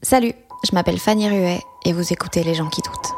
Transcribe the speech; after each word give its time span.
Salut, 0.00 0.32
je 0.62 0.72
m'appelle 0.74 0.96
Fanny 0.96 1.28
Ruet 1.28 1.60
et 1.84 1.92
vous 1.92 2.12
écoutez 2.12 2.44
Les 2.44 2.54
gens 2.54 2.68
qui 2.68 2.80
doutent. 2.82 3.16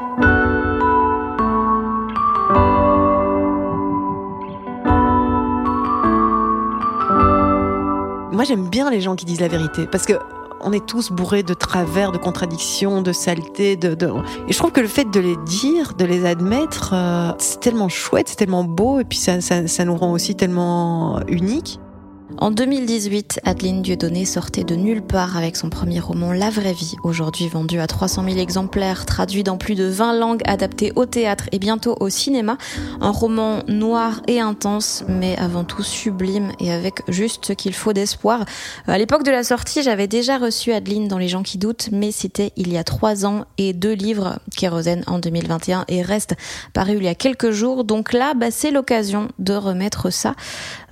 Moi, 8.32 8.44
j'aime 8.44 8.70
bien 8.70 8.90
les 8.90 9.02
gens 9.02 9.14
qui 9.14 9.26
disent 9.26 9.42
la 9.42 9.48
vérité 9.48 9.86
parce 9.86 10.06
que 10.06 10.14
on 10.62 10.72
est 10.72 10.86
tous 10.86 11.12
bourrés 11.12 11.42
de 11.42 11.52
travers, 11.52 12.12
de 12.12 12.18
contradictions, 12.18 13.02
de 13.02 13.12
saletés. 13.12 13.76
De. 13.76 13.92
Et 14.48 14.52
je 14.52 14.58
trouve 14.58 14.72
que 14.72 14.80
le 14.80 14.88
fait 14.88 15.04
de 15.04 15.20
les 15.20 15.36
dire, 15.36 15.92
de 15.98 16.06
les 16.06 16.24
admettre, 16.24 16.94
euh, 16.94 17.32
c'est 17.36 17.60
tellement 17.60 17.90
chouette, 17.90 18.28
c'est 18.28 18.36
tellement 18.36 18.64
beau, 18.64 19.00
et 19.00 19.04
puis 19.04 19.18
ça, 19.18 19.42
ça, 19.42 19.66
ça 19.68 19.84
nous 19.84 19.96
rend 19.96 20.12
aussi 20.12 20.34
tellement 20.34 21.20
uniques. 21.28 21.78
En 22.38 22.50
2018, 22.50 23.40
Adeline 23.44 23.82
Dieudonné 23.82 24.24
sortait 24.24 24.64
de 24.64 24.74
nulle 24.74 25.02
part 25.02 25.36
avec 25.36 25.56
son 25.56 25.68
premier 25.68 26.00
roman 26.00 26.32
La 26.32 26.48
vraie 26.48 26.72
vie, 26.72 26.94
aujourd'hui 27.02 27.48
vendu 27.48 27.80
à 27.80 27.86
300 27.86 28.24
000 28.24 28.38
exemplaires, 28.38 29.04
traduit 29.04 29.42
dans 29.42 29.58
plus 29.58 29.74
de 29.74 29.84
20 29.84 30.18
langues, 30.18 30.40
adapté 30.46 30.92
au 30.96 31.04
théâtre 31.04 31.48
et 31.52 31.58
bientôt 31.58 31.96
au 32.00 32.08
cinéma. 32.08 32.56
Un 33.00 33.10
roman 33.10 33.62
noir 33.68 34.22
et 34.26 34.40
intense, 34.40 35.04
mais 35.08 35.36
avant 35.38 35.64
tout 35.64 35.82
sublime 35.82 36.52
et 36.60 36.72
avec 36.72 37.02
juste 37.08 37.46
ce 37.46 37.52
qu'il 37.52 37.74
faut 37.74 37.92
d'espoir. 37.92 38.44
À 38.86 38.96
l'époque 38.96 39.24
de 39.24 39.30
la 39.30 39.42
sortie, 39.42 39.82
j'avais 39.82 40.06
déjà 40.06 40.38
reçu 40.38 40.72
Adeline 40.72 41.08
dans 41.08 41.18
Les 41.18 41.28
gens 41.28 41.42
qui 41.42 41.58
doutent, 41.58 41.90
mais 41.92 42.12
c'était 42.12 42.52
il 42.56 42.72
y 42.72 42.78
a 42.78 42.84
trois 42.84 43.26
ans 43.26 43.44
et 43.58 43.72
deux 43.72 43.92
livres, 43.92 44.38
Kérosène 44.56 45.04
en 45.06 45.18
2021 45.18 45.84
et 45.88 46.02
Reste, 46.02 46.36
paru 46.72 46.96
il 46.96 47.04
y 47.04 47.08
a 47.08 47.14
quelques 47.14 47.50
jours. 47.50 47.84
Donc 47.84 48.12
là, 48.12 48.34
bah, 48.34 48.50
c'est 48.50 48.70
l'occasion 48.70 49.28
de 49.38 49.52
remettre 49.52 50.10
ça. 50.10 50.34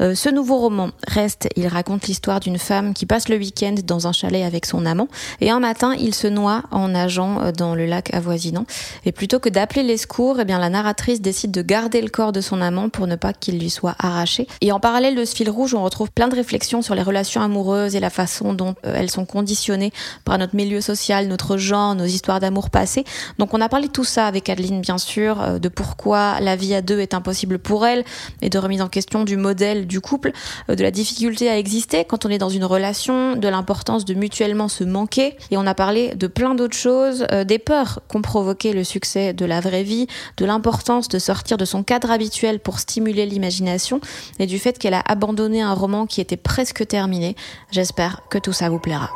Euh, 0.00 0.14
ce 0.14 0.28
nouveau 0.28 0.58
roman, 0.58 0.90
Reste, 1.06 1.27
il 1.56 1.66
raconte 1.66 2.06
l'histoire 2.06 2.40
d'une 2.40 2.58
femme 2.58 2.94
qui 2.94 3.06
passe 3.06 3.28
le 3.28 3.36
week-end 3.36 3.74
dans 3.84 4.06
un 4.06 4.12
chalet 4.12 4.44
avec 4.44 4.66
son 4.66 4.86
amant 4.86 5.08
et 5.40 5.50
un 5.50 5.60
matin 5.60 5.94
il 5.98 6.14
se 6.14 6.26
noie 6.26 6.62
en 6.70 6.88
nageant 6.88 7.40
euh, 7.40 7.52
dans 7.52 7.74
le 7.74 7.86
lac 7.86 8.12
avoisinant. 8.14 8.64
Et 9.04 9.12
plutôt 9.12 9.38
que 9.38 9.48
d'appeler 9.48 9.82
les 9.82 9.96
secours, 9.96 10.40
eh 10.40 10.44
bien 10.44 10.58
la 10.58 10.70
narratrice 10.70 11.20
décide 11.20 11.50
de 11.50 11.62
garder 11.62 12.00
le 12.00 12.08
corps 12.08 12.32
de 12.32 12.40
son 12.40 12.60
amant 12.60 12.88
pour 12.88 13.06
ne 13.06 13.16
pas 13.16 13.32
qu'il 13.32 13.58
lui 13.58 13.70
soit 13.70 13.96
arraché. 13.98 14.46
Et 14.60 14.72
en 14.72 14.80
parallèle 14.80 15.14
de 15.14 15.24
ce 15.24 15.34
fil 15.34 15.50
rouge, 15.50 15.74
on 15.74 15.82
retrouve 15.82 16.10
plein 16.10 16.28
de 16.28 16.34
réflexions 16.34 16.82
sur 16.82 16.94
les 16.94 17.02
relations 17.02 17.42
amoureuses 17.42 17.94
et 17.94 18.00
la 18.00 18.10
façon 18.10 18.54
dont 18.54 18.74
euh, 18.86 18.94
elles 18.96 19.10
sont 19.10 19.26
conditionnées 19.26 19.92
par 20.24 20.38
notre 20.38 20.56
milieu 20.56 20.80
social, 20.80 21.28
notre 21.28 21.56
genre, 21.56 21.94
nos 21.94 22.04
histoires 22.04 22.40
d'amour 22.40 22.70
passées. 22.70 23.04
Donc 23.38 23.54
on 23.54 23.60
a 23.60 23.68
parlé 23.68 23.88
de 23.88 23.92
tout 23.92 24.04
ça 24.04 24.26
avec 24.26 24.48
Adeline 24.48 24.80
bien 24.80 24.98
sûr, 24.98 25.42
euh, 25.42 25.58
de 25.58 25.68
pourquoi 25.68 26.40
la 26.40 26.56
vie 26.56 26.74
à 26.74 26.82
deux 26.82 27.00
est 27.00 27.14
impossible 27.14 27.58
pour 27.58 27.86
elle 27.86 28.04
et 28.42 28.50
de 28.50 28.58
remise 28.58 28.82
en 28.82 28.88
question 28.88 29.24
du 29.24 29.36
modèle 29.36 29.86
du 29.86 30.00
couple, 30.00 30.32
de 30.68 30.82
la 30.82 30.90
difficulté 30.90 31.17
difficulté 31.18 31.50
à 31.50 31.58
exister 31.58 32.04
quand 32.04 32.26
on 32.26 32.28
est 32.28 32.38
dans 32.38 32.48
une 32.48 32.64
relation, 32.64 33.34
de 33.34 33.48
l'importance 33.48 34.04
de 34.04 34.14
mutuellement 34.14 34.68
se 34.68 34.84
manquer. 34.84 35.36
Et 35.50 35.56
on 35.56 35.66
a 35.66 35.74
parlé 35.74 36.14
de 36.14 36.28
plein 36.28 36.54
d'autres 36.54 36.76
choses, 36.76 37.26
euh, 37.32 37.42
des 37.42 37.58
peurs 37.58 37.98
qu'ont 38.06 38.22
provoqué 38.22 38.72
le 38.72 38.84
succès 38.84 39.32
de 39.32 39.44
la 39.44 39.60
vraie 39.60 39.82
vie, 39.82 40.06
de 40.36 40.44
l'importance 40.44 41.08
de 41.08 41.18
sortir 41.18 41.56
de 41.56 41.64
son 41.64 41.82
cadre 41.82 42.12
habituel 42.12 42.60
pour 42.60 42.78
stimuler 42.78 43.26
l'imagination 43.26 44.00
et 44.38 44.46
du 44.46 44.60
fait 44.60 44.78
qu'elle 44.78 44.94
a 44.94 45.02
abandonné 45.06 45.60
un 45.60 45.74
roman 45.74 46.06
qui 46.06 46.20
était 46.20 46.36
presque 46.36 46.86
terminé. 46.86 47.34
J'espère 47.72 48.22
que 48.30 48.38
tout 48.38 48.52
ça 48.52 48.70
vous 48.70 48.78
plaira. 48.78 49.10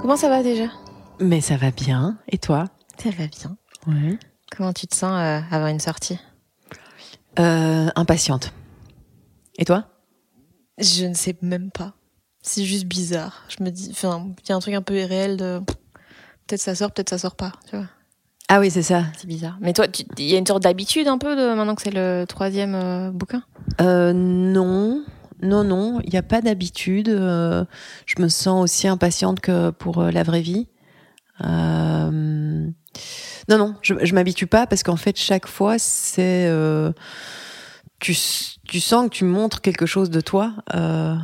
Comment 0.00 0.16
ça 0.16 0.28
va 0.28 0.44
déjà? 0.44 0.66
Mais 1.18 1.40
ça 1.40 1.56
va 1.56 1.72
bien. 1.72 2.16
Et 2.30 2.38
toi? 2.38 2.66
Ça 3.02 3.10
va 3.10 3.26
bien. 3.26 3.56
Ouais. 3.88 4.16
Comment 4.56 4.72
tu 4.72 4.86
te 4.86 4.94
sens 4.94 5.14
euh, 5.14 5.40
avant 5.50 5.66
une 5.66 5.80
sortie? 5.80 6.20
Euh, 7.38 7.88
Impatiente. 7.96 8.52
Et 9.58 9.64
toi? 9.64 9.84
Je 10.78 11.06
ne 11.06 11.14
sais 11.14 11.36
même 11.42 11.70
pas. 11.70 11.94
C'est 12.42 12.64
juste 12.64 12.86
bizarre. 12.86 13.44
Je 13.48 13.62
me 13.64 13.70
dis, 13.70 13.88
enfin, 13.90 14.28
il 14.42 14.48
y 14.48 14.52
a 14.52 14.56
un 14.56 14.60
truc 14.60 14.74
un 14.74 14.82
peu 14.82 14.96
irréel 14.98 15.36
de 15.36 15.60
peut-être 16.46 16.60
ça 16.60 16.74
sort, 16.74 16.92
peut-être 16.92 17.10
ça 17.10 17.18
sort 17.18 17.36
pas, 17.36 17.52
tu 17.68 17.76
vois. 17.76 17.86
Ah 18.48 18.60
oui, 18.60 18.70
c'est 18.70 18.82
ça. 18.82 19.04
C'est 19.18 19.26
bizarre. 19.26 19.58
Mais 19.60 19.72
toi, 19.72 19.86
il 20.16 20.24
y 20.24 20.34
a 20.34 20.38
une 20.38 20.46
sorte 20.46 20.62
d'habitude 20.62 21.06
un 21.06 21.18
peu 21.18 21.36
de 21.36 21.54
maintenant 21.54 21.74
que 21.74 21.82
c'est 21.82 21.90
le 21.90 22.24
troisième 22.26 22.74
euh, 22.74 23.10
bouquin? 23.10 23.42
Euh, 23.80 24.12
Non. 24.14 25.04
Non, 25.40 25.62
non, 25.62 26.00
il 26.02 26.10
n'y 26.10 26.18
a 26.18 26.22
pas 26.22 26.40
d'habitude. 26.40 27.08
Euh, 27.08 27.64
je 28.06 28.20
me 28.20 28.28
sens 28.28 28.64
aussi 28.64 28.88
impatiente 28.88 29.40
que 29.40 29.70
pour 29.70 29.98
euh, 29.98 30.10
la 30.10 30.22
vraie 30.24 30.40
vie. 30.40 30.66
Euh, 31.44 32.68
non, 33.48 33.58
non, 33.58 33.74
je, 33.82 33.94
je 34.02 34.14
m'habitue 34.14 34.46
pas 34.46 34.66
parce 34.66 34.82
qu'en 34.82 34.96
fait, 34.96 35.18
chaque 35.18 35.46
fois, 35.46 35.78
c'est. 35.78 36.46
euh, 36.48 36.92
tu, 38.00 38.16
tu 38.66 38.80
sens 38.80 39.08
que 39.08 39.14
tu 39.14 39.24
montres 39.24 39.60
quelque 39.60 39.86
chose 39.86 40.10
de 40.10 40.20
toi. 40.20 40.52
Euh, 40.74 41.16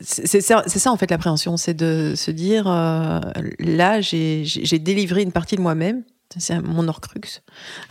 c'est 0.00 0.40
ça, 0.40 0.62
en 0.86 0.96
fait, 0.96 1.10
l'appréhension. 1.10 1.56
C'est 1.56 1.74
de 1.74 2.14
se 2.16 2.30
dire 2.30 2.68
euh, 2.68 3.20
là, 3.58 4.00
j'ai 4.00 4.44
délivré 4.78 5.22
une 5.22 5.32
partie 5.32 5.56
de 5.56 5.60
moi-même. 5.60 6.04
C'est 6.38 6.58
mon 6.60 6.88
Horcrux. 6.88 7.42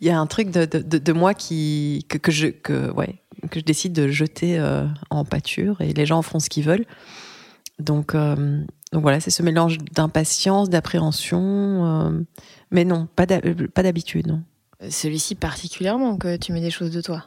Il 0.00 0.06
y 0.06 0.10
a 0.10 0.18
un 0.18 0.26
truc 0.26 0.50
de, 0.50 0.64
de, 0.64 0.98
de, 0.98 1.12
moi 1.12 1.34
qui, 1.34 2.04
que, 2.08 2.18
que, 2.18 2.32
je, 2.32 2.48
que, 2.48 2.90
ouais, 2.90 3.22
que 3.50 3.60
je 3.60 3.64
décide 3.64 3.92
de 3.92 4.08
jeter 4.08 4.58
euh, 4.58 4.86
en 5.10 5.24
pâture 5.24 5.80
et 5.80 5.92
les 5.92 6.04
gens 6.04 6.18
en 6.18 6.22
feront 6.22 6.40
ce 6.40 6.48
qu'ils 6.48 6.64
veulent. 6.64 6.86
Donc, 7.78 8.16
euh, 8.16 8.60
donc 8.92 9.02
voilà, 9.02 9.20
c'est 9.20 9.30
ce 9.30 9.44
mélange 9.44 9.78
d'impatience, 9.78 10.68
d'appréhension. 10.68 12.24
Euh, 12.70 12.74
mais 12.74 12.84
non, 12.84 13.08
pas 13.16 13.26
d'hab- 13.26 13.68
pas 13.68 13.82
d'habitude, 13.82 14.26
non. 14.26 14.42
Celui-ci 14.90 15.34
particulièrement, 15.34 16.16
que 16.16 16.36
tu 16.36 16.52
mets 16.52 16.60
des 16.60 16.70
choses 16.70 16.90
de 16.92 17.00
toi. 17.00 17.24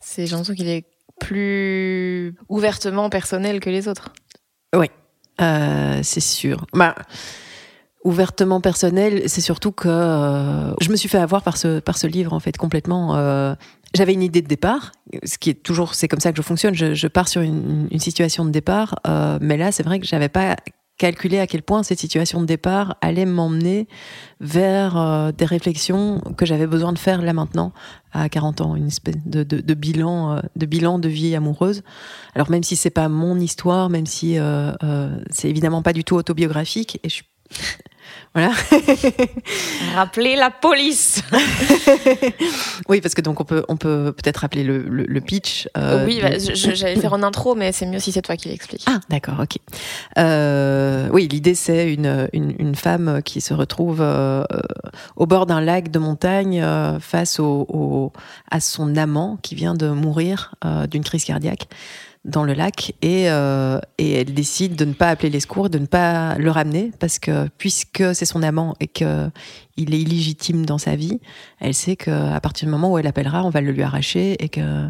C'est, 0.00 0.26
j'ai 0.26 0.32
l'impression 0.32 0.54
qu'il 0.54 0.68
est 0.68 0.84
plus 1.20 2.34
ouvertement 2.48 3.08
personnel 3.10 3.60
que 3.60 3.70
les 3.70 3.88
autres. 3.88 4.12
Euh, 5.40 5.98
c'est 6.04 6.20
sûr. 6.20 6.64
Bah, 6.74 6.94
ouvertement 8.04 8.60
personnel, 8.60 9.28
c'est 9.28 9.40
surtout 9.40 9.72
que 9.72 9.88
euh, 9.88 10.72
je 10.80 10.90
me 10.90 10.94
suis 10.96 11.08
fait 11.08 11.18
avoir 11.18 11.42
par 11.42 11.56
ce, 11.56 11.80
par 11.80 11.98
ce 11.98 12.06
livre, 12.06 12.32
en 12.32 12.38
fait, 12.38 12.56
complètement. 12.56 13.16
Euh, 13.16 13.56
J'avais 13.96 14.12
une 14.12 14.22
idée 14.22 14.42
de 14.42 14.46
départ, 14.46 14.92
ce 15.24 15.36
qui 15.38 15.50
est 15.50 15.60
toujours, 15.60 15.94
c'est 15.94 16.06
comme 16.06 16.20
ça 16.20 16.30
que 16.30 16.36
je 16.36 16.42
fonctionne. 16.42 16.74
Je, 16.74 16.94
je 16.94 17.08
pars 17.08 17.26
sur 17.26 17.40
une, 17.42 17.88
une 17.90 17.98
situation 17.98 18.44
de 18.44 18.50
départ, 18.50 18.94
euh, 19.08 19.38
mais 19.40 19.56
là, 19.56 19.72
c'est 19.72 19.82
vrai 19.82 19.98
que 19.98 20.06
j'avais 20.06 20.28
pas 20.28 20.54
calculé 20.98 21.38
à 21.38 21.46
quel 21.46 21.62
point 21.62 21.82
cette 21.82 21.98
situation 21.98 22.40
de 22.40 22.46
départ 22.46 22.96
allait 23.00 23.26
m'emmener 23.26 23.88
vers 24.40 24.96
euh, 24.96 25.32
des 25.32 25.44
réflexions 25.44 26.20
que 26.36 26.46
j'avais 26.46 26.66
besoin 26.66 26.92
de 26.92 26.98
faire 26.98 27.22
là 27.22 27.32
maintenant 27.32 27.72
à 28.14 28.28
40 28.28 28.60
ans, 28.60 28.76
une 28.76 28.86
espèce 28.86 29.16
de, 29.26 29.74
bilan, 29.74 30.36
euh, 30.36 30.40
de 30.54 30.66
bilan 30.66 30.98
de 30.98 31.08
vie 31.08 31.34
amoureuse. 31.34 31.82
Alors 32.34 32.50
même 32.50 32.62
si 32.62 32.76
c'est 32.76 32.90
pas 32.90 33.08
mon 33.08 33.38
histoire, 33.40 33.90
même 33.90 34.06
si 34.06 34.38
euh, 34.38 34.72
euh, 34.84 35.18
c'est 35.30 35.50
évidemment 35.50 35.82
pas 35.82 35.92
du 35.92 36.04
tout 36.04 36.14
autobiographique, 36.14 37.00
et 37.02 37.08
je 37.08 37.22
voilà. 38.34 38.52
Rappelez 39.94 40.34
la 40.34 40.50
police. 40.50 41.22
oui, 42.88 43.00
parce 43.00 43.14
que 43.14 43.20
donc 43.20 43.40
on 43.40 43.44
peut 43.44 43.64
on 43.68 43.76
peut 43.76 44.12
peut-être 44.12 44.38
rappeler 44.38 44.64
le, 44.64 44.78
le, 44.78 45.20
pitch. 45.20 45.68
Euh, 45.76 46.04
oui, 46.04 46.20
bah, 46.20 46.30
j'allais 46.38 46.96
faire 46.96 47.12
en 47.12 47.22
intro, 47.22 47.54
mais 47.54 47.70
c'est 47.70 47.86
mieux 47.86 48.00
si 48.00 48.10
c'est 48.10 48.22
toi 48.22 48.36
qui 48.36 48.48
l'expliques. 48.48 48.84
Ah, 48.86 48.98
d'accord, 49.08 49.38
ok. 49.40 49.58
Euh, 50.18 51.08
oui, 51.12 51.28
l'idée 51.28 51.54
c'est 51.54 51.92
une, 51.92 52.28
une, 52.32 52.56
une, 52.58 52.74
femme 52.74 53.22
qui 53.24 53.40
se 53.40 53.54
retrouve 53.54 53.98
euh, 54.00 54.42
au 55.14 55.26
bord 55.26 55.46
d'un 55.46 55.60
lac 55.60 55.92
de 55.92 56.00
montagne 56.00 56.60
euh, 56.60 56.98
face 56.98 57.38
au, 57.38 57.66
au, 57.68 58.12
à 58.50 58.58
son 58.58 58.96
amant 58.96 59.38
qui 59.42 59.54
vient 59.54 59.74
de 59.74 59.88
mourir 59.88 60.56
d'une 60.90 61.04
crise 61.04 61.24
cardiaque 61.24 61.68
dans 62.24 62.42
le 62.44 62.54
lac 62.54 62.94
et, 63.02 63.30
euh, 63.30 63.78
et 63.98 64.12
elle 64.12 64.32
décide 64.32 64.76
de 64.76 64.84
ne 64.84 64.94
pas 64.94 65.10
appeler 65.10 65.28
les 65.30 65.40
secours, 65.40 65.68
de 65.68 65.78
ne 65.78 65.86
pas 65.86 66.36
le 66.36 66.50
ramener 66.50 66.90
parce 66.98 67.18
que 67.18 67.48
puisque 67.58 68.14
c'est 68.14 68.24
son 68.24 68.42
amant 68.42 68.74
et 68.80 68.86
que 68.86 69.30
il 69.76 69.94
est 69.94 70.00
illégitime 70.00 70.64
dans 70.64 70.78
sa 70.78 70.96
vie, 70.96 71.20
elle 71.60 71.74
sait 71.74 71.96
qu'à 71.96 72.40
partir 72.40 72.66
du 72.66 72.72
moment 72.72 72.92
où 72.92 72.98
elle 72.98 73.06
appellera, 73.06 73.44
on 73.44 73.50
va 73.50 73.60
le 73.60 73.72
lui 73.72 73.82
arracher 73.82 74.42
et 74.42 74.48
que 74.48 74.88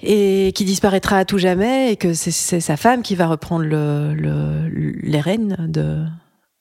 et 0.00 0.52
qui 0.54 0.64
disparaîtra 0.64 1.18
à 1.18 1.24
tout 1.24 1.38
jamais 1.38 1.92
et 1.92 1.96
que 1.96 2.14
c'est 2.14 2.60
sa 2.60 2.76
femme 2.76 3.02
qui 3.02 3.14
va 3.14 3.26
reprendre 3.26 3.64
le, 3.64 4.14
le, 4.14 4.68
les 5.02 5.20
rênes 5.20 5.56
de 5.68 6.04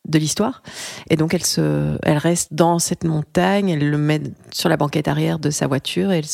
de 0.09 0.17
l'histoire. 0.17 0.61
Et 1.09 1.15
donc 1.15 1.33
elle 1.33 1.45
se 1.45 1.97
elle 2.03 2.17
reste 2.17 2.53
dans 2.53 2.79
cette 2.79 3.05
montagne 3.05 3.69
elle 3.69 3.89
le 3.89 3.97
met 3.97 4.21
sur 4.51 4.67
la 4.67 4.75
banquette 4.75 5.07
arrière 5.07 5.39
de 5.39 5.51
sa 5.51 5.67
voiture 5.67 6.11
et 6.11 6.17
elle 6.17 6.25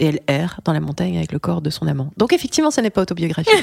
et 0.00 0.06
elle 0.06 0.20
erre 0.26 0.60
dans 0.64 0.72
la 0.72 0.80
montagne 0.80 1.16
avec 1.16 1.30
le 1.30 1.38
corps 1.38 1.60
de 1.60 1.70
son 1.70 1.86
amant. 1.86 2.10
Donc 2.16 2.32
effectivement, 2.32 2.70
ce 2.70 2.80
n'est 2.80 2.90
pas 2.90 3.02
autobiographique. 3.02 3.52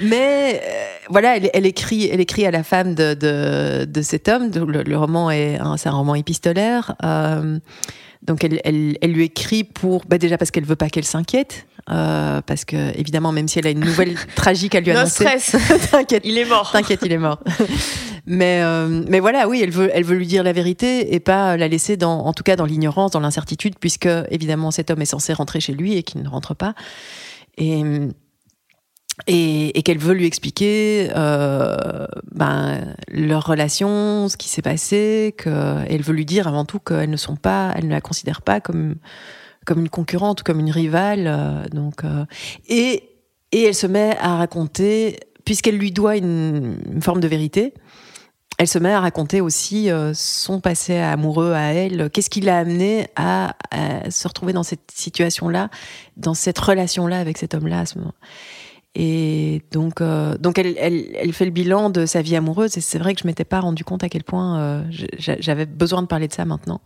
Mais 0.00 0.60
euh, 0.64 0.84
voilà, 1.10 1.36
elle, 1.36 1.50
elle, 1.52 1.66
écrit, 1.66 2.08
elle 2.08 2.20
écrit 2.20 2.46
à 2.46 2.50
la 2.50 2.62
femme 2.62 2.94
de, 2.94 3.14
de, 3.14 3.84
de 3.84 4.02
cet 4.02 4.28
homme. 4.28 4.50
Le, 4.50 4.82
le 4.82 4.96
roman 4.96 5.30
est, 5.30 5.58
hein, 5.58 5.76
c'est 5.76 5.88
un 5.88 5.94
roman 5.94 6.14
épistolaire. 6.14 6.96
Euh, 7.04 7.58
donc 8.22 8.44
elle, 8.44 8.60
elle, 8.64 8.96
elle, 9.00 9.12
lui 9.12 9.24
écrit 9.24 9.64
pour, 9.64 10.04
bah 10.06 10.18
déjà 10.18 10.36
parce 10.36 10.50
qu'elle 10.50 10.64
veut 10.64 10.76
pas 10.76 10.90
qu'elle 10.90 11.04
s'inquiète, 11.04 11.66
euh, 11.88 12.40
parce 12.42 12.64
que 12.64 12.98
évidemment 12.98 13.32
même 13.32 13.48
si 13.48 13.58
elle 13.58 13.66
a 13.66 13.70
une 13.70 13.80
nouvelle 13.80 14.14
tragique 14.34 14.74
à 14.74 14.80
lui 14.80 14.90
annoncer, 14.90 15.24
no 15.24 15.30
stress, 15.38 15.56
t'inquiète, 15.90 16.22
il 16.24 16.36
est 16.38 16.44
mort, 16.44 16.70
t'inquiète, 16.72 17.00
il 17.04 17.12
est 17.12 17.18
mort. 17.18 17.40
Mais, 18.26 18.60
euh, 18.62 19.02
mais 19.08 19.18
voilà, 19.18 19.48
oui, 19.48 19.60
elle 19.62 19.70
veut, 19.70 19.90
elle 19.92 20.04
veut 20.04 20.14
lui 20.14 20.26
dire 20.26 20.44
la 20.44 20.52
vérité 20.52 21.14
et 21.14 21.20
pas 21.20 21.56
la 21.56 21.68
laisser 21.68 21.96
dans, 21.96 22.26
en 22.26 22.32
tout 22.32 22.42
cas 22.42 22.54
dans 22.54 22.66
l'ignorance, 22.66 23.10
dans 23.12 23.18
l'incertitude, 23.18 23.76
puisque 23.80 24.08
évidemment 24.30 24.70
cet 24.70 24.90
homme 24.90 25.00
est 25.00 25.06
censé 25.06 25.32
rentrer 25.32 25.58
chez 25.58 25.72
lui 25.72 25.96
et 25.96 26.02
qu'il 26.02 26.22
ne 26.22 26.28
rentre 26.28 26.54
pas. 26.54 26.74
Et, 27.56 27.82
et, 29.26 29.78
et 29.78 29.82
qu'elle 29.82 29.98
veut 29.98 30.14
lui 30.14 30.26
expliquer 30.26 31.10
euh, 31.16 32.06
ben, 32.32 32.94
leur 33.08 33.46
relation, 33.46 34.28
ce 34.28 34.36
qui 34.36 34.48
s'est 34.48 34.62
passé, 34.62 35.34
qu'elle 35.36 36.02
veut 36.02 36.14
lui 36.14 36.26
dire 36.26 36.46
avant 36.46 36.64
tout 36.64 36.78
qu'elles 36.78 37.10
ne 37.10 37.16
sont 37.16 37.36
pas, 37.36 37.72
elle 37.76 37.86
ne 37.86 37.90
la 37.90 38.00
considère 38.00 38.42
pas 38.42 38.60
comme 38.60 38.96
comme 39.66 39.80
une 39.80 39.88
concurrente 39.88 40.42
comme 40.42 40.60
une 40.60 40.70
rivale. 40.70 41.26
Euh, 41.26 41.68
donc 41.68 42.04
euh, 42.04 42.24
et 42.68 43.04
et 43.52 43.64
elle 43.64 43.74
se 43.74 43.88
met 43.88 44.16
à 44.20 44.36
raconter, 44.36 45.18
puisqu'elle 45.44 45.76
lui 45.76 45.90
doit 45.90 46.16
une, 46.16 46.78
une 46.92 47.02
forme 47.02 47.20
de 47.20 47.26
vérité, 47.26 47.74
elle 48.60 48.68
se 48.68 48.78
met 48.78 48.92
à 48.92 49.00
raconter 49.00 49.40
aussi 49.40 49.90
euh, 49.90 50.12
son 50.14 50.60
passé 50.60 50.98
amoureux 50.98 51.52
à 51.54 51.72
elle. 51.72 52.10
Qu'est-ce 52.10 52.28
qui 52.28 52.42
l'a 52.42 52.58
amené 52.58 53.06
à, 53.16 53.56
à, 53.70 54.10
se 54.10 54.28
retrouver 54.28 54.52
dans 54.52 54.62
cette 54.62 54.90
situation-là, 54.92 55.70
dans 56.18 56.34
cette 56.34 56.58
relation-là 56.58 57.18
avec 57.18 57.38
cet 57.38 57.54
homme-là 57.54 57.80
à 57.80 57.86
ce 57.86 57.98
moment. 57.98 58.12
Et 58.96 59.62
donc, 59.70 60.00
euh, 60.00 60.36
donc 60.36 60.58
elle, 60.58 60.74
elle, 60.76 61.06
elle, 61.14 61.32
fait 61.32 61.44
le 61.44 61.52
bilan 61.52 61.90
de 61.90 62.06
sa 62.06 62.22
vie 62.22 62.34
amoureuse. 62.34 62.76
Et 62.76 62.80
c'est 62.80 62.98
vrai 62.98 63.14
que 63.14 63.20
je 63.20 63.26
m'étais 63.26 63.44
pas 63.44 63.60
rendu 63.60 63.84
compte 63.84 64.02
à 64.02 64.08
quel 64.08 64.24
point 64.24 64.58
euh, 64.58 64.84
j'avais 65.18 65.66
besoin 65.66 66.02
de 66.02 66.08
parler 66.08 66.26
de 66.26 66.32
ça 66.32 66.44
maintenant. 66.44 66.80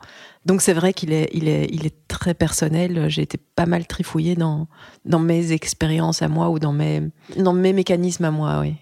Donc 0.44 0.60
c'est 0.60 0.74
vrai 0.74 0.92
qu'il 0.92 1.12
est, 1.12 1.30
il 1.32 1.48
est, 1.48 1.66
il 1.72 1.86
est 1.86 1.94
très 2.06 2.34
personnel. 2.34 3.08
J'ai 3.08 3.22
été 3.22 3.38
pas 3.38 3.64
mal 3.64 3.86
trifouillée 3.86 4.34
dans, 4.34 4.68
dans 5.06 5.18
mes 5.18 5.52
expériences 5.52 6.20
à 6.20 6.28
moi 6.28 6.50
ou 6.50 6.58
dans 6.58 6.74
mes, 6.74 7.02
dans 7.38 7.54
mes 7.54 7.72
mécanismes 7.72 8.24
à 8.26 8.30
moi, 8.30 8.60
oui 8.60 8.74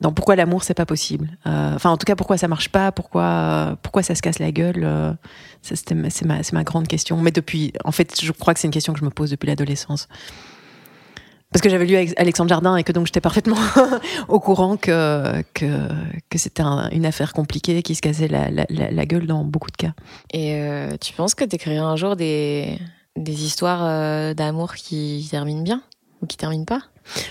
dans 0.00 0.12
pourquoi 0.12 0.36
l'amour 0.36 0.62
c'est 0.62 0.74
pas 0.74 0.86
possible. 0.86 1.28
Euh, 1.46 1.74
enfin, 1.74 1.90
en 1.90 1.96
tout 1.96 2.04
cas, 2.04 2.14
pourquoi 2.14 2.38
ça 2.38 2.46
marche 2.46 2.68
pas, 2.68 2.92
pourquoi 2.92 3.76
pourquoi 3.82 4.04
ça 4.04 4.14
se 4.14 4.22
casse 4.22 4.38
la 4.38 4.52
gueule. 4.52 5.16
C'est 5.62 5.90
ma 6.24 6.40
ma 6.52 6.62
grande 6.62 6.86
question. 6.86 7.16
Mais 7.16 7.32
depuis, 7.32 7.72
en 7.84 7.90
fait, 7.90 8.20
je 8.22 8.30
crois 8.30 8.54
que 8.54 8.60
c'est 8.60 8.68
une 8.68 8.72
question 8.72 8.92
que 8.92 9.00
je 9.00 9.04
me 9.04 9.10
pose 9.10 9.30
depuis 9.30 9.48
l'adolescence. 9.48 10.06
Parce 11.52 11.62
que 11.62 11.70
j'avais 11.70 11.86
lu 11.86 11.96
Alexandre 12.16 12.50
Jardin 12.50 12.76
et 12.76 12.84
que 12.84 12.92
donc 12.92 13.06
j'étais 13.06 13.22
parfaitement 13.22 13.56
au 14.28 14.38
courant 14.38 14.76
que 14.76 15.42
que, 15.54 15.88
que 16.28 16.38
c'était 16.38 16.62
un, 16.62 16.90
une 16.90 17.06
affaire 17.06 17.32
compliquée 17.32 17.82
qui 17.82 17.94
se 17.94 18.02
cassait 18.02 18.28
la, 18.28 18.50
la, 18.50 18.66
la, 18.68 19.06
gueule 19.06 19.26
dans 19.26 19.44
beaucoup 19.44 19.70
de 19.70 19.76
cas. 19.76 19.92
Et 20.32 20.56
euh, 20.56 20.96
tu 21.00 21.14
penses 21.14 21.34
que 21.34 21.44
tu 21.44 21.56
écrirais 21.56 21.78
un 21.78 21.96
jour 21.96 22.16
des 22.16 22.78
des 23.16 23.44
histoires 23.44 23.80
euh, 23.82 24.34
d'amour 24.34 24.74
qui 24.74 25.26
terminent 25.30 25.62
bien 25.62 25.82
ou 26.20 26.26
qui 26.26 26.36
terminent 26.36 26.66
pas? 26.66 26.82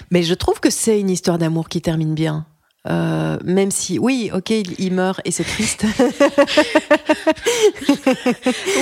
Mais 0.09 0.23
je 0.23 0.33
trouve 0.33 0.59
que 0.59 0.71
c'est 0.71 0.99
une 0.99 1.11
histoire 1.11 1.37
d'amour 1.37 1.69
qui 1.69 1.81
termine 1.81 2.15
bien. 2.15 2.47
Euh, 2.89 3.37
même 3.43 3.69
si, 3.69 3.99
oui, 3.99 4.31
ok, 4.33 4.49
il, 4.49 4.75
il 4.79 4.93
meurt 4.93 5.19
et 5.25 5.31
c'est 5.31 5.43
triste. 5.43 5.85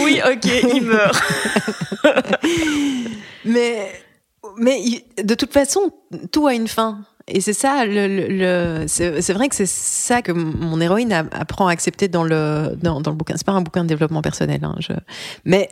oui, 0.04 0.22
ok, 0.24 0.46
il 0.76 0.84
meurt. 0.84 1.20
mais, 3.46 3.92
mais 4.57 4.80
de 5.24 5.36
toute 5.36 5.54
façon, 5.54 5.92
tout 6.31 6.48
a 6.48 6.54
une 6.54 6.68
fin. 6.68 7.02
Et 7.28 7.42
c'est 7.42 7.54
ça, 7.54 7.86
le, 7.86 8.07
le, 8.07 8.86
c'est 8.88 9.34
vrai 9.34 9.50
que 9.50 9.56
c'est 9.56 9.68
ça 9.68 10.22
que 10.22 10.31
mon 10.31 10.80
héroïne 10.80 11.12
apprend 11.12 11.68
à 11.68 11.72
accepter 11.72 12.07
dans 12.07 12.24
le, 12.24 12.78
dans, 12.81 13.02
dans 13.02 13.12
le 13.12 13.18
bouquin. 13.18 13.34
C'est 13.36 13.46
pas 13.46 13.54
un 13.54 13.62
bouquin 13.62 13.84
de 13.84 13.90
développement 13.90 14.22
personnel, 14.22 14.63
hein, 14.63 14.75
je... 14.80 14.94
mais 15.44 15.69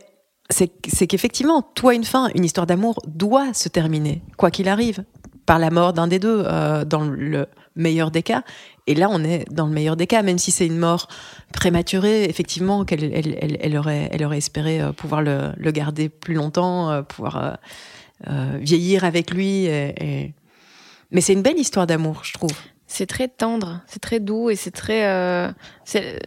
c'est 0.49 1.07
qu'effectivement, 1.07 1.61
tout 1.61 1.89
a 1.89 1.93
une 1.93 2.03
fin. 2.03 2.29
Une 2.35 2.43
histoire 2.43 2.67
d'amour 2.67 2.95
doit 3.07 3.53
se 3.53 3.69
terminer, 3.69 4.21
quoi 4.37 4.51
qu'il 4.51 4.67
arrive, 4.67 5.03
par 5.45 5.59
la 5.59 5.69
mort 5.69 5.93
d'un 5.93 6.07
des 6.07 6.19
deux, 6.19 6.43
euh, 6.45 6.85
dans 6.85 7.03
le 7.03 7.47
meilleur 7.75 8.11
des 8.11 8.23
cas. 8.23 8.43
Et 8.87 8.95
là, 8.95 9.07
on 9.09 9.23
est 9.23 9.45
dans 9.51 9.65
le 9.65 9.73
meilleur 9.73 9.95
des 9.95 10.07
cas, 10.07 10.21
même 10.21 10.37
si 10.37 10.51
c'est 10.51 10.65
une 10.65 10.77
mort 10.77 11.07
prématurée, 11.53 12.25
effectivement, 12.25 12.83
qu'elle 12.85 13.03
elle, 13.03 13.57
elle, 13.59 13.77
aurait, 13.77 14.09
elle 14.11 14.25
aurait 14.25 14.37
espéré 14.37 14.81
euh, 14.81 14.91
pouvoir 14.91 15.21
le, 15.21 15.51
le, 15.57 15.71
garder 15.71 16.09
plus 16.09 16.33
longtemps, 16.33 16.91
euh, 16.91 17.01
pouvoir 17.01 17.37
euh, 17.37 17.53
vieillir 18.59 19.03
avec 19.03 19.31
lui. 19.31 19.67
Mais 21.13 21.21
c'est 21.21 21.33
une 21.33 21.43
belle 21.43 21.59
histoire 21.59 21.87
d'amour, 21.87 22.21
je 22.23 22.33
trouve. 22.33 22.51
C'est 22.87 23.05
très 23.05 23.27
tendre, 23.27 23.81
c'est 23.87 24.01
très 24.01 24.19
doux 24.19 24.49
et 24.49 24.55
c'est 24.55 24.71
très. 24.71 25.05
Euh, 25.05 25.51
c'est 25.85 26.19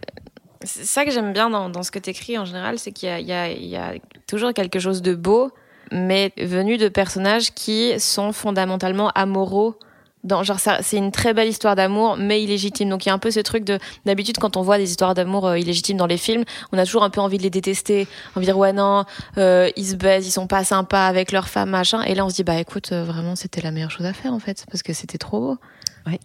ça 0.63 1.05
que 1.05 1.11
j'aime 1.11 1.33
bien 1.33 1.49
dans, 1.49 1.83
ce 1.83 1.91
que 1.91 1.99
tu 1.99 2.09
écris 2.09 2.37
en 2.37 2.45
général, 2.45 2.79
c'est 2.79 2.91
qu'il 2.91 3.09
y, 3.09 3.21
y, 3.21 3.67
y 3.67 3.75
a, 3.75 3.93
toujours 4.27 4.53
quelque 4.53 4.79
chose 4.79 5.01
de 5.01 5.13
beau, 5.13 5.51
mais 5.91 6.33
venu 6.37 6.77
de 6.77 6.89
personnages 6.89 7.53
qui 7.53 7.99
sont 7.99 8.31
fondamentalement 8.31 9.09
amoraux 9.09 9.77
dans, 10.27 10.43
genre 10.43 10.59
c'est 10.59 10.97
une 10.97 11.11
très 11.11 11.33
belle 11.33 11.47
histoire 11.47 11.75
d'amour 11.75 12.17
mais 12.17 12.43
illégitime. 12.43 12.89
Donc 12.89 13.05
il 13.05 13.09
y 13.09 13.11
a 13.11 13.15
un 13.15 13.19
peu 13.19 13.31
ce 13.31 13.39
truc 13.39 13.63
de 13.63 13.79
d'habitude 14.05 14.37
quand 14.37 14.57
on 14.57 14.61
voit 14.61 14.77
des 14.77 14.89
histoires 14.89 15.13
d'amour 15.13 15.47
euh, 15.47 15.57
illégitimes 15.57 15.97
dans 15.97 16.05
les 16.05 16.17
films 16.17 16.43
on 16.71 16.77
a 16.77 16.85
toujours 16.85 17.03
un 17.03 17.09
peu 17.09 17.21
envie 17.21 17.37
de 17.37 17.43
les 17.43 17.49
détester. 17.49 18.07
Envie 18.35 18.45
de 18.45 18.51
dire 18.51 18.57
ouais 18.57 18.73
non 18.73 19.05
euh, 19.37 19.69
ils 19.75 19.85
se 19.85 19.95
baisent 19.95 20.27
ils 20.27 20.31
sont 20.31 20.47
pas 20.47 20.63
sympas 20.63 21.07
avec 21.07 21.31
leur 21.31 21.47
femme 21.47 21.69
machin. 21.69 22.01
Et 22.03 22.15
là 22.15 22.25
on 22.25 22.29
se 22.29 22.35
dit 22.35 22.43
bah 22.43 22.55
écoute 22.55 22.91
euh, 22.91 23.03
vraiment 23.03 23.35
c'était 23.35 23.61
la 23.61 23.71
meilleure 23.71 23.91
chose 23.91 24.05
à 24.05 24.13
faire 24.13 24.33
en 24.33 24.39
fait 24.39 24.65
parce 24.69 24.83
que 24.83 24.93
c'était 24.93 25.17
trop 25.17 25.39
beau. 25.39 25.57
Ouais. 26.05 26.19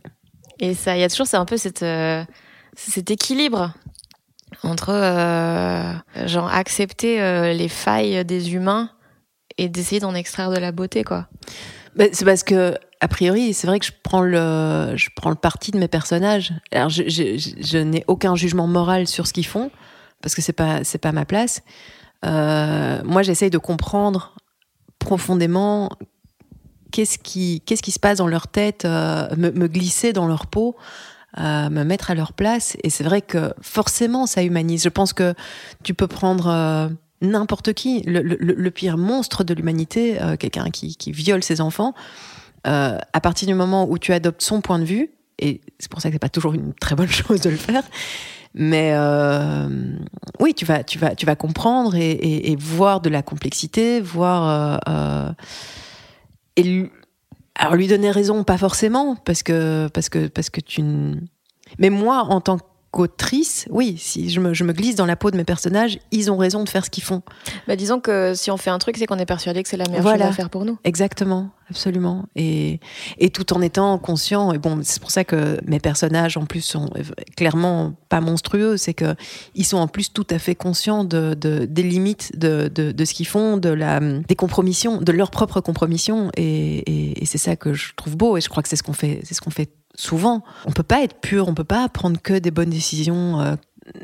et 0.60 0.74
ça 0.74 0.96
il 0.96 1.00
y 1.00 1.04
a 1.04 1.08
toujours 1.08 1.26
c'est 1.26 1.36
un 1.36 1.44
peu 1.44 1.56
cette 1.56 1.82
euh, 1.82 2.24
cet 2.76 3.10
équilibre 3.10 3.72
entre 4.62 4.90
euh, 4.90 5.92
genre 6.26 6.48
accepter 6.52 7.52
les 7.54 7.68
failles 7.68 8.24
des 8.24 8.54
humains 8.54 8.90
et 9.58 9.68
d'essayer 9.68 10.00
d'en 10.00 10.14
extraire 10.14 10.50
de 10.50 10.58
la 10.58 10.72
beauté 10.72 11.04
quoi. 11.04 11.26
Bah, 11.96 12.04
c'est 12.12 12.24
parce 12.24 12.42
que 12.42 12.76
a 13.02 13.08
priori, 13.08 13.52
c'est 13.52 13.66
vrai 13.66 13.80
que 13.80 13.86
je 13.86 13.90
prends 14.04 14.20
le, 14.22 14.94
parti 15.34 15.72
de 15.72 15.78
mes 15.78 15.88
personnages. 15.88 16.52
Alors, 16.70 16.88
je, 16.88 17.78
n'ai 17.78 18.04
aucun 18.06 18.36
jugement 18.36 18.68
moral 18.68 19.08
sur 19.08 19.26
ce 19.26 19.32
qu'ils 19.32 19.46
font 19.46 19.72
parce 20.22 20.36
que 20.36 20.40
c'est 20.40 20.52
pas, 20.52 20.82
pas 21.00 21.10
ma 21.10 21.24
place. 21.24 21.62
Euh, 22.24 23.02
moi, 23.04 23.22
j'essaye 23.22 23.50
de 23.50 23.58
comprendre 23.58 24.36
profondément 25.00 25.90
qu'est-ce 26.92 27.18
qui, 27.18 27.60
se 27.66 27.98
passe 27.98 28.18
dans 28.18 28.28
leur 28.28 28.46
tête, 28.46 28.84
euh, 28.84 29.26
me, 29.36 29.66
glisser 29.66 30.12
dans 30.12 30.28
leur 30.28 30.46
peau, 30.46 30.76
euh, 31.38 31.70
me 31.70 31.82
mettre 31.82 32.12
à 32.12 32.14
leur 32.14 32.32
place. 32.32 32.76
Et 32.84 32.90
c'est 32.90 33.02
vrai 33.02 33.20
que 33.20 33.52
forcément, 33.62 34.26
ça 34.26 34.44
humanise. 34.44 34.84
Je 34.84 34.88
pense 34.88 35.12
que 35.12 35.34
tu 35.82 35.92
peux 35.92 36.06
prendre 36.06 36.88
n'importe 37.20 37.72
qui, 37.72 38.02
le, 38.06 38.70
pire 38.70 38.96
monstre 38.96 39.42
de 39.42 39.54
l'humanité, 39.54 40.20
quelqu'un 40.38 40.70
qui 40.70 41.10
viole 41.10 41.42
ses 41.42 41.60
enfants 41.60 41.94
euh, 42.66 42.98
à 43.12 43.20
partir 43.20 43.48
du 43.48 43.54
moment 43.54 43.88
où 43.88 43.98
tu 43.98 44.12
adoptes 44.12 44.42
son 44.42 44.60
point 44.60 44.78
de 44.78 44.84
vue, 44.84 45.10
et 45.38 45.60
c'est 45.78 45.90
pour 45.90 46.00
ça 46.00 46.08
que 46.08 46.14
c'est 46.14 46.18
pas 46.18 46.28
toujours 46.28 46.54
une 46.54 46.74
très 46.74 46.94
bonne 46.94 47.08
chose 47.10 47.40
de 47.40 47.50
le 47.50 47.56
faire, 47.56 47.82
mais 48.54 48.92
euh, 48.94 49.68
oui, 50.40 50.54
tu 50.54 50.64
vas, 50.64 50.84
tu 50.84 50.98
vas, 50.98 51.14
tu 51.14 51.26
vas 51.26 51.36
comprendre 51.36 51.94
et, 51.96 52.56
voir 52.58 53.00
de 53.00 53.08
la 53.08 53.22
complexité, 53.22 54.00
voir 54.00 54.80
euh, 54.88 55.32
et 56.56 56.90
Alors 57.54 57.76
lui 57.76 57.88
donner 57.88 58.10
raison, 58.10 58.44
pas 58.44 58.58
forcément, 58.58 59.16
parce 59.16 59.42
que 59.42 59.88
parce 59.88 60.08
que 60.08 60.26
parce 60.26 60.50
que 60.50 60.60
tu. 60.60 60.82
Mais 61.78 61.88
moi, 61.88 62.26
en 62.28 62.40
tant 62.40 62.58
qu'autrice, 62.92 63.66
oui, 63.70 63.96
si 63.98 64.28
je 64.28 64.38
me, 64.38 64.52
je 64.52 64.64
me, 64.64 64.74
glisse 64.74 64.96
dans 64.96 65.06
la 65.06 65.16
peau 65.16 65.30
de 65.30 65.36
mes 65.36 65.44
personnages, 65.44 65.98
ils 66.10 66.30
ont 66.30 66.36
raison 66.36 66.62
de 66.62 66.68
faire 66.68 66.84
ce 66.84 66.90
qu'ils 66.90 67.02
font. 67.02 67.22
Bah, 67.66 67.74
disons 67.74 68.00
que 68.00 68.34
si 68.34 68.50
on 68.50 68.58
fait 68.58 68.68
un 68.68 68.78
truc, 68.78 68.98
c'est 68.98 69.06
qu'on 69.06 69.18
est 69.18 69.26
persuadé 69.26 69.62
que 69.62 69.68
c'est 69.68 69.78
la 69.78 69.88
meilleure 69.88 70.06
chose 70.06 70.20
à 70.20 70.32
faire 70.32 70.50
pour 70.50 70.66
nous. 70.66 70.78
Exactement, 70.84 71.50
absolument. 71.70 72.26
Et, 72.36 72.80
et 73.16 73.30
tout 73.30 73.54
en 73.54 73.62
étant 73.62 73.96
conscient, 73.98 74.52
et 74.52 74.58
bon, 74.58 74.80
c'est 74.82 75.00
pour 75.00 75.10
ça 75.10 75.24
que 75.24 75.58
mes 75.64 75.80
personnages 75.80 76.36
en 76.36 76.44
plus 76.44 76.60
sont 76.60 76.90
clairement 77.34 77.94
pas 78.10 78.20
monstrueux, 78.20 78.76
c'est 78.76 78.94
que 78.94 79.14
ils 79.54 79.64
sont 79.64 79.78
en 79.78 79.88
plus 79.88 80.12
tout 80.12 80.26
à 80.28 80.38
fait 80.38 80.54
conscients 80.54 81.04
de, 81.04 81.32
de 81.32 81.64
des 81.64 81.82
limites 81.82 82.38
de, 82.38 82.68
de, 82.68 82.92
de 82.92 83.04
ce 83.06 83.14
qu'ils 83.14 83.26
font, 83.26 83.56
de 83.56 83.70
la, 83.70 84.00
des 84.00 84.36
compromissions, 84.36 85.00
de 85.00 85.12
leur 85.12 85.30
propre 85.30 85.62
compromission, 85.62 86.30
et, 86.36 86.78
et, 86.80 87.22
et 87.22 87.26
c'est 87.26 87.38
ça 87.38 87.56
que 87.56 87.72
je 87.72 87.94
trouve 87.96 88.18
beau, 88.18 88.36
et 88.36 88.42
je 88.42 88.50
crois 88.50 88.62
que 88.62 88.68
c'est 88.68 88.76
ce 88.76 88.82
qu'on 88.82 88.92
fait, 88.92 89.20
c'est 89.24 89.32
ce 89.32 89.40
qu'on 89.40 89.50
fait 89.50 89.70
souvent. 89.94 90.42
On 90.66 90.72
peut 90.72 90.82
pas 90.82 91.02
être 91.02 91.20
pur, 91.20 91.48
on 91.48 91.54
peut 91.54 91.64
pas 91.64 91.88
prendre 91.88 92.20
que 92.20 92.34
des 92.34 92.50
bonnes 92.50 92.70
décisions, 92.70 93.40
euh, 93.40 93.54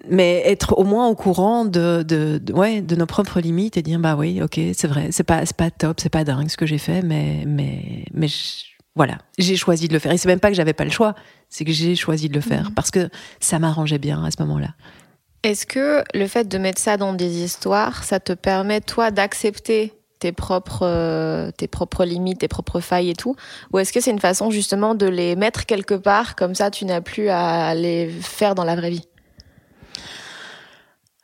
mais 0.09 0.42
être 0.45 0.78
au 0.78 0.85
moins 0.85 1.09
au 1.09 1.14
courant 1.14 1.64
de, 1.64 2.02
de, 2.02 2.38
de, 2.42 2.52
ouais, 2.52 2.80
de 2.80 2.97
nos 2.97 3.07
propres 3.07 3.40
limites 3.40 3.76
et 3.76 3.83
dire 3.83 3.99
bah 3.99 4.16
oui, 4.16 4.42
ok, 4.42 4.61
c'est 4.75 4.87
vrai, 4.87 5.09
c'est 5.12 5.25
pas, 5.25 5.42
pas 5.57 5.71
top, 5.71 6.00
c'est 6.00 6.09
pas 6.09 6.25
dingue 6.25 6.49
ce 6.49 6.57
que 6.57 6.66
j'ai 6.66 6.78
fait, 6.78 7.02
mais, 7.02 7.45
mais, 7.47 8.04
mais 8.12 8.28
je, 8.28 8.64
voilà, 8.97 9.18
j'ai 9.38 9.57
choisi 9.57 9.88
de 9.88 9.92
le 9.92 9.99
faire. 9.99 10.12
Et 10.12 10.18
c'est 10.18 10.28
même 10.28 10.40
pas 10.40 10.49
que 10.49 10.57
j'avais 10.57 10.73
pas 10.73 10.85
le 10.85 10.90
choix, 10.90 11.14
c'est 11.49 11.64
que 11.64 11.73
j'ai 11.73 11.95
choisi 11.95 12.28
de 12.28 12.35
le 12.35 12.40
faire 12.40 12.71
mmh. 12.71 12.75
parce 12.75 12.90
que 12.90 13.09
ça 13.40 13.59
m'arrangeait 13.59 13.99
bien 13.99 14.25
à 14.25 14.30
ce 14.30 14.42
moment-là. 14.42 14.75
Est-ce 15.45 15.66
que 15.66 16.02
le 16.14 16.26
fait 16.26 16.49
de 16.49 16.59
mettre 16.59 16.80
ça 16.80 16.97
dans 16.97 17.12
des 17.12 17.42
histoires, 17.42 18.02
ça 18.02 18.18
te 18.18 18.33
permet 18.33 18.80
toi 18.80 19.12
d'accepter 19.12 19.95
tes 20.19 20.33
propres, 20.33 20.83
euh, 20.83 21.51
tes 21.51 21.69
propres 21.69 22.05
limites, 22.05 22.41
tes 22.41 22.49
propres 22.49 22.81
failles 22.81 23.11
et 23.11 23.15
tout 23.15 23.37
Ou 23.73 23.79
est-ce 23.79 23.93
que 23.93 24.01
c'est 24.01 24.11
une 24.11 24.21
façon 24.21 24.51
justement 24.51 24.95
de 24.95 25.07
les 25.07 25.37
mettre 25.37 25.67
quelque 25.67 25.95
part, 25.95 26.37
comme 26.37 26.55
ça 26.55 26.71
tu 26.71 26.85
n'as 26.85 27.01
plus 27.01 27.29
à 27.29 27.75
les 27.75 28.09
faire 28.09 28.55
dans 28.55 28.65
la 28.65 28.77
vraie 28.77 28.91
vie? 28.91 29.09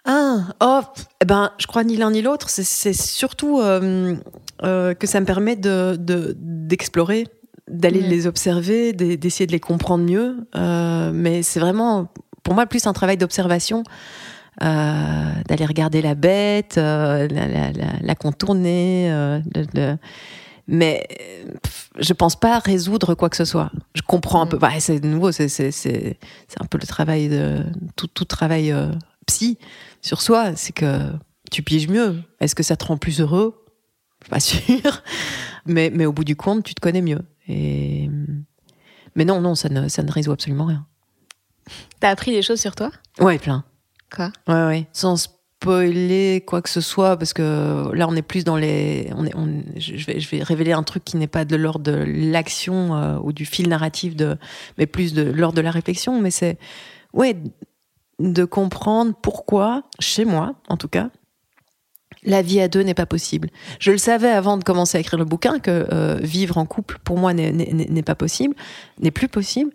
Ah, 0.05 0.49
oh, 0.61 0.81
eh 1.23 1.25
ben, 1.25 1.53
je 1.59 1.67
crois 1.67 1.83
ni 1.83 1.97
l'un 1.97 2.11
ni 2.11 2.21
l'autre. 2.21 2.51
C'est 2.51 2.93
surtout 2.93 3.61
euh, 3.61 4.15
euh, 4.63 4.93
que 4.93 5.07
ça 5.07 5.19
me 5.19 5.25
permet 5.25 5.57
de 5.57 5.97
d'explorer, 5.99 7.27
d'aller 7.69 8.03
mmh. 8.03 8.11
les 8.11 8.27
observer, 8.27 8.93
d'essayer 8.93 9.47
de 9.47 9.53
les 9.53 9.61
comprendre 9.61 10.05
mieux. 10.05 10.47
Mais 11.15 11.43
c'est 11.43 11.59
vraiment, 11.59 12.09
pour 12.43 12.53
moi, 12.53 12.67
plus 12.67 12.87
un 12.87 12.93
travail 12.93 13.17
d'observation. 13.17 13.83
Euh, 14.63 15.33
d'aller 15.49 15.67
regarder 15.67 16.01
la 16.01 16.15
bête, 16.15 16.79
euh, 16.79 17.27
la, 17.29 17.49
la, 17.49 17.73
la, 17.73 17.87
la, 18.01 18.15
contourner. 18.15 19.11
Euh, 19.11 19.41
mais 20.69 21.09
je 21.99 22.13
pense 22.13 22.37
pas 22.37 22.61
résoudre 22.61 23.15
quoi 23.15 23.29
que 23.31 23.37
ce 23.37 23.45
soit. 23.45 23.73
Je 23.97 24.03
comprends 24.03 24.43
un 24.43 24.47
peu. 24.47 24.57
Bah, 24.57 24.71
c'est 24.79 25.03
nouveau, 25.03 25.33
c'est 25.33 25.49
c'est 25.49 26.17
un 26.61 26.67
peu 26.67 26.79
le 26.79 26.87
travail 26.87 27.29
de 27.29 27.65
tout, 27.97 28.07
tout 28.07 28.25
travail 28.25 28.73
psy 29.27 29.59
sur 30.03 30.23
soi, 30.23 30.55
c'est 30.55 30.73
que 30.73 31.11
tu 31.51 31.63
piges 31.63 31.89
mieux. 31.89 32.23
Est-ce 32.39 32.55
que 32.55 32.63
ça 32.63 32.77
te 32.77 32.85
rend 32.85 32.97
plus 32.97 33.21
heureux? 33.21 33.61
Pas 34.31 34.41
sûr. 34.41 35.03
Mais 35.67 35.91
mais 35.91 36.05
au 36.05 36.13
bout 36.13 36.25
du 36.25 36.37
compte, 36.37 36.63
tu 36.63 36.75
te 36.75 36.81
connais 36.81 37.01
mieux. 37.01 37.23
Et 37.49 38.11
mais 39.15 39.25
non 39.25 39.41
non, 39.41 39.55
ça 39.55 39.71
ne 39.71 39.89
ça 39.89 40.03
ne 40.03 40.13
résout 40.13 40.31
absolument 40.31 40.67
rien. 40.67 40.87
T'as 42.01 42.11
appris 42.11 42.33
des 42.33 42.43
choses 42.43 42.61
sur 42.61 42.75
toi? 42.75 42.91
Ouais, 43.19 43.39
plein. 43.39 43.65
Quoi 44.15 44.31
Ouais, 44.49 44.67
ouais. 44.67 44.87
Sans 44.93 45.17
spoiler 45.17 46.43
quoi 46.47 46.63
que 46.63 46.69
ce 46.69 46.81
soit, 46.81 47.17
parce 47.17 47.33
que 47.33 47.91
là, 47.95 48.07
on 48.09 48.15
est 48.17 48.23
plus 48.23 48.45
dans 48.45 48.57
les. 48.57 49.11
On 49.17 49.25
est, 49.25 49.35
on, 49.35 49.63
je, 49.77 50.07
vais, 50.07 50.21
je 50.21 50.29
vais 50.29 50.43
révéler 50.43 50.73
un 50.73 50.83
truc 50.83 51.05
qui 51.05 51.17
n'est 51.17 51.27
pas 51.27 51.45
de 51.45 51.57
l'ordre 51.57 51.91
de 51.91 52.05
l'action 52.07 52.95
euh, 52.95 53.19
ou 53.23 53.33
du 53.33 53.45
fil 53.47 53.69
narratif, 53.69 54.15
de, 54.15 54.37
mais 54.79 54.87
plus 54.87 55.15
de 55.15 55.23
l'ordre 55.23 55.57
de 55.57 55.63
la 55.63 55.71
réflexion. 55.71 56.21
Mais 56.21 56.31
c'est. 56.31 56.59
Ouais, 57.13 57.37
de 58.19 58.45
comprendre 58.45 59.15
pourquoi, 59.21 59.85
chez 59.99 60.25
moi, 60.25 60.55
en 60.69 60.77
tout 60.77 60.89
cas, 60.89 61.11
la 62.25 62.43
vie 62.43 62.61
à 62.61 62.69
deux 62.69 62.83
n'est 62.83 62.95
pas 62.95 63.07
possible. 63.07 63.51
Je 63.81 63.91
le 63.91 63.99
savais 63.99 64.31
avant 64.31 64.57
de 64.57 64.65
commencer 64.65 64.99
à 64.99 65.01
écrire 65.01 65.19
le 65.19 65.25
bouquin 65.25 65.59
que 65.59 65.87
euh, 65.93 66.19
vivre 66.23 66.59
en 66.59 66.67
couple, 66.67 66.99
pour 67.05 67.19
moi, 67.19 67.35
n'est 67.35 68.03
pas 68.03 68.15
possible, 68.15 68.55
n'est 69.01 69.11
plus 69.11 69.29
possible 69.29 69.73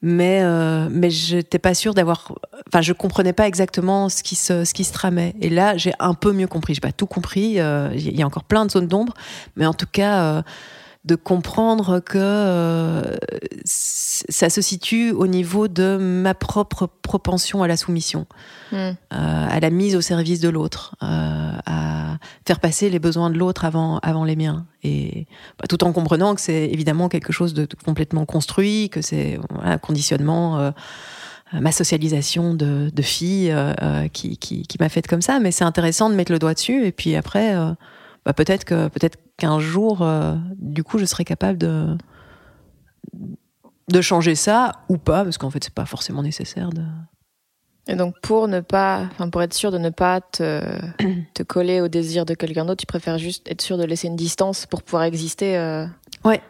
mais 0.00 0.42
euh, 0.42 0.88
mais 0.90 1.10
j'étais 1.10 1.58
pas 1.58 1.74
sûre 1.74 1.92
d'avoir 1.92 2.32
enfin 2.68 2.82
je 2.82 2.92
comprenais 2.92 3.32
pas 3.32 3.48
exactement 3.48 4.08
ce 4.08 4.22
qui 4.22 4.36
se 4.36 4.64
ce 4.64 4.72
qui 4.72 4.84
se 4.84 4.92
tramait. 4.92 5.34
Et 5.40 5.50
là 5.50 5.76
j'ai 5.76 5.92
un 5.98 6.14
peu 6.14 6.32
mieux 6.32 6.46
compris. 6.46 6.74
J'ai 6.74 6.80
pas 6.80 6.92
tout 6.92 7.06
compris. 7.06 7.52
Il 7.54 7.60
euh, 7.60 7.92
y 7.94 8.22
a 8.22 8.26
encore 8.26 8.44
plein 8.44 8.64
de 8.64 8.70
zones 8.70 8.86
d'ombre. 8.86 9.14
Mais 9.56 9.66
en 9.66 9.74
tout 9.74 9.88
cas 9.90 10.22
euh, 10.22 10.42
de 11.04 11.14
comprendre 11.14 12.00
que 12.00 12.18
euh, 12.18 13.16
ça 13.64 14.50
se 14.50 14.60
situe 14.60 15.12
au 15.12 15.26
niveau 15.26 15.68
de 15.68 15.96
ma 15.96 16.34
propre 16.34 16.88
propension 17.02 17.62
à 17.62 17.68
la 17.68 17.76
soumission, 17.76 18.26
mm. 18.72 18.76
euh, 18.76 18.94
à 19.12 19.60
la 19.60 19.70
mise 19.70 19.94
au 19.96 20.00
service 20.00 20.40
de 20.40 20.48
l'autre, 20.48 20.96
euh, 21.02 21.52
à 21.66 22.18
faire 22.46 22.60
passer 22.60 22.90
les 22.90 22.98
besoins 22.98 23.30
de 23.30 23.38
l'autre 23.38 23.64
avant, 23.64 23.98
avant 23.98 24.24
les 24.24 24.36
miens. 24.36 24.66
Et 24.82 25.26
bah, 25.58 25.66
tout 25.68 25.82
en 25.84 25.92
comprenant 25.92 26.34
que 26.34 26.40
c'est 26.40 26.66
évidemment 26.66 27.08
quelque 27.08 27.32
chose 27.32 27.54
de, 27.54 27.66
complètement 27.84 28.26
construit, 28.26 28.90
que 28.90 29.00
c'est 29.00 29.38
un 29.62 29.78
conditionnement. 29.78 30.72
Ma 31.54 31.72
socialisation 31.72 32.52
de, 32.52 32.90
de 32.92 33.02
fille 33.02 33.50
euh, 33.50 34.06
qui, 34.08 34.36
qui, 34.36 34.64
qui 34.64 34.76
m'a 34.78 34.90
fait 34.90 35.06
comme 35.06 35.22
ça, 35.22 35.40
mais 35.40 35.50
c'est 35.50 35.64
intéressant 35.64 36.10
de 36.10 36.14
mettre 36.14 36.30
le 36.30 36.38
doigt 36.38 36.52
dessus 36.52 36.84
et 36.84 36.92
puis 36.92 37.16
après, 37.16 37.54
bah, 38.26 38.34
peut-être 38.34 38.66
que 38.66 38.88
peut-être 38.88 39.16
qu'un 39.38 39.60
jour, 39.60 40.02
euh, 40.02 40.36
du 40.56 40.84
coup, 40.84 40.98
je 40.98 41.06
serai 41.06 41.24
capable 41.24 41.58
de 41.58 41.96
de 43.88 44.00
changer 44.02 44.34
ça 44.34 44.72
ou 44.90 44.98
pas, 44.98 45.24
parce 45.24 45.38
qu'en 45.38 45.48
fait, 45.50 45.64
c'est 45.64 45.72
pas 45.72 45.86
forcément 45.86 46.22
nécessaire 46.22 46.70
de. 46.70 46.82
Et 47.86 47.96
donc, 47.96 48.20
pour 48.20 48.48
ne 48.48 48.60
pas, 48.60 49.08
enfin, 49.12 49.30
pour 49.30 49.42
être 49.42 49.54
sûr 49.54 49.72
de 49.72 49.78
ne 49.78 49.88
pas 49.88 50.20
te, 50.20 50.62
te 51.34 51.42
coller 51.42 51.80
au 51.80 51.88
désir 51.88 52.26
de 52.26 52.34
quelqu'un 52.34 52.66
d'autre, 52.66 52.80
tu 52.80 52.86
préfères 52.86 53.16
juste 53.16 53.50
être 53.50 53.62
sûr 53.62 53.78
de 53.78 53.84
laisser 53.84 54.08
une 54.08 54.16
distance 54.16 54.66
pour 54.66 54.82
pouvoir 54.82 55.04
exister. 55.04 55.56
Euh... 55.56 55.86
Ouais. 56.22 56.42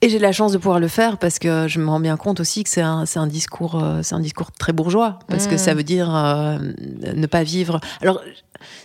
Et 0.00 0.08
j'ai 0.08 0.18
la 0.18 0.32
chance 0.32 0.52
de 0.52 0.58
pouvoir 0.58 0.80
le 0.80 0.88
faire 0.88 1.18
parce 1.18 1.38
que 1.38 1.66
je 1.66 1.80
me 1.80 1.88
rends 1.88 2.00
bien 2.00 2.16
compte 2.16 2.38
aussi 2.40 2.62
que 2.62 2.70
c'est 2.70 2.82
un, 2.82 3.04
c'est 3.04 3.18
un 3.18 3.26
discours, 3.26 3.82
euh, 3.82 4.00
c'est 4.02 4.14
un 4.14 4.20
discours 4.20 4.52
très 4.52 4.72
bourgeois 4.72 5.18
parce 5.28 5.48
que 5.48 5.56
ça 5.56 5.74
mmh. 5.74 5.76
veut 5.76 5.82
dire 5.82 6.14
euh, 6.14 6.58
ne 7.14 7.26
pas 7.26 7.42
vivre. 7.42 7.80
Alors, 8.00 8.20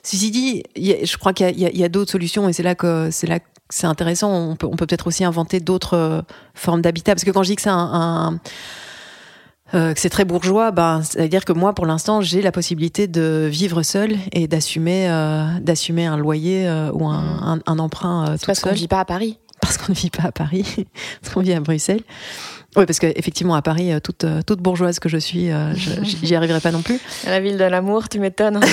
ceci 0.03 0.31
dit, 0.31 0.63
je 0.75 1.17
crois 1.17 1.33
qu'il 1.33 1.59
y 1.59 1.83
a, 1.83 1.89
d'autres 1.89 2.11
solutions 2.11 2.49
et 2.49 2.53
c'est 2.53 2.63
là 2.63 2.75
que 2.75 3.09
c'est 3.11 3.27
là 3.27 3.39
c'est 3.69 3.87
intéressant. 3.87 4.31
On 4.31 4.55
peut, 4.55 4.67
on 4.67 4.75
peut 4.75 4.85
peut-être 4.85 5.07
aussi 5.07 5.23
inventer 5.23 5.59
d'autres 5.59 5.95
euh, 5.95 6.21
formes 6.53 6.81
d'habitat 6.81 7.13
parce 7.15 7.23
que 7.23 7.31
quand 7.31 7.43
je 7.43 7.49
dis 7.49 7.55
que 7.55 7.61
c'est 7.61 7.69
un, 7.69 8.39
euh, 9.73 9.93
que 9.93 9.99
c'est 9.99 10.09
très 10.09 10.25
bourgeois, 10.25 10.71
ben, 10.71 11.01
c'est-à-dire 11.01 11.43
que 11.43 11.53
moi, 11.53 11.73
pour 11.73 11.87
l'instant, 11.87 12.21
j'ai 12.21 12.43
la 12.43 12.51
possibilité 12.51 13.07
de 13.07 13.47
vivre 13.51 13.81
seule 13.81 14.15
et 14.31 14.47
d'assumer, 14.47 15.09
euh, 15.09 15.59
d'assumer 15.59 16.05
un 16.05 16.17
loyer 16.17 16.69
ou 16.93 17.07
un, 17.07 17.21
mmh. 17.21 17.43
un, 17.43 17.59
un 17.65 17.79
emprunt 17.79 18.25
tout 18.25 18.27
parce 18.27 18.39
seul. 18.39 18.45
Parce 18.47 18.59
qu'on 18.61 18.69
ne 18.71 18.75
vit 18.75 18.87
pas 18.87 18.99
à 18.99 19.05
Paris 19.05 19.39
parce 19.63 19.77
qu'on 19.77 19.93
ne 19.93 19.97
vit 19.97 20.09
pas 20.09 20.23
à 20.23 20.31
Paris, 20.33 20.65
parce 21.21 21.33
qu'on 21.33 21.41
vit 21.41 21.53
à 21.53 21.59
Bruxelles. 21.61 22.01
Oui, 22.75 22.85
parce 22.85 22.99
qu'effectivement, 22.99 23.55
à 23.55 23.61
Paris, 23.61 23.93
euh, 23.93 23.99
toute, 23.99 24.23
euh, 24.23 24.41
toute 24.45 24.59
bourgeoise 24.59 24.99
que 24.99 25.09
je 25.09 25.17
suis, 25.17 25.51
euh, 25.51 25.73
j'y 26.23 26.35
arriverai 26.35 26.59
pas 26.59 26.71
non 26.71 26.81
plus. 26.81 26.99
La 27.25 27.39
ville 27.39 27.57
de 27.57 27.63
l'amour, 27.63 28.09
tu 28.09 28.19
m'étonnes. 28.19 28.59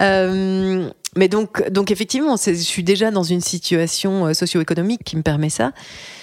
euh, 0.00 0.88
mais 1.16 1.28
donc, 1.28 1.68
donc 1.70 1.90
effectivement, 1.90 2.36
je 2.36 2.52
suis 2.52 2.82
déjà 2.82 3.10
dans 3.10 3.22
une 3.22 3.40
situation 3.40 4.32
socio-économique 4.34 5.02
qui 5.04 5.16
me 5.16 5.22
permet 5.22 5.50
ça. 5.50 5.72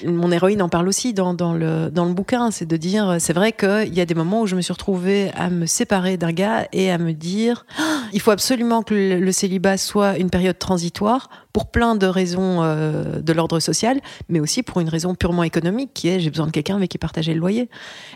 Mon 0.05 0.31
héroïne 0.31 0.61
en 0.61 0.69
parle 0.69 0.87
aussi 0.87 1.13
dans, 1.13 1.33
dans, 1.33 1.53
le, 1.53 1.89
dans 1.89 2.05
le 2.05 2.13
bouquin, 2.13 2.51
c'est 2.51 2.65
de 2.65 2.77
dire, 2.77 3.17
c'est 3.19 3.33
vrai 3.33 3.51
qu'il 3.51 3.93
y 3.93 4.01
a 4.01 4.05
des 4.05 4.15
moments 4.15 4.41
où 4.41 4.47
je 4.47 4.55
me 4.55 4.61
suis 4.61 4.73
retrouvée 4.73 5.31
à 5.35 5.49
me 5.49 5.65
séparer 5.65 6.17
d'un 6.17 6.31
gars 6.31 6.67
et 6.71 6.89
à 6.89 6.97
me 6.97 7.13
dire, 7.13 7.65
il 8.13 8.21
faut 8.21 8.31
absolument 8.31 8.81
que 8.81 8.93
le, 8.93 9.19
le, 9.19 9.31
célibat 9.31 9.77
soit 9.77 10.17
une 10.17 10.29
période 10.29 10.57
transitoire 10.57 11.29
pour 11.57 11.65
plein 11.65 11.95
de 11.95 12.05
raisons 12.05 12.61
euh, 12.61 13.19
de 13.19 13.33
l'ordre 13.33 13.59
social, 13.59 13.99
mais 14.29 14.39
aussi 14.39 14.61
pour 14.61 14.79
une 14.79 14.89
raison 14.89 15.15
purement 15.15 15.41
économique 15.41 15.89
qui 15.91 16.07
est 16.07 16.19
j'ai 16.19 16.29
besoin 16.29 16.45
de 16.45 16.51
quelqu'un 16.51 16.75
avec 16.75 16.91
qui 16.91 16.99
partager 16.99 17.33
le 17.33 17.39
loyer. 17.39 17.67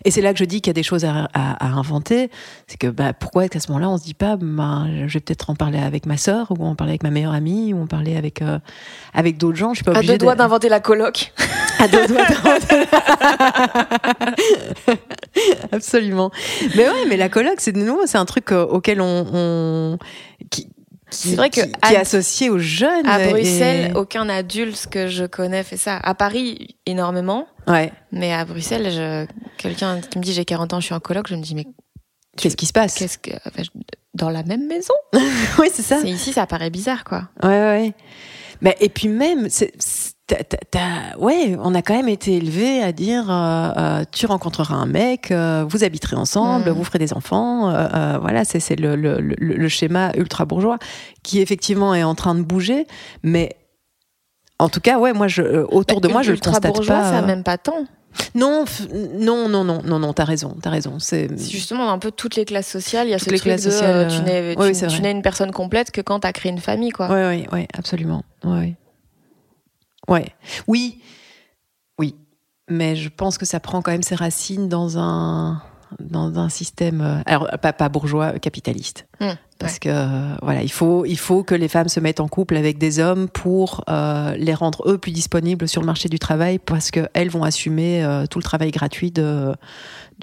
Et 0.05 0.11
c'est 0.11 0.21
là 0.21 0.31
que 0.31 0.37
je 0.37 0.45
dis 0.45 0.61
qu'il 0.61 0.69
y 0.69 0.69
a 0.69 0.73
des 0.75 0.83
choses 0.83 1.05
à, 1.05 1.27
à, 1.33 1.53
à 1.53 1.69
inventer. 1.69 2.29
C'est 2.67 2.77
que 2.77 2.85
bah, 2.85 3.13
pourquoi 3.13 3.45
à 3.51 3.59
ce 3.59 3.67
moment-là 3.69 3.89
on 3.89 3.97
se 3.97 4.03
dit 4.03 4.13
pas, 4.13 4.35
bah, 4.35 4.83
je 5.07 5.11
vais 5.11 5.21
peut-être 5.21 5.49
en 5.49 5.55
parler 5.55 5.79
avec 5.79 6.05
ma 6.05 6.17
sœur 6.17 6.51
ou 6.51 6.57
on 6.59 6.75
parlait 6.75 6.91
avec 6.91 7.01
ma 7.01 7.09
meilleure 7.09 7.33
amie, 7.33 7.73
ou 7.73 7.81
on 7.81 7.87
parlait 7.87 8.15
avec 8.15 8.43
euh, 8.43 8.59
avec 9.15 9.39
d'autres 9.39 9.57
gens. 9.57 9.73
Je 9.73 9.77
suis 9.77 9.85
pas 9.85 9.97
à 9.97 10.03
deux 10.03 10.19
doigts 10.19 10.35
d'inventer 10.35 10.69
la 10.69 10.79
coloc. 10.79 11.33
à 11.79 11.87
deux 11.87 12.05
doigts 12.05 12.25
d'inventer. 12.27 12.87
Absolument. 15.71 16.29
Mais 16.75 16.87
ouais, 16.87 17.05
mais 17.09 17.17
la 17.17 17.29
coloc, 17.29 17.55
c'est 17.57 17.71
de 17.71 17.81
nouveau, 17.81 18.05
c'est 18.05 18.19
un 18.19 18.25
truc 18.25 18.51
euh, 18.51 18.63
auquel 18.67 19.01
on, 19.01 19.25
on 19.33 19.97
qui, 20.51 20.67
c'est 21.11 21.35
vrai 21.35 21.49
que 21.49 21.61
qui, 21.61 21.71
qui, 21.71 21.93
est 21.93 21.97
associé 21.97 22.49
aux 22.49 22.59
jeunes. 22.59 23.07
À 23.07 23.27
Bruxelles, 23.29 23.91
et... 23.91 23.97
aucun 23.97 24.27
adulte 24.29 24.87
que 24.89 25.07
je 25.07 25.25
connais 25.25 25.63
fait 25.63 25.77
ça. 25.77 25.97
À 25.97 26.15
Paris, 26.15 26.77
énormément. 26.85 27.47
Ouais. 27.67 27.91
Mais 28.11 28.33
à 28.33 28.45
Bruxelles, 28.45 28.89
je... 28.91 29.25
quelqu'un 29.57 30.01
qui 30.01 30.17
me 30.17 30.23
dit 30.23 30.33
j'ai 30.33 30.45
40 30.45 30.73
ans, 30.73 30.79
je 30.79 30.85
suis 30.85 30.95
en 30.95 30.99
coloc, 30.99 31.27
je 31.27 31.35
me 31.35 31.41
dis 31.41 31.55
mais 31.55 31.67
Qu'est-ce 32.37 32.55
qui 32.55 32.65
se 32.65 32.73
passe? 32.73 32.95
Qu'est-ce 32.95 33.17
que 33.17 33.31
dans 34.13 34.29
la 34.29 34.43
même 34.43 34.67
maison 34.67 34.93
Oui, 35.59 35.67
c'est 35.73 35.81
ça. 35.81 35.99
C'est 36.01 36.09
ici, 36.09 36.31
ça 36.33 36.47
paraît 36.47 36.69
bizarre, 36.69 37.03
quoi. 37.03 37.29
Ouais, 37.43 37.49
ouais. 37.49 37.93
Mais 38.61 38.77
et 38.79 38.89
puis 38.89 39.07
même, 39.07 39.49
c'est, 39.49 39.73
t'as- 40.35 40.43
t'as- 40.43 40.57
t'as- 40.71 41.17
ouais, 41.19 41.55
on 41.61 41.75
a 41.75 41.81
quand 41.81 41.93
même 41.93 42.07
été 42.09 42.35
élevé 42.37 42.81
à 42.81 42.91
dire, 42.91 43.29
euh, 43.29 43.71
euh, 43.77 44.03
tu 44.11 44.25
rencontreras 44.25 44.75
un 44.75 44.85
mec, 44.85 45.31
euh, 45.31 45.65
vous 45.67 45.83
habiterez 45.83 46.15
ensemble, 46.15 46.69
Mm. 46.69 46.73
vous 46.73 46.83
ferez 46.83 46.99
des 46.99 47.13
enfants. 47.13 47.71
voilà, 48.21 48.45
c'est, 48.45 48.75
le, 48.79 48.95
le, 48.95 49.19
le, 49.19 49.35
le 49.37 49.67
schéma 49.69 50.11
ultra 50.15 50.45
bourgeois 50.45 50.77
qui 51.23 51.39
effectivement 51.41 51.93
est 51.95 52.03
en 52.03 52.15
train 52.15 52.35
de 52.35 52.41
bouger, 52.41 52.87
mais 53.23 53.55
en 54.59 54.69
tout 54.69 54.79
cas, 54.79 54.99
ouais, 54.99 55.13
moi, 55.13 55.27
je, 55.27 55.41
autour 55.71 56.01
de 56.01 56.07
moi, 56.07 56.21
je 56.21 56.29
le 56.31 56.35
Ultra 56.35 56.51
constate 56.51 56.73
bourgeois, 56.73 56.95
pas. 56.99 57.11
ça 57.11 57.21
même 57.21 57.43
pas 57.43 57.57
tant. 57.57 57.85
Non, 58.35 58.65
non, 59.13 59.47
non, 59.47 59.63
non, 59.63 59.81
non, 59.83 59.99
non, 59.99 60.13
t'as 60.13 60.25
raison, 60.25 60.55
t'as 60.61 60.69
raison. 60.69 60.99
C'est 60.99 61.29
justement 61.49 61.91
un 61.91 61.97
peu 61.97 62.11
toutes 62.11 62.35
les 62.35 62.45
classes 62.45 62.67
sociales, 62.67 63.07
il 63.07 63.11
y 63.11 63.13
a 63.13 63.17
Toutes 63.17 63.27
ce 63.27 63.31
les 63.31 63.37
truc 63.39 63.51
classes 63.53 63.63
de 63.63 63.71
sociales, 63.71 64.07
tu 64.09 64.21
n'es 64.21 64.55
oui, 64.57 65.11
une 65.11 65.21
personne 65.21 65.51
complète 65.51 65.91
que 65.91 66.01
quand 66.01 66.19
tu 66.19 66.27
as 66.27 66.33
créé 66.33 66.51
une 66.51 66.59
famille, 66.59 66.91
quoi. 66.91 67.07
Ouais, 67.09 67.25
ouais, 67.25 67.47
ouais, 67.53 67.67
absolument. 67.77 68.23
Ouais. 70.07 70.33
Oui, 70.67 71.01
oui. 71.97 72.15
Mais 72.69 72.95
je 72.95 73.09
pense 73.09 73.37
que 73.37 73.45
ça 73.45 73.59
prend 73.59 73.81
quand 73.81 73.91
même 73.91 74.03
ses 74.03 74.15
racines 74.15 74.69
dans 74.69 74.97
un 74.97 75.61
système, 76.49 77.01
euh, 77.01 77.21
alors 77.25 77.47
pas, 77.59 77.89
bourgeois, 77.89 78.39
capitaliste. 78.39 79.07
Mmh, 79.19 79.31
Parce 79.61 79.79
que 79.79 79.89
euh, 79.89 80.35
voilà, 80.41 80.63
il 80.63 80.71
faut 80.71 81.05
il 81.05 81.17
faut 81.17 81.43
que 81.43 81.55
les 81.55 81.67
femmes 81.67 81.87
se 81.87 81.99
mettent 81.99 82.19
en 82.19 82.27
couple 82.27 82.57
avec 82.57 82.77
des 82.77 82.99
hommes 82.99 83.29
pour 83.29 83.83
euh, 83.89 84.35
les 84.35 84.53
rendre 84.53 84.83
eux 84.89 84.97
plus 84.97 85.11
disponibles 85.11 85.67
sur 85.67 85.81
le 85.81 85.85
marché 85.85 86.09
du 86.09 86.19
travail, 86.19 86.59
parce 86.59 86.91
que 86.91 87.07
elles 87.13 87.29
vont 87.29 87.43
assumer 87.43 88.03
euh, 88.03 88.25
tout 88.25 88.39
le 88.39 88.43
travail 88.43 88.71
gratuit 88.71 89.11
de, 89.11 89.53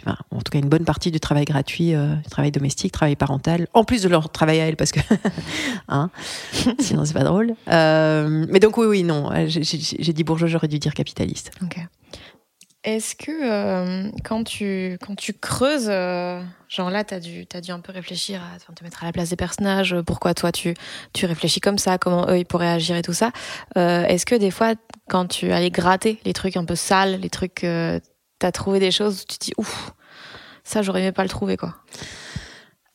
enfin, 0.02 0.16
en 0.30 0.38
tout 0.38 0.50
cas 0.50 0.58
une 0.58 0.68
bonne 0.68 0.84
partie 0.84 1.10
du 1.10 1.20
travail 1.20 1.44
gratuit, 1.44 1.94
euh, 1.94 2.14
du 2.16 2.28
travail 2.28 2.50
domestique, 2.50 2.92
travail 2.92 3.16
parental, 3.16 3.68
en 3.74 3.84
plus 3.84 4.02
de 4.02 4.08
leur 4.08 4.30
travail 4.30 4.60
à 4.60 4.66
elles, 4.66 4.76
parce 4.76 4.92
que 4.92 5.00
hein, 5.88 6.10
sinon 6.80 7.04
c'est 7.04 7.14
pas 7.14 7.24
drôle. 7.24 7.54
Mais 7.68 8.60
donc 8.60 8.76
oui, 8.76 8.86
oui, 8.86 9.02
non, 9.04 9.30
j'ai 9.46 10.12
dit 10.12 10.24
bourgeois, 10.24 10.48
j'aurais 10.48 10.68
dû 10.68 10.78
dire 10.78 10.94
capitaliste. 10.94 11.52
Ok. 11.62 11.78
Est-ce 12.84 13.16
que 13.16 13.32
euh, 13.32 14.08
quand, 14.24 14.44
tu, 14.44 14.96
quand 15.04 15.16
tu 15.16 15.32
creuses, 15.34 15.88
euh, 15.90 16.40
genre 16.68 16.90
là, 16.90 17.02
tu 17.02 17.12
as 17.12 17.18
dû, 17.20 17.44
t'as 17.44 17.60
dû 17.60 17.72
un 17.72 17.80
peu 17.80 17.92
réfléchir 17.92 18.40
à 18.40 18.54
enfin, 18.56 18.72
te 18.72 18.84
mettre 18.84 19.02
à 19.02 19.06
la 19.06 19.12
place 19.12 19.30
des 19.30 19.36
personnages, 19.36 19.92
euh, 19.94 20.02
pourquoi 20.04 20.32
toi 20.32 20.52
tu, 20.52 20.74
tu 21.12 21.26
réfléchis 21.26 21.60
comme 21.60 21.76
ça, 21.78 21.98
comment 21.98 22.30
eux 22.30 22.38
ils 22.38 22.44
pourraient 22.46 22.68
agir 22.70 22.96
et 22.96 23.02
tout 23.02 23.12
ça. 23.12 23.32
Euh, 23.76 24.04
Est-ce 24.04 24.24
que 24.24 24.36
des 24.36 24.52
fois, 24.52 24.74
quand 25.10 25.26
tu 25.26 25.50
allais 25.52 25.70
gratter 25.70 26.20
les 26.24 26.32
trucs 26.32 26.56
un 26.56 26.64
peu 26.64 26.76
sales, 26.76 27.18
les 27.20 27.30
trucs, 27.30 27.64
euh, 27.64 27.98
tu 28.40 28.46
as 28.46 28.52
trouvé 28.52 28.78
des 28.78 28.92
choses 28.92 29.22
où 29.22 29.24
tu 29.32 29.38
te 29.38 29.44
dis, 29.46 29.52
ouf, 29.58 29.90
ça 30.62 30.80
j'aurais 30.82 31.00
aimé 31.02 31.12
pas 31.12 31.24
le 31.24 31.28
trouver 31.28 31.56
quoi? 31.56 31.74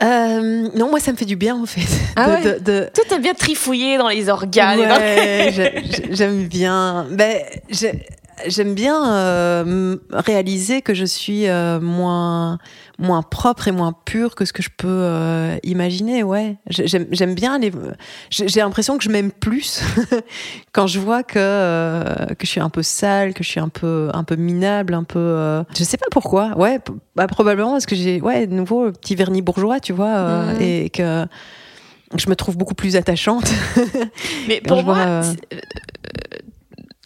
Euh, 0.02 0.70
non, 0.76 0.90
moi 0.90 1.00
ça 1.02 1.12
me 1.12 1.18
fait 1.18 1.26
du 1.26 1.36
bien 1.36 1.56
en 1.56 1.66
fait. 1.66 1.82
Ah 2.16 2.28
de- 2.28 2.32
ouais? 2.34 2.60
de- 2.60 2.60
de- 2.64 2.90
Toi, 2.94 3.04
t'aimes 3.08 3.22
bien 3.22 3.34
trifouiller 3.34 3.98
dans 3.98 4.10
les 4.10 4.28
organes. 4.30 4.80
Ouais, 4.80 5.50
j'ai- 5.54 5.72
j'ai- 5.86 6.16
j'aime 6.16 6.48
bien. 6.48 7.06
Ben, 7.12 7.42
j'aime 8.48 8.74
bien 8.74 9.14
euh, 9.14 9.98
réaliser 10.12 10.82
que 10.82 10.94
je 10.94 11.06
suis 11.06 11.48
euh, 11.48 11.80
moins 11.80 12.58
moins 13.00 13.22
propre 13.24 13.68
et 13.68 13.72
moins 13.72 13.94
pure 14.06 14.36
que 14.36 14.46
ce 14.46 14.54
que 14.54 14.62
je 14.62 14.70
peux 14.76 14.88
euh, 14.88 15.58
imaginer. 15.64 16.22
Ouais, 16.24 16.58
J'ai- 16.70 16.88
j'aime 16.88 17.08
j'aime 17.12 17.34
bien 17.36 17.58
les. 17.60 17.72
J'ai 18.30 18.60
l'impression 18.60 18.98
que 18.98 19.04
je 19.04 19.10
m'aime 19.10 19.32
plus 19.32 19.82
quand 20.74 20.88
je 20.88 21.00
vois 21.00 21.24
que 21.24 21.40
euh, 21.40 22.04
que 22.38 22.46
je 22.46 22.48
suis 22.52 22.60
un 22.62 22.70
peu 22.70 22.84
sale, 22.84 23.34
que 23.34 23.44
je 23.44 23.50
suis 23.50 23.60
un 23.60 23.70
peu 23.70 24.10
un 24.14 24.24
peu 24.24 24.36
minable, 24.36 24.94
un 24.94 25.04
peu. 25.04 25.20
euh, 25.20 25.64
je 25.78 25.84
sais 25.84 25.98
pas 25.98 26.08
pourquoi. 26.12 26.58
Ouais, 26.58 26.80
bah, 27.16 27.28
probablement 27.28 27.72
parce 27.72 27.86
que 27.86 27.96
j'ai 27.96 28.22
ouais 28.22 28.48
de 28.48 28.54
nouveau 28.54 28.86
le 28.86 28.92
petit 28.92 29.16
vernis 29.16 29.42
bourgeois, 29.42 29.80
tu 29.80 29.94
vois, 29.94 30.08
euh, 30.16 30.54
Mhm. 30.54 30.62
et 30.62 30.90
que 30.92 31.26
je 32.16 32.30
me 32.30 32.36
trouve 32.36 32.58
beaucoup 32.58 32.76
plus 32.76 32.96
attachante. 32.96 33.52
Mais 34.48 34.62
pour 34.68 34.82
vois, 34.84 34.96
moi, 34.96 35.06
euh, 35.06 35.22
c'est- 35.24 35.56
euh, 35.58 35.60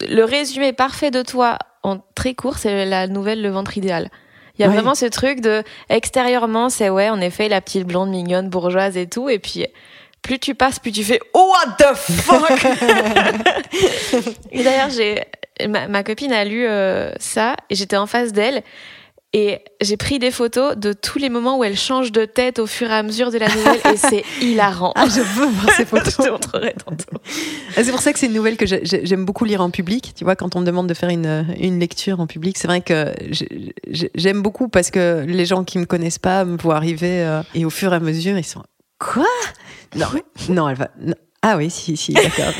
le 0.06 0.24
résumé 0.24 0.72
parfait 0.72 1.10
de 1.10 1.22
toi 1.22 1.58
en 1.82 1.98
très 2.14 2.34
court, 2.34 2.58
c'est 2.58 2.84
la 2.84 3.06
nouvelle 3.06 3.40
Le 3.42 3.48
ventre 3.50 3.76
idéal. 3.78 4.10
Il 4.58 4.62
y 4.62 4.64
a 4.64 4.68
Ouais. 4.68 4.74
vraiment 4.74 4.94
ce 4.96 5.06
truc 5.06 5.40
de 5.40 5.62
extérieurement, 5.88 6.68
c'est 6.68 6.90
ouais, 6.90 7.08
en 7.10 7.20
effet, 7.20 7.48
la 7.48 7.60
petite 7.60 7.84
blonde 7.86 8.10
mignonne 8.10 8.48
bourgeoise 8.48 8.96
et 8.96 9.06
tout, 9.06 9.28
et 9.28 9.38
puis 9.38 9.66
plus 10.22 10.38
tu 10.40 10.54
passes, 10.56 10.80
plus 10.80 10.90
tu 10.92 11.04
fais 11.04 11.20
oh 11.32 11.52
what 11.54 11.76
the 11.78 11.94
fuck. 11.96 12.50
et 14.52 14.62
d'ailleurs, 14.64 14.90
j'ai 14.90 15.22
ma, 15.68 15.88
ma 15.88 16.02
copine 16.02 16.32
a 16.32 16.44
lu 16.44 16.66
euh, 16.66 17.10
ça 17.18 17.54
et 17.70 17.74
j'étais 17.74 17.96
en 17.96 18.06
face 18.06 18.32
d'elle. 18.32 18.62
Et 19.34 19.58
j'ai 19.82 19.98
pris 19.98 20.18
des 20.18 20.30
photos 20.30 20.74
de 20.78 20.94
tous 20.94 21.18
les 21.18 21.28
moments 21.28 21.58
où 21.58 21.64
elle 21.64 21.76
change 21.76 22.12
de 22.12 22.24
tête 22.24 22.58
au 22.58 22.66
fur 22.66 22.90
et 22.90 22.94
à 22.94 23.02
mesure 23.02 23.30
de 23.30 23.36
la 23.36 23.48
nouvelle 23.54 23.80
et 23.92 23.96
c'est 23.98 24.24
hilarant. 24.40 24.92
Ah, 24.96 25.06
je 25.06 25.20
veux 25.20 25.46
voir 25.46 25.70
ces 25.76 25.84
photos. 25.84 26.14
Je 26.18 26.22
te 26.24 26.30
montrerai 26.30 26.72
tantôt. 26.82 27.20
Ah, 27.76 27.84
C'est 27.84 27.90
pour 27.90 28.00
ça 28.00 28.14
que 28.14 28.18
c'est 28.18 28.24
une 28.26 28.32
nouvelle 28.32 28.56
que 28.56 28.64
j'ai- 28.64 28.80
j'ai- 28.86 29.04
j'aime 29.04 29.26
beaucoup 29.26 29.44
lire 29.44 29.60
en 29.60 29.68
public. 29.68 30.12
Tu 30.16 30.24
vois, 30.24 30.34
quand 30.34 30.56
on 30.56 30.60
me 30.60 30.64
demande 30.64 30.86
de 30.86 30.94
faire 30.94 31.10
une, 31.10 31.46
une 31.60 31.78
lecture 31.78 32.20
en 32.20 32.26
public, 32.26 32.56
c'est 32.56 32.68
vrai 32.68 32.80
que 32.80 33.12
j'ai- 33.30 33.74
j'ai- 33.90 34.10
j'aime 34.14 34.40
beaucoup 34.40 34.68
parce 34.68 34.90
que 34.90 35.24
les 35.28 35.44
gens 35.44 35.62
qui 35.62 35.78
me 35.78 35.84
connaissent 35.84 36.18
pas 36.18 36.46
me 36.46 36.56
voient 36.56 36.76
arriver 36.76 37.20
euh, 37.22 37.42
et 37.54 37.66
au 37.66 37.70
fur 37.70 37.92
et 37.92 37.96
à 37.96 38.00
mesure, 38.00 38.38
ils 38.38 38.44
sont 38.44 38.62
quoi? 38.98 39.26
Non, 39.94 40.06
non, 40.48 40.70
elle 40.70 40.76
va. 40.78 40.88
non. 41.02 41.14
Ah 41.42 41.58
oui, 41.58 41.68
si, 41.68 41.98
si, 41.98 42.14
d'accord. 42.14 42.52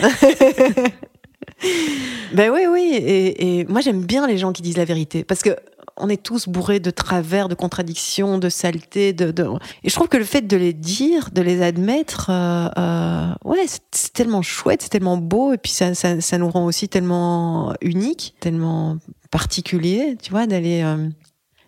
ben 2.34 2.50
oui, 2.52 2.66
oui. 2.70 2.92
Et, 2.94 3.60
et 3.60 3.64
moi, 3.64 3.80
j'aime 3.80 4.04
bien 4.04 4.26
les 4.26 4.36
gens 4.38 4.52
qui 4.52 4.60
disent 4.62 4.76
la 4.76 4.84
vérité 4.84 5.24
parce 5.24 5.42
que 5.42 5.56
on 6.00 6.08
est 6.08 6.22
tous 6.22 6.48
bourrés 6.48 6.80
de 6.80 6.90
travers, 6.90 7.48
de 7.48 7.54
contradictions, 7.54 8.38
de 8.38 8.48
saletés. 8.48 9.12
De, 9.12 9.30
de... 9.30 9.46
Et 9.84 9.88
je 9.88 9.94
trouve 9.94 10.08
que 10.08 10.16
le 10.16 10.24
fait 10.24 10.42
de 10.46 10.56
les 10.56 10.72
dire, 10.72 11.30
de 11.32 11.42
les 11.42 11.62
admettre, 11.62 12.30
euh, 12.30 12.68
euh, 12.78 13.32
ouais, 13.44 13.64
c'est- 13.66 14.12
tellement 14.12 14.42
chouette, 14.42 14.82
c'est 14.82 14.88
tellement 14.88 15.16
beau, 15.16 15.52
et 15.52 15.58
puis 15.58 15.72
ça, 15.72 15.94
ça, 15.94 16.20
ça 16.20 16.38
nous 16.38 16.50
rend 16.50 16.64
aussi 16.64 16.88
tellement 16.88 17.74
unique, 17.82 18.34
tellement 18.40 18.96
particulier, 19.30 20.16
tu 20.22 20.30
vois, 20.30 20.46
d'aller. 20.46 20.82
euh, 20.82 21.08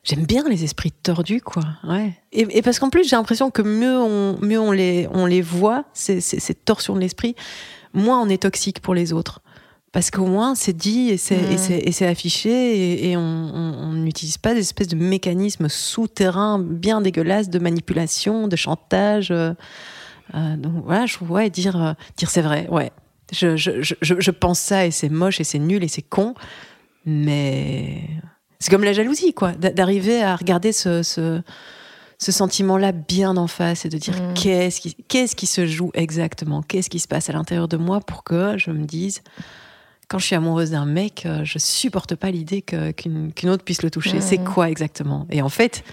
J'aime 0.02 0.24
bien 0.24 0.48
les 0.48 0.64
esprits 0.64 0.92
tordus, 0.92 1.42
quoi. 1.42 1.62
Ouais. 1.86 2.14
Et, 2.32 2.62
parce 2.62 2.78
qu'en 2.78 2.88
plus, 2.88 3.06
j'ai 3.06 3.16
l'impression 3.16 3.50
que 3.50 3.60
mieux 3.60 3.98
on, 3.98 4.38
mieux 4.40 4.58
on 4.58 4.72
les, 4.72 5.06
on 5.12 5.26
les 5.26 5.42
voit, 5.42 5.84
ces, 5.92 6.22
ces 6.22 6.54
torsions 6.54 6.94
de 6.94 7.00
l'esprit, 7.00 7.36
moins 7.92 8.18
on 8.22 8.28
est 8.30 8.42
toxique 8.42 8.80
pour 8.80 8.94
les 8.94 9.12
autres. 9.12 9.42
Parce 9.92 10.12
qu'au 10.12 10.26
moins, 10.26 10.54
c'est 10.54 10.72
dit 10.72 11.08
et 11.10 11.16
c'est 11.16 11.36
Mm. 12.00 12.04
affiché 12.04 12.50
et, 12.50 13.10
et 13.10 13.16
on 13.16 13.92
n'utilise 13.92 14.38
pas 14.38 14.54
des 14.54 14.60
espèces 14.60 14.86
de 14.88 14.94
mécanismes 14.96 15.68
souterrains 15.68 16.60
bien 16.60 17.00
dégueulasses 17.00 17.50
de 17.50 17.58
manipulation, 17.58 18.46
de 18.46 18.54
chantage. 18.56 19.30
euh, 19.32 19.52
euh, 20.34 20.56
donc 20.56 20.84
voilà, 20.84 21.06
je 21.06 21.18
ouais, 21.24 21.50
dire, 21.50 21.74
euh, 21.82 21.92
dire 22.16 22.30
c'est 22.30 22.40
vrai, 22.42 22.68
ouais. 22.70 22.92
Je, 23.32 23.56
je, 23.56 23.82
je, 23.82 23.94
je- 24.00 24.20
je 24.20 24.30
pense 24.30 24.60
ça 24.60 24.86
et 24.86 24.90
c'est 24.92 25.08
moche 25.08 25.40
et 25.40 25.44
c'est 25.44 25.58
nul 25.58 25.82
et 25.82 25.88
c'est 25.88 26.02
con, 26.02 26.34
mais 27.04 28.02
c'est 28.58 28.70
comme 28.70 28.84
la 28.84 28.92
jalousie, 28.92 29.32
quoi, 29.34 29.52
d'a- 29.52 29.70
d'arriver 29.72 30.22
à 30.22 30.36
regarder 30.36 30.72
ce, 30.72 31.02
ce, 31.02 31.40
ce 32.18 32.32
sentiment-là 32.32 32.92
bien 32.92 33.36
en 33.36 33.46
face 33.48 33.84
et 33.84 33.88
de 33.88 33.98
dire 33.98 34.14
Mm. 34.20 34.34
qu'est-ce 34.34 34.80
qui, 34.80 34.94
qu'est-ce 35.08 35.34
qui 35.34 35.46
se 35.46 35.66
joue 35.66 35.90
exactement, 35.94 36.62
qu'est-ce 36.62 36.90
qui 36.90 37.00
se 37.00 37.08
passe 37.08 37.28
à 37.28 37.32
l'intérieur 37.32 37.66
de 37.68 37.76
moi 37.76 38.00
pour 38.00 38.22
que 38.24 38.56
je 38.58 38.70
me 38.70 38.84
dise, 38.84 39.22
quand 40.10 40.18
je 40.18 40.26
suis 40.26 40.34
amoureuse 40.34 40.72
d'un 40.72 40.86
mec, 40.86 41.24
euh, 41.24 41.44
je 41.44 41.58
supporte 41.58 42.16
pas 42.16 42.30
l'idée 42.32 42.62
qu'une 42.62 43.32
autre 43.48 43.64
puisse 43.64 43.82
le 43.82 43.90
toucher. 43.90 44.20
C'est 44.20 44.38
quoi 44.44 44.68
exactement? 44.68 45.26
Et 45.30 45.40
en 45.40 45.48
fait, 45.48 45.84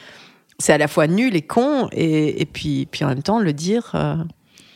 c'est 0.59 0.73
à 0.73 0.77
la 0.79 0.87
fois 0.87 1.05
nul 1.05 1.35
et 1.35 1.43
con, 1.43 1.87
et, 1.91 2.41
et 2.41 2.45
puis, 2.45 2.87
puis 2.89 3.05
en 3.05 3.09
même 3.09 3.21
temps, 3.21 3.39
le 3.39 3.53
dire. 3.53 3.91
euh, 3.93 4.15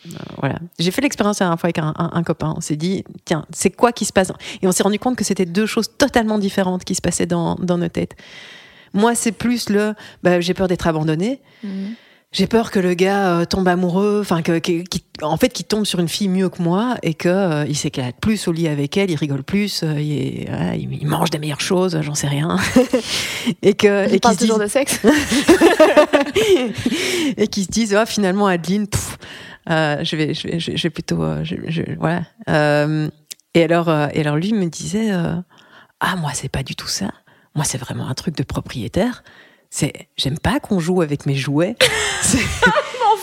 euh, 0.06 0.10
voilà. 0.38 0.60
J'ai 0.80 0.92
fait 0.92 1.02
l'expérience 1.02 1.40
la 1.40 1.46
dernière 1.48 1.60
fois 1.60 1.68
avec 1.68 1.80
un, 1.80 1.94
un- 1.98 2.12
un 2.14 2.24
copain. 2.24 2.54
On 2.56 2.62
s'est 2.62 2.76
dit, 2.76 3.04
tiens, 3.26 3.46
c'est 3.52 3.72
quoi 3.72 3.92
qui 3.92 4.06
se 4.06 4.14
passe? 4.14 4.32
Et 4.62 4.68
on 4.68 4.72
s'est 4.72 4.84
rendu 4.84 5.00
compte 5.00 5.16
que 5.16 5.24
c'était 5.24 5.46
deux 5.48 5.66
choses 5.66 5.90
totalement 5.98 6.38
différentes 6.38 6.84
qui 6.84 6.94
se 6.96 7.02
passaient 7.02 7.26
dans, 7.26 7.56
dans 7.56 7.78
nos 7.80 7.90
têtes. 7.90 8.16
Moi, 8.94 9.16
c'est 9.16 9.32
plus 9.32 9.70
le, 9.70 9.96
bah, 10.22 10.40
j'ai 10.40 10.54
peur 10.54 10.68
d'être 10.68 10.86
abandonnée. 10.88 11.40
J'ai 12.34 12.48
peur 12.48 12.72
que 12.72 12.80
le 12.80 12.94
gars 12.94 13.40
euh, 13.40 13.46
tombe 13.46 13.68
amoureux, 13.68 14.20
enfin 14.22 14.42
que, 14.42 14.62
en 15.22 15.36
fait, 15.36 15.50
qu'il 15.50 15.66
tombe 15.66 15.84
sur 15.86 16.00
une 16.00 16.08
fille 16.08 16.30
mieux 16.30 16.48
que 16.48 16.62
moi 16.62 16.96
et 17.04 17.14
que 17.14 17.28
euh, 17.28 17.66
il 17.68 17.76
s'éclate 17.76 18.16
plus 18.22 18.48
au 18.48 18.54
lit 18.54 18.70
avec 18.70 18.96
elle, 18.96 19.12
il 19.12 19.16
rigole 19.18 19.44
plus, 19.44 19.84
euh, 19.84 20.00
il, 20.00 20.12
est- 20.14 20.46
voilà, 20.50 20.76
il- 20.76 20.94
il 20.94 21.06
mange 21.08 21.30
des 21.30 21.40
meilleures 21.40 21.60
choses, 21.60 22.00
j'en 22.02 22.16
sais 22.16 22.30
rien, 22.30 22.56
et 23.62 23.74
que 23.74 24.06
On 24.08 24.14
et 24.14 24.20
se 24.24 24.30
dise- 24.30 24.38
toujours 24.38 24.60
de 24.60 24.68
sexe. 24.68 25.02
et 27.36 27.48
qui 27.48 27.64
se 27.66 27.70
disent 27.70 27.94
ah, 27.96 28.06
finalement 28.06 28.48
Adeline 28.48 28.88
pff, 28.88 29.18
euh, 29.70 30.02
je 30.04 30.16
vais 30.16 30.34
je 30.34 30.48
vais, 30.48 30.60
je 30.62 30.72
vais- 30.84 30.90
plutôt 30.90 31.22
je- 31.44 31.56
je- 31.68 31.96
voilà. 32.00 32.22
Et 33.54 33.64
alors 33.64 33.90
et 33.90 34.22
alors 34.22 34.38
lui 34.38 34.54
me 34.54 34.68
disait 34.68 35.12
ah 35.12 36.16
moi 36.16 36.32
c'est 36.34 36.48
pas 36.50 36.64
du 36.64 36.76
tout 36.78 36.88
ça. 36.88 37.10
Moi 37.56 37.66
c'est 37.66 37.78
vraiment 37.78 38.08
un 38.08 38.14
truc 38.14 38.38
de 38.38 38.44
propriétaire 38.44 39.24
c'est 39.72 40.08
j'aime 40.18 40.38
pas 40.38 40.60
qu'on 40.60 40.80
joue 40.80 41.02
avec 41.02 41.26
mes 41.26 41.36
jouets. 41.36 41.76
C'est 42.22 42.38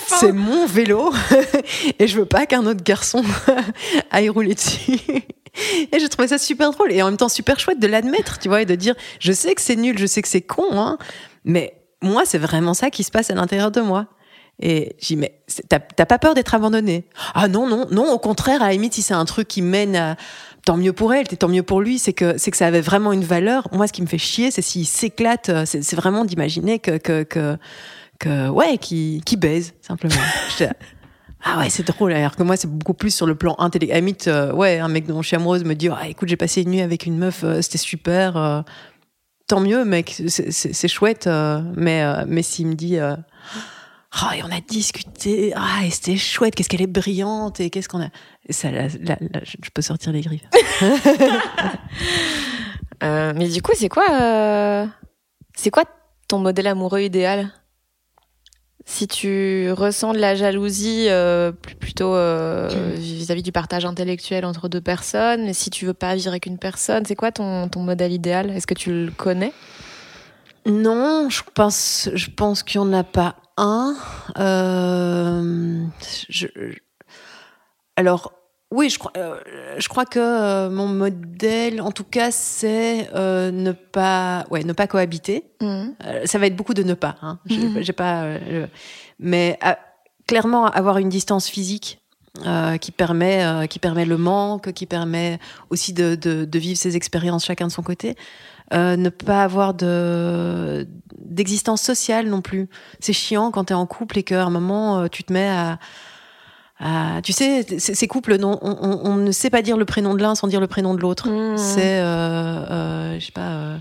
c'est 0.07 0.33
mon 0.33 0.67
vélo. 0.67 1.13
Et 2.01 2.09
je 2.09 2.19
veux 2.19 2.27
pas 2.27 2.47
qu'un 2.47 2.67
autre 2.67 2.83
garçon 2.83 3.23
aille 4.11 4.29
rouler 4.29 4.55
dessus. 4.55 4.99
Et 5.93 6.01
je 6.01 6.07
trouvais 6.07 6.29
ça 6.29 6.39
super 6.39 6.73
drôle 6.73 6.93
et 6.93 7.01
en 7.03 7.07
même 7.07 7.17
temps 7.17 7.29
super 7.29 7.61
chouette 7.61 7.79
de 7.79 7.87
l'admettre 7.87 8.39
tu 8.39 8.49
vois 8.49 8.63
et 8.63 8.67
de 8.67 8.75
dire 8.75 8.95
je 9.21 9.33
sais 9.33 9.55
que 9.55 9.61
c'est 9.61 9.77
nul 9.77 9.99
je 9.99 10.07
sais 10.07 10.23
que 10.23 10.29
c'est 10.29 10.41
con 10.41 10.67
hein, 10.73 10.99
mais 11.45 11.79
moi, 12.03 12.25
c'est 12.25 12.39
vraiment 12.39 12.75
ça 12.75 12.91
qui 12.91 13.03
se 13.03 13.11
passe 13.11 13.31
à 13.31 13.35
l'intérieur 13.35 13.71
de 13.71 13.81
moi. 13.81 14.07
Et 14.61 14.97
j'ai 14.99 15.15
dit, 15.15 15.17
mais 15.17 15.41
t'as 15.69 15.79
pas 15.79 16.19
peur 16.19 16.35
d'être 16.35 16.55
abandonnée 16.55 17.07
Ah 17.35 17.47
non, 17.47 17.69
non, 17.69 17.87
non, 17.91 18.11
au 18.13 18.19
contraire, 18.19 18.61
à 18.61 18.67
la 18.67 18.73
limite, 18.73 18.95
si 18.95 19.03
c'est 19.03 19.15
un 19.15 19.25
truc 19.25 19.47
qui 19.47 19.63
mène 19.63 19.95
à. 19.97 20.17
Tant 20.69 20.77
mieux 20.77 20.93
pour 20.93 21.15
elle, 21.15 21.27
tant 21.27 21.49
mieux 21.49 21.63
pour 21.63 21.81
lui, 21.81 21.99
c'est 21.99 22.13
que, 22.13 22.37
c'est 22.37 22.51
que 22.51 22.57
ça 22.59 22.67
avait 22.67 22.83
vraiment 22.83 23.15
une 23.15 23.25
valeur. 23.25 23.67
Moi, 23.73 23.87
ce 23.87 23.93
qui 23.95 24.03
me 24.03 24.07
fait 24.07 24.19
chier, 24.19 24.51
c'est 24.51 24.61
s'il 24.61 24.85
s'éclate, 24.85 25.49
euh, 25.49 25.65
c'est, 25.65 25.95
vraiment 25.95 26.27
d'imaginer 26.27 26.79
que, 26.79 26.99
que, 26.99 27.23
que, 27.23 27.57
que, 28.19 28.51
ouais, 28.51 28.77
qui, 28.77 29.23
qui 29.25 29.39
baise, 29.39 29.73
simplement. 29.81 30.21
ah 31.43 31.59
ouais, 31.59 31.71
c'est 31.71 31.87
drôle. 31.87 32.13
Alors 32.13 32.37
que 32.37 32.43
moi, 32.43 32.59
c'est 32.59 32.71
beaucoup 32.71 32.93
plus 32.93 33.15
sur 33.15 33.27
le 33.27 33.35
plan 33.35 33.55
intellectuel. 33.57 34.01
Limite, 34.01 34.29
euh, 34.29 34.53
ouais, 34.53 34.79
un 34.79 34.89
mec 34.89 35.07
dont 35.07 35.23
je 35.23 35.29
suis 35.29 35.37
amoureuse 35.37 35.65
me 35.65 35.73
dit, 35.73 35.89
ah, 35.89 36.07
écoute, 36.07 36.29
j'ai 36.29 36.37
passé 36.37 36.61
une 36.61 36.71
nuit 36.73 36.83
avec 36.83 37.07
une 37.07 37.17
meuf, 37.17 37.45
euh, 37.45 37.63
c'était 37.63 37.79
super. 37.79 38.63
tant 39.47 39.61
mieux, 39.61 39.87
mec, 39.87 40.23
c'est, 40.27 40.89
chouette. 40.89 41.31
mais, 41.79 42.05
mais 42.27 42.43
s'il 42.43 42.67
me 42.67 42.75
dit, 42.75 42.99
ah, 44.11 44.37
et 44.37 44.43
on 44.43 44.51
a 44.51 44.61
discuté, 44.61 45.53
ah, 45.55 45.85
et 45.85 45.91
c'était 45.91 46.17
chouette, 46.17 46.55
qu'est-ce 46.55 46.69
qu'elle 46.71 46.81
est 46.81 46.87
brillante, 46.87 47.61
et 47.61 47.69
qu'est-ce 47.69 47.89
qu'on 47.89 48.01
a? 48.03 48.09
ça, 48.49 48.71
là, 48.71 48.89
je 48.89 49.71
peux 49.73 49.83
sortir 49.83 50.13
les 50.13 50.23
griffes. 50.23 50.47
euh, 53.03 53.35
mais 53.37 53.49
du 53.49 53.61
coup, 53.61 53.73
c'est 53.75 53.91
quoi, 53.91 54.07
euh... 54.11 54.87
c'est 55.55 55.71
quoi 55.71 55.85
ton 56.27 56.39
modèle 56.39 56.69
amoureux 56.69 57.03
idéal? 57.03 57.53
Si 58.87 59.07
tu 59.07 59.71
ressens 59.73 60.15
de 60.15 60.19
la 60.19 60.35
jalousie 60.35 61.09
euh, 61.11 61.53
plutôt 61.53 62.15
vis-à-vis 62.95 63.43
du 63.43 63.53
partage 63.53 63.85
intellectuel 63.85 64.47
entre 64.47 64.69
deux 64.69 64.81
personnes, 64.81 65.53
si 65.53 65.69
tu 65.69 65.85
veux 65.85 65.93
pas 65.93 66.15
vivre 66.15 66.29
avec 66.29 66.47
une 66.47 66.57
personne, 66.57 67.05
c'est 67.05 67.15
quoi 67.15 67.31
ton, 67.31 67.69
ton 67.69 67.81
modèle 67.81 68.13
idéal? 68.13 68.49
Est-ce 68.49 68.67
que 68.67 68.73
tu 68.73 68.91
le 68.91 69.11
connais? 69.11 69.53
Non, 70.65 71.29
je 71.29 71.43
pense, 71.55 72.09
je 72.15 72.31
pense 72.31 72.63
qu'il 72.63 72.81
n'y 72.81 72.87
en 72.89 72.93
a 72.95 73.05
pas 73.05 73.37
un. 73.59 73.97
Euh, 74.39 75.85
je, 76.29 76.47
alors, 77.97 78.33
oui, 78.71 78.89
je 78.89 78.99
crois, 78.99 79.13
euh, 79.17 79.41
je 79.79 79.89
crois 79.89 80.07
que 80.07 80.19
euh, 80.19 80.71
mon 80.71 80.87
modèle, 80.87 81.81
en 81.81 81.91
tout 81.91 82.05
cas, 82.05 82.31
c'est 82.31 83.11
ne 83.13 83.73
pas, 83.73 84.47
ouais, 84.51 84.65
ne 84.65 84.73
pas 84.73 84.87
cohabiter. 84.87 85.45
Mmh. 85.61 85.89
ça 86.25 86.39
va 86.39 86.47
être 86.47 86.57
beaucoup 86.57 86.75
de 86.75 86.83
ne 86.83 86.95
pas. 86.95 87.17
Hein. 87.23 87.39
J'ai 87.47 87.93
mmh. 87.93 87.93
pas, 87.95 88.27
mais 89.19 89.59
clairement 90.27 90.67
avoir 90.67 90.99
une 90.99 91.09
distance 91.09 91.49
physique. 91.49 92.01
qui 92.81 92.93
permet 92.93 93.67
qui 93.69 93.81
permet 93.81 94.05
le 94.05 94.17
manque, 94.17 94.73
qui 94.73 94.87
permet 94.87 95.41
aussi 95.71 95.93
de, 95.93 96.15
de, 96.15 96.45
de 96.45 96.59
vivre 96.59 96.79
ses 96.79 96.95
expériences 96.95 97.45
chacun 97.45 97.67
de 97.67 97.73
son 97.73 97.83
côté. 97.83 98.15
Euh, 98.75 98.97
ne 98.97 99.09
pas 99.09 99.43
avoir 99.43 99.73
de 99.75 100.87
d'existence 101.25 101.83
sociale 101.83 102.29
non 102.29 102.43
plus. 102.43 102.69
C'est 103.01 103.13
chiant 103.13 103.51
quand 103.51 103.67
tu 103.67 103.73
es 103.73 103.77
en 103.77 103.87
couple 103.87 104.19
et 104.19 104.23
qu'à 104.23 104.45
un 104.45 104.51
moment 104.51 105.01
euh, 105.01 105.09
tu 105.09 105.25
te 105.25 105.33
mets 105.33 105.49
à, 105.49 105.79
à 106.81 107.21
tu 107.23 107.33
sais, 107.33 107.65
ces 107.79 108.09
couples, 108.09 108.37
non, 108.37 108.59
on, 108.63 108.77
on, 108.81 109.11
on, 109.11 109.17
ne 109.17 109.33
sait 109.33 109.51
pas 109.51 109.63
dire 109.63 109.77
le 109.77 109.85
prénom 109.85 110.15
de 110.15 110.23
l'un 110.23 110.35
sans 110.35 110.47
dire 110.47 110.61
le 110.61 110.69
prénom 110.69 110.95
de 110.95 111.01
l'autre. 111.01 111.29
Mmh. 111.29 111.57
C'est, 111.57 112.01
euh, 112.01 112.05
euh, 112.71 113.19
je 113.19 113.27
sais 113.27 113.33
pas, 113.33 113.81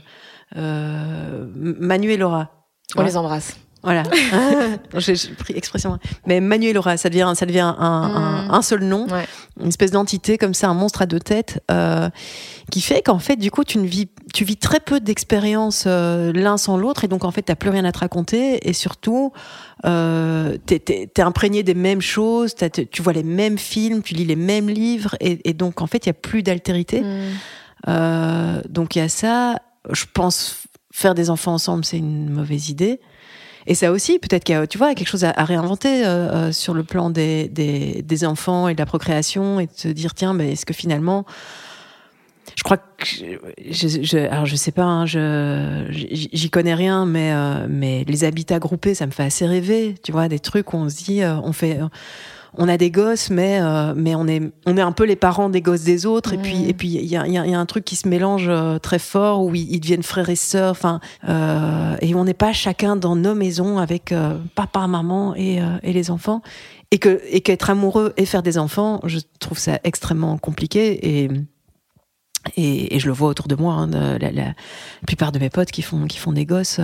euh, 0.55 1.45
Manu 1.55 2.11
et 2.11 2.17
Laura. 2.17 2.49
On 2.95 3.03
les 3.03 3.17
embrasse. 3.17 3.57
Voilà. 3.87 4.03
J'ai 4.97 5.15
pris 5.37 5.53
expression. 5.55 5.97
Mais 6.25 6.41
Manuel 6.41 6.75
Laura, 6.75 6.97
ça 6.97 7.07
devient, 7.09 7.31
ça 7.35 7.45
devient 7.45 7.73
un, 7.79 8.47
un, 8.49 8.59
mm. 8.59 8.61
seul 8.61 8.83
nom, 8.83 9.07
une 9.61 9.67
espèce 9.69 9.91
d'entité 9.91 10.37
comme 10.37 10.53
ça, 10.53 10.67
un 10.67 10.73
monstre 10.73 11.01
à 11.01 11.05
deux 11.05 11.21
têtes, 11.21 11.63
euh, 11.71 12.09
qui 12.69 12.81
fait 12.81 13.01
qu'en 13.01 13.19
fait, 13.19 13.37
du 13.37 13.49
coup, 13.49 13.63
tu, 13.63 13.77
ne 13.77 13.87
vis, 13.87 14.09
tu 14.33 14.43
vis 14.43 14.57
très 14.57 14.81
peu 14.81 14.99
d'expériences 14.99 15.85
euh, 15.87 16.33
l'un 16.33 16.57
sans 16.57 16.75
l'autre, 16.75 17.05
et 17.05 17.07
donc 17.07 17.23
en 17.23 17.31
fait, 17.31 17.43
tu 17.43 17.51
n'as 17.53 17.55
plus 17.55 17.69
rien 17.69 17.85
à 17.85 17.93
te 17.93 17.99
raconter, 17.99 18.67
et 18.67 18.73
surtout, 18.73 19.31
euh, 19.85 20.57
tu 20.67 20.75
es, 20.75 21.21
imprégné 21.21 21.63
des 21.63 21.73
mêmes 21.73 22.01
choses, 22.01 22.55
tu 22.91 23.01
vois 23.01 23.13
les 23.13 23.23
mêmes 23.23 23.57
films, 23.57 24.01
tu 24.01 24.15
lis 24.15 24.25
les 24.25 24.35
mêmes 24.35 24.69
livres, 24.69 25.15
et, 25.21 25.49
et 25.49 25.53
donc 25.53 25.81
en 25.81 25.87
fait, 25.87 26.05
il 26.05 26.09
y 26.09 26.11
a 26.11 26.13
plus 26.13 26.43
d'altérité. 26.43 27.01
Mm. 27.01 27.21
Euh, 27.87 28.61
donc 28.67 28.95
il 28.95 28.99
y 28.99 29.01
a 29.01 29.09
ça. 29.09 29.61
Je 29.91 30.05
pense 30.13 30.63
faire 30.91 31.15
des 31.15 31.29
enfants 31.29 31.53
ensemble, 31.53 31.85
c'est 31.85 31.97
une 31.97 32.29
mauvaise 32.29 32.69
idée. 32.69 32.99
Et 33.67 33.75
ça 33.75 33.91
aussi, 33.91 34.17
peut-être 34.17 34.45
qu'il 34.45 34.55
y 34.55 34.57
a, 34.57 34.65
tu 34.65 34.77
vois, 34.77 34.95
quelque 34.95 35.09
chose 35.09 35.25
à, 35.25 35.43
réinventer 35.43 36.05
euh, 36.05 36.07
euh, 36.47 36.51
sur 36.53 36.73
le 36.73 36.83
plan 36.83 37.09
des, 37.09 37.49
des, 37.49 38.01
des, 38.01 38.25
enfants 38.25 38.69
et 38.69 38.73
de 38.73 38.79
la 38.79 38.85
procréation 38.85 39.59
et 39.59 39.65
de 39.65 39.71
se 39.75 39.89
dire, 39.89 40.13
tiens, 40.13 40.33
mais 40.33 40.53
est-ce 40.53 40.65
que 40.65 40.73
finalement, 40.73 41.25
je 42.55 42.63
crois 42.63 42.77
que, 42.77 42.85
je, 43.69 43.87
je, 44.01 44.17
alors 44.29 44.45
je 44.45 44.55
sais 44.55 44.71
pas, 44.71 44.85
hein, 44.85 45.05
je, 45.05 45.85
j'y 45.91 46.49
connais 46.49 46.75
rien, 46.75 47.05
mais, 47.05 47.33
euh, 47.33 47.67
mais 47.69 48.05
les 48.07 48.23
habitats 48.23 48.59
groupés, 48.59 48.95
ça 48.95 49.05
me 49.05 49.11
fait 49.11 49.23
assez 49.23 49.45
rêver, 49.45 49.95
tu 50.01 50.13
vois, 50.13 50.29
des 50.29 50.39
trucs 50.39 50.73
où 50.73 50.77
on 50.77 50.87
se 50.87 51.03
dit, 51.03 51.21
on 51.25 51.51
fait 51.51 51.77
on 52.57 52.67
a 52.67 52.77
des 52.77 52.91
gosses, 52.91 53.29
mais 53.29 53.59
euh, 53.61 53.93
mais 53.95 54.15
on 54.15 54.27
est 54.27 54.41
on 54.65 54.77
est 54.77 54.81
un 54.81 54.91
peu 54.91 55.05
les 55.05 55.15
parents 55.15 55.49
des 55.49 55.61
gosses 55.61 55.83
des 55.83 56.05
autres. 56.05 56.33
Et 56.33 56.37
puis 56.37 56.67
et 56.67 56.73
puis 56.73 56.89
il 56.89 57.05
y 57.05 57.15
a, 57.15 57.27
y 57.27 57.37
a, 57.37 57.59
un 57.59 57.65
truc 57.65 57.85
qui 57.85 57.95
se 57.95 58.07
mélange 58.07 58.47
euh, 58.49 58.79
très 58.79 58.99
fort 58.99 59.43
où 59.43 59.53
ils, 59.53 59.79
deviennent 59.79 60.03
frères 60.03 60.29
et 60.29 60.35
sœurs. 60.35 60.71
Enfin 60.71 60.99
euh, 61.29 61.95
et 62.01 62.15
on 62.15 62.25
n'est 62.25 62.33
pas 62.33 62.53
chacun 62.53 62.95
dans 62.95 63.15
nos 63.15 63.35
maisons 63.35 63.77
avec 63.77 64.13
papa, 64.55 64.87
maman 64.87 65.35
et, 65.35 65.59
et 65.83 65.93
les 65.93 66.11
enfants. 66.11 66.41
Et 66.91 66.99
que 66.99 67.21
et 67.29 67.41
qu'être 67.41 67.69
amoureux 67.69 68.13
et 68.17 68.25
faire 68.25 68.43
des 68.43 68.57
enfants, 68.57 69.01
je 69.03 69.19
trouve 69.39 69.59
ça 69.59 69.79
extrêmement 69.83 70.37
compliqué 70.37 71.23
et 71.23 71.29
et, 72.55 72.95
et 72.95 72.99
je 72.99 73.07
le 73.07 73.13
vois 73.13 73.27
autour 73.27 73.49
de 73.49 73.55
moi. 73.55 73.73
Hein, 73.73 73.89
la, 74.19 74.31
la, 74.31 74.53
plupart 75.05 75.33
de 75.33 75.39
mes 75.39 75.49
potes 75.49 75.69
qui 75.69 75.81
font 75.81 76.05
qui 76.07 76.17
font 76.17 76.31
des 76.31 76.45
gosses 76.45 76.79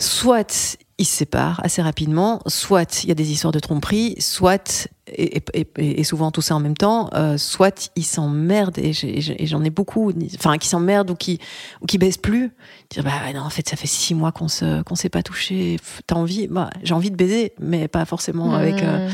soit 0.00 0.78
ils 1.00 1.06
se 1.06 1.16
séparent 1.16 1.60
assez 1.64 1.80
rapidement, 1.80 2.42
soit 2.46 3.04
il 3.04 3.08
y 3.08 3.10
a 3.10 3.14
des 3.14 3.32
histoires 3.32 3.52
de 3.52 3.58
tromperie, 3.58 4.16
soit, 4.18 4.90
et, 5.06 6.04
souvent 6.04 6.30
tout 6.30 6.42
ça 6.42 6.54
en 6.54 6.60
même 6.60 6.76
temps, 6.76 7.08
euh, 7.14 7.38
soit 7.38 7.90
ils 7.96 8.04
s'emmerdent, 8.04 8.78
et 8.78 8.92
j'en 8.92 9.64
ai, 9.64 9.70
beaucoup, 9.70 10.12
enfin, 10.34 10.58
qui 10.58 10.68
s'emmerdent 10.68 11.10
ou 11.10 11.14
qui, 11.14 11.40
ou 11.80 11.86
qui 11.86 11.96
baissent 11.96 12.18
plus. 12.18 12.52
Dire, 12.90 13.02
bah 13.02 13.32
non, 13.34 13.40
en 13.40 13.48
fait, 13.48 13.66
ça 13.66 13.76
fait 13.76 13.86
six 13.86 14.14
mois 14.14 14.30
qu'on 14.30 14.48
se, 14.48 14.82
qu'on 14.82 14.94
s'est 14.94 15.08
pas 15.08 15.22
touché, 15.22 15.78
t'as 16.06 16.16
envie, 16.16 16.48
bah, 16.48 16.68
j'ai 16.82 16.92
envie 16.92 17.10
de 17.10 17.16
baiser, 17.16 17.54
mais 17.58 17.88
pas 17.88 18.04
forcément 18.04 18.52
avec. 18.52 18.82
Euh, 18.82 19.08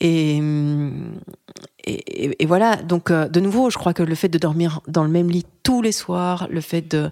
et, 0.00 0.40
et, 1.84 2.46
voilà, 2.46 2.76
donc 2.76 3.10
euh, 3.10 3.28
de 3.28 3.40
nouveau, 3.40 3.68
je 3.68 3.76
crois 3.76 3.92
que 3.92 4.02
le 4.02 4.14
fait 4.14 4.30
de 4.30 4.38
dormir 4.38 4.80
dans 4.88 5.04
le 5.04 5.10
même 5.10 5.28
lit 5.28 5.44
tous 5.64 5.82
les 5.82 5.92
soirs, 5.92 6.48
le 6.50 6.62
fait 6.62 6.80
de 6.80 7.10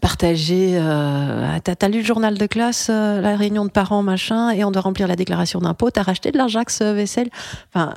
partager. 0.00 0.72
Euh, 0.74 1.58
t'as, 1.62 1.88
lu 1.88 1.98
le 1.98 2.04
journal 2.04 2.36
de 2.36 2.46
classe, 2.46 2.88
euh, 2.90 3.20
la 3.20 3.36
réunion 3.36 3.64
de 3.64 3.70
parents, 3.70 4.02
machin, 4.02 4.50
et 4.50 4.64
on 4.64 4.70
doit 4.70 4.82
remplir 4.82 5.06
la 5.06 5.16
déclaration 5.16 5.60
d'impôt. 5.60 5.90
T'as 5.90 6.02
racheté 6.02 6.32
de 6.32 6.38
l'Ajax 6.38 6.80
euh, 6.80 6.94
vaisselle? 6.94 7.28
Enfin, 7.72 7.94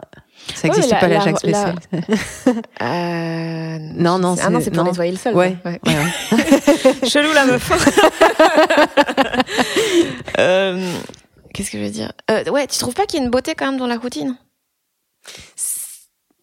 ça 0.54 0.68
n'existe 0.68 0.92
pas 0.92 1.08
l'Ajax 1.08 1.44
vaisselle. 1.44 1.76
Euh, 2.82 3.78
non, 3.96 4.20
non, 4.20 4.36
c'est, 4.36 4.44
ah 4.46 4.50
non, 4.50 4.60
c'est 4.60 4.70
pour 4.70 4.84
nettoyer 4.84 5.12
le 5.12 5.18
sol. 5.18 5.34
Ouais, 5.36 5.56
ouais. 5.66 5.80
Chelou 7.08 7.32
la 7.34 7.46
meuf. 7.46 7.70
qu'est-ce 11.54 11.72
que 11.72 11.78
je 11.78 11.84
veux 11.84 11.90
dire? 11.90 12.12
Ouais, 12.52 12.68
tu 12.68 12.78
trouves 12.78 12.94
pas 12.94 13.06
qu'il 13.06 13.20
y 13.20 13.22
a 13.22 13.26
une 13.26 13.32
beauté 13.32 13.56
quand 13.56 13.66
même 13.66 13.80
dans 13.80 13.88
la 13.88 13.98
routine? 13.98 14.36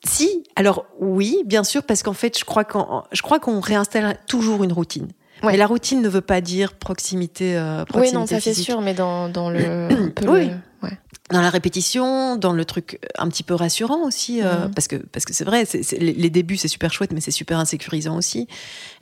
Si, 0.02 0.44
alors 0.56 0.86
oui, 0.98 1.42
bien 1.44 1.62
sûr, 1.62 1.82
parce 1.82 2.02
qu'en 2.02 2.14
fait, 2.14 2.38
je 2.38 2.44
crois 2.44 2.64
qu'on, 2.64 3.02
je 3.12 3.20
crois 3.20 3.38
qu'on 3.38 3.60
réinstalle 3.60 4.16
toujours 4.26 4.64
une 4.64 4.72
routine. 4.72 5.08
Mais 5.42 5.56
la 5.56 5.66
routine 5.66 6.02
ne 6.02 6.08
veut 6.08 6.20
pas 6.20 6.40
dire 6.40 6.74
proximité. 6.74 7.56
Euh, 7.56 7.84
proximité 7.84 8.16
oui, 8.16 8.20
non, 8.20 8.26
ça 8.26 8.40
c'est 8.40 8.54
sûr, 8.54 8.80
mais 8.80 8.94
dans, 8.94 9.28
dans 9.28 9.50
le. 9.50 9.88
oui. 10.26 10.50
ouais. 10.82 10.98
Dans 11.30 11.40
la 11.40 11.50
répétition, 11.50 12.36
dans 12.36 12.52
le 12.52 12.64
truc 12.64 12.98
un 13.16 13.28
petit 13.28 13.42
peu 13.42 13.54
rassurant 13.54 14.02
aussi, 14.04 14.42
euh, 14.42 14.66
mhm. 14.66 14.74
parce 14.74 14.88
que 14.88 14.96
parce 14.96 15.24
que 15.24 15.32
c'est 15.32 15.44
vrai, 15.44 15.64
les, 15.98 16.30
débuts 16.30 16.56
c'est 16.56 16.68
super 16.68 16.92
chouette, 16.92 17.12
mais 17.12 17.20
c'est 17.20 17.30
super 17.30 17.58
insécurisant 17.58 18.16
aussi, 18.16 18.48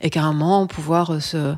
et 0.01 0.11
carrément 0.11 0.67
pouvoir 0.67 1.15
euh, 1.15 1.21
se 1.21 1.55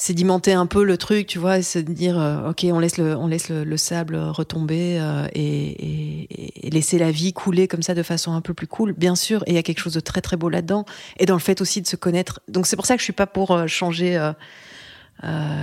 sédimenter 0.00 0.54
un 0.54 0.64
peu 0.64 0.82
le 0.82 0.96
truc, 0.96 1.26
tu 1.26 1.38
vois, 1.38 1.58
et 1.58 1.62
se 1.62 1.78
dire 1.78 2.18
euh, 2.18 2.48
ok, 2.48 2.64
on 2.72 2.78
laisse 2.78 2.96
le, 2.96 3.14
on 3.16 3.26
laisse 3.26 3.50
le, 3.50 3.76
sable 3.76 4.16
retomber 4.16 4.98
euh, 4.98 5.28
et, 5.34 6.66
et, 6.66 6.70
laisser 6.70 6.98
la 6.98 7.10
vie 7.10 7.34
couler 7.34 7.68
comme 7.68 7.82
ça 7.82 7.94
de 7.94 8.02
façon 8.02 8.32
un 8.32 8.40
peu 8.40 8.54
plus 8.54 8.66
cool, 8.66 8.94
bien 8.94 9.14
sûr. 9.14 9.42
Et 9.46 9.50
il 9.50 9.54
y 9.56 9.58
a 9.58 9.62
quelque 9.62 9.80
chose 9.80 9.92
de 9.92 10.00
très 10.00 10.22
très 10.22 10.38
beau 10.38 10.48
là-dedans, 10.48 10.86
et 11.18 11.26
dans 11.26 11.34
le 11.34 11.40
fait 11.40 11.60
aussi 11.60 11.82
de 11.82 11.86
se 11.86 11.96
connaître. 11.96 12.40
Donc 12.48 12.66
c'est 12.66 12.76
pour 12.76 12.86
ça 12.86 12.94
que 12.94 13.00
je 13.00 13.04
suis 13.04 13.12
pas 13.12 13.26
pour 13.26 13.50
euh, 13.50 13.66
changer. 13.66 14.16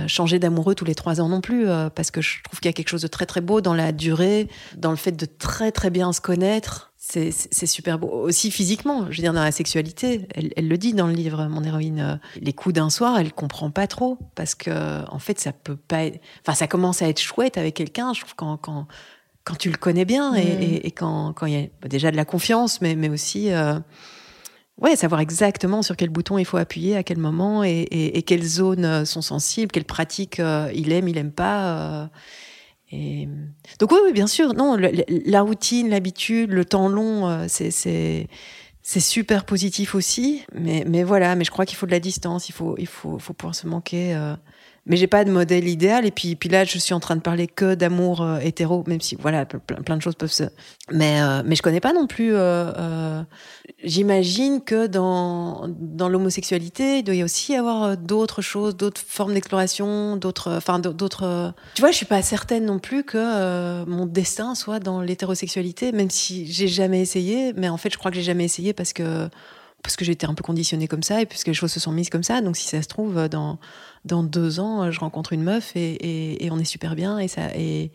Changer 0.06 0.38
d'amoureux 0.38 0.74
tous 0.74 0.84
les 0.84 0.94
trois 0.94 1.20
ans 1.20 1.28
non 1.28 1.40
plus, 1.40 1.66
parce 1.94 2.10
que 2.10 2.20
je 2.20 2.42
trouve 2.42 2.60
qu'il 2.60 2.68
y 2.68 2.70
a 2.70 2.72
quelque 2.72 2.88
chose 2.88 3.02
de 3.02 3.08
très 3.08 3.26
très 3.26 3.40
beau 3.40 3.60
dans 3.60 3.74
la 3.74 3.92
durée, 3.92 4.48
dans 4.76 4.90
le 4.90 4.96
fait 4.96 5.12
de 5.12 5.26
très 5.26 5.72
très 5.72 5.90
bien 5.90 6.12
se 6.12 6.20
connaître, 6.20 6.92
c'est 7.00 7.66
super 7.66 7.98
beau. 7.98 8.08
Aussi 8.08 8.50
physiquement, 8.50 9.06
je 9.10 9.16
veux 9.16 9.22
dire, 9.22 9.32
dans 9.32 9.42
la 9.42 9.52
sexualité, 9.52 10.28
elle, 10.34 10.52
elle 10.56 10.68
le 10.68 10.76
dit 10.76 10.92
dans 10.92 11.06
le 11.06 11.14
livre, 11.14 11.46
mon 11.46 11.64
héroïne. 11.64 12.00
Euh, 12.00 12.16
les 12.40 12.52
coups 12.52 12.74
d'un 12.74 12.90
soir, 12.90 13.18
elle 13.18 13.32
comprend 13.32 13.70
pas 13.70 13.86
trop. 13.86 14.18
Parce 14.34 14.54
que, 14.54 15.08
en 15.10 15.18
fait, 15.18 15.40
ça 15.40 15.52
peut 15.52 15.76
pas 15.76 16.04
être... 16.04 16.20
Enfin, 16.42 16.54
ça 16.54 16.66
commence 16.66 17.00
à 17.00 17.08
être 17.08 17.20
chouette 17.20 17.56
avec 17.56 17.76
quelqu'un, 17.76 18.12
je 18.12 18.20
trouve, 18.20 18.34
quand, 18.34 18.58
quand, 18.58 18.86
quand 19.44 19.54
tu 19.54 19.70
le 19.70 19.78
connais 19.78 20.04
bien 20.04 20.34
et, 20.34 20.42
et, 20.42 20.86
et 20.86 20.90
quand 20.90 21.34
il 21.46 21.52
y 21.52 21.56
a 21.56 21.88
déjà 21.88 22.10
de 22.10 22.16
la 22.16 22.26
confiance, 22.26 22.82
mais, 22.82 22.94
mais 22.94 23.08
aussi. 23.08 23.50
Euh, 24.78 24.84
ouais, 24.84 24.96
savoir 24.96 25.20
exactement 25.20 25.82
sur 25.82 25.96
quel 25.96 26.10
bouton 26.10 26.38
il 26.38 26.44
faut 26.44 26.56
appuyer, 26.56 26.96
à 26.96 27.02
quel 27.02 27.18
moment 27.18 27.64
et, 27.64 27.70
et, 27.70 28.18
et 28.18 28.22
quelles 28.22 28.44
zones 28.44 29.04
sont 29.04 29.22
sensibles, 29.22 29.72
quelles 29.72 29.84
pratiques 29.84 30.40
euh, 30.40 30.70
il 30.74 30.92
aime, 30.92 31.08
il 31.08 31.18
aime 31.18 31.32
pas. 31.32 32.10
Et 32.90 33.28
donc 33.78 33.92
oui, 33.92 33.98
oui, 34.04 34.12
bien 34.12 34.26
sûr. 34.26 34.54
Non, 34.54 34.76
la 35.26 35.42
routine, 35.42 35.90
l'habitude, 35.90 36.52
le 36.52 36.64
temps 36.64 36.88
long, 36.88 37.28
euh, 37.28 37.44
c'est 37.48 37.70
c'est 37.70 38.28
c'est 38.82 39.00
super 39.00 39.44
positif 39.44 39.94
aussi. 39.94 40.42
Mais 40.54 40.84
mais 40.86 41.02
voilà, 41.04 41.34
mais 41.36 41.44
je 41.44 41.50
crois 41.50 41.66
qu'il 41.66 41.76
faut 41.76 41.86
de 41.86 41.90
la 41.90 42.00
distance. 42.00 42.48
Il 42.48 42.52
faut 42.52 42.76
il 42.78 42.86
faut 42.86 43.18
faut 43.18 43.34
pouvoir 43.34 43.54
se 43.54 43.66
manquer. 43.66 44.14
Euh. 44.88 44.90
Mais 44.90 44.96
j'ai 44.96 45.06
pas 45.06 45.24
de 45.24 45.30
modèle 45.30 45.68
idéal. 45.68 46.06
Et 46.06 46.10
puis 46.10 46.34
puis 46.36 46.48
là, 46.48 46.64
je 46.64 46.78
suis 46.78 46.94
en 46.94 47.00
train 47.00 47.16
de 47.16 47.20
parler 47.20 47.46
que 47.46 47.74
d'amour 47.74 48.22
euh, 48.22 48.38
hétéro, 48.40 48.84
même 48.86 49.00
si 49.00 49.16
voilà, 49.16 49.44
ple- 49.44 49.60
plein, 49.82 49.96
de 49.96 50.02
choses 50.02 50.14
peuvent 50.14 50.32
se. 50.32 50.44
Mais 50.92 51.20
euh, 51.20 51.42
mais 51.44 51.54
je 51.56 51.62
connais 51.62 51.80
pas 51.80 51.92
non 51.92 52.06
plus. 52.06 52.34
euh, 52.34 52.72
euh, 52.76 53.22
J'imagine 53.84 54.60
que 54.64 54.86
dans 54.86 55.68
dans 55.78 56.08
l'homosexualité, 56.08 56.98
il 56.98 57.02
doit 57.04 57.14
y 57.14 57.22
aussi 57.22 57.54
avoir 57.54 57.82
euh, 57.84 57.96
d'autres 57.96 58.42
choses, 58.42 58.76
d'autres 58.76 59.00
formes 59.06 59.34
d'exploration, 59.34 60.16
d'autres, 60.16 60.50
enfin 60.56 60.78
d'autres. 60.78 61.22
euh, 61.24 61.50
Tu 61.74 61.82
vois, 61.82 61.90
je 61.90 61.96
suis 61.96 62.06
pas 62.06 62.22
certaine 62.22 62.64
non 62.64 62.78
plus 62.78 63.04
que 63.04 63.18
euh, 63.18 63.84
mon 63.86 64.06
destin 64.06 64.54
soit 64.54 64.80
dans 64.80 65.00
l'hétérosexualité, 65.00 65.92
même 65.92 66.10
si 66.10 66.50
j'ai 66.50 66.66
jamais 66.68 67.00
essayé. 67.00 67.52
Mais 67.56 67.68
en 67.68 67.76
fait, 67.76 67.90
je 67.92 67.98
crois 67.98 68.10
que 68.10 68.16
j'ai 68.16 68.22
jamais 68.22 68.44
essayé 68.44 68.72
parce 68.72 68.92
que 68.92 69.28
parce 69.82 69.96
que 69.96 70.04
j'ai 70.04 70.12
été 70.12 70.26
un 70.26 70.34
peu 70.34 70.42
conditionnée 70.42 70.88
comme 70.88 71.02
ça 71.02 71.20
et 71.20 71.26
puisque 71.26 71.46
les 71.48 71.54
choses 71.54 71.72
se 71.72 71.80
sont 71.80 71.92
mises 71.92 72.10
comme 72.10 72.22
ça. 72.24 72.40
Donc, 72.40 72.56
si 72.56 72.66
ça 72.68 72.82
se 72.82 72.88
trouve, 72.88 73.28
dans 73.28 73.58
dans 74.04 74.22
deux 74.22 74.60
ans, 74.60 74.84
euh, 74.84 74.90
je 74.90 75.00
rencontre 75.00 75.32
une 75.32 75.42
meuf 75.42 75.72
et, 75.76 75.92
et, 75.94 76.44
et 76.46 76.50
on 76.50 76.58
est 76.58 76.64
super 76.64 76.94
bien 76.94 77.18
et 77.18 77.28
ça 77.28 77.54
et 77.54 77.90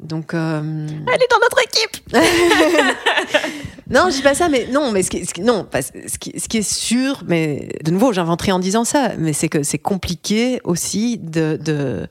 donc. 0.00 0.34
euh, 0.34 0.60
Elle 0.62 1.22
est 1.22 1.30
dans 1.30 1.40
notre 1.40 1.60
équipe. 1.62 1.96
non, 3.90 4.06
je 4.10 4.16
dis 4.16 4.22
pas 4.22 4.34
ça, 4.34 4.48
mais 4.48 4.66
non, 4.70 4.90
mais 4.90 5.02
ce 5.02 5.10
qui, 5.10 5.24
ce 5.24 5.32
qui- 5.32 5.42
non, 5.42 5.64
pas- 5.64 5.82
ce 5.82 6.18
qui, 6.18 6.38
ce 6.38 6.48
qui 6.48 6.58
est 6.58 6.68
sûr, 6.68 7.22
mais 7.26 7.68
de 7.84 7.90
nouveau, 7.90 8.12
j'inventerai 8.12 8.52
en 8.52 8.58
disant 8.58 8.84
ça, 8.84 9.12
mais 9.18 9.32
c'est 9.32 9.48
que 9.48 9.62
c'est 9.62 9.78
compliqué 9.78 10.60
aussi 10.64 11.18
de, 11.18 11.58
de 11.62 12.08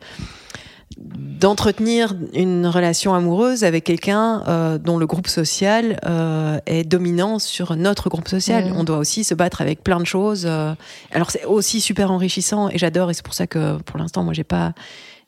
d'entretenir 0.98 2.16
une 2.34 2.66
relation 2.68 3.14
amoureuse 3.14 3.64
avec 3.64 3.84
quelqu'un 3.84 4.44
euh, 4.48 4.78
dont 4.78 4.98
le 4.98 5.06
groupe 5.06 5.28
social 5.28 6.00
euh, 6.06 6.58
est 6.66 6.84
dominant 6.86 7.38
sur 7.38 7.76
notre 7.76 8.10
groupe 8.10 8.28
social. 8.28 8.66
Mhm. 8.70 8.78
On 8.78 8.84
doit 8.86 8.98
aussi 8.98 9.24
se 9.24 9.34
battre 9.34 9.62
avec 9.62 9.84
plein 9.84 10.00
de 10.00 10.06
choses. 10.06 10.46
euh. 10.48 10.74
Alors 11.12 11.32
c'est 11.32 11.44
aussi 11.46 11.82
super 11.82 12.12
enrichissant 12.12 12.70
et 12.70 12.78
j'adore 12.78 13.12
et 13.12 13.14
c'est 13.14 13.26
pour 13.26 13.34
ça 13.34 13.46
que 13.46 13.78
pour 13.84 13.98
l'instant 13.98 14.24
moi 14.24 14.34
j'ai 14.34 14.46
pas 14.46 14.74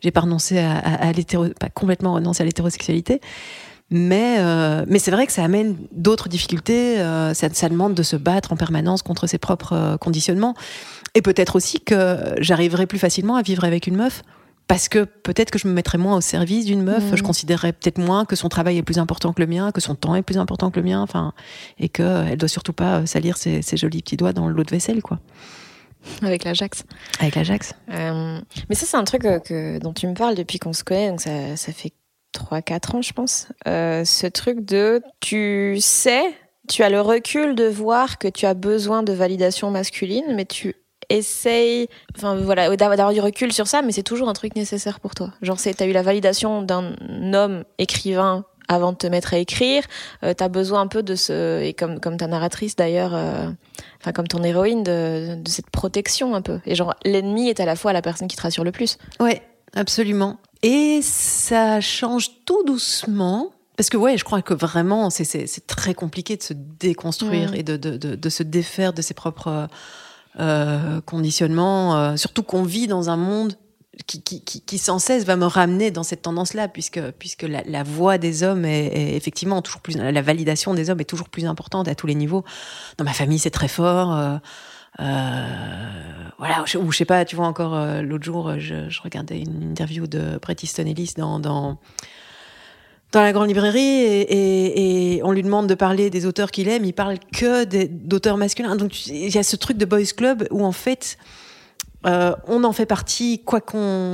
j'ai 0.01 0.11
pas 0.11 0.21
renoncé 0.21 0.59
à, 0.59 0.77
à, 0.77 1.07
à 1.07 1.11
l'hétéro, 1.11 1.47
pas 1.59 1.69
complètement 1.69 2.13
renoncé 2.13 2.43
à 2.43 2.45
l'hétérosexualité. 2.45 3.19
Mais, 3.89 4.35
euh, 4.39 4.85
mais 4.87 4.99
c'est 4.99 5.11
vrai 5.11 5.25
que 5.25 5.31
ça 5.31 5.43
amène 5.43 5.77
d'autres 5.93 6.27
difficultés. 6.29 6.99
euh, 6.99 7.33
ça, 7.33 7.47
ça 7.53 7.69
demande 7.69 7.93
de 7.93 8.03
se 8.03 8.15
battre 8.17 8.51
en 8.51 8.57
permanence 8.57 9.01
contre 9.01 9.27
ses 9.27 9.37
propres 9.37 9.73
euh, 9.73 9.97
conditionnements. 9.97 10.55
Et 11.15 11.21
peut-être 11.21 11.55
aussi 11.55 11.79
que 11.79 12.17
j'arriverai 12.39 12.85
plus 12.85 12.99
facilement 12.99 13.35
à 13.37 13.41
vivre 13.41 13.63
avec 13.63 13.87
une 13.87 13.95
meuf. 13.95 14.23
Parce 14.67 14.89
que 14.89 15.05
peut-être 15.05 15.49
que 15.49 15.59
je 15.59 15.67
me 15.67 15.73
mettrais 15.73 15.97
moins 15.97 16.17
au 16.17 16.21
service 16.21 16.65
d'une 16.65 16.83
meuf. 16.83 17.03
Mhm. 17.03 17.17
Je 17.17 17.23
considérerais 17.23 17.71
peut-être 17.71 17.99
moins 17.99 18.25
que 18.25 18.35
son 18.35 18.49
travail 18.49 18.77
est 18.77 18.83
plus 18.83 18.99
important 18.99 19.31
que 19.31 19.41
le 19.41 19.47
mien, 19.47 19.71
que 19.71 19.81
son 19.81 19.95
temps 19.95 20.15
est 20.15 20.23
plus 20.23 20.37
important 20.37 20.71
que 20.71 20.79
le 20.79 20.85
mien. 20.85 21.01
Enfin, 21.01 21.33
et 21.79 21.87
qu'elle 21.89 22.37
doit 22.37 22.49
surtout 22.49 22.73
pas 22.73 22.99
euh, 22.99 23.05
salir 23.05 23.37
ses, 23.37 23.61
ses 23.61 23.77
jolis 23.77 24.01
petits 24.01 24.17
doigts 24.17 24.33
dans 24.33 24.49
l'eau 24.49 24.63
de 24.63 24.71
vaisselle, 24.71 25.01
quoi. 25.01 25.19
Avec 26.21 26.43
l'Ajax. 26.43 26.83
Avec 27.19 27.35
l'Ajax. 27.35 27.73
Euh, 27.91 28.39
mais 28.69 28.75
ça, 28.75 28.85
c'est 28.85 28.97
un 28.97 29.03
truc 29.03 29.25
euh, 29.25 29.39
que, 29.39 29.79
dont 29.79 29.93
tu 29.93 30.07
me 30.07 30.13
parles 30.13 30.35
depuis 30.35 30.59
qu'on 30.59 30.73
se 30.73 30.83
connaît, 30.83 31.09
donc 31.09 31.21
ça, 31.21 31.55
ça 31.55 31.71
fait 31.71 31.93
3-4 32.35 32.95
ans, 32.95 33.01
je 33.01 33.13
pense. 33.13 33.47
Euh, 33.67 34.05
ce 34.05 34.27
truc 34.27 34.63
de 34.65 35.01
tu 35.19 35.77
sais, 35.79 36.23
tu 36.67 36.83
as 36.83 36.89
le 36.89 37.01
recul 37.01 37.55
de 37.55 37.65
voir 37.65 38.17
que 38.17 38.27
tu 38.27 38.45
as 38.45 38.53
besoin 38.53 39.03
de 39.03 39.13
validation 39.13 39.71
masculine, 39.71 40.25
mais 40.35 40.45
tu 40.45 40.75
essayes, 41.09 41.87
enfin 42.15 42.35
voilà, 42.35 42.75
d'avoir 42.75 43.13
du 43.13 43.19
recul 43.21 43.51
sur 43.53 43.67
ça, 43.67 43.81
mais 43.81 43.91
c'est 43.91 44.03
toujours 44.03 44.29
un 44.29 44.33
truc 44.33 44.55
nécessaire 44.55 44.99
pour 44.99 45.15
toi. 45.15 45.31
Genre, 45.41 45.59
c'est, 45.59 45.73
t'as 45.73 45.85
eu 45.85 45.91
la 45.93 46.01
validation 46.03 46.61
d'un 46.61 46.93
homme 47.33 47.63
écrivain 47.77 48.45
avant 48.69 48.91
de 48.91 48.97
te 48.97 49.07
mettre 49.07 49.33
à 49.33 49.37
écrire, 49.37 49.83
euh, 50.23 50.33
t'as 50.33 50.49
besoin 50.49 50.81
un 50.81 50.87
peu 50.87 51.01
de 51.01 51.15
ce, 51.15 51.61
et 51.61 51.73
comme, 51.73 52.01
comme 52.01 52.17
ta 52.17 52.27
narratrice 52.27 52.75
d'ailleurs, 52.75 53.15
euh, 53.15 53.47
enfin 54.01 54.11
comme 54.11 54.27
ton 54.27 54.43
héroïne, 54.43 54.83
de, 54.83 55.35
de 55.41 55.49
cette 55.49 55.69
protection 55.69 56.35
un 56.35 56.41
peu. 56.41 56.59
Et 56.65 56.75
genre, 56.75 56.93
l'ennemi 57.05 57.47
est 57.47 57.61
à 57.61 57.65
la 57.65 57.77
fois 57.77 57.93
la 57.93 58.01
personne 58.01 58.27
qui 58.27 58.35
te 58.35 58.41
rassure 58.41 58.65
le 58.65 58.73
plus. 58.73 58.97
Ouais, 59.21 59.41
absolument. 59.73 60.37
Et 60.63 60.99
ça 61.01 61.79
change 61.79 62.31
tout 62.45 62.63
doucement. 62.65 63.51
Parce 63.77 63.89
que 63.89 63.95
ouais, 63.95 64.17
je 64.17 64.23
crois 64.25 64.41
que 64.41 64.55
vraiment, 64.55 65.09
c'est- 65.11 65.65
très 65.67 65.93
compliqué 65.93 66.35
de 66.35 66.41
se 66.43 66.53
déconstruire 66.53 67.53
et 67.53 67.61
de, 67.63 67.77
de, 67.77 67.95
de, 67.95 68.15
de 68.15 68.29
se 68.29 68.41
défaire 68.43 68.91
de 68.91 69.01
ses 69.03 69.13
propres 69.13 69.67
euh, 70.39 71.01
conditionnements. 71.01 71.97
euh, 71.97 72.15
surtout 72.17 72.43
qu'on 72.43 72.63
vit 72.63 72.87
dans 72.87 73.09
un 73.09 73.17
monde 73.17 73.53
qui, 74.05 74.21
qui, 74.21 74.43
qui, 74.43 74.61
qui 74.61 74.77
sans 74.77 74.99
cesse 74.99 75.25
va 75.25 75.35
me 75.35 75.45
ramener 75.45 75.89
dans 75.89 76.03
cette 76.03 76.21
tendance-là, 76.21 76.67
puisque, 76.67 77.01
puisque 77.17 77.43
la, 77.43 77.63
la 77.65 77.83
voix 77.83 78.17
des 78.19 78.43
hommes 78.43 78.63
est, 78.63 78.87
est 78.87 79.15
effectivement 79.15 79.61
toujours 79.63 79.81
plus... 79.81 79.95
La 79.97 80.21
validation 80.21 80.75
des 80.75 80.89
hommes 80.89 80.99
est 80.99 81.05
toujours 81.09 81.29
plus 81.29 81.45
importante 81.45 81.87
à 81.87 81.95
tous 81.95 82.05
les 82.05 82.15
niveaux. 82.15 82.43
Dans 82.97 83.05
ma 83.05 83.13
famille, 83.13 83.39
c'est 83.39 83.49
très 83.49 83.67
fort. 83.67 84.15
euh, 84.15 84.37
euh, 84.99 86.29
voilà, 86.37 86.63
ou 86.79 86.91
je 86.91 86.97
sais 86.97 87.05
pas, 87.05 87.25
tu 87.25 87.35
vois 87.35 87.47
encore 87.47 87.75
euh, 87.75 88.01
l'autre 88.03 88.23
jour, 88.23 88.59
je, 88.59 88.89
je 88.89 89.01
regardais 89.01 89.39
une 89.39 89.71
interview 89.71 90.05
de 90.07 90.39
Bret 90.41 90.55
Easton 90.61 90.85
Ellis 90.85 91.13
dans, 91.17 91.39
dans 91.39 91.79
dans 93.11 93.21
la 93.21 93.31
grande 93.31 93.47
librairie 93.47 93.79
et, 93.79 94.21
et, 94.21 95.15
et 95.15 95.23
on 95.23 95.31
lui 95.31 95.43
demande 95.43 95.67
de 95.67 95.75
parler 95.75 96.09
des 96.09 96.25
auteurs 96.25 96.51
qu'il 96.51 96.67
aime, 96.67 96.83
il 96.83 96.93
parle 96.93 97.17
que 97.19 97.63
d'auteurs 97.63 98.37
masculins. 98.37 98.75
Donc 98.75 99.07
il 99.07 99.33
y 99.33 99.37
a 99.37 99.43
ce 99.43 99.55
truc 99.55 99.77
de 99.77 99.85
boys 99.85 100.13
club 100.15 100.47
où 100.51 100.65
en 100.65 100.73
fait 100.73 101.17
euh, 102.05 102.35
on 102.47 102.63
en 102.63 102.73
fait 102.73 102.85
partie, 102.85 103.41
quoi 103.43 103.61
qu'on. 103.61 104.13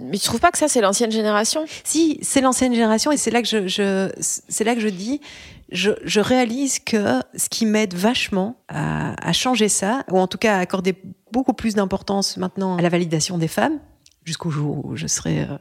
Mais 0.00 0.16
tu 0.16 0.24
trouves 0.24 0.40
pas 0.40 0.50
que 0.50 0.58
ça, 0.58 0.68
c'est 0.68 0.80
l'ancienne 0.80 1.10
génération? 1.10 1.64
Si, 1.84 2.18
c'est 2.22 2.40
l'ancienne 2.40 2.72
génération 2.72 3.10
et 3.10 3.16
c'est 3.16 3.30
là 3.30 3.42
que 3.42 3.48
je, 3.48 3.66
je 3.66 4.10
c'est 4.20 4.64
là 4.64 4.74
que 4.74 4.80
je 4.80 4.88
dis, 4.88 5.20
je, 5.72 5.90
je 6.04 6.20
réalise 6.20 6.78
que 6.78 7.20
ce 7.36 7.48
qui 7.48 7.66
m'aide 7.66 7.94
vachement 7.94 8.56
à, 8.68 9.14
à 9.28 9.32
changer 9.32 9.68
ça, 9.68 10.04
ou 10.10 10.18
en 10.18 10.26
tout 10.26 10.38
cas 10.38 10.56
à 10.56 10.60
accorder 10.60 10.94
beaucoup 11.32 11.52
plus 11.52 11.74
d'importance 11.74 12.36
maintenant 12.36 12.76
à 12.76 12.82
la 12.82 12.88
validation 12.88 13.38
des 13.38 13.48
femmes, 13.48 13.78
jusqu'au 14.24 14.50
jour 14.50 14.84
où 14.84 14.96
je 14.96 15.06
serai 15.06 15.42
euh, 15.42 15.58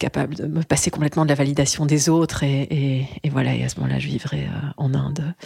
capable 0.00 0.34
de 0.34 0.46
me 0.46 0.62
passer 0.62 0.90
complètement 0.90 1.24
de 1.24 1.28
la 1.28 1.36
validation 1.36 1.86
des 1.86 2.08
autres 2.08 2.42
et, 2.42 2.62
et, 2.62 3.06
et 3.22 3.28
voilà, 3.28 3.54
et 3.54 3.62
à 3.62 3.68
ce 3.68 3.76
moment-là, 3.76 4.00
je 4.00 4.08
vivrai 4.08 4.46
euh, 4.46 4.70
en 4.76 4.94
Inde. 4.94 5.34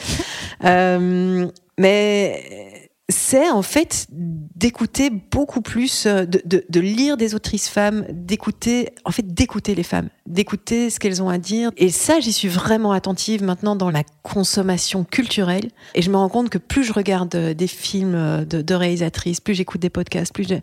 Euh, 0.64 1.48
mais 1.78 2.73
c'est 3.10 3.50
en 3.50 3.60
fait 3.60 4.06
d'écouter 4.10 5.10
beaucoup 5.10 5.60
plus, 5.60 6.06
euh, 6.06 6.24
de, 6.24 6.40
de, 6.46 6.64
de 6.68 6.80
lire 6.80 7.18
des 7.18 7.34
autrices 7.34 7.68
femmes, 7.68 8.06
d'écouter, 8.10 8.88
en 9.04 9.10
fait, 9.10 9.26
d'écouter 9.34 9.74
les 9.74 9.82
femmes, 9.82 10.08
d'écouter 10.26 10.88
ce 10.88 10.98
qu'elles 10.98 11.22
ont 11.22 11.28
à 11.28 11.36
dire. 11.36 11.70
Et 11.76 11.90
ça, 11.90 12.20
j'y 12.20 12.32
suis 12.32 12.48
vraiment 12.48 12.92
attentive 12.92 13.42
maintenant 13.42 13.76
dans 13.76 13.90
la 13.90 14.04
consommation 14.22 15.04
culturelle. 15.04 15.68
Et 15.94 16.00
je 16.00 16.10
me 16.10 16.16
rends 16.16 16.30
compte 16.30 16.48
que 16.48 16.56
plus 16.58 16.82
je 16.82 16.94
regarde 16.94 17.34
euh, 17.34 17.52
des 17.52 17.66
films 17.66 18.14
euh, 18.14 18.44
de, 18.46 18.62
de 18.62 18.74
réalisatrices, 18.74 19.40
plus 19.40 19.54
j'écoute 19.54 19.82
des 19.82 19.90
podcasts, 19.90 20.32
plus 20.32 20.48
je, 20.48 20.54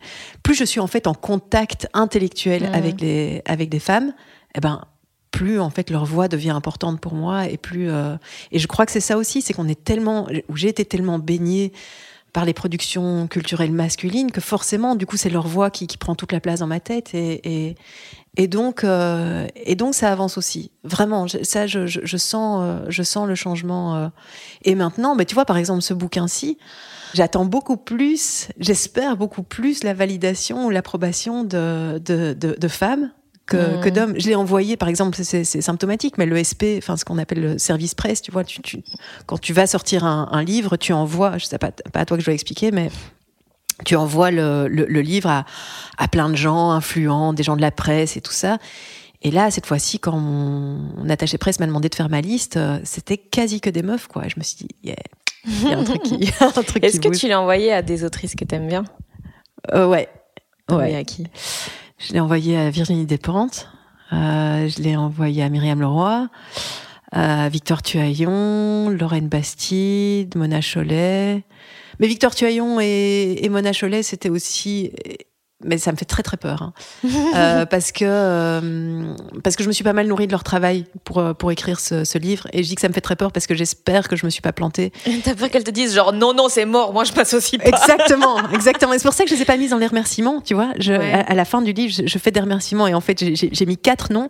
plus 0.42 0.56
je 0.56 0.64
suis 0.66 0.80
en 0.80 0.88
fait 0.88 1.06
en 1.06 1.14
contact 1.14 1.88
intellectuel 1.94 2.64
Mhm. 2.64 2.74
avec 2.74 3.02
les 3.02 3.42
avec 3.46 3.70
des 3.70 3.80
femmes, 3.80 4.14
eh 4.56 4.60
ben 4.60 4.82
plus 5.32 5.60
en 5.60 5.70
fait 5.70 5.90
leur 5.90 6.06
voix 6.06 6.28
devient 6.28 6.50
importante 6.52 7.00
pour 7.00 7.14
moi 7.14 7.48
et 7.48 7.58
plus 7.58 7.90
euh, 7.90 8.16
et 8.52 8.60
je 8.60 8.68
crois 8.68 8.86
que 8.86 8.92
c'est 8.92 9.00
ça 9.00 9.18
aussi, 9.18 9.42
c'est 9.42 9.54
qu'on 9.54 9.68
est 9.68 9.84
tellement 9.84 10.28
où 10.50 10.58
j'ai 10.58 10.70
été 10.70 10.86
tellement 10.86 11.20
baignée 11.20 11.72
par 12.34 12.46
les 12.46 12.54
productions 12.54 13.28
culturelles 13.28 13.72
masculines 13.72 14.32
que 14.32 14.42
forcément 14.42 14.96
du 14.96 15.06
coup 15.06 15.18
c'est 15.18 15.30
leur 15.30 15.48
voix 15.48 15.70
qui, 15.70 15.88
qui 15.88 15.98
prend 15.98 16.16
toute 16.16 16.32
la 16.32 16.40
place 16.40 16.60
dans 16.60 16.68
ma 16.68 16.80
tête 16.80 17.14
et 17.14 17.42
et, 17.70 17.76
et 18.38 18.48
donc 18.48 18.84
euh, 18.84 19.48
et 19.56 19.76
donc 19.76 19.94
ça 19.96 20.12
avance 20.12 20.38
aussi 20.38 20.72
vraiment 20.84 21.28
je- 21.28 21.44
ça 21.44 21.68
je, 21.68 21.88
je, 21.88 22.00
je 22.04 22.18
sens 22.18 22.62
euh, 22.64 22.86
je 22.90 23.04
sens 23.04 23.28
le 23.28 23.36
changement 23.36 23.96
euh. 23.98 24.08
et 24.64 24.76
maintenant 24.76 25.16
mais 25.16 25.26
tu 25.26 25.36
vois 25.36 25.46
par 25.46 25.58
exemple 25.58 25.82
ce 25.82 25.94
bouquin-ci 25.94 26.58
J'attends 27.14 27.44
beaucoup 27.44 27.76
plus, 27.76 28.48
j'espère 28.58 29.18
beaucoup 29.18 29.44
plus 29.44 29.84
la 29.84 29.94
validation 29.94 30.68
ou 30.68 30.70
l'approbation 30.70 31.44
de, 31.44 31.98
de, 32.00 32.32
de, 32.32 32.56
de 32.58 32.68
femmes 32.70 33.12
que, 33.46 33.82
que 33.84 33.90
d'hommes. 33.90 34.14
Je 34.18 34.28
l'ai 34.28 34.36
envoyé, 34.36 34.78
par 34.78 34.88
exemple, 34.90 35.18
c'est- 35.24 35.44
symptomatique, 35.62 36.18
mais 36.18 36.26
le 36.26 36.38
SP, 36.42 36.78
enfin 36.78 36.96
ce 36.98 37.04
qu'on 37.06 37.18
appelle 37.18 37.42
le 37.42 37.58
service 37.58 37.96
presse, 37.96 38.22
tu 38.22 38.32
vois, 38.32 38.44
tu, 38.44 38.62
tu- 38.62 38.82
quand 39.26 39.40
tu 39.40 39.52
vas 39.54 39.68
sortir 39.68 40.06
un, 40.06 40.30
un 40.32 40.44
livre, 40.44 40.78
tu 40.78 40.94
envoies, 40.94 41.38
je 41.38 41.46
sais 41.46 41.58
pas, 41.58 41.72
pas 41.72 42.00
à 42.02 42.06
toi 42.06 42.18
que 42.18 42.22
je 42.22 42.26
dois 42.26 42.34
expliquer, 42.34 42.72
mais 42.72 42.90
tu 43.86 43.96
envoies 43.96 44.32
le, 44.32 44.68
le, 44.68 44.86
le 44.86 45.02
livre 45.02 45.30
à, 45.30 45.46
à 45.98 46.08
plein 46.08 46.30
de 46.30 46.36
gens 46.36 46.72
influents, 46.72 47.34
des 47.34 47.44
gens 47.44 47.56
de 47.56 47.62
la 47.62 47.72
presse 47.72 48.16
et 48.16 48.22
tout 48.22 48.32
ça. 48.34 48.58
Et 49.24 49.32
là, 49.32 49.52
cette 49.52 49.66
fois-ci, 49.66 50.00
quand 50.00 50.18
mon, 50.18 50.78
mon 50.98 51.10
attaché 51.10 51.38
presse 51.38 51.60
m'a 51.60 51.68
demandé 51.68 51.90
de 51.90 51.96
faire 51.96 52.10
ma 52.10 52.22
liste, 52.22 52.58
euh, 52.58 52.80
c'était 52.84 53.18
quasi 53.18 53.60
que 53.62 53.70
des 53.70 53.84
meufs, 53.84 54.08
quoi. 54.08 54.26
Et 54.26 54.30
je 54.30 54.36
me 54.38 54.44
suis 54.44 54.56
dit, 54.58 54.68
yeah, 54.84 54.96
il 55.46 55.70
y 55.70 55.74
a 55.74 55.78
un 55.80 55.84
truc 55.84 56.02
qui, 56.04 56.16
Est-ce 56.82 57.00
que 57.00 57.08
bouge. 57.10 57.18
tu 57.20 57.28
l'as 57.28 57.40
envoyé 57.42 57.72
à 57.74 57.82
des 57.82 58.04
autrices 58.04 58.36
que 58.36 58.46
t'aimes 58.46 58.68
bien? 58.68 58.84
Euh, 59.74 59.88
ouais. 59.88 60.08
Ouais. 60.72 60.96
à 60.96 61.04
qui 61.04 61.28
Je 62.08 62.14
l'ai 62.14 62.20
envoyé 62.20 62.58
à 62.58 62.72
Virginie 62.72 63.06
Despentes. 63.06 63.70
Euh, 64.12 64.68
je 64.68 64.82
l'ai 64.82 64.96
envoyé 64.96 65.44
à 65.44 65.50
Myriam 65.50 65.80
Leroy, 65.80 66.28
à 67.12 67.48
Victor 67.48 67.84
Tuaillon, 67.84 68.90
Lorraine 68.90 69.28
Bastide, 69.28 70.36
Mona 70.36 70.62
Cholet. 70.62 71.44
Mais 72.00 72.08
Victor 72.08 72.34
Tuaillon 72.34 72.80
et, 72.82 73.38
et 73.44 73.50
Mona 73.50 73.72
Cholet, 73.72 74.02
c'était 74.02 74.30
aussi 74.30 74.92
mais 75.64 75.78
ça 75.78 75.92
me 75.92 75.98
fait 75.98 76.06
très 76.06 76.24
très 76.24 76.38
peur 76.38 76.62
hein. 76.62 76.74
euh, 77.36 77.66
parce 77.66 77.92
que 77.92 78.06
euh, 78.06 79.14
parce 79.44 79.56
que 79.56 79.64
je 79.64 79.68
me 79.68 79.74
suis 79.74 79.84
pas 79.84 79.94
mal 79.94 80.08
nourrie 80.08 80.28
de 80.28 80.32
leur 80.32 80.44
travail 80.44 80.86
pour 81.04 81.20
euh, 81.20 81.34
pour 81.34 81.52
écrire 81.52 81.80
ce, 81.80 82.04
ce, 82.04 82.18
livre 82.18 82.48
et 82.54 82.64
je 82.64 82.70
dis 82.70 82.76
que 82.76 82.82
ça 82.82 82.90
me 82.90 82.94
fait 82.94 83.02
très 83.02 83.16
peur 83.16 83.32
parce 83.32 83.48
que 83.48 83.56
j'espère 83.56 84.08
que 84.08 84.16
je 84.16 84.26
me 84.26 84.30
suis 84.30 84.42
pas 84.42 84.52
plantée. 84.52 84.92
T'as 85.24 85.36
peur 85.36 85.50
qu'elles 85.50 85.64
te 85.64 85.72
disent 85.72 85.96
genre 85.96 86.14
non 86.14 86.34
non 86.34 86.50
c'est 86.50 86.66
mort 86.66 86.94
moi 86.94 87.04
je 87.04 87.14
passe 87.14 87.34
aussi 87.34 87.58
pas. 87.58 87.70
Exactement 87.70 88.38
exactement 88.54 88.94
c'est 88.94 89.04
pour 89.04 89.14
ça 89.14 89.24
que 89.24 89.30
je 89.30 89.36
les 89.36 89.42
ai 89.42 89.46
pas 89.46 89.58
mises 89.58 89.72
dans 89.72 89.78
les 89.78 89.88
remerciements 89.88 90.42
tu 90.42 90.54
vois 90.54 90.70
je, 90.80 90.94
à, 90.94 91.34
la 91.34 91.46
fin 91.46 91.62
du 91.62 91.74
livre 91.74 91.94
je, 91.94 92.08
je 92.08 92.18
fais 92.18 92.32
des 92.32 92.40
remerciements 92.40 92.88
et 92.88 92.94
en 92.94 93.02
fait 93.02 93.24
j'ai 93.36 93.66
mis 93.66 93.78
quatre 93.78 94.12
noms 94.12 94.28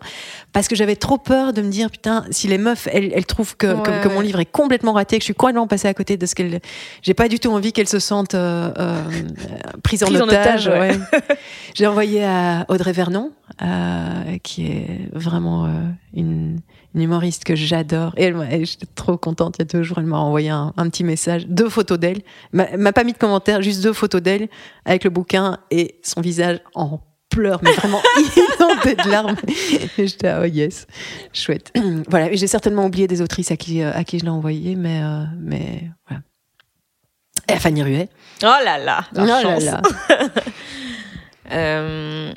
parce 0.52 0.68
que 0.68 0.76
j'avais 0.76 0.96
trop 0.96 1.18
peur 1.18 1.52
de 1.52 1.62
me 1.62 1.70
dire 1.70 1.90
putain 1.90 2.24
si 2.30 2.48
les 2.48 2.58
meufs 2.58 2.88
elles, 2.92 3.12
elles 3.14 3.26
trouvent 3.26 3.56
que, 3.56 3.80
que, 3.82 4.02
que, 4.02 4.08
mon 4.08 4.20
livre 4.20 4.40
est 4.40 4.46
complètement 4.46 4.92
raté 4.92 5.16
que 5.16 5.22
je 5.22 5.26
suis 5.26 5.34
complètement 5.34 5.66
passée 5.66 5.88
à 5.88 5.94
côté 5.94 6.16
de 6.16 6.26
ce 6.26 6.34
qu'elles 6.34 6.60
j'ai 7.02 7.14
pas 7.14 7.28
du 7.28 7.38
tout 7.40 7.50
envie 7.50 7.72
qu'elles 7.72 7.88
se 7.88 7.98
sentent 7.98 8.36
prises 9.82 10.02
en 10.02 10.06
Prise 10.06 10.20
otage, 10.20 10.68
en 10.68 10.72
otage. 10.72 10.90
J'ai 11.74 11.86
envoyé 11.86 12.24
à 12.24 12.64
Audrey 12.68 12.92
Vernon, 12.92 13.32
euh, 13.62 14.38
qui 14.42 14.66
est 14.66 15.08
vraiment 15.12 15.66
euh, 15.66 15.68
une, 16.14 16.60
une, 16.94 17.00
humoriste 17.00 17.44
que 17.44 17.54
j'adore. 17.54 18.12
Et 18.16 18.24
elle, 18.24 18.66
j'étais 18.66 18.86
trop 18.94 19.16
contente. 19.16 19.56
Il 19.58 19.62
y 19.62 19.62
a 19.62 19.64
deux 19.66 19.82
jours, 19.82 19.98
elle 19.98 20.06
m'a 20.06 20.18
envoyé 20.18 20.50
un, 20.50 20.72
un, 20.76 20.88
petit 20.88 21.04
message, 21.04 21.46
deux 21.46 21.68
photos 21.68 21.98
d'elle. 21.98 22.22
M'a 22.52 22.92
pas 22.92 23.04
mis 23.04 23.12
de 23.12 23.18
commentaire, 23.18 23.62
juste 23.62 23.82
deux 23.82 23.92
photos 23.92 24.22
d'elle 24.22 24.48
avec 24.84 25.04
le 25.04 25.10
bouquin 25.10 25.58
et 25.70 26.00
son 26.02 26.20
visage 26.20 26.60
en 26.74 27.00
pleurs, 27.32 27.60
mais 27.62 27.72
vraiment 27.72 28.00
inondé 28.36 28.94
de 28.94 29.10
larmes. 29.10 29.36
J'étais, 29.98 30.32
oh 30.40 30.44
yes, 30.44 30.86
chouette. 31.32 31.72
voilà, 32.08 32.32
j'ai 32.32 32.46
certainement 32.46 32.86
oublié 32.86 33.08
des 33.08 33.20
autrices 33.22 33.50
à 33.50 33.56
qui, 33.56 33.82
à 33.82 34.04
qui 34.04 34.18
je 34.18 34.24
l'ai 34.24 34.30
envoyé, 34.30 34.76
mais, 34.76 35.00
euh, 35.02 35.24
mais 35.40 35.90
voilà. 36.08 36.22
Et 37.48 37.54
à 37.54 37.58
Fanny 37.58 37.82
Ruet. 37.82 38.08
Oh 38.42 38.46
là 38.64 38.78
là, 38.78 39.04
oh 39.16 39.24
là 39.24 39.58
là. 39.58 39.82
Euh, 41.52 42.32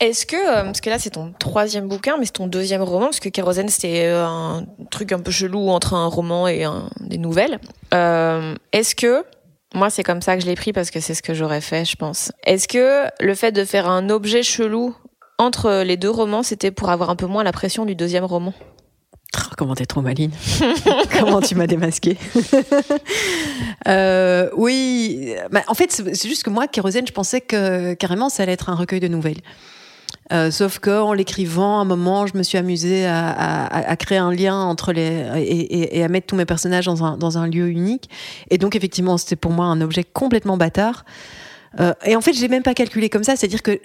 est-ce 0.00 0.26
que, 0.26 0.36
euh, 0.36 0.64
parce 0.64 0.80
que 0.80 0.90
là 0.90 0.98
c'est 0.98 1.10
ton 1.10 1.32
troisième 1.38 1.88
bouquin, 1.88 2.16
mais 2.18 2.26
c'est 2.26 2.32
ton 2.32 2.46
deuxième 2.46 2.82
roman, 2.82 3.06
parce 3.06 3.20
que 3.20 3.28
Kérosène 3.28 3.68
c'était 3.68 4.06
euh, 4.06 4.26
un 4.26 4.66
truc 4.90 5.12
un 5.12 5.20
peu 5.20 5.30
chelou 5.30 5.70
entre 5.70 5.94
un 5.94 6.06
roman 6.06 6.48
et 6.48 6.66
des 7.00 7.18
nouvelles. 7.18 7.60
Est-ce 7.92 8.94
que, 8.94 9.24
moi 9.74 9.88
c'est 9.90 10.02
comme 10.02 10.20
ça 10.20 10.36
que 10.36 10.42
je 10.42 10.46
l'ai 10.46 10.54
pris 10.54 10.72
parce 10.72 10.90
que 10.90 11.00
c'est 11.00 11.14
ce 11.14 11.22
que 11.22 11.34
j'aurais 11.34 11.62
fait, 11.62 11.84
je 11.84 11.96
pense. 11.96 12.32
Est-ce 12.44 12.68
que 12.68 13.04
le 13.20 13.34
fait 13.34 13.52
de 13.52 13.64
faire 13.64 13.88
un 13.88 14.10
objet 14.10 14.42
chelou 14.42 14.94
entre 15.38 15.82
les 15.82 15.96
deux 15.96 16.10
romans, 16.10 16.42
c'était 16.42 16.70
pour 16.70 16.90
avoir 16.90 17.10
un 17.10 17.16
peu 17.16 17.26
moins 17.26 17.44
la 17.44 17.52
pression 17.52 17.84
du 17.84 17.94
deuxième 17.94 18.24
roman? 18.24 18.52
Comment 19.56 19.74
t'es 19.74 19.86
trop 19.86 20.02
maline. 20.02 20.30
comment 21.18 21.40
tu 21.40 21.54
m'as 21.54 21.66
démasqué. 21.66 22.16
euh, 23.88 24.50
oui, 24.56 25.34
bah, 25.50 25.62
en 25.68 25.74
fait, 25.74 25.90
c'est 25.90 26.28
juste 26.28 26.42
que 26.42 26.50
moi, 26.50 26.66
Kérosène, 26.66 27.06
je 27.06 27.12
pensais 27.12 27.40
que 27.40 27.94
carrément 27.94 28.28
ça 28.28 28.42
allait 28.42 28.52
être 28.52 28.70
un 28.70 28.74
recueil 28.74 29.00
de 29.00 29.08
nouvelles. 29.08 29.40
Euh, 30.32 30.50
sauf 30.50 30.80
que 30.80 30.90
en 30.90 31.12
l'écrivant, 31.12 31.78
à 31.78 31.82
un 31.82 31.84
moment, 31.84 32.26
je 32.26 32.36
me 32.36 32.42
suis 32.42 32.58
amusée 32.58 33.06
à, 33.06 33.96
créer 33.98 34.18
un 34.18 34.32
lien 34.32 34.56
entre 34.56 34.92
les 34.92 35.24
et, 35.36 36.02
à 36.02 36.08
mettre 36.08 36.26
tous 36.26 36.36
mes 36.36 36.44
personnages 36.44 36.86
dans 36.86 37.04
un, 37.04 37.16
dans 37.16 37.38
un 37.38 37.46
lieu 37.46 37.68
unique. 37.68 38.10
Et 38.50 38.58
donc, 38.58 38.74
effectivement, 38.74 39.18
c'était 39.18 39.36
pour 39.36 39.52
moi 39.52 39.66
un 39.66 39.80
objet 39.80 40.04
complètement 40.04 40.56
bâtard. 40.56 41.04
Euh, 41.80 41.92
et 42.04 42.16
en 42.16 42.20
fait, 42.20 42.32
je 42.32 42.40
l'ai 42.40 42.48
même 42.48 42.62
pas 42.62 42.74
calculé 42.74 43.08
comme 43.08 43.24
ça. 43.24 43.36
C'est-à-dire 43.36 43.62
que 43.62 43.80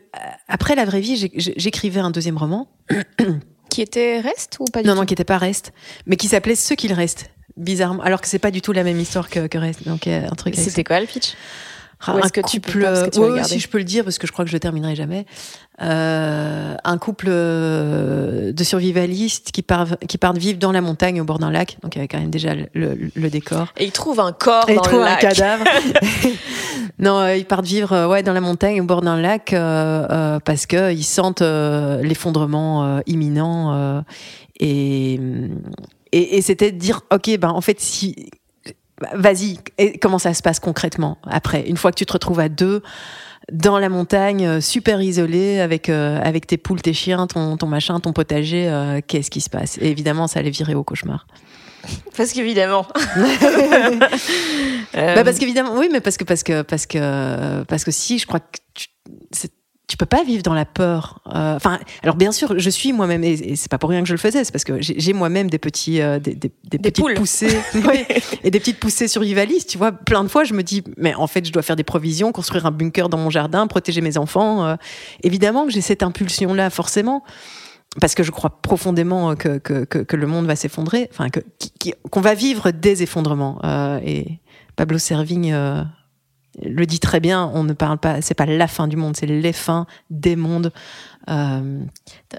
après 0.48 0.76
la 0.76 0.86
vraie 0.86 1.02
vie, 1.02 1.30
j'écrivais 1.36 2.00
un 2.00 2.12
deuxième 2.12 2.38
roman. 2.38 2.68
Qui 3.72 3.82
était 3.82 4.20
Reste 4.20 4.58
ou 4.60 4.66
pas 4.66 4.82
du 4.82 4.88
Non, 4.88 4.94
tout 4.94 5.00
non, 5.00 5.06
qui 5.06 5.14
était 5.14 5.24
pas 5.24 5.38
Reste, 5.38 5.72
mais 6.06 6.18
qui 6.18 6.28
s'appelait 6.28 6.56
Ce 6.56 6.74
qu'il 6.74 6.92
reste, 6.92 7.32
bizarrement. 7.56 8.04
Alors 8.04 8.20
que 8.22 8.28
c'est 8.28 8.38
pas 8.38 8.52
du 8.52 8.62
tout 8.62 8.74
la 8.74 8.84
même 8.84 9.00
histoire 9.00 9.30
que, 9.30 9.48
que 9.48 9.58
Reste. 9.58 9.88
Donc, 9.88 10.08
un 10.08 10.36
truc. 10.36 10.56
C'était 10.56 10.84
quoi 10.84 11.00
le 11.00 11.08
pitch? 11.08 11.36
Ah, 12.06 12.16
est-ce 12.24 12.34
que 12.34 12.42
tu 12.48 12.60
peux 12.60 12.82
pas, 12.82 13.06
que 13.06 13.10
tu 13.10 13.20
oui, 13.20 13.44
si 13.44 13.60
je 13.60 13.68
peux 13.68 13.78
le 13.78 13.84
dire 13.84 14.04
parce 14.04 14.18
que 14.18 14.28
je 14.28 14.32
crois 14.32 14.46
que 14.46 14.50
je 14.50 14.56
le 14.56 14.60
terminerai 14.60 14.96
jamais. 14.96 15.26
Euh, 15.82 16.76
un 16.84 16.98
couple 16.98 17.28
euh, 17.30 18.52
de 18.52 18.64
survivalistes 18.64 19.52
qui 19.52 19.62
partent 19.64 19.98
qui 20.06 20.18
partent 20.18 20.38
vivre 20.38 20.60
dans 20.60 20.72
la 20.72 20.82
montagne 20.82 21.22
au 21.22 21.24
bord 21.24 21.40
d'un 21.40 21.52
lac. 21.52 21.78
Donc 21.82 21.96
il 21.96 22.00
y 22.00 22.02
avait 22.02 22.08
quand 22.08 22.20
même 22.20 22.30
déjà 22.30 22.54
le, 22.54 22.68
le, 22.74 22.98
le 23.16 23.30
décor. 23.30 23.68
Et 23.78 23.86
ils 23.86 23.92
trouvent 23.92 24.20
un 24.20 24.32
corps 24.32 24.70
Et 24.70 24.76
dans 24.76 24.82
ils 24.82 24.86
trouvent 24.86 25.00
le 25.00 25.06
lac. 25.06 25.24
un 25.24 25.30
cadavre. 25.30 25.66
non, 27.00 27.20
euh, 27.20 27.36
ils 27.36 27.46
partent 27.46 27.66
vivre 27.66 27.94
euh, 27.94 28.08
ouais 28.08 28.24
dans 28.24 28.34
la 28.34 28.42
montagne 28.42 28.82
au 28.82 28.84
bord 28.84 29.02
d'un 29.02 29.20
lac 29.20 29.54
euh, 29.54 30.40
parce 30.40 30.66
que 30.66 30.92
ils 30.92 31.04
sentent 31.04 31.42
l'effondrement 31.42 33.02
imminent 33.06 34.04
et 34.60 35.20
et, 36.14 36.38
et 36.38 36.42
c'était 36.42 36.72
de 36.72 36.78
dire 36.78 37.02
ok 37.12 37.38
ben 37.40 37.50
en 37.50 37.62
fait 37.62 37.80
si 37.80 38.30
vas-y, 39.14 39.60
comment 40.02 40.20
ça 40.20 40.34
se 40.34 40.42
passe 40.42 40.60
concrètement 40.60 41.18
après 41.24 41.68
Une 41.68 41.78
fois 41.78 41.92
que 41.92 41.98
tu 41.98 42.06
te 42.06 42.14
retrouves 42.14 42.40
à 42.40 42.50
deux 42.50 42.82
dans 43.52 43.80
la 43.80 43.90
montagne, 43.90 44.62
super 44.62 45.02
isolé, 45.02 45.60
avec 45.60 45.90
euh, 45.90 46.20
avec 46.22 46.48
tes 46.48 46.58
poules, 46.58 46.82
tes 46.82 46.94
chiens, 46.94 47.28
ton, 47.28 47.58
ton 47.58 47.68
machin, 47.68 48.00
ton 48.00 48.14
potager, 48.14 48.70
euh, 48.70 49.02
qu'est-ce 49.06 49.32
qui 49.32 49.42
se 49.42 49.50
passe? 49.50 49.78
Et 49.80 49.90
évidemment, 49.90 50.28
ça 50.28 50.40
allait 50.40 50.52
virer 50.52 50.76
au 50.76 50.84
cauchemar. 50.84 51.28
Parce 52.16 52.32
qu'évidemment. 52.32 52.86
euh... 54.96 55.16
bah 55.16 55.24
parce 55.24 55.40
qu'évidemment, 55.40 55.76
oui, 55.78 55.90
mais 55.92 56.00
parce 56.00 56.18
que 56.18 56.24
parce 56.24 56.44
que 56.44 56.62
parce 56.62 56.86
que 56.86 57.64
parce 57.64 57.84
que 57.84 57.92
si, 57.92 58.20
je 58.20 58.28
crois 58.28 58.40
que 58.40 58.60
tu, 58.74 58.88
tu 59.92 59.98
peux 59.98 60.06
pas 60.06 60.24
vivre 60.24 60.42
dans 60.42 60.54
la 60.54 60.64
peur. 60.64 61.20
Enfin, 61.26 61.74
euh, 61.74 61.86
alors 62.02 62.16
bien 62.16 62.32
sûr, 62.32 62.58
je 62.58 62.70
suis 62.70 62.94
moi-même, 62.94 63.26
et, 63.26 63.34
et 63.34 63.56
c'est 63.58 63.70
pas 63.70 63.78
pour 63.78 63.90
rien 63.90 64.00
que 64.00 64.08
je 64.08 64.14
le 64.14 64.18
faisais, 64.18 64.46
c'est 64.46 64.52
parce 64.54 64.64
que 64.64 64.78
j'ai 64.80 65.12
moi-même 65.12 65.50
des 65.50 65.58
petits, 65.58 66.00
euh, 66.00 66.18
des, 66.18 66.34
des, 66.34 66.50
des, 66.64 66.78
des, 66.78 66.92
petites 66.92 67.04
poules. 67.04 67.14
poussées, 67.16 67.60
oui, 67.76 68.06
et 68.42 68.52
des 68.52 68.60
petites 68.62 68.80
poussées 68.80 69.10
survivalistes. 69.10 69.70
Tu 69.70 69.78
vois, 69.78 69.92
plein 69.92 70.24
de 70.24 70.30
fois, 70.30 70.46
je 70.46 70.54
me 70.54 70.64
dis, 70.64 70.82
mais 70.96 71.14
en 71.14 71.28
fait, 71.28 71.46
je 71.46 71.52
dois 71.52 71.62
faire 71.62 71.76
des 71.76 71.84
provisions, 71.84 72.32
construire 72.32 72.66
un 72.66 72.72
bunker 72.72 73.10
dans 73.10 73.18
mon 73.18 73.30
jardin, 73.30 73.68
protéger 73.68 74.00
mes 74.00 74.18
enfants. 74.18 74.66
Euh, 74.66 74.76
évidemment 75.24 75.66
que 75.66 75.74
j'ai 75.74 75.82
cette 75.82 76.04
impulsion-là, 76.04 76.70
forcément. 76.70 77.26
Parce 78.00 78.16
que 78.16 78.24
je 78.24 78.32
crois 78.32 78.62
profondément 78.62 79.36
que, 79.36 79.58
que, 79.58 79.84
que, 79.84 79.98
que 79.98 80.16
le 80.16 80.26
monde 80.26 80.46
va 80.46 80.56
s'effondrer, 80.56 81.10
enfin 81.12 81.28
qu'on 81.30 81.42
qu 82.22 82.24
va 82.24 82.34
vivre 82.34 82.72
des 82.72 83.04
effondrements. 83.04 83.60
Euh, 83.66 84.00
et 84.06 84.40
Pablo 84.78 84.98
Servigne 84.98 85.52
euh, 85.54 85.84
le 86.62 86.86
dit 86.86 87.00
très 87.00 87.20
bien, 87.20 87.50
on 87.54 87.64
ne 87.64 87.74
parle 87.74 87.98
pas, 87.98 88.22
c'est 88.22 88.34
pas 88.34 88.46
la 88.46 88.68
fin 88.68 88.88
du 88.88 88.98
monde, 88.98 89.16
c'est 89.16 89.26
les 89.26 89.54
fins 89.54 89.86
des 90.10 90.36
mondes. 90.36 90.72
Euh... 91.30 91.84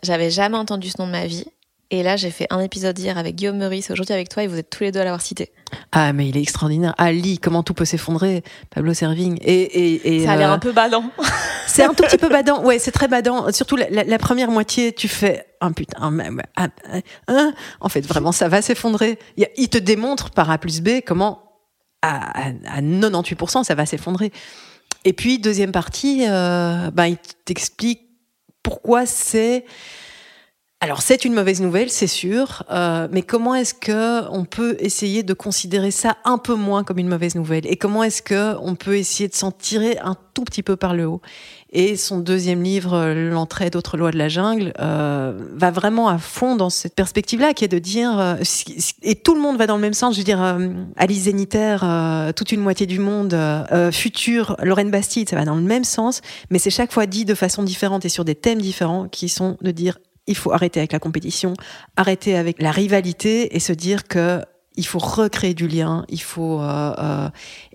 J'avais 0.03 0.31
jamais 0.31 0.57
entendu 0.57 0.91
ce 0.91 1.01
nom 1.01 1.07
de 1.07 1.13
ma 1.13 1.27
vie. 1.27 1.47
Et 1.91 2.03
là, 2.03 2.17
j'ai 2.17 2.31
fait 2.31 2.47
un 2.49 2.61
épisode 2.61 2.99
hier 2.99 3.19
avec 3.19 3.37
Guillaume 3.37 3.59
Meurice, 3.59 3.91
aujourd'hui 3.91 4.15
avec 4.15 4.31
toi, 4.31 4.43
et 4.43 4.47
vous 4.47 4.57
êtes 4.57 4.71
tous 4.71 4.83
les 4.83 4.93
deux 4.93 5.01
à 5.01 5.05
l'avoir 5.05 5.21
cité. 5.21 5.53
Ah, 5.93 6.15
mais 6.15 6.27
il 6.27 6.39
est 6.39 6.41
extraordinaire. 6.41 6.95
Ali, 6.97 7.39
comment 7.39 7.63
tout 7.63 7.75
peut 7.75 7.85
s'effondrer? 7.85 8.43
Pablo 8.71 8.95
Servigne. 8.95 9.37
Et, 9.43 9.61
et, 9.61 10.17
et 10.17 10.25
Ça 10.25 10.33
a 10.33 10.37
l'air 10.37 10.51
euh... 10.51 10.55
un 10.55 10.59
peu 10.59 10.73
badant. 10.73 11.05
c'est 11.67 11.85
un 11.85 11.93
tout 11.93 12.03
petit 12.05 12.17
peu 12.17 12.31
badant. 12.31 12.65
Ouais, 12.65 12.79
c'est 12.79 12.93
très 12.93 13.09
badant. 13.09 13.53
Surtout 13.53 13.77
la, 13.77 13.91
la, 13.91 14.05
la, 14.05 14.19
première 14.19 14.51
moitié, 14.51 14.95
tu 14.95 15.07
fais 15.07 15.45
un 15.61 15.69
oh, 15.69 15.75
putain, 15.75 15.99
ah, 16.57 16.69
hein 17.29 17.53
en 17.81 17.89
fait, 17.91 18.07
vraiment, 18.07 18.33
ça 18.33 18.49
va 18.49 18.63
s'effondrer. 18.63 19.19
Il 19.59 19.69
te 19.69 19.77
démontre 19.77 20.31
par 20.31 20.51
A 20.51 20.57
plus 20.57 20.81
B 20.81 21.03
comment 21.07 21.52
à, 22.03 22.49
à 22.67 22.81
98%, 22.83 23.65
ça 23.65 23.75
va 23.75 23.87
s'effondrer. 23.87 24.33
Et 25.05 25.13
puis, 25.13 25.39
deuxième 25.39 25.73
partie, 25.73 26.25
euh, 26.29 26.91
ben, 26.93 27.07
il 27.07 27.19
t'explique 27.45 28.03
pourquoi 28.63 29.07
c'est. 29.07 29.65
Alors, 30.81 31.01
c'est 31.01 31.25
une 31.25 31.33
mauvaise 31.33 31.61
nouvelle, 31.61 31.91
c'est 31.91 32.09
sûr, 32.09 32.65
euh, 32.71 33.07
mais 33.13 33.23
comment 33.23 33.55
est-ce 33.55 33.73
que 33.73 34.29
on 34.31 34.45
peut 34.45 34.77
essayer 34.81 35.23
de 35.23 35.33
considérer 35.33 35.93
ça 35.93 36.17
un 36.25 36.39
peu 36.39 36.55
moins 36.55 36.83
comme 36.83 36.99
une 36.99 37.09
mauvaise 37.09 37.37
nouvelle? 37.37 37.67
Et 37.69 37.77
comment 37.77 38.03
est-ce 38.03 38.21
que 38.21 38.57
on 38.61 38.75
peut 38.75 38.97
essayer 38.97 39.29
de 39.29 39.35
s'en 39.35 39.53
tirer 39.53 39.97
un 39.99 40.17
tout 40.35 40.43
petit 40.43 40.65
peu 40.65 40.75
par 40.75 40.95
le 40.95 41.07
haut? 41.07 41.21
Et 41.73 41.97
son 41.97 42.19
deuxième 42.19 42.63
livre, 42.63 43.13
L'entrée 43.15 43.71
d'autres 43.71 43.97
lois 43.97 44.11
de 44.11 44.19
la 44.19 44.29
jungle, 44.29 44.75
euh, 44.79 45.33
va 45.55 45.71
vraiment 45.71 46.09
à 46.09 46.19
fond 46.19 46.55
dans 46.55 46.69
cette 46.69 46.95
perspective-là, 46.95 47.55
qui 47.55 47.65
est 47.65 47.69
de 47.69 47.79
dire, 47.79 48.19
euh, 48.19 48.37
et 49.03 49.15
tout 49.15 49.35
le 49.35 49.41
monde 49.41 49.57
va 49.57 49.67
dans 49.67 49.77
le 49.77 49.81
même 49.81 49.95
sens, 49.95 50.15
je 50.15 50.21
veux 50.21 50.25
dire, 50.25 50.43
euh, 50.43 50.69
Alice 50.97 51.23
Zénitaire, 51.23 51.83
euh, 51.83 52.33
toute 52.33 52.53
une 52.53 52.61
moitié 52.61 52.87
du 52.87 52.99
monde, 52.99 53.33
euh, 53.33 53.91
futur, 53.91 54.55
Lorraine 54.63 54.91
Bastide, 54.91 55.31
ça 55.31 55.37
va 55.37 55.47
dans 55.47 55.55
le 55.55 55.63
même 55.63 55.85
sens, 55.85 56.21
mais 56.51 56.59
c'est 56.59 56.71
chaque 56.71 56.93
fois 56.93 57.07
dit 57.07 57.25
de 57.25 57.35
façon 57.35 57.63
différente 57.63 58.05
et 58.05 58.11
sur 58.11 58.27
des 58.27 58.35
thèmes 58.35 58.61
différents, 58.61 59.09
qui 59.09 59.31
sont 59.31 59.57
de 59.63 59.71
dire, 59.71 59.99
il 60.27 60.37
faut 60.37 60.53
arrêter 60.53 60.79
avec 60.79 60.93
la 60.93 60.99
compétition, 60.99 61.55
arrêter 61.97 62.37
avec 62.37 62.61
la 62.61 62.71
rivalité 62.71 63.57
et 63.57 63.61
se 63.61 63.73
dire 63.73 64.07
que 64.07 64.41
il 64.77 64.87
faut 64.87 64.99
recréer 64.99 65.53
du 65.53 65.69
lien, 65.69 66.07
il 66.09 66.23
faut 66.23 66.63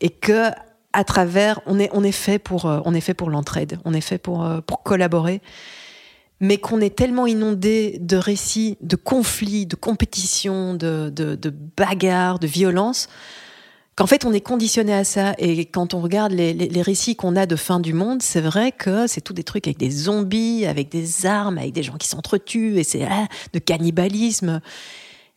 et 0.02 0.10
que 0.10 0.50
à 0.98 1.04
travers, 1.04 1.62
on 1.68 1.80
est, 1.80 1.92
on 1.94 2.04
est 2.04 2.12
fait 2.12 2.40
pour, 2.40 2.66
on 2.66 2.94
est 2.96 3.02
fait 3.02 3.14
pour 3.14 3.30
l'entraide, 3.30 3.78
on 3.86 3.94
est 3.94 4.02
fait 4.02 4.18
pour, 4.18 4.50
pour 4.66 4.82
collaborer, 4.82 5.42
mais 6.40 6.58
qu'on 6.58 6.82
est 6.82 6.96
tellement 6.96 7.28
inondé 7.28 8.00
de 8.02 8.18
récits, 8.18 8.80
de 8.82 8.96
conflits, 8.96 9.68
de 9.68 9.76
compétitions, 9.76 10.74
de, 10.74 11.10
de, 11.10 11.54
bagarres, 11.78 12.40
de 12.40 12.48
violences, 12.48 13.10
qu'en 13.96 14.08
fait 14.08 14.26
on 14.26 14.34
est 14.34 14.42
conditionné 14.42 14.92
à 14.92 15.04
ça. 15.04 15.36
Et 15.38 15.66
quand 15.66 15.94
on 15.94 16.02
regarde 16.02 16.32
les, 16.32 16.56
les, 16.56 16.68
les 16.68 16.82
récits 16.82 17.16
qu'on 17.16 17.36
a 17.36 17.46
de 17.46 17.56
fin 17.56 17.80
du 17.80 17.94
monde, 17.94 18.24
c'est 18.24 18.42
vrai 18.42 18.72
que 18.72 19.06
c'est 19.06 19.22
tout 19.22 19.34
des 19.34 19.44
trucs 19.44 19.68
avec 19.68 19.78
des 19.78 19.92
zombies, 19.92 20.66
avec 20.66 20.90
des 20.90 21.28
armes, 21.28 21.60
avec 21.60 21.74
des 21.74 21.84
gens 21.84 21.98
qui 21.98 22.08
s'entretuent, 22.08 22.80
et 22.80 22.84
c'est 22.84 23.04
ah, 23.04 23.28
de 23.54 23.60
cannibalisme. 23.60 24.62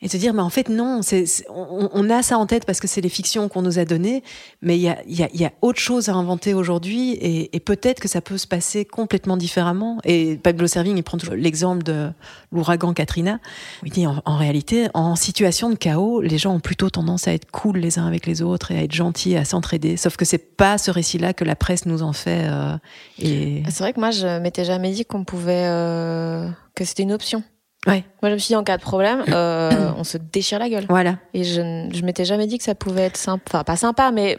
Et 0.03 0.09
se 0.09 0.16
dire 0.16 0.32
mais 0.34 0.42
en 0.42 0.51
fait 0.51 0.68
non 0.68 1.03
c'est 1.03 1.24
on, 1.48 1.90
on 1.92 2.11
a 2.11 2.22
ça 2.22 2.38
en 2.38 2.46
tête 2.46 2.64
parce 2.64 2.80
que 2.80 2.88
c'est 2.88 3.01
les 3.01 3.09
fictions 3.09 3.48
qu'on 3.48 3.62
nous 3.62 3.78
a 3.78 3.84
données 3.84 4.22
mais 4.62 4.76
il 4.76 4.82
y 4.82 4.88
a, 4.88 4.98
y, 5.07 5.22
a, 5.22 5.28
y 5.32 5.44
a 5.44 5.53
autre 5.62 5.78
chose 5.80 6.09
à 6.09 6.14
inventer 6.14 6.55
aujourd'hui 6.55 7.12
et, 7.12 7.55
et 7.55 7.61
peut-être 7.61 8.01
que 8.01 8.09
ça 8.09 8.20
peut 8.20 8.38
se 8.38 8.46
passer 8.46 8.84
complètement 8.84 9.36
différemment 9.36 9.98
et 10.05 10.36
Pablo 10.36 10.66
Servigne 10.66 10.96
il 10.96 11.03
prend 11.03 11.18
l'exemple 11.34 11.82
de 11.82 12.11
l'ouragan 12.53 12.92
Katrina 12.94 13.40
il 13.84 13.92
dit 13.92 14.07
en, 14.07 14.36
réalité 14.36 14.88
en 14.94 15.16
situation 15.16 15.70
de 15.70 15.76
chaos 15.76 16.20
les 16.20 16.38
gens 16.38 16.55
ont 16.55 16.61
plutôt 16.61 16.90
tendance 16.90 17.28
à 17.28 17.32
être 17.32 17.51
cool 17.51 17.78
les 17.78 17.98
uns 17.98 18.07
avec 18.07 18.26
les 18.26 18.42
autres 18.42 18.70
et 18.70 18.78
à 18.78 18.82
être 18.82 18.94
gentils 18.94 19.36
à 19.36 19.44
s'entraider 19.44 19.96
sauf 19.96 20.16
que 20.16 20.24
c'est 20.24 20.57
pas 20.57 20.78
ce 20.78 20.90
récit 20.90 21.18
là 21.18 21.34
que 21.34 21.44
la 21.44 21.57
presse 21.57 21.86
nous 21.86 22.03
en 22.03 22.12
fait 22.12 22.46
euh, 22.48 22.76
et 23.18 23.62
C'est 23.68 23.82
vrai 23.82 23.92
que 23.92 24.01
moi, 24.01 24.11
je 24.11 24.38
m'étais 24.40 24.64
jamais 24.64 24.92
dit 24.92 25.05
qu'on 25.05 25.24
pouvait. 25.24 25.66
euh, 25.66 26.48
que 26.74 26.84
c'était 26.84 27.03
une 27.03 27.12
option. 27.12 27.42
Ouais 27.86 28.04
Moi, 28.22 28.30
je 28.30 28.34
me 28.34 28.38
suis 28.38 28.48
dit, 28.52 28.56
en 28.56 28.64
cas 28.64 28.76
de 28.76 28.82
problème, 28.82 29.24
euh, 29.28 29.90
on 29.96 30.04
se 30.04 30.18
déchire 30.18 30.58
la 30.58 30.68
gueule. 30.68 30.86
voilà 30.88 31.18
Et 31.34 31.44
je, 31.44 31.60
n- 31.60 31.90
je 31.94 32.02
m'étais 32.02 32.24
jamais 32.24 32.46
dit 32.46 32.58
que 32.58 32.64
ça 32.64 32.74
pouvait 32.74 33.02
être 33.02 33.16
sympa. 33.16 33.42
Enfin, 33.46 33.64
pas 33.64 33.76
sympa, 33.76 34.10
mais 34.12 34.38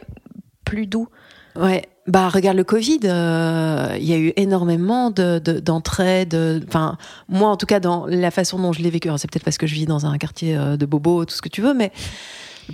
plus 0.64 0.86
doux. 0.86 1.08
Ouais, 1.54 1.82
bah 2.06 2.30
regarde 2.30 2.56
le 2.56 2.64
Covid, 2.64 3.00
euh, 3.04 3.94
il 3.98 4.04
y 4.04 4.14
a 4.14 4.16
eu 4.16 4.32
énormément 4.36 5.10
de 5.10 5.38
de- 5.38 5.60
d'entraide. 5.60 6.34
Enfin, 6.66 6.96
moi 7.28 7.50
en 7.50 7.56
tout 7.58 7.66
cas 7.66 7.78
dans 7.78 8.06
la 8.06 8.30
façon 8.30 8.58
dont 8.58 8.72
je 8.72 8.80
l'ai 8.80 8.88
vécu, 8.88 9.10
c'est 9.18 9.30
peut-être 9.30 9.44
parce 9.44 9.58
que 9.58 9.66
je 9.66 9.74
vis 9.74 9.84
dans 9.84 10.06
un 10.06 10.16
quartier 10.16 10.56
euh, 10.56 10.78
de 10.78 10.86
bobos, 10.86 11.26
tout 11.26 11.34
ce 11.34 11.42
que 11.42 11.50
tu 11.50 11.60
veux, 11.60 11.74
mais 11.74 11.92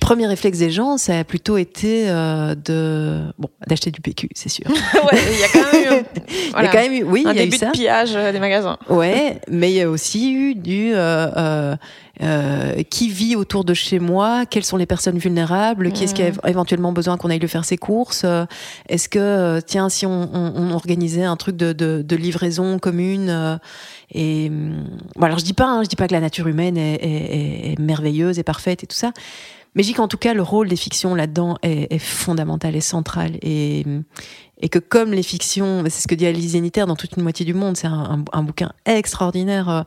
le 0.01 0.07
premier 0.07 0.27
réflexe 0.27 0.59
des 0.59 0.71
gens, 0.71 0.97
ça 0.97 1.19
a 1.19 1.25
plutôt 1.25 1.57
été 1.57 2.09
euh, 2.09 2.55
de 2.55 3.25
bon 3.39 3.49
d'acheter 3.67 3.91
du 3.91 4.01
PQ, 4.01 4.29
c'est 4.35 4.49
sûr. 4.49 4.65
ouais, 4.71 5.19
il 5.33 5.39
y 5.41 5.43
a 5.43 5.49
quand 5.53 5.73
même 5.73 6.01
eu 6.01 6.05
Il 6.29 6.47
y 6.47 6.51
voilà, 6.51 6.69
a 6.69 6.73
quand 6.73 6.79
même 6.79 6.93
eu, 6.93 7.03
oui, 7.03 7.25
un 7.27 7.33
il 7.33 7.37
y 7.37 7.41
a 7.41 7.43
eu 7.43 7.47
début 7.47 7.57
ça. 7.59 7.67
de 7.67 7.71
pillage 7.73 8.11
euh, 8.15 8.31
des 8.33 8.39
magasins. 8.39 8.79
Ouais, 8.89 9.41
mais 9.51 9.71
il 9.73 9.77
y 9.77 9.83
a 9.83 9.91
aussi 9.91 10.33
eu 10.33 10.55
du 10.55 10.93
euh, 10.95 11.31
euh, 11.37 11.77
euh, 12.23 12.83
qui 12.91 13.09
vit 13.09 13.35
autour 13.37 13.65
de 13.65 13.75
chez 13.75 13.99
moi, 13.99 14.45
quelles 14.47 14.65
sont 14.65 14.77
les 14.77 14.87
personnes 14.87 15.19
vulnérables, 15.19 15.93
qui 15.93 16.05
est-ce 16.05 16.15
qui 16.15 16.23
a 16.23 16.31
éventuellement 16.49 16.93
besoin 16.93 17.17
qu'on 17.17 17.31
aille 17.31 17.39
lui 17.39 17.49
faire 17.49 17.65
ses 17.65 17.77
courses, 17.77 18.23
euh, 18.25 18.45
est-ce 18.89 19.09
que 19.09 19.61
tiens 19.67 19.89
si 19.89 20.07
on, 20.07 20.29
on, 20.33 20.53
on 20.57 20.71
organisait 20.73 21.25
un 21.25 21.37
truc 21.37 21.57
de, 21.57 21.73
de, 21.73 22.03
de 22.07 22.17
livraison 22.17 22.79
commune 22.79 23.29
euh, 23.31 23.57
et 24.15 24.49
hum, 24.49 24.85
bon, 25.17 25.27
alors 25.27 25.39
je 25.39 25.45
dis 25.45 25.53
pas, 25.53 25.67
hein, 25.67 25.83
je 25.83 25.89
dis 25.89 25.97
pas 25.97 26.09
que 26.09 26.15
la 26.15 26.21
nature 26.21 26.47
humaine 26.49 26.77
est, 26.79 26.95
est, 26.95 27.07
est- 27.07 27.73
est 27.73 27.79
merveilleuse 27.79 28.39
et 28.39 28.43
parfaite 28.43 28.83
et 28.83 28.87
tout 28.87 28.97
ça. 28.97 29.13
Mais 29.75 29.83
je 29.83 29.89
dis 29.89 29.95
qu'en 29.95 30.09
tout 30.09 30.17
cas, 30.17 30.35
le 30.35 30.43
rôle 30.43 30.69
des 30.69 30.77
fictions 30.77 31.15
là-dedans 31.15 31.57
est, 31.63 31.93
est 31.93 31.99
fondamental 31.99 32.75
et 32.75 32.81
central. 32.81 33.39
Et, 33.43 33.85
et 34.61 34.69
que 34.69 34.79
comme 34.79 35.13
les 35.13 35.23
fictions, 35.23 35.83
c'est 35.85 36.03
ce 36.03 36.09
que 36.09 36.15
dit 36.15 36.27
Alice 36.27 36.53
Zéniter 36.53 36.85
dans 36.87 36.97
toute 36.97 37.17
une 37.17 37.23
moitié 37.23 37.45
du 37.47 37.55
monde, 37.55 37.77
c'est 37.77 37.87
un, 37.87 37.93
un- 38.19 38.25
un 38.33 38.43
bouquin 38.43 38.73
extraordinaire 38.87 39.69
euh, 39.69 39.83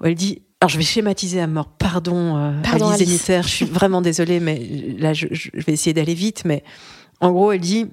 où 0.00 0.06
elle 0.06 0.14
dit. 0.14 0.42
Alors 0.60 0.68
je 0.68 0.76
vais 0.78 0.84
schématiser 0.84 1.40
à 1.40 1.48
mort, 1.48 1.66
pardon, 1.66 2.36
euh, 2.36 2.52
Pardon, 2.62 2.88
Alice 2.90 3.00
Alice. 3.02 3.08
Zéniter, 3.26 3.42
je 3.42 3.48
suis 3.52 3.64
vraiment 3.64 4.00
désolée, 4.00 4.38
mais 4.38 4.60
là 4.98 5.12
je, 5.12 5.26
je 5.32 5.50
vais 5.54 5.72
essayer 5.72 5.92
d'aller 5.92 6.14
vite. 6.14 6.42
Mais 6.44 6.62
en 7.20 7.32
gros, 7.32 7.50
elle 7.50 7.60
dit 7.60 7.86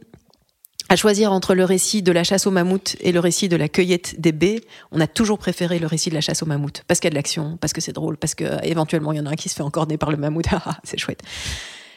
à 0.90 0.96
choisir 0.96 1.32
entre 1.32 1.54
le 1.54 1.64
récit 1.64 2.02
de 2.02 2.12
la 2.12 2.24
chasse 2.24 2.48
au 2.48 2.52
mammouth 2.52 2.96
et 3.00 3.12
le 3.12 3.20
récit 3.20 3.48
de 3.48 3.56
la 3.56 3.70
cueillette 3.70 4.20
des 4.20 4.32
baies, 4.32 4.62
on 4.92 5.00
a 5.00 5.08
toujours 5.08 5.38
préféré 5.38 5.78
le 5.78 5.86
récit 5.86 6.10
de 6.10 6.16
la 6.16 6.22
chasse 6.22 6.42
au 6.42 6.48
mammouth 6.48 6.84
parce 6.88 7.00
qu'il 7.00 7.08
y 7.08 7.12
a 7.12 7.12
de 7.12 7.16
l'action, 7.16 7.58
parce 7.62 7.74
que 7.74 7.82
c'est 7.82 7.94
drôle, 7.94 8.18
parce 8.18 8.34
que 8.34 8.44
euh, 8.44 8.58
éventuellement 8.64 9.12
il 9.12 9.18
y 9.18 9.22
en 9.22 9.28
a 9.28 9.30
un 9.30 9.36
qui 9.36 9.50
se 9.50 9.56
fait 9.56 9.62
encorner 9.62 9.98
par 9.98 10.12
le 10.12 10.18
mammouth, 10.18 10.46
Ah, 10.52 10.62
ah, 10.66 10.78
c'est 10.84 10.98
chouette. 10.98 11.22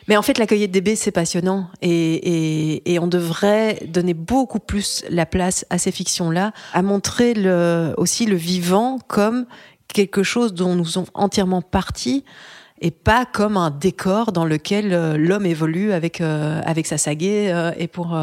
Mais 0.09 0.17
en 0.17 0.23
fait, 0.23 0.37
la 0.37 0.47
cueillette 0.47 0.73
des 0.73 0.81
baies, 0.81 0.97
c'est 0.97 1.13
passionnant 1.13 1.69
et, 1.81 1.91
et, 1.91 2.93
et 2.93 2.99
on 2.99 3.07
devrait 3.07 3.79
donner 3.87 4.15
beaucoup 4.15 4.59
plus 4.59 5.05
la 5.09 5.27
place 5.27 5.65
à 5.71 5.79
ces 5.79 5.93
fictions-là, 5.93 6.53
à 6.75 6.83
montrer 6.83 7.35
le, 7.35 7.95
aussi 7.97 8.27
le 8.27 8.37
vivant 8.37 8.99
comme 9.07 9.47
quelque 9.89 10.23
chose 10.23 10.55
dont 10.55 10.75
nous 10.75 10.85
sommes 10.85 11.07
entièrement 11.15 11.63
partis 11.63 12.25
et 12.83 12.91
pas 12.91 13.25
comme 13.25 13.57
un 13.57 13.71
décor 13.71 14.33
dans 14.33 14.45
lequel 14.45 14.93
euh, 14.93 15.17
l'homme 15.17 15.47
évolue 15.47 15.93
avec 15.93 16.21
euh, 16.21 16.61
avec 16.65 16.87
sa 16.87 16.99
sagaie 16.99 17.53
euh, 17.53 17.71
et 17.79 17.87
pour 17.87 18.19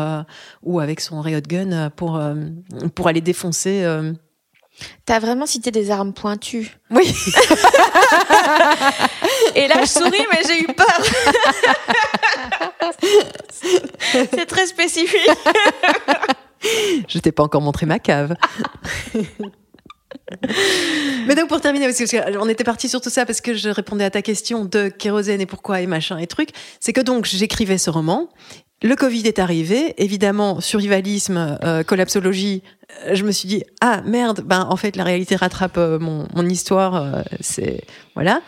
ou 0.63 0.79
avec 0.79 0.99
son 0.99 1.21
riot 1.21 1.39
gun 1.41 1.89
pour 1.89 2.21
pour 2.93 3.07
aller 3.07 3.21
défoncer. 3.21 3.87
T'as 5.05 5.19
vraiment 5.19 5.45
cité 5.45 5.71
des 5.71 5.91
armes 5.91 6.13
pointues. 6.13 6.77
Oui, 6.91 7.03
Et 9.55 9.67
là, 9.67 9.81
je 9.81 9.87
souris, 9.87 10.25
mais 10.31 10.41
j'ai 10.47 10.61
eu 10.61 10.67
peur. 10.67 11.01
C'est 14.31 14.45
très 14.45 14.67
spécifique. 14.67 15.29
je 17.09 17.19
t'ai 17.19 17.33
pas 17.33 17.43
encore 17.43 17.61
montré 17.61 17.85
ma 17.85 17.99
cave. 17.99 18.35
Mais 21.27 21.35
donc 21.35 21.47
pour 21.47 21.61
terminer 21.61 21.87
aussi, 21.87 22.05
qu'on 22.05 22.49
était 22.49 22.63
parti 22.63 22.89
sur 22.89 23.01
tout 23.01 23.09
ça 23.09 23.25
parce 23.25 23.41
que 23.41 23.53
je 23.53 23.69
répondais 23.69 24.03
à 24.03 24.09
ta 24.09 24.21
question 24.21 24.65
de 24.65 24.89
kérosène 24.89 25.41
et 25.41 25.45
pourquoi 25.45 25.81
et 25.81 25.87
machin 25.87 26.17
et 26.17 26.27
truc, 26.27 26.49
c'est 26.79 26.93
que 26.93 27.01
donc 27.01 27.25
j'écrivais 27.25 27.77
ce 27.77 27.89
roman. 27.89 28.29
Le 28.81 28.95
Covid 28.95 29.27
est 29.27 29.39
arrivé, 29.39 29.93
évidemment, 29.97 30.61
survivalisme, 30.61 31.57
euh, 31.63 31.83
collapsologie. 31.83 32.63
euh, 33.07 33.13
Je 33.13 33.25
me 33.25 33.31
suis 33.31 33.47
dit 33.47 33.63
ah 33.81 34.01
merde, 34.05 34.41
ben 34.45 34.65
en 34.69 34.77
fait 34.77 34.95
la 34.95 35.03
réalité 35.03 35.35
rattrape 35.35 35.77
euh, 35.77 35.99
mon, 35.99 36.27
mon 36.33 36.47
histoire. 36.47 37.23
c'est 37.41 37.81
voilà. 38.15 38.41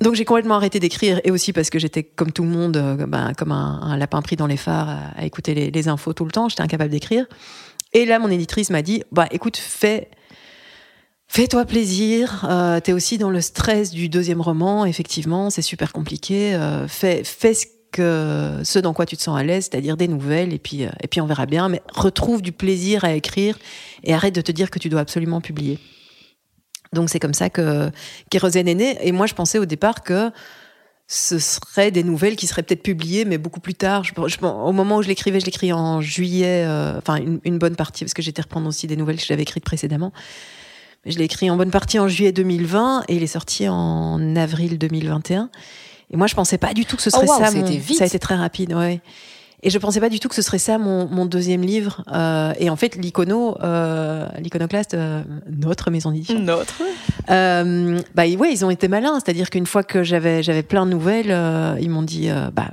Donc 0.00 0.14
j'ai 0.14 0.24
complètement 0.24 0.56
arrêté 0.56 0.80
d'écrire 0.80 1.20
et 1.24 1.30
aussi 1.30 1.52
parce 1.52 1.70
que 1.70 1.78
j'étais 1.78 2.02
comme 2.02 2.32
tout 2.32 2.42
le 2.42 2.48
monde, 2.48 2.96
ben, 3.08 3.32
comme 3.38 3.52
un, 3.52 3.96
lapin 3.96 4.20
pris 4.20 4.34
dans 4.36 4.48
les 4.48 4.56
phares 4.56 4.88
à, 4.88 5.20
à 5.20 5.24
écouter 5.24 5.54
les, 5.54 5.70
les 5.70 5.88
infos 5.88 6.12
tout 6.12 6.24
le 6.24 6.32
temps. 6.32 6.48
J'étais 6.48 6.62
incapable 6.62 6.90
d'écrire. 6.90 7.26
Et 7.92 8.04
là, 8.04 8.18
mon 8.18 8.28
éditrice 8.28 8.70
m'a 8.70 8.82
dit 8.82 9.02
bah 9.12 9.28
écoute, 9.30 9.56
fais 9.56 10.10
Fais-toi 11.34 11.64
plaisir. 11.64 12.46
Euh, 12.46 12.78
T'es 12.80 12.92
aussi 12.92 13.16
dans 13.16 13.30
le 13.30 13.40
stress 13.40 13.90
du 13.90 14.10
deuxième 14.10 14.42
roman. 14.42 14.84
Effectivement, 14.84 15.48
c'est 15.48 15.62
super 15.62 15.90
compliqué. 15.94 16.54
Euh, 16.54 16.86
fais, 16.86 17.24
fais 17.24 17.54
ce 17.54 17.64
que 17.90 18.60
ce 18.62 18.78
dans 18.78 18.92
quoi 18.92 19.06
tu 19.06 19.16
te 19.16 19.22
sens 19.22 19.38
à 19.38 19.42
l'aise, 19.42 19.66
c'est-à-dire 19.70 19.96
des 19.96 20.08
nouvelles, 20.08 20.52
et 20.52 20.58
puis 20.58 20.84
euh, 20.84 20.90
et 21.02 21.08
puis 21.08 21.22
on 21.22 21.26
verra 21.26 21.46
bien. 21.46 21.70
Mais 21.70 21.80
retrouve 21.90 22.42
du 22.42 22.52
plaisir 22.52 23.06
à 23.06 23.14
écrire 23.14 23.58
et 24.04 24.12
arrête 24.12 24.34
de 24.34 24.42
te 24.42 24.52
dire 24.52 24.70
que 24.70 24.78
tu 24.78 24.90
dois 24.90 25.00
absolument 25.00 25.40
publier. 25.40 25.78
Donc 26.92 27.08
c'est 27.08 27.18
comme 27.18 27.32
ça 27.32 27.48
que 27.48 27.90
Kérosène 28.28 28.68
est 28.68 28.74
né. 28.74 28.98
Et 29.00 29.10
moi, 29.10 29.24
je 29.24 29.32
pensais 29.32 29.58
au 29.58 29.64
départ 29.64 30.02
que 30.02 30.30
ce 31.08 31.38
serait 31.38 31.90
des 31.90 32.04
nouvelles 32.04 32.36
qui 32.36 32.46
seraient 32.46 32.62
peut-être 32.62 32.82
publiées, 32.82 33.24
mais 33.24 33.38
beaucoup 33.38 33.60
plus 33.60 33.74
tard. 33.74 34.04
Je- 34.04 34.12
au 34.44 34.72
moment 34.72 34.98
où 34.98 35.02
je 35.02 35.08
l'écrivais, 35.08 35.40
je 35.40 35.46
l'écris 35.46 35.72
en 35.72 36.02
juillet, 36.02 36.66
euh, 36.66 36.98
enfin 36.98 37.16
une, 37.16 37.40
une 37.44 37.56
bonne 37.56 37.76
partie, 37.76 38.04
parce 38.04 38.12
que 38.12 38.20
j'étais 38.20 38.42
reprendre 38.42 38.68
aussi 38.68 38.86
des 38.86 38.96
nouvelles 38.96 39.16
que 39.16 39.24
j'avais 39.24 39.42
écrites 39.42 39.64
précédemment. 39.64 40.12
Je 41.04 41.18
l'ai 41.18 41.24
écrit 41.24 41.50
en 41.50 41.56
bonne 41.56 41.70
partie 41.70 41.98
en 41.98 42.06
juillet 42.06 42.32
2020 42.32 43.04
et 43.08 43.16
il 43.16 43.22
est 43.22 43.26
sorti 43.28 43.68
en 43.68 44.36
avril 44.36 44.78
2021. 44.78 45.50
Et 46.12 46.16
moi, 46.16 46.26
je 46.26 46.34
pensais 46.34 46.58
pas 46.58 46.74
du 46.74 46.84
tout 46.84 46.96
que 46.96 47.02
ce 47.02 47.10
serait 47.10 47.26
Oh, 47.28 47.32
wow, 47.32 47.44
ça. 47.44 47.50
mon- 47.50 47.64
été 47.64 47.76
vite. 47.76 47.98
Ça 47.98 48.04
a 48.04 48.06
été 48.06 48.18
très 48.18 48.36
rapide, 48.36 48.72
ouais. 48.74 49.00
Et 49.64 49.70
je 49.70 49.78
pensais 49.78 50.00
pas 50.00 50.08
du 50.08 50.18
tout 50.20 50.28
que 50.28 50.34
ce 50.34 50.42
serait 50.42 50.58
ça 50.58 50.76
mon, 50.78 51.06
mon 51.08 51.24
deuxième 51.24 51.62
livre. 51.62 52.02
Euh, 52.12 52.52
et 52.58 52.68
en 52.68 52.76
fait, 52.76 52.96
l'icono, 52.96 53.56
euh, 53.62 54.28
l'iconoclaste, 54.38 54.94
euh, 54.94 55.22
notre 55.50 55.90
maison 55.90 56.10
d'édition, 56.10 56.38
Notre. 56.40 56.82
euh, 57.30 58.00
bah 58.14 58.24
ouais, 58.26 58.52
ils 58.52 58.64
ont 58.64 58.70
été 58.70 58.88
malins. 58.88 59.18
C'est-à-dire 59.20 59.50
qu'une 59.50 59.66
fois 59.66 59.82
que 59.84 60.02
j'avais 60.02 60.42
j'avais 60.42 60.64
plein 60.64 60.84
de 60.84 60.90
nouvelles, 60.90 61.30
euh, 61.30 61.76
ils 61.80 61.90
m'ont 61.90 62.02
dit 62.02 62.28
euh, 62.28 62.50
bah 62.52 62.70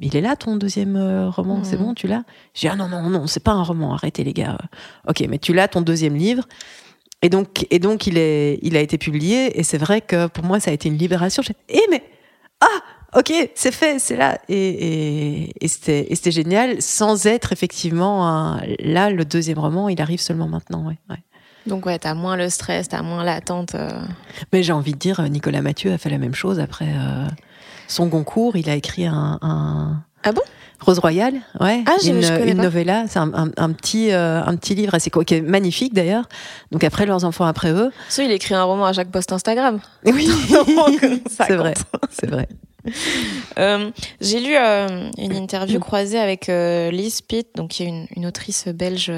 il 0.00 0.16
est 0.16 0.20
là 0.20 0.36
ton 0.36 0.56
deuxième 0.56 0.96
roman, 1.34 1.64
c'est 1.64 1.76
Mhm. 1.78 1.82
bon, 1.82 1.94
tu 1.94 2.06
l'as? 2.06 2.24
J'ai 2.54 2.68
dit 2.68 2.74
ah 2.74 2.76
non 2.76 2.88
non 2.88 3.08
non, 3.08 3.26
c'est 3.26 3.42
pas 3.42 3.52
un 3.52 3.62
roman, 3.62 3.94
arrêtez 3.94 4.22
les 4.22 4.34
gars. 4.34 4.58
Ok, 5.08 5.24
mais 5.30 5.38
tu 5.38 5.54
l'as 5.54 5.66
ton 5.68 5.80
deuxième 5.80 6.14
livre. 6.14 6.44
Et 7.22 7.28
donc 7.30 7.66
et 7.70 7.78
donc 7.78 8.06
il 8.06 8.16
est 8.16 8.58
il 8.62 8.76
a 8.76 8.80
été 8.80 8.96
publié 8.98 9.58
et 9.58 9.62
c'est 9.64 9.78
vrai 9.78 10.00
que 10.00 10.28
pour 10.28 10.44
moi 10.44 10.60
ça 10.60 10.70
a 10.70 10.74
été 10.74 10.88
une 10.88 10.96
libération. 10.96 11.42
J'ai 11.42 11.54
eh 11.68 11.82
mais 11.90 12.02
ah 12.60 13.18
ok 13.18 13.32
c'est 13.54 13.72
fait 13.72 13.98
c'est 13.98 14.16
là 14.16 14.38
et 14.48 15.48
et, 15.50 15.64
et 15.64 15.68
c'était 15.68 16.30
génial 16.30 16.80
sans 16.80 17.26
être 17.26 17.52
effectivement 17.52 18.28
un- 18.28 18.60
là 18.78 19.10
le 19.10 19.24
deuxième 19.24 19.58
roman 19.58 19.88
il 19.88 20.00
arrive 20.00 20.20
seulement 20.20 20.46
maintenant 20.48 20.86
ouais. 20.86 20.98
ouais. 21.10 21.16
Donc 21.66 21.84
ouais, 21.84 21.98
t'as 21.98 22.14
moins 22.14 22.36
le 22.36 22.48
stress, 22.48 22.88
t'as 22.88 23.02
moins 23.02 23.24
l'attente. 23.24 23.74
euh. 23.74 23.90
Mais 24.54 24.62
j'ai 24.62 24.72
envie 24.72 24.92
de 24.92 24.98
dire, 24.98 25.20
Nicolas 25.28 25.60
Mathieu 25.60 25.92
a 25.92 25.98
fait 25.98 26.08
la 26.08 26.16
même 26.16 26.34
chose 26.34 26.60
après 26.60 26.86
euh, 26.88 27.26
son 27.88 28.06
Goncourt. 28.06 28.56
Il 28.56 28.70
a 28.70 28.74
écrit 28.74 29.04
un, 29.04 29.38
un- 29.42 30.02
Ah 30.22 30.32
bon? 30.32 30.40
Rose 30.80 30.98
Royale, 31.00 31.34
ouais, 31.60 31.82
Ah, 31.86 31.96
une, 32.04 32.22
une 32.46 32.58
novella. 32.62 33.04
C'est 33.08 33.18
un, 33.18 33.32
un- 33.34 33.50
un 33.56 33.72
petit, 33.72 34.12
euh, 34.12 34.40
un 34.44 34.56
petit 34.56 34.74
livre 34.74 34.94
assez 34.94 35.10
qui 35.10 35.34
est 35.34 35.40
magnifique 35.40 35.92
d'ailleurs. 35.92 36.28
Donc 36.70 36.84
après 36.84 37.04
leurs 37.04 37.24
enfants 37.24 37.44
après 37.46 37.70
eux. 37.72 37.90
Soit 38.08 38.24
il 38.24 38.30
écrit 38.30 38.54
un 38.54 38.62
roman 38.62 38.86
à 38.86 38.92
chaque 38.92 39.10
post 39.10 39.32
Instagram. 39.32 39.80
Oui, 40.04 40.28
Ça 41.30 41.46
c'est 41.46 41.56
vrai, 41.56 41.74
c'est 42.10 42.30
vrai. 42.30 42.48
Euh, 43.58 43.90
J'ai 44.20 44.40
lu 44.40 44.54
euh, 44.56 45.10
une 45.18 45.34
interview 45.34 45.78
croisée 45.78 46.18
avec 46.18 46.48
euh, 46.48 46.90
Liz 46.90 47.20
Pitt, 47.20 47.48
donc 47.54 47.70
qui 47.70 47.82
est 47.82 47.86
une, 47.86 48.06
une 48.16 48.24
autrice 48.24 48.66
belge 48.68 49.12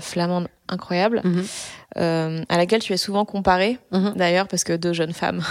flamande 0.00 0.48
incroyable, 0.68 1.20
Mhm. 1.24 2.44
à 2.48 2.56
laquelle 2.56 2.80
tu 2.82 2.92
es 2.94 2.96
souvent 2.96 3.24
comparée, 3.24 3.78
Mhm. 3.92 4.14
d'ailleurs, 4.16 4.48
parce 4.48 4.64
que 4.64 4.72
deux 4.72 4.92
jeunes 4.92 5.12
femmes. 5.12 5.42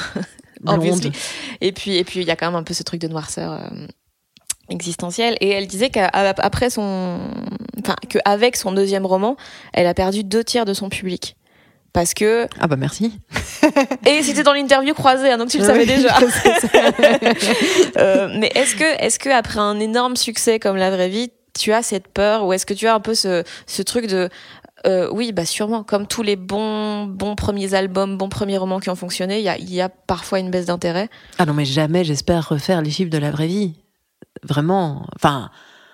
Et 1.62 1.72
puis, 1.72 1.96
et 1.98 2.04
puis, 2.04 2.20
il 2.22 2.28
y 2.28 2.32
a 2.32 2.36
quand 2.36 2.48
même 2.48 2.56
un 2.56 2.64
peu 2.64 2.74
ce 2.74 2.84
truc 2.84 3.00
de 3.00 3.08
noirceur 3.08 3.72
existentielle. 4.72 5.38
Et 5.42 5.50
elle 5.50 5.68
disait 5.68 5.90
qu'après 5.90 6.70
son, 6.70 7.20
enfin, 7.80 7.96
qu'avec 8.10 8.56
son 8.56 8.72
deuxième 8.72 9.06
roman, 9.06 9.36
elle 9.74 9.88
a 9.88 9.94
perdu 9.94 10.24
deux 10.24 10.44
tiers 10.44 10.66
de 10.66 10.74
son 10.74 10.90
public. 10.90 11.36
Parce 11.94 12.14
que. 12.14 12.48
Ah 12.60 12.68
bah 12.68 12.78
merci. 12.78 13.20
Et 14.06 14.24
c'était 14.24 14.44
dans 14.44 14.54
l'interview 14.54 14.94
croisée, 14.94 15.30
hein, 15.30 15.38
donc 15.38 15.50
tu 15.50 15.58
le 15.58 15.66
savais 15.66 15.86
déjà. 15.86 16.16
euh, 17.98 18.30
mais 18.40 18.50
est-ce 18.56 18.76
que, 18.76 19.04
est-ce 19.04 19.20
que 19.20 19.30
après 19.30 19.60
un 19.60 19.80
énorme 19.80 20.16
succès 20.16 20.58
comme 20.58 20.78
La 20.78 20.90
Vraie 20.90 21.10
Vie, 21.10 21.32
tu 21.60 21.74
as 21.74 21.84
cette 21.84 22.08
peur 22.08 22.46
ou 22.46 22.54
est-ce 22.54 22.66
que 22.66 22.74
tu 22.74 22.88
as 22.88 22.96
un 22.96 23.02
peu 23.02 23.14
ce, 23.14 23.44
ce 23.68 23.82
truc 23.82 24.08
de 24.08 24.30
euh, 24.88 25.10
oui, 25.12 25.32
bah 25.32 25.46
sûrement. 25.46 25.84
Comme 25.84 26.08
tous 26.08 26.24
les 26.24 26.36
bons, 26.36 27.06
bons 27.06 27.36
premiers 27.36 27.74
albums, 27.74 28.18
bons 28.18 28.30
premiers 28.30 28.58
romans 28.58 28.80
qui 28.80 28.90
ont 28.90 28.96
fonctionné, 28.96 29.40
il 29.40 29.44
y 29.44 29.50
a, 29.50 29.58
y 29.60 29.82
a 29.82 29.90
parfois 29.90 30.40
une 30.40 30.50
baisse 30.50 30.66
d'intérêt. 30.66 31.10
Ah 31.38 31.46
non, 31.46 31.54
mais 31.54 31.66
jamais 31.66 32.04
j'espère 32.04 32.50
refaire 32.50 32.82
les 32.82 32.90
chiffres 32.90 33.12
de 33.12 33.18
la 33.18 33.32
vraie 33.32 33.48
vie. 33.48 33.76
Vraiment. 34.44 35.06
Enfin, 35.16 35.50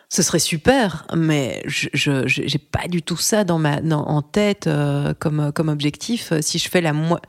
ce 0.10 0.22
serait 0.22 0.40
super, 0.40 1.06
mais 1.16 1.64
je 1.66 1.90
j'ai 2.26 2.58
pas 2.60 2.88
du 2.88 3.02
tout 3.04 3.18
ça 3.18 3.44
dans 3.44 3.60
ma 3.60 3.82
en 3.82 4.22
tête 4.22 4.68
euh, 4.68 5.14
comme 5.20 5.52
comme 5.54 5.70
objectif. 5.70 6.32
Si 6.42 6.60
je 6.60 6.70
fais 6.70 6.82
la 6.82 6.94
moitié 6.94 7.28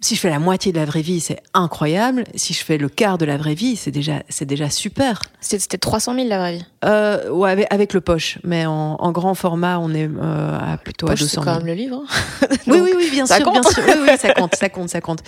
si 0.00 0.14
je 0.14 0.20
fais 0.20 0.30
la 0.30 0.38
moitié 0.38 0.72
de 0.72 0.78
la 0.78 0.84
vraie 0.84 1.02
vie, 1.02 1.18
c'est 1.18 1.40
incroyable. 1.54 2.24
Si 2.36 2.54
je 2.54 2.64
fais 2.64 2.78
le 2.78 2.88
quart 2.88 3.18
de 3.18 3.24
la 3.24 3.36
vraie 3.36 3.54
vie, 3.54 3.74
c'est 3.74 3.90
déjà, 3.90 4.22
c'est 4.28 4.44
déjà 4.44 4.70
super. 4.70 5.22
C'était 5.40 5.76
300 5.76 6.14
000 6.14 6.28
la 6.28 6.38
vraie 6.38 6.52
vie 6.58 6.64
euh, 6.84 7.28
Ouais, 7.30 7.66
avec, 7.70 7.92
le 7.92 8.00
poche. 8.00 8.38
Mais 8.44 8.64
en, 8.64 8.96
en, 9.00 9.12
grand 9.12 9.34
format, 9.34 9.78
on 9.80 9.92
est 9.92 10.08
euh, 10.08 10.58
à 10.58 10.76
plutôt 10.76 11.06
poche, 11.06 11.20
à 11.20 11.24
200 11.24 11.42
000. 11.42 11.44
c'est 11.44 11.50
quand 11.50 11.56
même 11.56 11.66
le 11.66 11.74
livre. 11.74 12.02
Hein. 12.04 12.46
oui, 12.68 12.78
oui, 12.84 12.90
oui, 12.96 13.08
bien 13.10 13.26
sûr, 13.26 13.50
bien 13.50 13.62
sûr. 13.62 13.82
Oui, 13.86 13.94
oui, 14.02 14.16
ça 14.18 14.32
compte, 14.34 14.54
ça 14.54 14.68
compte, 14.68 14.88
ça 14.88 15.00
compte. 15.00 15.22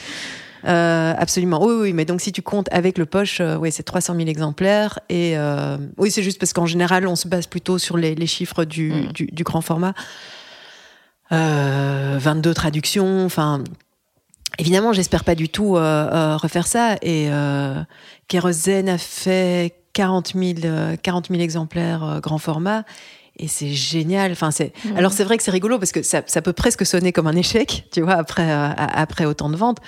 Euh, 0.65 1.15
absolument. 1.17 1.65
Oui, 1.65 1.75
oui, 1.81 1.93
mais 1.93 2.05
donc 2.05 2.21
si 2.21 2.33
tu 2.33 2.43
comptes 2.43 2.69
avec 2.71 2.99
le 2.99 3.07
poche, 3.07 3.41
euh, 3.41 3.57
oui, 3.57 3.73
c'est 3.73 3.83
300 3.83 4.15
000 4.17 4.29
exemplaires. 4.29 5.01
Et 5.09 5.37
euh, 5.37 5.77
oui, 5.97 6.11
c'est 6.11 6.23
juste 6.23 6.39
parce 6.39 6.53
qu'en 6.53 6.67
général, 6.67 7.07
on 7.07 7.17
se 7.17 7.29
base 7.29 7.47
plutôt 7.47 7.79
sur 7.79 7.97
les, 7.97 8.15
les 8.15 8.27
chiffres 8.27 8.65
du, 8.65 8.93
mm. 8.93 9.13
du, 9.13 9.27
du, 9.27 9.45
grand 9.45 9.61
format. 9.61 9.95
22 11.31 12.55
traductions, 12.55 13.25
enfin 13.25 13.63
Évidemment, 14.59 14.93
j'espère 14.93 15.23
pas 15.23 15.37
du 15.37 15.49
tout 15.49 15.75
refaire 15.75 16.67
ça. 16.67 16.97
Et 17.03 17.31
Kérosène 18.27 18.89
a 18.89 18.99
fait 18.99 19.75
40 19.93 20.33
000, 20.35 20.55
40 21.01 21.29
000 21.29 21.41
exemplaires 21.41 22.19
grand 22.21 22.39
format. 22.39 22.85
Et 23.41 23.49
c'est 23.49 23.71
génial. 23.71 24.33
Enfin, 24.33 24.51
c'est. 24.51 24.73
Mmh. 24.85 24.97
Alors 24.97 25.13
c'est 25.13 25.25
vrai 25.25 25.39
que 25.39 25.43
c'est 25.43 25.51
rigolo 25.51 25.79
parce 25.79 25.93
que 25.93 26.03
ça, 26.03 26.23
ça, 26.27 26.43
peut 26.43 26.53
presque 26.53 26.85
sonner 26.85 27.11
comme 27.11 27.27
un 27.27 27.37
échec, 27.37 27.87
tu 27.91 28.03
vois, 28.03 28.15
après 28.15 28.51
euh, 28.51 28.69
après 28.77 29.25
autant 29.25 29.49
de 29.49 29.57
ventes. 29.57 29.79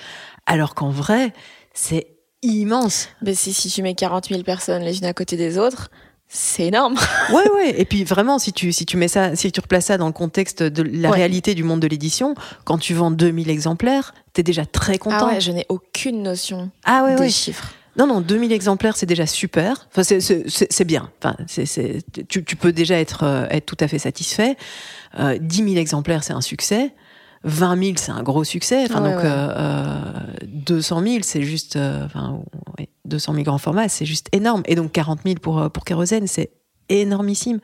Alors 0.45 0.75
qu'en 0.75 0.89
vrai, 0.89 1.33
c'est 1.73 2.07
immense. 2.41 3.09
Mais 3.21 3.33
si, 3.35 3.53
si 3.53 3.69
tu 3.69 3.81
mets 3.81 3.95
40 3.95 4.29
000 4.29 4.43
personnes 4.43 4.83
les 4.83 4.99
unes 4.99 5.05
à 5.05 5.13
côté 5.13 5.37
des 5.37 5.57
autres, 5.57 5.89
c'est 6.27 6.67
énorme. 6.67 6.95
ouais, 7.31 7.49
ouais. 7.51 7.79
Et 7.79 7.85
puis 7.85 8.03
vraiment, 8.03 8.39
si 8.39 8.53
tu, 8.53 8.73
si 8.73 8.85
tu 8.85 8.97
mets 8.97 9.07
ça, 9.07 9.35
si 9.35 9.51
tu 9.51 9.59
replaces 9.59 9.85
ça 9.85 9.97
dans 9.97 10.07
le 10.07 10.13
contexte 10.13 10.63
de 10.63 10.81
la 10.81 11.09
ouais. 11.09 11.15
réalité 11.15 11.55
du 11.55 11.63
monde 11.63 11.79
de 11.79 11.87
l'édition, 11.87 12.35
quand 12.65 12.77
tu 12.77 12.93
vends 12.93 13.11
2000 13.11 13.49
exemplaires, 13.49 14.13
t'es 14.33 14.43
déjà 14.43 14.65
très 14.65 14.97
content. 14.97 15.27
Ah 15.27 15.33
ouais, 15.33 15.41
je 15.41 15.51
n'ai 15.51 15.65
aucune 15.69 16.23
notion 16.23 16.71
ah 16.85 17.03
ouais, 17.03 17.15
des 17.15 17.21
ouais. 17.21 17.29
chiffres. 17.29 17.73
Non, 17.95 18.07
non, 18.07 18.21
2000 18.21 18.51
exemplaires, 18.51 18.97
c'est 18.97 19.05
déjà 19.05 19.27
super. 19.27 19.87
Enfin, 19.95 20.01
c'est 20.03 20.85
bien. 20.85 21.11
Enfin, 21.19 21.35
c'est 21.45 21.99
tu, 22.27 22.43
tu, 22.43 22.55
peux 22.55 22.73
déjà 22.73 22.99
être, 22.99 23.23
euh, 23.23 23.45
être 23.51 23.67
tout 23.67 23.77
à 23.79 23.87
fait 23.87 23.99
satisfait. 23.99 24.57
Euh, 25.19 25.37
10 25.39 25.57
000 25.57 25.69
exemplaires, 25.75 26.23
c'est 26.23 26.33
un 26.33 26.41
succès. 26.41 26.91
20 27.43 27.83
000, 27.83 27.93
c'est 27.97 28.11
un 28.11 28.23
gros 28.23 28.43
succès. 28.43 28.85
Enfin, 28.89 29.03
ouais, 29.03 29.13
donc, 29.13 29.23
ouais. 29.23 29.29
Euh, 29.29 29.95
200 30.43 31.01
000, 31.03 31.17
c'est 31.21 31.41
juste. 31.41 31.75
Euh, 31.75 32.05
enfin, 32.05 32.39
ouais, 32.77 32.89
200 33.05 33.33
000 33.33 33.43
grands 33.43 33.57
formats, 33.57 33.89
c'est 33.89 34.05
juste 34.05 34.27
énorme. 34.31 34.63
Et 34.65 34.75
donc, 34.75 34.91
40 34.91 35.19
000 35.25 35.35
pour, 35.41 35.59
euh, 35.59 35.69
pour 35.69 35.83
Kérosène, 35.83 36.27
c'est 36.27 36.51
énormissime. 36.89 37.59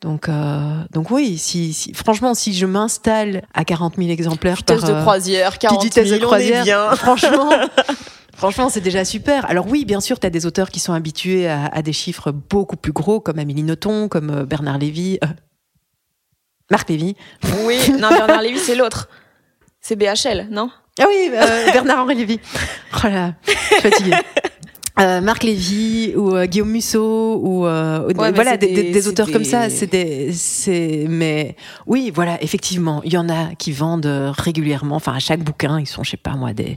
Donc, 0.00 0.28
euh, 0.28 0.82
donc 0.92 1.10
oui, 1.10 1.38
si, 1.38 1.72
si, 1.72 1.94
franchement, 1.94 2.34
si 2.34 2.54
je 2.54 2.66
m'installe 2.66 3.42
à 3.54 3.64
40 3.64 3.96
000 3.96 4.10
exemplaires 4.10 4.56
vitesse 4.56 4.80
par, 4.80 4.90
de 4.90 5.00
croisière, 5.00 5.58
40 5.58 5.84
vitesse 5.84 6.08
000, 6.08 6.20
de 6.20 6.24
croisière, 6.24 6.64
bien. 6.64 6.90
franchement. 6.96 7.50
Franchement, 8.34 8.68
c'est 8.68 8.80
déjà 8.80 9.04
super. 9.04 9.48
Alors 9.48 9.66
oui, 9.68 9.84
bien 9.84 10.00
sûr, 10.00 10.18
tu 10.18 10.26
as 10.26 10.30
des 10.30 10.46
auteurs 10.46 10.70
qui 10.70 10.80
sont 10.80 10.92
habitués 10.92 11.48
à, 11.48 11.66
à, 11.66 11.82
des 11.82 11.92
chiffres 11.92 12.32
beaucoup 12.32 12.76
plus 12.76 12.90
gros, 12.90 13.20
comme 13.20 13.38
Amélie 13.38 13.62
Nothomb, 13.62 14.08
comme 14.08 14.30
euh, 14.30 14.44
Bernard 14.44 14.78
Lévy, 14.78 15.18
euh, 15.22 15.28
Marc 16.72 16.88
Lévy. 16.88 17.14
Oui, 17.66 17.78
non, 18.00 18.08
Bernard 18.08 18.40
Lévy, 18.40 18.58
c'est 18.58 18.74
l'autre. 18.74 19.10
C'est 19.82 19.94
BHL, 19.94 20.48
non? 20.50 20.70
Ah 20.98 21.04
oui, 21.06 21.30
euh, 21.30 21.70
Bernard-Henri 21.70 22.14
Lévy. 22.14 22.40
Oh 22.96 23.08
là, 23.08 23.34
je 23.46 23.52
suis 23.52 23.90
fatiguée. 23.90 24.16
Euh, 25.00 25.20
Marc 25.20 25.42
Lévy 25.42 26.14
ou 26.16 26.34
euh, 26.34 26.46
Guillaume 26.46 26.70
Musso 26.70 27.40
ou 27.42 27.66
euh, 27.66 28.12
ouais, 28.12 28.32
voilà 28.32 28.56
des, 28.56 28.68
des, 28.68 28.82
des, 28.84 28.90
des, 28.90 29.08
auteurs 29.08 29.26
des... 29.26 29.32
comme 29.32 29.44
ça 29.44 29.70
c'est 29.70 29.90
des 29.90 30.34
c'est 30.34 31.06
mais 31.08 31.56
oui 31.86 32.12
voilà 32.14 32.40
effectivement 32.42 33.00
il 33.02 33.14
y 33.14 33.16
en 33.16 33.30
a 33.30 33.54
qui 33.54 33.72
vendent 33.72 34.34
régulièrement 34.36 34.96
enfin 34.96 35.14
à 35.14 35.18
chaque 35.18 35.40
bouquin 35.40 35.80
ils 35.80 35.86
sont 35.86 36.04
je 36.04 36.10
sais 36.10 36.18
pas 36.18 36.32
moi 36.32 36.52
des 36.52 36.76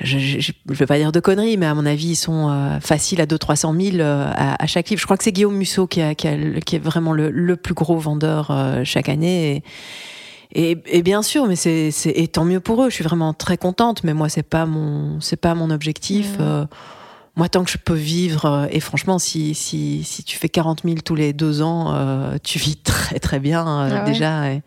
je, 0.00 0.18
je 0.18 0.52
vais 0.68 0.86
pas 0.86 0.98
dire 0.98 1.12
de 1.12 1.20
conneries, 1.20 1.56
mais 1.56 1.66
à 1.66 1.74
mon 1.74 1.86
avis, 1.86 2.10
ils 2.10 2.16
sont 2.16 2.48
euh, 2.50 2.80
faciles 2.80 3.20
à 3.20 3.26
200-300 3.26 3.90
000 3.92 3.96
euh, 3.96 4.30
à, 4.32 4.62
à, 4.62 4.66
chaque 4.66 4.90
livre. 4.90 5.00
Je 5.00 5.06
crois 5.06 5.16
que 5.16 5.24
c'est 5.24 5.32
Guillaume 5.32 5.56
Musso 5.56 5.86
qui, 5.86 6.00
a, 6.00 6.14
qui, 6.14 6.28
a, 6.28 6.36
qui, 6.64 6.76
est 6.76 6.80
vraiment 6.80 7.12
le, 7.12 7.30
le 7.30 7.56
plus 7.56 7.74
gros 7.74 7.96
vendeur 7.96 8.50
euh, 8.50 8.84
chaque 8.84 9.08
année. 9.08 9.62
Et, 10.52 10.70
et, 10.70 10.78
et, 10.86 11.02
bien 11.02 11.22
sûr, 11.22 11.46
mais 11.46 11.56
c'est, 11.56 11.90
c'est 11.90 12.10
et 12.10 12.28
tant 12.28 12.44
mieux 12.44 12.60
pour 12.60 12.82
eux. 12.82 12.90
Je 12.90 12.94
suis 12.94 13.04
vraiment 13.04 13.34
très 13.34 13.56
contente, 13.56 14.04
mais 14.04 14.14
moi, 14.14 14.28
c'est 14.28 14.42
pas 14.42 14.66
mon, 14.66 15.20
c'est 15.20 15.36
pas 15.36 15.54
mon 15.54 15.70
objectif. 15.70 16.38
Mmh. 16.38 16.66
moi, 17.36 17.48
tant 17.48 17.64
que 17.64 17.70
je 17.70 17.78
peux 17.78 17.94
vivre, 17.94 18.68
et 18.70 18.80
franchement, 18.80 19.18
si, 19.18 19.54
si, 19.54 20.04
si 20.04 20.22
tu 20.22 20.38
fais 20.38 20.48
40 20.48 20.82
000 20.84 20.96
tous 21.04 21.16
les 21.16 21.32
deux 21.32 21.60
ans, 21.60 21.92
tu 22.42 22.58
vis 22.58 22.76
très 22.76 23.18
très 23.18 23.40
bien 23.40 23.64
ah 23.66 24.04
ouais. 24.04 24.10
déjà. 24.10 24.52
Et, 24.52 24.62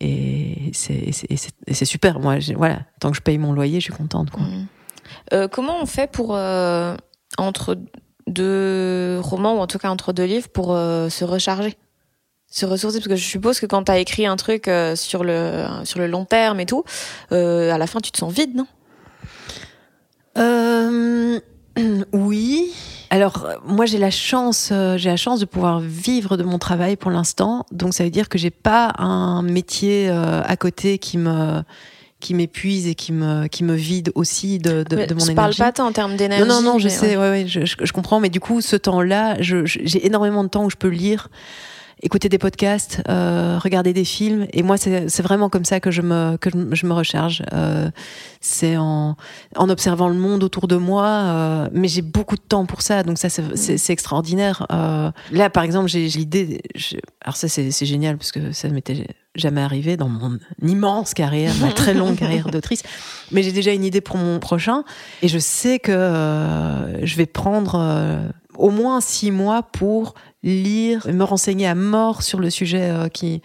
et 0.00 0.70
c'est 0.72 1.84
super. 1.84 2.20
Moi, 2.20 2.38
voilà, 2.56 2.80
tant 3.00 3.10
que 3.10 3.16
je 3.16 3.22
paye 3.22 3.38
mon 3.38 3.52
loyer, 3.52 3.80
je 3.80 3.84
suis 3.84 3.92
contente. 3.92 4.30
Quoi. 4.30 4.42
Mmh. 4.42 4.66
Euh, 5.32 5.48
comment 5.48 5.80
on 5.80 5.86
fait 5.86 6.10
pour 6.10 6.34
euh, 6.34 6.96
entre 7.38 7.78
deux 8.26 9.18
romans 9.20 9.56
ou 9.56 9.58
en 9.58 9.66
tout 9.66 9.78
cas 9.78 9.90
entre 9.90 10.12
deux 10.12 10.24
livres 10.24 10.48
pour 10.48 10.72
euh, 10.72 11.08
se 11.08 11.24
recharger, 11.24 11.76
se 12.48 12.66
ressourcer? 12.66 12.98
Parce 12.98 13.08
que 13.08 13.16
je 13.16 13.24
suppose 13.24 13.60
que 13.60 13.66
quand 13.66 13.84
tu 13.84 13.92
as 13.92 13.98
écrit 13.98 14.26
un 14.26 14.36
truc 14.36 14.68
euh, 14.68 14.96
sur 14.96 15.24
le 15.24 15.64
sur 15.84 15.98
le 15.98 16.06
long 16.06 16.24
terme 16.24 16.60
et 16.60 16.66
tout, 16.66 16.84
euh, 17.32 17.72
à 17.72 17.78
la 17.78 17.86
fin 17.86 18.00
tu 18.00 18.10
te 18.10 18.18
sens 18.18 18.32
vide, 18.32 18.54
non? 18.54 18.66
Euh, 20.38 21.40
oui. 22.12 22.72
Alors 23.12 23.46
moi 23.66 23.84
j'ai 23.84 23.98
la 23.98 24.10
chance, 24.10 24.70
euh, 24.72 24.96
j'ai 24.96 25.10
la 25.10 25.18
chance 25.18 25.38
de 25.38 25.44
pouvoir 25.44 25.80
vivre 25.80 26.38
de 26.38 26.44
mon 26.44 26.58
travail 26.58 26.96
pour 26.96 27.10
l'instant, 27.10 27.66
donc 27.70 27.92
ça 27.92 28.04
veut 28.04 28.10
dire 28.10 28.30
que 28.30 28.38
j'ai 28.38 28.48
pas 28.48 28.94
un 28.96 29.42
métier 29.42 30.08
euh, 30.08 30.40
à 30.42 30.56
côté 30.56 30.96
qui 30.96 31.18
me 31.18 31.62
qui 32.20 32.32
m'épuise 32.32 32.88
et 32.88 32.94
qui 32.94 33.12
me 33.12 33.48
qui 33.48 33.64
me 33.64 33.74
vide 33.74 34.12
aussi 34.14 34.58
de, 34.58 34.82
de, 34.82 35.04
de 35.04 35.14
mon 35.14 35.26
énergie. 35.26 35.26
Je 35.28 35.34
parle 35.34 35.54
pas 35.56 35.72
tant 35.72 35.88
en 35.88 35.92
termes 35.92 36.16
d'énergie. 36.16 36.48
Non 36.48 36.62
non 36.62 36.72
non, 36.72 36.78
je 36.78 36.88
sais, 36.88 37.18
ouais. 37.18 37.30
ouais, 37.30 37.44
je, 37.46 37.66
je, 37.66 37.76
je, 37.82 37.92
comprends, 37.92 38.18
mais 38.18 38.30
du 38.30 38.40
coup 38.40 38.62
ce 38.62 38.76
temps-là, 38.76 39.36
j'ai 39.40 40.06
énormément 40.06 40.42
de 40.42 40.48
temps 40.48 40.64
où 40.64 40.70
je 40.70 40.76
peux 40.76 40.88
lire 40.88 41.28
écouter 42.02 42.28
des 42.28 42.38
podcasts, 42.38 43.00
euh, 43.08 43.58
regarder 43.62 43.92
des 43.92 44.04
films. 44.04 44.46
Et 44.52 44.62
moi, 44.62 44.76
c'est 44.76 45.22
vraiment 45.22 45.48
comme 45.48 45.64
ça 45.64 45.78
que 45.80 45.90
je 45.90 46.02
me, 46.02 46.36
que 46.36 46.50
je 46.72 46.86
me 46.86 46.92
recharge. 46.92 47.42
Euh, 47.52 47.90
c'est 48.40 48.76
en, 48.76 49.16
en 49.56 49.68
observant 49.70 50.08
le 50.08 50.16
monde 50.16 50.42
autour 50.42 50.66
de 50.66 50.76
moi. 50.76 51.06
Euh, 51.06 51.68
mais 51.72 51.86
j'ai 51.88 52.02
beaucoup 52.02 52.36
de 52.36 52.42
temps 52.42 52.66
pour 52.66 52.82
ça, 52.82 53.02
donc 53.04 53.18
ça, 53.18 53.28
c'est 53.28 53.92
extraordinaire. 53.92 54.66
Euh, 54.72 55.10
là, 55.30 55.48
par 55.48 55.62
exemple, 55.62 55.88
j'ai 55.88 56.08
l'idée. 56.08 56.60
Alors 57.20 57.36
ça, 57.36 57.48
c'est 57.48 57.86
génial 57.86 58.16
parce 58.16 58.32
que 58.32 58.52
ça 58.52 58.68
m'était 58.68 59.06
jamais 59.34 59.62
arrivé 59.62 59.96
dans 59.96 60.08
mon 60.08 60.38
immense 60.60 61.14
carrière, 61.14 61.54
ma 61.60 61.72
très 61.72 61.94
longue 61.94 62.16
carrière 62.16 62.48
d'autrice. 62.50 62.82
Mais 63.30 63.42
j'ai 63.42 63.52
déjà 63.52 63.72
une 63.72 63.84
idée 63.84 64.00
pour 64.00 64.16
mon 64.16 64.38
prochain, 64.40 64.84
et 65.22 65.28
je 65.28 65.38
sais 65.38 65.78
que 65.78 65.92
euh, 65.92 67.06
je 67.06 67.16
vais 67.16 67.26
prendre 67.26 67.76
euh, 67.76 68.28
au 68.56 68.70
moins 68.70 69.00
six 69.00 69.30
mois 69.30 69.62
pour 69.62 70.14
lire, 70.42 71.06
me 71.12 71.24
renseigner 71.24 71.66
à 71.66 71.74
mort 71.74 72.22
sur 72.22 72.40
le 72.40 72.50
sujet 72.50 72.90
euh, 72.90 73.08
qui, 73.08 73.42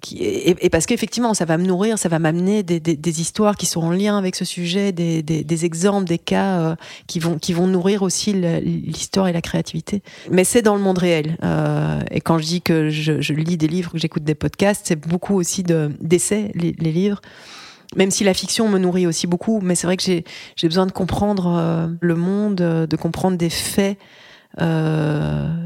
qui 0.00 0.18
et, 0.22 0.70
parce 0.70 0.86
qu'effectivement, 0.86 1.34
ça 1.34 1.44
va 1.44 1.58
me 1.58 1.64
nourrir, 1.64 1.98
ça 1.98 2.08
va 2.08 2.18
m'amener 2.18 2.62
des, 2.62 2.80
des, 2.80 2.96
des, 2.96 3.20
histoires 3.20 3.56
qui 3.56 3.66
sont 3.66 3.80
en 3.80 3.90
lien 3.90 4.16
avec 4.18 4.36
ce 4.36 4.44
sujet, 4.44 4.92
des, 4.92 5.22
des 5.22 5.64
exemples, 5.64 6.06
des 6.06 6.18
cas 6.18 6.60
euh, 6.60 6.76
qui 7.06 7.18
vont 7.18 7.38
qui 7.38 7.52
vont 7.52 7.66
nourrir 7.66 8.02
aussi 8.02 8.32
l'histoire 8.32 9.28
et 9.28 9.32
la 9.32 9.42
créativité. 9.42 10.02
Mais 10.30 10.44
c'est 10.44 10.62
dans 10.62 10.74
le 10.74 10.82
monde 10.82 10.98
réel. 10.98 11.36
Euh, 11.42 12.00
et 12.10 12.20
quand 12.20 12.38
je 12.38 12.44
dis 12.44 12.62
que 12.62 12.90
je, 12.90 13.20
je 13.20 13.32
lis 13.32 13.56
des 13.56 13.68
livres, 13.68 13.92
que 13.92 13.98
j'écoute 13.98 14.24
des 14.24 14.34
podcasts, 14.34 14.86
c'est 14.86 15.00
beaucoup 15.00 15.34
aussi 15.34 15.62
d'essais, 15.62 16.52
les, 16.54 16.74
les 16.78 16.92
livres 16.92 17.20
même 17.96 18.10
si 18.10 18.24
la 18.24 18.34
fiction 18.34 18.68
me 18.68 18.78
nourrit 18.78 19.06
aussi 19.06 19.26
beaucoup, 19.26 19.60
mais 19.62 19.74
c'est 19.74 19.86
vrai 19.86 19.96
que 19.96 20.02
j'ai 20.02 20.24
besoin 20.62 20.86
de 20.86 20.92
comprendre 20.92 21.56
euh, 21.56 21.88
le 22.00 22.14
monde, 22.16 22.56
de 22.56 22.96
comprendre 22.96 23.38
des 23.38 23.50
faits 23.50 23.96
euh, 23.96 24.02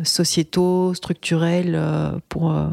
sociétaux, 0.04 0.94
structurels, 0.94 1.74
euh, 1.74 2.18
pour, 2.28 2.52
euh, 2.52 2.68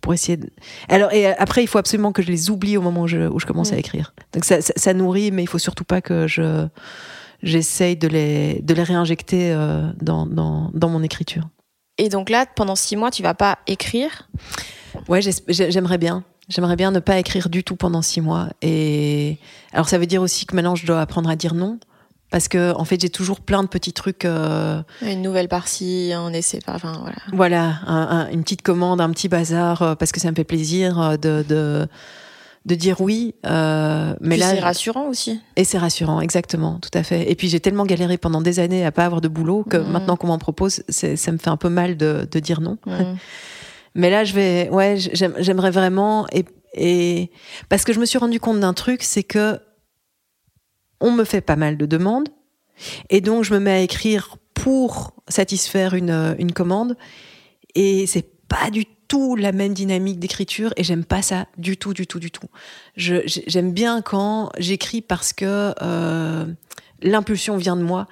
pour 0.00 0.14
essayer 0.14 0.36
de... 0.36 0.48
Alors, 0.88 1.12
et 1.12 1.26
après, 1.26 1.62
il 1.62 1.66
faut 1.66 1.78
absolument 1.78 2.12
que 2.12 2.22
je 2.22 2.28
les 2.28 2.50
oublie 2.50 2.76
au 2.76 2.82
moment 2.82 3.02
où 3.02 3.08
je, 3.08 3.28
où 3.28 3.40
je 3.40 3.46
commence 3.46 3.72
mmh. 3.72 3.74
à 3.74 3.78
écrire. 3.78 4.14
Donc 4.32 4.44
ça, 4.44 4.60
ça, 4.60 4.72
ça, 4.76 4.94
nourrit, 4.94 5.30
mais 5.30 5.42
il 5.42 5.48
faut 5.48 5.58
surtout 5.58 5.84
pas 5.84 6.00
que 6.00 6.26
je 6.26 6.66
j'essaye 7.42 7.96
de 7.96 8.08
les, 8.08 8.60
de 8.62 8.74
les 8.74 8.82
réinjecter 8.82 9.52
euh, 9.52 9.90
dans, 10.00 10.26
dans, 10.26 10.70
dans 10.72 10.88
mon 10.88 11.02
écriture. 11.02 11.48
Et 11.98 12.08
donc 12.08 12.30
là, 12.30 12.46
pendant 12.46 12.76
six 12.76 12.96
mois, 12.96 13.10
tu 13.10 13.22
vas 13.22 13.34
pas 13.34 13.58
écrire? 13.66 14.28
Ouais, 15.08 15.20
j'aimerais 15.48 15.98
bien. 15.98 16.24
J'aimerais 16.48 16.76
bien 16.76 16.90
ne 16.92 17.00
pas 17.00 17.18
écrire 17.18 17.48
du 17.48 17.64
tout 17.64 17.76
pendant 17.76 18.02
six 18.02 18.20
mois. 18.20 18.48
Et 18.62 19.38
alors, 19.72 19.88
ça 19.88 19.98
veut 19.98 20.06
dire 20.06 20.22
aussi 20.22 20.46
que 20.46 20.54
maintenant, 20.54 20.76
je 20.76 20.86
dois 20.86 21.00
apprendre 21.00 21.28
à 21.28 21.36
dire 21.36 21.54
non. 21.54 21.78
Parce 22.30 22.48
que, 22.48 22.74
en 22.74 22.84
fait, 22.84 23.00
j'ai 23.00 23.08
toujours 23.08 23.40
plein 23.40 23.62
de 23.62 23.68
petits 23.68 23.92
trucs. 23.92 24.24
euh, 24.24 24.82
Une 25.02 25.22
nouvelle 25.22 25.48
par-ci, 25.48 26.12
un 26.14 26.32
essai, 26.32 26.58
par- 26.64 26.74
enfin 26.74 26.92
voilà. 27.00 27.16
voilà, 27.32 27.78
un- 27.86 28.08
un- 28.26 28.30
une 28.30 28.42
petite 28.42 28.62
commande, 28.62 29.00
un 29.00 29.10
petit 29.10 29.28
bazar, 29.28 29.80
euh, 29.82 29.94
parce 29.94 30.10
que 30.12 30.20
ça 30.20 30.30
me 30.30 30.34
fait 30.36 30.44
plaisir 30.44 31.00
euh, 31.00 31.16
de, 31.16 31.44
de, 31.48 31.86
de 32.66 32.74
dire 32.74 33.00
oui. 33.00 33.36
euh, 33.46 34.14
mais 34.20 34.30
Puis 34.30 34.40
là, 34.40 34.50
c'est 34.50 34.58
rassurant 34.60 35.06
aussi. 35.06 35.40
et 35.54 35.62
c'est 35.62 35.78
rassurant, 35.78 36.20
exactement, 36.20 36.80
tout 36.82 36.90
à 36.98 37.04
fait. 37.04 37.30
Et 37.30 37.36
puis 37.36 37.48
j'ai 37.48 37.60
tellement 37.60 37.86
galéré 37.86 38.18
pendant 38.18 38.42
des 38.42 38.58
années 38.58 38.84
à 38.84 38.90
pas 38.90 39.04
avoir 39.04 39.20
de 39.20 39.28
boulot 39.28 39.62
que 39.62 39.76
Mhm. 39.76 39.88
maintenant 39.92 40.16
qu'on 40.16 40.26
m'en 40.26 40.38
propose, 40.38 40.82
ça 40.88 41.32
me 41.32 41.38
fait 41.38 41.48
un 41.48 41.56
peu 41.56 41.68
mal 41.68 41.96
de, 41.96 42.26
de 42.28 42.38
dire 42.40 42.60
non. 42.60 42.76
Mm. 42.86 42.90
Mais 43.94 44.10
là, 44.10 44.24
je 44.24 44.34
vais, 44.34 44.68
ouais, 44.70 44.96
j'aime- 44.98 45.36
j'aimerais 45.38 45.70
vraiment, 45.70 46.26
et, 46.32 46.44
et 46.74 47.30
parce 47.70 47.84
que 47.84 47.92
je 47.94 48.00
me 48.00 48.04
suis 48.04 48.18
rendu 48.18 48.40
compte 48.40 48.58
d'un 48.60 48.74
truc, 48.74 49.02
c'est 49.04 49.22
que 49.22 49.58
on 51.00 51.12
me 51.12 51.24
fait 51.24 51.40
pas 51.40 51.56
mal 51.56 51.76
de 51.76 51.86
demandes, 51.86 52.28
et 53.10 53.20
donc 53.20 53.44
je 53.44 53.52
me 53.54 53.58
mets 53.60 53.72
à 53.72 53.80
écrire 53.80 54.36
pour 54.54 55.12
satisfaire 55.28 55.94
une, 55.94 56.34
une 56.38 56.52
commande, 56.52 56.96
et 57.74 58.06
c'est 58.06 58.26
pas 58.48 58.70
du 58.70 58.84
tout 59.08 59.36
la 59.36 59.52
même 59.52 59.74
dynamique 59.74 60.18
d'écriture, 60.18 60.72
et 60.76 60.84
j'aime 60.84 61.04
pas 61.04 61.22
ça 61.22 61.46
du 61.58 61.76
tout, 61.76 61.94
du 61.94 62.06
tout, 62.06 62.18
du 62.18 62.30
tout. 62.30 62.48
J'aime 62.96 63.72
bien 63.72 64.02
quand 64.02 64.50
j'écris 64.58 65.00
parce 65.02 65.32
que 65.32 65.74
euh, 65.82 66.46
l'impulsion 67.02 67.56
vient 67.56 67.76
de 67.76 67.82
moi, 67.82 68.06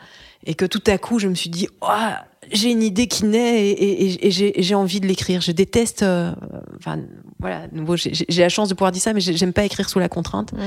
et 0.47 0.55
que 0.55 0.65
tout 0.67 0.83
à 0.87 0.99
coup 0.99 1.19
je 1.19 1.29
me 1.29 1.35
suis 1.35 1.51
dit, 1.51 1.69
Ouah, 1.83 2.25
j'ai 2.53 2.71
une 2.71 2.83
idée 2.83 3.07
qui 3.07 3.25
naît 3.25 3.71
et, 3.71 4.31
j'ai 4.31 4.75
envie 4.75 5.01
de 5.01 5.07
l'écrire. 5.07 5.41
Je 5.41 5.53
déteste, 5.53 6.03
euh, 6.03 6.33
enfin 6.77 7.01
voilà, 7.41 7.67
nouveau 7.73 7.97
j'ai 7.97 8.43
la 8.43 8.49
chance 8.51 8.69
de 8.69 8.75
pouvoir 8.75 8.93
dire 8.93 9.03
ça, 9.03 9.13
mais 9.15 9.21
j'ai- 9.21 9.37
j'aime 9.37 9.53
pas 9.55 9.65
écrire 9.65 9.89
sous 9.89 9.99
la 9.99 10.09
contrainte. 10.09 10.53
Mm. 10.53 10.59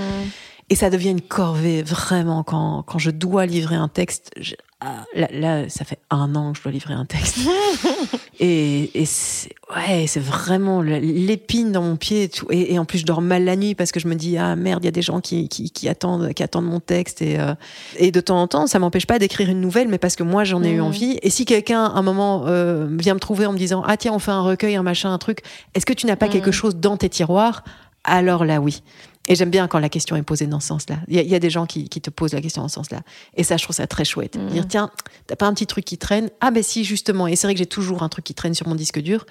Et 0.70 0.76
ça 0.76 0.89
devient 0.89 1.11
une 1.11 1.22
corvée 1.22 1.82
vraiment 1.82 2.43
quand, 2.43 2.84
quand 2.86 2.99
je 2.99 3.09
dois 3.11 3.45
livrer 3.45 3.76
un 3.76 3.88
texte. 3.88 4.32
je- 4.38 4.55
ah, 4.82 5.05
là, 5.15 5.28
là, 5.32 5.70
ça 5.70 5.86
fait 5.86 5.97
un 6.11 6.36
an 6.36 6.51
que 6.51 6.57
je 6.59 6.63
dois 6.63 6.72
livrer 6.74 6.93
un 6.93 7.05
texte. 7.05 7.38
et 8.39 8.91
et 9.01 9.05
c'est 9.05 9.49
ouais, 9.76 10.05
c'est 10.07 10.20
vraiment 10.20 10.82
l'épine 10.82 11.72
dans 11.72 11.82
mon 11.82 11.95
pied. 11.95 12.24
Et, 12.24 12.30
tout. 12.30 12.45
Et, 12.51 12.74
et 12.74 12.80
en 12.80 12.86
plus, 12.86 12.99
je 12.99 13.05
dors 13.05 13.22
mal 13.22 13.43
la 13.45 13.55
nuit 13.55 13.76
parce 13.76 13.91
que 13.91 13.99
je 13.99 14.07
me 14.07 14.15
dis 14.15 14.38
ah 14.38 14.55
merde, 14.55 14.84
il 14.84 14.86
y 14.86 14.89
a 14.89 14.91
des 14.91 15.01
gens 15.01 15.20
qui, 15.22 15.47
qui, 15.49 15.72
qui 15.72 15.88
attendent 15.89 16.32
qui 16.34 16.43
attendent 16.43 16.65
mon 16.68 16.80
texte. 16.80 17.22
Et, 17.22 17.39
euh, 17.39 17.55
et 17.97 18.11
de 18.11 18.20
temps 18.20 18.41
en 18.41 18.47
temps, 18.47 18.68
ça 18.68 18.78
m'empêche 18.78 19.07
pas 19.07 19.20
d'écrire 19.20 19.49
une 19.49 19.61
nouvelle, 19.61 19.88
mais 19.88 19.97
parce 19.97 20.15
que 20.15 20.24
moi 20.24 20.43
j'en 20.43 20.61
ai 20.63 20.70
eu 20.72 20.78
Mhm. 20.80 20.84
envie. 20.86 21.18
Et 21.24 21.30
si 21.30 21.45
quelqu'un 21.45 21.86
à 21.86 21.97
un 21.97 22.01
moment 22.03 22.43
euh, 22.47 22.88
vient 22.91 23.13
me 23.15 23.20
trouver 23.20 23.45
en 23.45 23.53
me 23.53 23.57
disant 23.57 23.84
ah 23.88 23.97
tiens 23.97 24.13
on 24.13 24.20
fait 24.20 24.32
un 24.32 24.41
recueil, 24.41 24.76
un 24.76 24.84
machin, 24.84 25.11
un 25.11 25.18
truc, 25.18 25.39
est-ce 25.74 25.86
que 25.86 25.93
tu 25.93 26.05
n'as 26.05 26.15
pas 26.18 26.28
Mhm. 26.28 26.34
quelque 26.34 26.51
chose 26.51 26.76
dans 26.76 26.97
tes 26.97 27.09
tiroirs? 27.09 27.63
Alors 28.03 28.45
là 28.45 28.59
oui. 28.61 28.84
Et 29.28 29.36
j'aime 29.36 29.49
bien 29.49 29.67
quand 29.67 29.80
la 29.80 29.89
question 29.89 30.15
est 30.15 30.23
posée 30.23 30.47
dans 30.47 30.59
ce 30.59 30.67
sens-là. 30.67 30.97
Il 31.07 31.15
y, 31.15 31.19
a- 31.19 31.21
il 31.21 31.28
y 31.30 31.36
a 31.36 31.39
des 31.39 31.49
gens 31.49 31.65
qui, 31.65 31.89
qui 31.89 31.99
te 32.01 32.09
posent 32.09 32.34
la 32.34 32.41
question 32.41 32.61
dans 32.61 32.67
ce 32.69 32.75
sens-là. 32.75 33.01
Et 33.36 33.43
ça, 33.43 33.57
je 33.57 33.63
trouve 33.63 33.75
ça 33.75 33.86
très 33.88 34.05
chouette. 34.05 34.38
Mhm. 34.38 34.47
Dire, 34.47 34.67
tiens, 34.67 34.89
t'as 35.28 35.36
pas 35.36 35.47
un 35.47 35.53
petit 35.53 35.67
truc 35.67 35.84
qui 35.86 35.97
traîne? 35.97 36.30
Ah 36.41 36.51
ben 36.51 36.63
si, 36.63 36.84
justement. 36.86 37.28
Et 37.28 37.36
c'est 37.36 37.45
vrai 37.47 37.53
que 37.53 37.59
j'ai 37.59 37.65
toujours 37.65 38.03
un 38.03 38.09
truc 38.09 38.23
qui 38.25 38.34
traîne 38.34 38.53
sur 38.53 38.67
mon 38.67 38.75
disque 38.75 38.99
dur. 38.99 39.25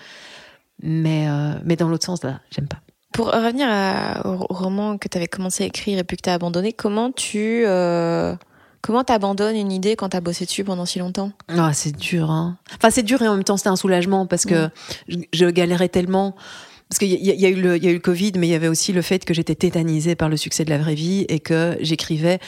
Mais, 0.83 1.27
euh, 1.29 1.55
mais 1.65 1.77
dans 1.77 1.89
l'autre 1.89 2.05
sens, 2.05 2.23
là, 2.23 2.41
j'aime 2.51 2.69
pas. 2.69 2.79
Pour 3.13 3.29
revenir 3.33 3.67
à- 3.71 4.27
au, 4.27 4.47
au 4.51 4.55
roman 4.55 4.99
que 4.99 5.09
tu 5.09 5.17
avais 5.17 5.27
commencé 5.27 5.65
à 5.65 5.67
écrire 5.67 5.99
et 5.99 6.05
puis 6.05 6.19
que 6.19 6.23
tu 6.23 6.29
as 6.31 6.35
abandonné, 6.35 6.75
comment 6.75 7.11
tu 7.13 7.63
euh, 7.67 8.35
comment 8.83 9.03
t'abandonnes 9.05 9.57
une 9.57 9.73
idée 9.73 9.97
quand 9.97 10.11
tu 10.11 10.17
as 10.19 10.21
bossé 10.21 10.45
dessus 10.45 10.65
pendant 10.65 10.85
si 10.85 10.99
longtemps? 10.99 11.33
Ah, 11.49 11.73
c'est 11.73 11.97
dur, 11.97 12.31
hein. 12.31 12.59
Enfin, 12.77 12.91
c'est 12.91 13.03
dur 13.03 13.23
et 13.23 13.29
en 13.29 13.35
même 13.35 13.45
temps, 13.45 13.57
c'était 13.57 13.71
un 13.71 13.77
soulagement 13.77 14.27
parce 14.27 14.45
que 14.45 14.69
je, 15.09 15.17
je 15.33 15.47
galérais 15.47 15.89
tellement. 15.89 16.37
Parce 16.89 16.99
qu'il 17.01 17.09
y, 17.13 17.31
a- 17.31 17.35
y 17.35 17.53
eu 17.53 17.61
le, 17.61 17.77
il 17.77 17.85
y 17.85 17.89
a 17.89 17.91
eu 17.91 17.95
le 17.95 18.01
Covid, 18.01 18.33
mais 18.37 18.47
il 18.47 18.51
y 18.51 18.55
avait 18.55 18.69
aussi 18.69 18.93
le 18.93 19.03
fait 19.03 19.25
que 19.25 19.35
j'étais 19.35 19.55
tétanisée 19.57 20.15
par 20.15 20.29
le 20.29 20.37
succès 20.37 20.65
de 20.65 20.71
la 20.71 20.79
vraie 20.79 20.95
vie 20.95 21.25
et 21.29 21.41
que 21.41 21.77
j'écrivais. 21.81 22.39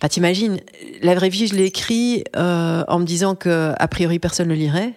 Enfin, 0.00 0.08
t'imagines, 0.08 0.58
la 1.02 1.14
vraie 1.14 1.28
vie, 1.28 1.46
je 1.46 1.54
l'ai 1.54 1.64
écrit 1.66 2.24
euh, 2.36 2.84
en 2.88 2.98
me 2.98 3.04
disant 3.04 3.34
que 3.34 3.72
a 3.78 3.88
priori 3.88 4.18
personne 4.18 4.48
ne 4.48 4.54
le 4.54 4.58
lirait. 4.58 4.94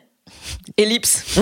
Ellipse. 0.77 1.39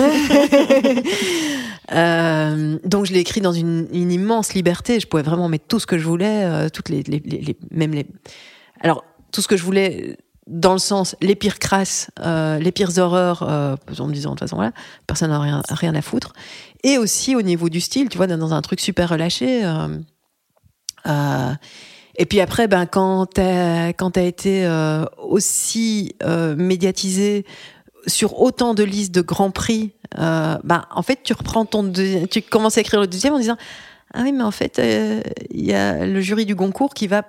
Euh, 1.92 2.78
donc 2.84 3.06
je 3.06 3.12
l'ai 3.12 3.18
écrit 3.18 3.40
dans 3.40 3.52
une, 3.52 3.88
une 3.92 4.12
immense 4.12 4.54
liberté. 4.54 5.00
Je 5.00 5.08
pouvais 5.08 5.24
vraiment 5.24 5.48
mettre 5.48 5.64
tout 5.66 5.80
ce 5.80 5.86
que 5.86 5.98
je 5.98 6.04
voulais, 6.06 6.44
euh, 6.44 6.68
toutes 6.68 6.88
les, 6.88 7.02
les, 7.02 7.20
les- 7.24 7.40
les- 7.40 7.56
même 7.72 7.92
les. 7.92 8.06
Alors 8.80 9.04
tout 9.32 9.42
ce 9.42 9.48
que 9.48 9.56
je 9.56 9.64
voulais 9.64 10.16
dans 10.46 10.72
le 10.72 10.78
sens 10.78 11.16
les 11.20 11.34
pires 11.34 11.58
crasses, 11.58 12.08
euh, 12.20 12.60
les 12.60 12.70
pires 12.70 12.96
horreurs, 12.98 13.42
euh, 13.42 13.74
en 13.98 14.06
me 14.06 14.12
disant 14.12 14.30
de 14.30 14.34
toute 14.34 14.40
façon 14.40 14.54
voilà, 14.56 14.72
personne 15.08 15.30
n'a 15.30 15.40
rien, 15.40 15.62
rien 15.68 15.94
à 15.96 16.00
foutre. 16.02 16.32
Et 16.82 16.98
aussi 16.98 17.36
au 17.36 17.42
niveau 17.42 17.68
du 17.68 17.80
style, 17.80 18.08
tu 18.08 18.16
vois, 18.16 18.26
dans 18.26 18.54
un 18.54 18.62
truc 18.62 18.80
super 18.80 19.10
relâché. 19.10 19.64
euh, 19.64 19.98
euh, 21.06 21.52
et 22.16 22.26
puis 22.26 22.40
après, 22.40 22.68
ben 22.68 22.86
quand 22.86 23.26
t'as 23.26 23.94
quand 23.94 24.12
t'as 24.12 24.24
été 24.24 24.66
euh, 24.66 25.04
aussi 25.16 26.14
euh, 26.22 26.54
médiatisé 26.56 27.46
sur 28.06 28.40
autant 28.40 28.74
de 28.74 28.82
listes 28.82 29.14
de 29.14 29.22
grands 29.22 29.50
prix, 29.50 29.92
euh, 30.18 30.58
ben 30.64 30.84
en 30.90 31.02
fait 31.02 31.20
tu 31.22 31.32
reprends 31.32 31.64
ton 31.64 31.90
tu 32.30 32.42
commences 32.42 32.76
à 32.76 32.80
écrire 32.82 33.00
le 33.00 33.06
deuxième 33.06 33.34
en 33.34 33.38
disant 33.38 33.56
ah 34.12 34.20
oui 34.22 34.32
mais 34.32 34.42
en 34.42 34.50
fait 34.50 34.78
euh, 34.78 35.22
il 35.50 35.64
y 35.64 35.72
a 35.72 36.04
le 36.04 36.20
jury 36.20 36.44
du 36.44 36.54
Goncourt 36.54 36.92
qui 36.92 37.06
va 37.06 37.22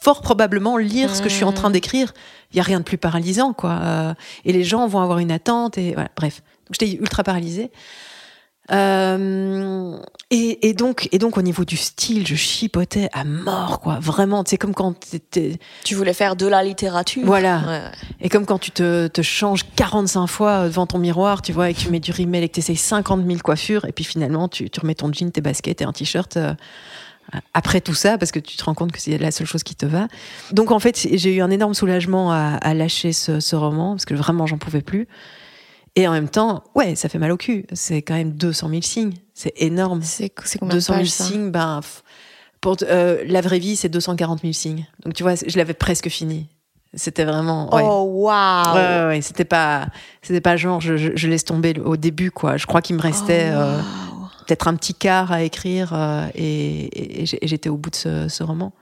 fort 0.00 0.22
probablement 0.22 0.76
lire 0.76 1.14
ce 1.14 1.22
que 1.22 1.28
je 1.28 1.34
suis 1.34 1.44
en 1.44 1.52
train 1.52 1.70
d'écrire. 1.70 2.12
Il 2.52 2.56
y 2.56 2.60
a 2.60 2.62
rien 2.62 2.80
de 2.80 2.84
plus 2.84 2.98
paralysant 2.98 3.52
quoi. 3.52 3.78
Euh, 3.82 4.14
et 4.44 4.52
les 4.52 4.64
gens 4.64 4.86
vont 4.88 5.00
avoir 5.00 5.18
une 5.18 5.30
attente 5.30 5.78
et 5.78 5.92
voilà, 5.94 6.10
bref. 6.16 6.42
Donc 6.66 6.76
j'étais 6.80 6.94
ultra 6.94 7.22
paralysée. 7.22 7.70
Euh, 8.72 9.96
et, 10.30 10.68
et 10.68 10.74
donc, 10.74 11.08
et 11.12 11.18
donc 11.18 11.38
au 11.38 11.42
niveau 11.42 11.64
du 11.64 11.76
style, 11.76 12.26
je 12.26 12.34
chipotais 12.34 13.08
à 13.12 13.24
mort, 13.24 13.80
quoi. 13.80 13.98
Vraiment, 14.00 14.42
c'est 14.44 14.58
comme 14.58 14.74
quand 14.74 14.98
t'étais, 14.98 15.58
Tu 15.84 15.94
voulais 15.94 16.12
faire 16.12 16.34
de 16.34 16.46
la 16.46 16.64
littérature. 16.64 17.22
Voilà. 17.24 17.58
Ouais, 17.58 17.66
ouais. 17.66 17.90
et 18.20 18.28
comme 18.28 18.44
quand 18.44 18.58
tu 18.58 18.72
te, 18.72 19.06
te 19.06 19.22
changes 19.22 19.62
45 19.76 20.26
fois 20.26 20.64
devant 20.64 20.86
ton 20.86 20.98
miroir, 20.98 21.42
tu 21.42 21.52
vois, 21.52 21.70
et 21.70 21.74
que 21.74 21.80
tu 21.80 21.90
mets 21.90 22.00
du 22.00 22.10
rimel 22.10 22.42
et 22.42 22.48
que 22.48 22.54
tu 22.54 22.60
essayes 22.60 22.76
50 22.76 23.24
000 23.24 23.38
coiffures, 23.38 23.84
et 23.84 23.92
puis 23.92 24.04
finalement, 24.04 24.48
tu, 24.48 24.68
tu 24.68 24.80
remets 24.80 24.96
ton 24.96 25.12
jean, 25.12 25.30
tes 25.30 25.40
baskets 25.40 25.80
et 25.80 25.84
un 25.84 25.92
t-shirt 25.92 26.36
euh, 26.36 26.54
après 27.54 27.80
tout 27.80 27.94
ça, 27.94 28.18
parce 28.18 28.32
que 28.32 28.40
tu 28.40 28.56
te 28.56 28.64
rends 28.64 28.74
compte 28.74 28.92
que 28.92 29.00
c'est 29.00 29.18
la 29.18 29.30
seule 29.30 29.46
chose 29.46 29.62
qui 29.62 29.76
te 29.76 29.86
va. 29.86 30.08
Donc, 30.52 30.72
en 30.72 30.78
fait, 30.80 31.08
j'ai 31.12 31.34
eu 31.34 31.40
un 31.40 31.50
énorme 31.50 31.74
soulagement 31.74 32.32
à, 32.32 32.56
à 32.60 32.74
lâcher 32.74 33.12
ce, 33.12 33.38
ce 33.38 33.54
roman, 33.54 33.92
parce 33.92 34.04
que 34.04 34.14
vraiment, 34.14 34.46
j'en 34.46 34.58
pouvais 34.58 34.82
plus. 34.82 35.06
Et 35.96 36.06
en 36.06 36.12
même 36.12 36.28
temps, 36.28 36.62
ouais, 36.74 36.94
ça 36.94 37.08
fait 37.08 37.18
mal 37.18 37.32
au 37.32 37.38
cul. 37.38 37.64
C'est 37.72 38.02
quand 38.02 38.14
même 38.14 38.32
200 38.32 38.68
000 38.68 38.82
signes. 38.82 39.14
C'est 39.32 39.54
énorme. 39.56 40.02
C'est 40.02 40.28
combien 40.58 40.74
200 40.74 40.92
de 40.92 40.98
000 40.98 40.98
pages 40.98 41.10
ça? 41.10 41.24
signes, 41.24 41.50
ben, 41.50 41.80
pour, 42.60 42.76
euh, 42.82 43.24
la 43.26 43.40
vraie 43.40 43.58
vie, 43.58 43.76
c'est 43.76 43.88
240 43.88 44.42
000 44.42 44.52
signes. 44.52 44.86
Donc, 45.04 45.14
tu 45.14 45.22
vois, 45.22 45.34
je 45.34 45.56
l'avais 45.56 45.74
presque 45.74 46.08
fini. 46.08 46.48
C'était 46.94 47.24
vraiment. 47.24 47.74
Ouais. 47.74 47.82
Oh 47.84 48.04
waouh. 48.04 48.74
Ouais, 48.74 48.80
ouais, 48.80 49.06
ouais, 49.06 49.20
c'était 49.20 49.44
pas, 49.44 49.88
c'était 50.22 50.40
pas 50.40 50.56
genre, 50.56 50.80
je, 50.80 50.96
je, 50.96 51.10
je 51.14 51.28
laisse 51.28 51.44
tomber 51.44 51.74
au 51.84 51.96
début, 51.96 52.30
quoi. 52.30 52.56
Je 52.56 52.66
crois 52.66 52.80
qu'il 52.82 52.96
me 52.96 53.02
restait 53.02 53.50
Oh, 53.52 53.58
euh. 53.58 53.80
Peut-être 54.46 54.68
un 54.68 54.74
petit 54.76 54.94
quart 54.94 55.32
à 55.32 55.42
écrire 55.42 55.92
euh, 55.92 56.26
et, 56.34 56.84
et- 56.84 57.22
et 57.42 57.48
j'étais 57.48 57.68
au 57.68 57.76
bout 57.76 57.90
de 57.90 57.96
ce, 57.96 58.28
ce 58.28 58.42
roman. 58.42 58.72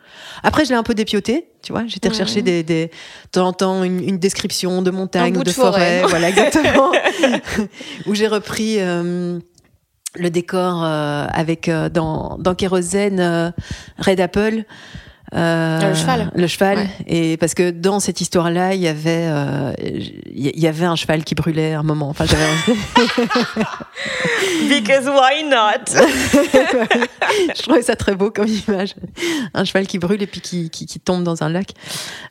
Après, 0.43 0.65
je 0.65 0.71
l'ai 0.71 0.77
un 0.77 0.83
peu 0.83 0.95
dépioté, 0.95 1.47
tu 1.63 1.73
vois. 1.73 1.85
J'étais 1.87 2.09
rechercher 2.09 2.43
des, 2.43 2.63
des, 2.63 2.87
de 2.87 2.91
temps 3.33 3.47
en 3.49 3.53
temps 3.53 3.83
une, 3.85 4.07
une 4.07 4.19
description 4.19 4.83
de 4.83 4.91
montagne 4.91 5.37
ou 5.37 5.41
de, 5.41 5.45
de 5.45 5.51
forêt. 5.51 6.01
forêt, 6.01 6.03
voilà, 6.11 6.29
exactement. 6.29 6.93
Où 8.07 8.15
j'ai 8.15 8.27
repris 8.29 8.77
euh, 8.79 9.39
le 10.17 10.31
décor 10.31 10.85
euh, 10.85 11.27
avec 11.33 11.69
euh, 11.69 11.89
dans, 11.89 12.37
dans 12.39 12.55
Kérosène, 12.55 13.21
euh, 13.21 13.51
Red 13.99 14.21
Apple. 14.21 14.65
Euh, 15.33 15.89
Le 15.89 15.95
cheval. 15.95 16.31
Le 16.35 16.47
cheval. 16.47 16.79
Ouais. 16.79 16.89
Et 17.07 17.37
parce 17.39 17.55
que 17.55 17.71
dans 17.71 17.99
cette 17.99 18.21
histoire-là, 18.21 18.75
il 18.75 18.81
y 18.81 18.89
avait, 18.89 19.27
euh, 19.29 19.73
il 19.81 20.59
y 20.61 20.67
avait 20.67 20.85
un 20.85 20.97
cheval 20.97 21.25
qui 21.25 21.35
brûlait 21.35 21.73
à 21.73 21.81
un 21.81 21.83
moment. 21.83 22.09
Enfin, 22.09 22.25
j'avais 22.27 22.45
Because 24.69 25.07
why 25.09 25.45
not? 25.49 25.95
Je 27.57 27.63
trouvais 27.63 27.83
ça 27.83 27.97
très 27.97 28.15
beau 28.15 28.31
comme 28.31 28.47
image. 28.47 28.95
Un 29.55 29.65
cheval 29.65 29.87
qui 29.87 29.99
brûle 29.99 30.23
et 30.23 30.27
puis 30.27 30.41
qui, 30.41 30.71
qui, 30.71 30.87
qui 30.87 31.01
tombe 31.01 31.25
dans 31.25 31.43
un 31.43 31.49
lac. 31.49 31.71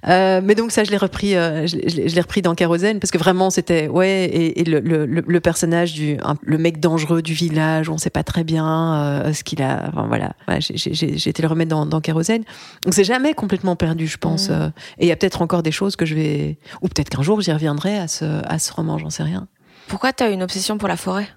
Euh, 0.07 0.39
mais 0.43 0.55
donc 0.55 0.71
ça, 0.71 0.83
je 0.83 0.91
l'ai 0.91 0.97
repris, 0.97 1.35
euh, 1.35 1.67
je, 1.67 1.75
l'ai- 1.77 2.21
repris 2.21 2.41
dans 2.41 2.55
Kérosène 2.55 2.99
parce 2.99 3.11
que 3.11 3.17
vraiment 3.17 3.49
c'était 3.49 3.87
ouais 3.87 4.25
et, 4.25 4.61
et 4.61 4.63
le, 4.63 4.79
le, 4.79 5.05
le- 5.05 5.39
personnage 5.41 5.93
du 5.93 6.17
un- 6.23 6.35
le 6.41 6.57
mec 6.57 6.79
dangereux 6.79 7.21
du 7.21 7.33
village, 7.33 7.89
on 7.89 7.97
sait 7.97 8.09
pas 8.09 8.23
très 8.23 8.43
bien 8.45 8.95
euh, 9.25 9.33
ce 9.33 9.43
qu'il 9.43 9.61
a. 9.61 9.85
Enfin 9.89 10.05
voilà, 10.07 10.33
Voilà, 10.47 10.59
j'ai- 10.61 10.77
j'ai 10.77 10.93
j'ai- 10.93 11.17
j'ai 11.17 11.29
été 11.29 11.41
le 11.41 11.47
remettre 11.49 11.69
dans, 11.71 11.85
dans 11.85 11.99
Kérosène. 11.99 12.43
Donc 12.83 12.93
c'est 12.93 13.03
jamais 13.03 13.33
complètement 13.33 13.75
perdu, 13.75 14.07
je 14.07 14.17
pense. 14.17 14.49
Mm. 14.49 14.53
euh, 14.53 14.67
et 14.97 15.05
il 15.05 15.07
y 15.07 15.11
a 15.11 15.15
peut-être 15.15 15.41
encore 15.41 15.63
des 15.63 15.71
choses 15.71 15.95
que 15.95 16.05
je 16.05 16.15
vais 16.15 16.59
ou 16.81 16.87
peut-être 16.87 17.09
qu'un 17.09 17.21
jour 17.21 17.41
j'y 17.41 17.51
reviendrai 17.51 17.97
à 17.97 18.07
ce 18.07 18.25
à 18.45 18.59
ce 18.59 18.73
roman, 18.73 18.97
j'en 18.97 19.09
sais 19.09 19.23
rien. 19.23 19.47
Pourquoi 19.87 20.13
t'as 20.13 20.31
une 20.31 20.43
obsession 20.43 20.77
pour 20.77 20.87
la 20.87 20.97
forêt? 20.97 21.27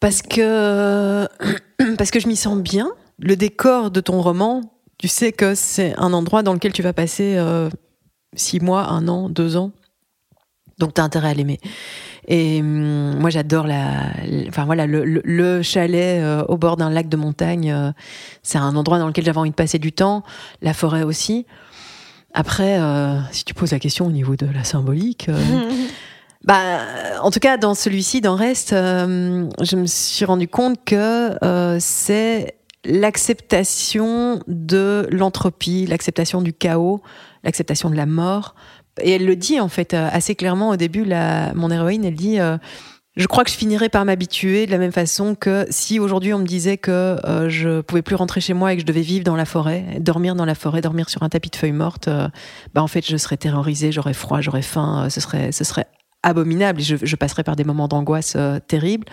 Parce 0.00 0.22
que, 0.22 1.28
parce 1.98 2.10
que 2.10 2.20
je 2.20 2.28
m'y 2.28 2.36
sens 2.36 2.58
bien. 2.58 2.90
Le 3.18 3.36
décor 3.36 3.90
de 3.90 4.00
ton 4.00 4.22
roman, 4.22 4.62
tu 4.96 5.08
sais 5.08 5.32
que 5.32 5.54
c'est 5.54 5.94
un 5.98 6.12
endroit 6.12 6.42
dans 6.42 6.52
lequel 6.52 6.72
tu 6.72 6.82
vas 6.82 6.92
passer 6.92 7.36
euh, 7.36 7.68
six 8.34 8.60
mois, 8.60 8.86
un 8.88 9.08
an, 9.08 9.28
deux 9.28 9.56
ans. 9.56 9.72
Donc 10.78 10.94
tu 10.94 11.00
as 11.00 11.04
intérêt 11.04 11.30
à 11.30 11.34
l'aimer. 11.34 11.58
Et 12.30 12.60
hum, 12.60 13.18
moi, 13.18 13.30
j'adore 13.30 13.66
la, 13.66 14.10
enfin 14.48 14.64
voilà, 14.66 14.86
le, 14.86 15.04
le- 15.04 15.22
le 15.24 15.62
chalet 15.62 16.22
euh, 16.22 16.44
au 16.48 16.56
bord 16.58 16.76
d'un 16.76 16.90
lac 16.90 17.08
de 17.08 17.16
montagne. 17.16 17.72
euh, 17.72 17.90
c'est 18.42 18.58
un 18.58 18.76
endroit 18.76 18.98
dans 18.98 19.06
lequel 19.06 19.24
j'avais 19.24 19.38
envie 19.38 19.50
de 19.50 19.54
passer 19.54 19.78
du 19.78 19.92
temps. 19.92 20.22
La 20.62 20.74
forêt 20.74 21.02
aussi. 21.04 21.46
Après, 22.34 22.78
euh, 22.78 23.18
si 23.32 23.44
tu 23.44 23.54
poses 23.54 23.72
la 23.72 23.78
question 23.78 24.06
au 24.06 24.10
niveau 24.12 24.36
de 24.36 24.46
la 24.46 24.62
symbolique, 24.62 25.30
euh, 25.30 25.70
bah, 26.44 26.80
en 27.22 27.30
tout 27.30 27.40
cas, 27.40 27.56
dans 27.56 27.74
celui-ci, 27.74 28.20
dans 28.20 28.36
Reste, 28.36 28.74
euh, 28.74 29.48
je 29.62 29.76
me 29.76 29.86
suis 29.86 30.26
rendu 30.26 30.46
compte 30.48 30.76
que 30.84 31.42
euh, 31.42 31.78
c'est 31.80 32.56
l'acceptation 32.84 34.40
de 34.46 35.08
l'entropie, 35.10 35.86
l'acceptation 35.86 36.42
du 36.42 36.52
chaos, 36.52 37.00
l'acceptation 37.44 37.90
de 37.90 37.96
la 37.96 38.06
mort. 38.06 38.54
Et 39.00 39.12
elle 39.12 39.26
le 39.26 39.36
dit 39.36 39.60
en 39.60 39.68
fait 39.68 39.94
euh, 39.94 40.08
assez 40.12 40.34
clairement 40.34 40.70
au 40.70 40.76
début. 40.76 41.04
Mon 41.54 41.70
héroïne, 41.70 42.04
elle 42.04 42.14
dit. 42.14 42.40
euh, 42.40 42.58
je 43.18 43.26
crois 43.26 43.42
que 43.42 43.50
je 43.50 43.56
finirais 43.56 43.88
par 43.88 44.04
m'habituer 44.04 44.66
de 44.66 44.70
la 44.70 44.78
même 44.78 44.92
façon 44.92 45.34
que 45.34 45.66
si 45.70 45.98
aujourd'hui 45.98 46.32
on 46.32 46.38
me 46.38 46.46
disait 46.46 46.76
que 46.76 47.16
euh, 47.26 47.48
je 47.48 47.80
pouvais 47.80 48.00
plus 48.00 48.14
rentrer 48.14 48.40
chez 48.40 48.54
moi 48.54 48.72
et 48.72 48.76
que 48.76 48.82
je 48.82 48.86
devais 48.86 49.00
vivre 49.00 49.24
dans 49.24 49.34
la 49.34 49.44
forêt, 49.44 49.96
dormir 49.98 50.36
dans 50.36 50.44
la 50.44 50.54
forêt, 50.54 50.80
dormir 50.82 51.08
sur 51.08 51.24
un 51.24 51.28
tapis 51.28 51.50
de 51.50 51.56
feuilles 51.56 51.72
mortes, 51.72 52.06
euh, 52.06 52.28
bah 52.74 52.82
en 52.82 52.86
fait 52.86 53.04
je 53.04 53.16
serais 53.16 53.36
terrorisée, 53.36 53.90
j'aurais 53.90 54.14
froid, 54.14 54.40
j'aurais 54.40 54.62
faim, 54.62 55.08
ce 55.10 55.20
serait 55.20 55.50
ce 55.50 55.64
serait 55.64 55.86
abominable 56.22 56.80
et 56.80 56.84
je, 56.84 56.94
je 57.02 57.16
passerais 57.16 57.42
par 57.42 57.56
des 57.56 57.64
moments 57.64 57.88
d'angoisse 57.88 58.36
terribles. 58.68 59.08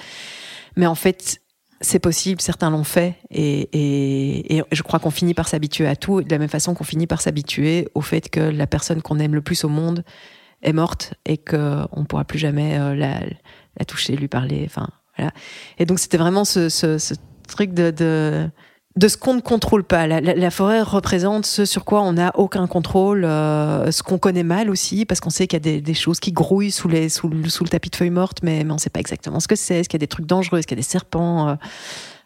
Mais 0.76 0.86
en 0.86 0.96
fait 0.96 1.42
c'est 1.82 2.00
possible, 2.00 2.42
certains 2.42 2.70
l'ont 2.70 2.84
fait 2.84 3.16
et, 3.32 3.62
et, 3.74 4.58
et 4.58 4.64
je 4.72 4.82
crois 4.82 5.00
qu'on 5.00 5.12
finit 5.12 5.34
par 5.34 5.48
s'habituer 5.48 5.88
à 5.88 5.96
tout 5.96 6.22
de 6.22 6.30
la 6.32 6.38
même 6.38 6.50
façon 6.50 6.74
qu'on 6.74 6.84
finit 6.84 7.08
par 7.08 7.22
s'habituer 7.22 7.88
au 7.96 8.02
fait 8.02 8.30
que 8.30 8.40
la 8.40 8.68
personne 8.68 9.02
qu'on 9.02 9.20
aime 9.20 9.36
le 9.36 9.42
plus 9.42 9.64
au 9.64 9.70
monde 9.70 10.04
est 10.62 10.74
morte 10.74 11.14
et 11.26 11.38
qu'on 11.38 11.88
ne 11.98 12.06
pourra 12.06 12.26
plus 12.26 12.40
jamais 12.40 12.80
euh, 12.80 12.96
la, 12.96 13.22
la 13.78 13.86
toucher, 13.86 14.16
lui 14.16 14.28
parler. 14.28 14.64
Enfin, 14.66 14.88
voilà. 15.18 15.32
Et 15.78 15.86
donc, 15.86 16.00
c'était 16.00 16.18
vraiment 16.18 16.46
ce, 16.46 16.70
ce, 16.70 16.98
ce 16.98 17.14
truc 17.48 17.74
de, 17.74 17.92
de, 17.92 18.50
de 18.98 19.08
ce 19.10 19.18
qu'on 19.18 19.34
ne 19.34 19.42
contrôle 19.42 19.84
pas. 19.84 20.08
La, 20.08 20.22
la- 20.22 20.36
la 20.36 20.52
forêt 20.52 20.82
représente 20.82 21.46
ce 21.46 21.66
sur 21.66 21.84
quoi 21.84 22.02
on 22.02 22.14
n'a 22.14 22.32
aucun 22.36 22.66
contrôle, 22.66 23.26
euh, 23.26 23.92
ce 23.92 24.04
qu'on 24.04 24.18
connaît 24.18 24.44
mal 24.44 24.70
aussi, 24.70 25.06
parce 25.06 25.20
qu'on 25.20 25.30
sait 25.30 25.48
qu'il 25.48 25.58
y 25.58 25.62
a 25.62 25.72
des, 25.74 25.82
des 25.82 25.94
choses 25.94 26.20
qui 26.22 26.32
grouillent 26.32 26.72
sous, 26.72 26.88
les, 26.88 27.10
sous, 27.10 27.28
le, 27.28 27.50
sous 27.50 27.64
le 27.66 27.70
tapis 27.70 27.90
de 27.90 27.96
feuilles 27.98 28.10
mortes, 28.10 28.40
mais, 28.42 28.64
mais 28.64 28.72
on 28.72 28.76
ne 28.76 28.80
sait 28.80 28.90
pas 28.90 29.02
exactement 29.02 29.40
ce 29.42 29.48
que 29.50 29.56
c'est, 29.58 29.80
est-ce 29.80 29.90
qu'il 29.90 29.98
y 29.98 30.02
a 30.02 30.06
des 30.06 30.08
trucs 30.08 30.26
dangereux, 30.26 30.60
est-ce 30.60 30.68
qu'il 30.68 30.78
y 30.78 30.80
a 30.80 30.84
des 30.84 30.88
serpents. 30.88 31.50
euh. 31.50 31.56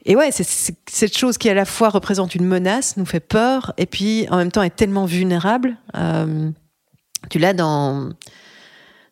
Et 0.05 0.15
ouais, 0.15 0.29
c'est 0.31 0.43
c'est- 0.45 0.77
cette 0.89 1.17
chose 1.17 1.37
qui 1.39 1.49
à 1.49 1.53
la 1.55 1.65
fois 1.65 1.89
représente 1.89 2.35
une 2.35 2.45
menace, 2.45 2.97
nous 2.97 3.05
fait 3.05 3.19
peur, 3.19 3.73
et 3.77 3.85
puis 3.87 4.27
en 4.29 4.37
même 4.37 4.51
temps 4.51 4.61
est 4.63 4.75
tellement 4.75 5.05
vulnérable. 5.05 5.75
Euh, 5.97 6.51
tu 7.31 7.39
l'as 7.39 7.53
dans 7.53 8.09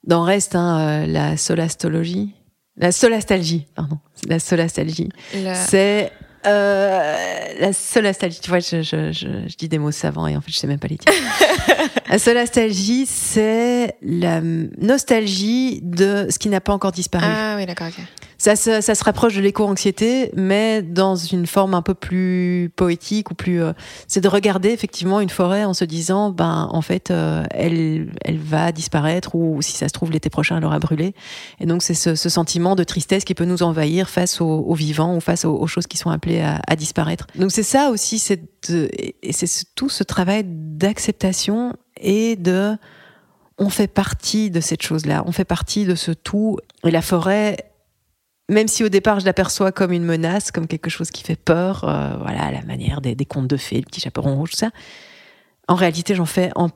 dans 0.05 0.21
Reste, 0.23 0.55
hein, 0.55 0.79
euh, 0.79 1.05
la 1.07 1.35
solastologie, 1.37 2.33
la 2.77 2.91
solastalgie, 2.93 3.65
pardon, 3.75 3.97
la 4.29 4.39
solastalgie. 4.39 5.09
La- 5.43 5.55
C'est 5.55 6.11
euh, 6.47 7.15
la 7.59 7.73
solastalgie. 7.73 8.39
Tu 8.39 8.49
vois, 8.49 8.59
je, 8.59 8.81
je, 8.81 9.11
je, 9.11 9.27
je 9.47 9.55
dis 9.55 9.67
des 9.67 9.79
mots 9.79 9.91
savants 9.91 10.27
et 10.27 10.35
en 10.35 10.41
fait, 10.41 10.51
je 10.51 10.57
sais 10.57 10.67
même 10.67 10.79
pas 10.79 10.87
les 10.87 10.97
dire. 10.97 11.13
la 12.09 12.19
solastalgie, 12.19 13.05
c'est 13.05 13.95
la 14.01 14.41
nostalgie 14.41 15.79
de 15.83 16.27
ce 16.29 16.39
qui 16.39 16.49
n'a 16.49 16.61
pas 16.61 16.73
encore 16.73 16.91
disparu. 16.91 17.25
Ah 17.27 17.55
oui, 17.57 17.65
d'accord, 17.65 17.87
ok. 17.87 18.03
Ça, 18.39 18.55
se- 18.55 18.81
ça 18.81 18.93
se 18.95 19.03
rapproche 19.03 19.35
de 19.35 19.41
l'éco-anxiété, 19.41 20.31
mais 20.35 20.81
dans 20.81 21.15
une 21.15 21.47
forme 21.47 21.73
un 21.73 21.81
peu 21.81 21.93
plus 21.95 22.71
poétique 22.75 23.31
ou 23.31 23.33
plus. 23.33 23.61
euh, 23.63 23.73
c'est 24.07 24.21
de 24.21 24.27
regarder 24.27 24.69
effectivement 24.69 25.19
une 25.21 25.29
forêt 25.29 25.63
en 25.63 25.73
se 25.73 25.85
disant, 25.85 26.29
ben 26.31 26.69
en 26.71 26.81
fait, 26.81 27.09
euh, 27.11 27.43
elle, 27.51 28.09
elle 28.23 28.37
va 28.37 28.71
disparaître 28.71 29.33
ou 29.35 29.61
si 29.61 29.71
ça 29.73 29.87
se 29.87 29.93
trouve 29.93 30.11
l'été 30.11 30.29
prochain, 30.29 30.57
elle 30.57 30.65
aura 30.65 30.79
brûlé. 30.79 31.13
Et 31.59 31.65
donc 31.65 31.81
c'est 31.81 31.93
ce, 31.95 32.15
ce 32.15 32.29
sentiment 32.29 32.75
de 32.75 32.83
tristesse 32.83 33.23
qui 33.23 33.33
peut 33.33 33.45
nous 33.45 33.63
envahir 33.63 34.09
face 34.09 34.39
aux, 34.39 34.45
aux 34.45 34.75
vivants 34.75 35.15
ou 35.15 35.19
face 35.19 35.43
aux, 35.45 35.65
choses 35.67 35.87
qui 35.87 35.97
sont 35.97 36.09
appelées 36.11 36.41
à, 36.41 36.61
à 36.67 36.75
disparaître. 36.75 37.27
Donc 37.35 37.51
c'est 37.51 37.63
ça 37.63 37.89
aussi, 37.89 38.19
c'est 38.19 38.41
et 38.69 39.33
c'est 39.33 39.47
ce- 39.47 39.63
tout 39.75 39.89
ce 39.89 40.03
travail 40.03 40.43
d'acceptation 40.45 41.73
et 41.99 42.35
de 42.35 42.75
on 43.57 43.69
fait 43.69 43.87
partie 43.87 44.51
de 44.51 44.59
cette 44.59 44.83
chose-là, 44.83 45.23
on 45.25 45.31
fait 45.31 45.45
partie 45.45 45.85
de 45.85 45.95
ce 45.95 46.11
tout. 46.11 46.57
Et 46.83 46.91
la 46.91 47.01
forêt, 47.01 47.57
même 48.49 48.67
si 48.67 48.83
au 48.83 48.89
départ 48.89 49.19
je 49.19 49.25
l'aperçois 49.25 49.71
comme 49.71 49.91
une 49.91 50.05
menace, 50.05 50.51
comme 50.51 50.67
quelque 50.67 50.89
chose 50.89 51.11
qui 51.11 51.23
fait 51.23 51.35
peur, 51.35 51.83
euh, 51.83 52.15
voilà, 52.21 52.45
à 52.45 52.51
la 52.51 52.61
manière 52.63 53.01
des, 53.01 53.15
des 53.15 53.25
contes 53.25 53.47
de 53.47 53.57
fées, 53.57 53.77
le 53.77 53.85
petit 53.85 54.01
chaperon 54.01 54.35
rouge, 54.35 54.51
tout 54.51 54.57
ça. 54.57 54.69
En 55.69 55.75
réalité, 55.75 56.15
j'en 56.15 56.25
fais, 56.25 56.49
en 56.55 56.69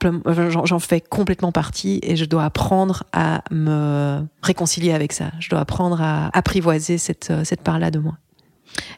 j'en 0.65 0.79
fais 0.79 0.99
complètement 0.99 1.53
partie 1.53 2.01
et 2.03 2.17
je 2.17 2.25
dois 2.25 2.43
apprendre 2.43 3.05
à 3.13 3.41
me 3.49 4.21
réconcilier 4.41 4.91
avec 4.91 5.13
ça. 5.13 5.31
Je 5.39 5.49
dois 5.49 5.61
apprendre 5.61 6.01
à 6.01 6.29
apprivoiser 6.37 6.97
cette, 6.97 7.31
euh, 7.31 7.45
cette 7.45 7.61
part-là 7.61 7.89
de 7.89 7.99
moi. 7.99 8.17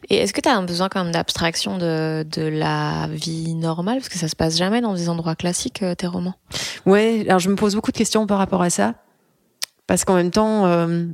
Et 0.10 0.16
est-ce 0.16 0.34
que 0.34 0.42
tu 0.42 0.50
as 0.50 0.56
un 0.56 0.64
besoin 0.64 0.90
quand 0.90 1.04
même 1.04 1.14
d'abstraction 1.14 1.78
de, 1.78 2.24
de 2.24 2.42
la 2.42 3.08
vie 3.12 3.54
normale? 3.54 3.98
Parce 3.98 4.10
que 4.10 4.18
ça 4.18 4.28
se 4.28 4.36
passe 4.36 4.58
jamais 4.58 4.82
dans 4.82 4.96
des 4.96 5.10
endroits 5.10 5.36
classiques, 5.36 5.84
euh, 5.84 5.94
tes 5.94 6.08
romans. 6.08 6.36
Ouais, 6.88 7.26
alors 7.28 7.40
je 7.40 7.50
me 7.50 7.56
pose 7.56 7.76
beaucoup 7.76 7.92
de 7.92 7.98
questions 7.98 8.26
par 8.26 8.40
rapport 8.40 8.64
à 8.64 8.72
ça. 8.72 8.96
Parce 9.86 10.06
qu'en 10.06 10.16
même 10.16 10.32
temps, 10.32 10.66
euh, 10.66 11.06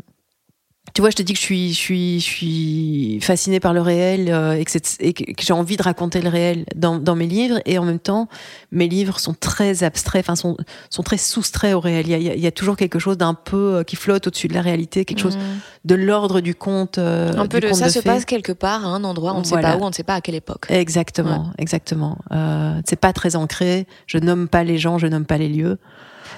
tu 0.94 1.02
vois, 1.02 1.10
je 1.10 1.16
te 1.16 1.22
dis 1.22 1.34
que 1.34 1.40
je 1.40 1.44
suis, 1.44 1.70
je 1.74 1.78
suis, 1.78 2.20
je 2.20 2.26
suis 2.26 3.20
fascinée 3.22 3.60
par 3.60 3.74
le 3.74 3.82
réel 3.82 4.30
euh, 4.32 4.54
et 4.54 4.66
que, 5.14 5.24
que 5.34 5.44
j'ai 5.44 5.54
envie 5.54 5.78
de 5.78 5.84
raconter 5.84 6.22
le 6.22 6.30
réel 6.30 6.66
dans, 6.76 6.98
dans 6.98 7.16
mes 7.16 7.28
livres. 7.28 7.60
Et 7.66 7.78
en 7.78 7.86
même 7.86 8.00
temps, 8.00 8.28
mes 8.72 8.88
livres 8.88 9.20
sont 9.20 9.34
très 9.34 9.84
abstraits, 9.84 10.24
enfin, 10.26 10.36
sont, 10.36 10.58
sont 10.90 11.04
très 11.04 11.18
soustraits 11.18 11.74
au 11.76 11.80
réel. 11.80 12.08
Il 12.08 12.12
y 12.12 12.30
a, 12.30 12.34
il 12.36 12.40
y 12.42 12.48
a- 12.48 12.52
toujours 12.52 12.76
quelque 12.78 13.00
chose 13.00 13.18
d'un 13.18 13.34
peu 13.36 13.76
euh, 13.76 13.84
qui 13.84 13.96
flotte 13.96 14.28
au-dessus 14.28 14.48
de 14.48 14.54
la 14.54 14.62
réalité, 14.62 15.06
quelque 15.06 15.20
chose 15.22 15.38
de 15.86 15.96
l'ordre 15.96 16.42
du 16.42 16.56
conte. 16.56 16.98
euh, 16.98 17.32
un 17.38 17.46
peu 17.48 17.60
du 17.60 17.74
ça 17.74 17.86
de 17.86 17.92
se 17.92 18.00
passe 18.00 18.26
quelque 18.26 18.52
part, 18.52 18.86
à 18.86 18.90
un 18.90 19.04
endroit, 19.04 19.34
on 19.34 19.42
ne 19.42 19.46
Voilà. 19.46 19.70
sait 19.70 19.74
pas 19.78 19.82
où, 19.82 19.86
on 19.86 19.90
ne 19.90 19.94
sait 19.94 20.04
pas 20.04 20.16
à 20.16 20.22
quelle 20.22 20.36
époque. 20.36 20.66
Exactement, 20.70 21.52
exactement. 21.58 22.18
Euh, 22.32 22.80
c'est 22.88 23.00
pas 23.00 23.14
très 23.14 23.36
ancré. 23.36 23.86
Je 24.08 24.18
nomme 24.18 24.48
pas 24.48 24.64
les 24.64 24.78
gens, 24.78 24.98
je 24.98 25.08
nomme 25.08 25.26
pas 25.26 25.38
les 25.38 25.48
lieux. 25.50 25.78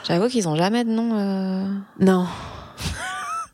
J'avoue 0.07 0.27
qu'ils 0.27 0.47
ont 0.47 0.55
jamais 0.55 0.83
de 0.83 0.89
nom. 0.89 1.11
euh, 1.17 1.65
Non. 1.99 2.25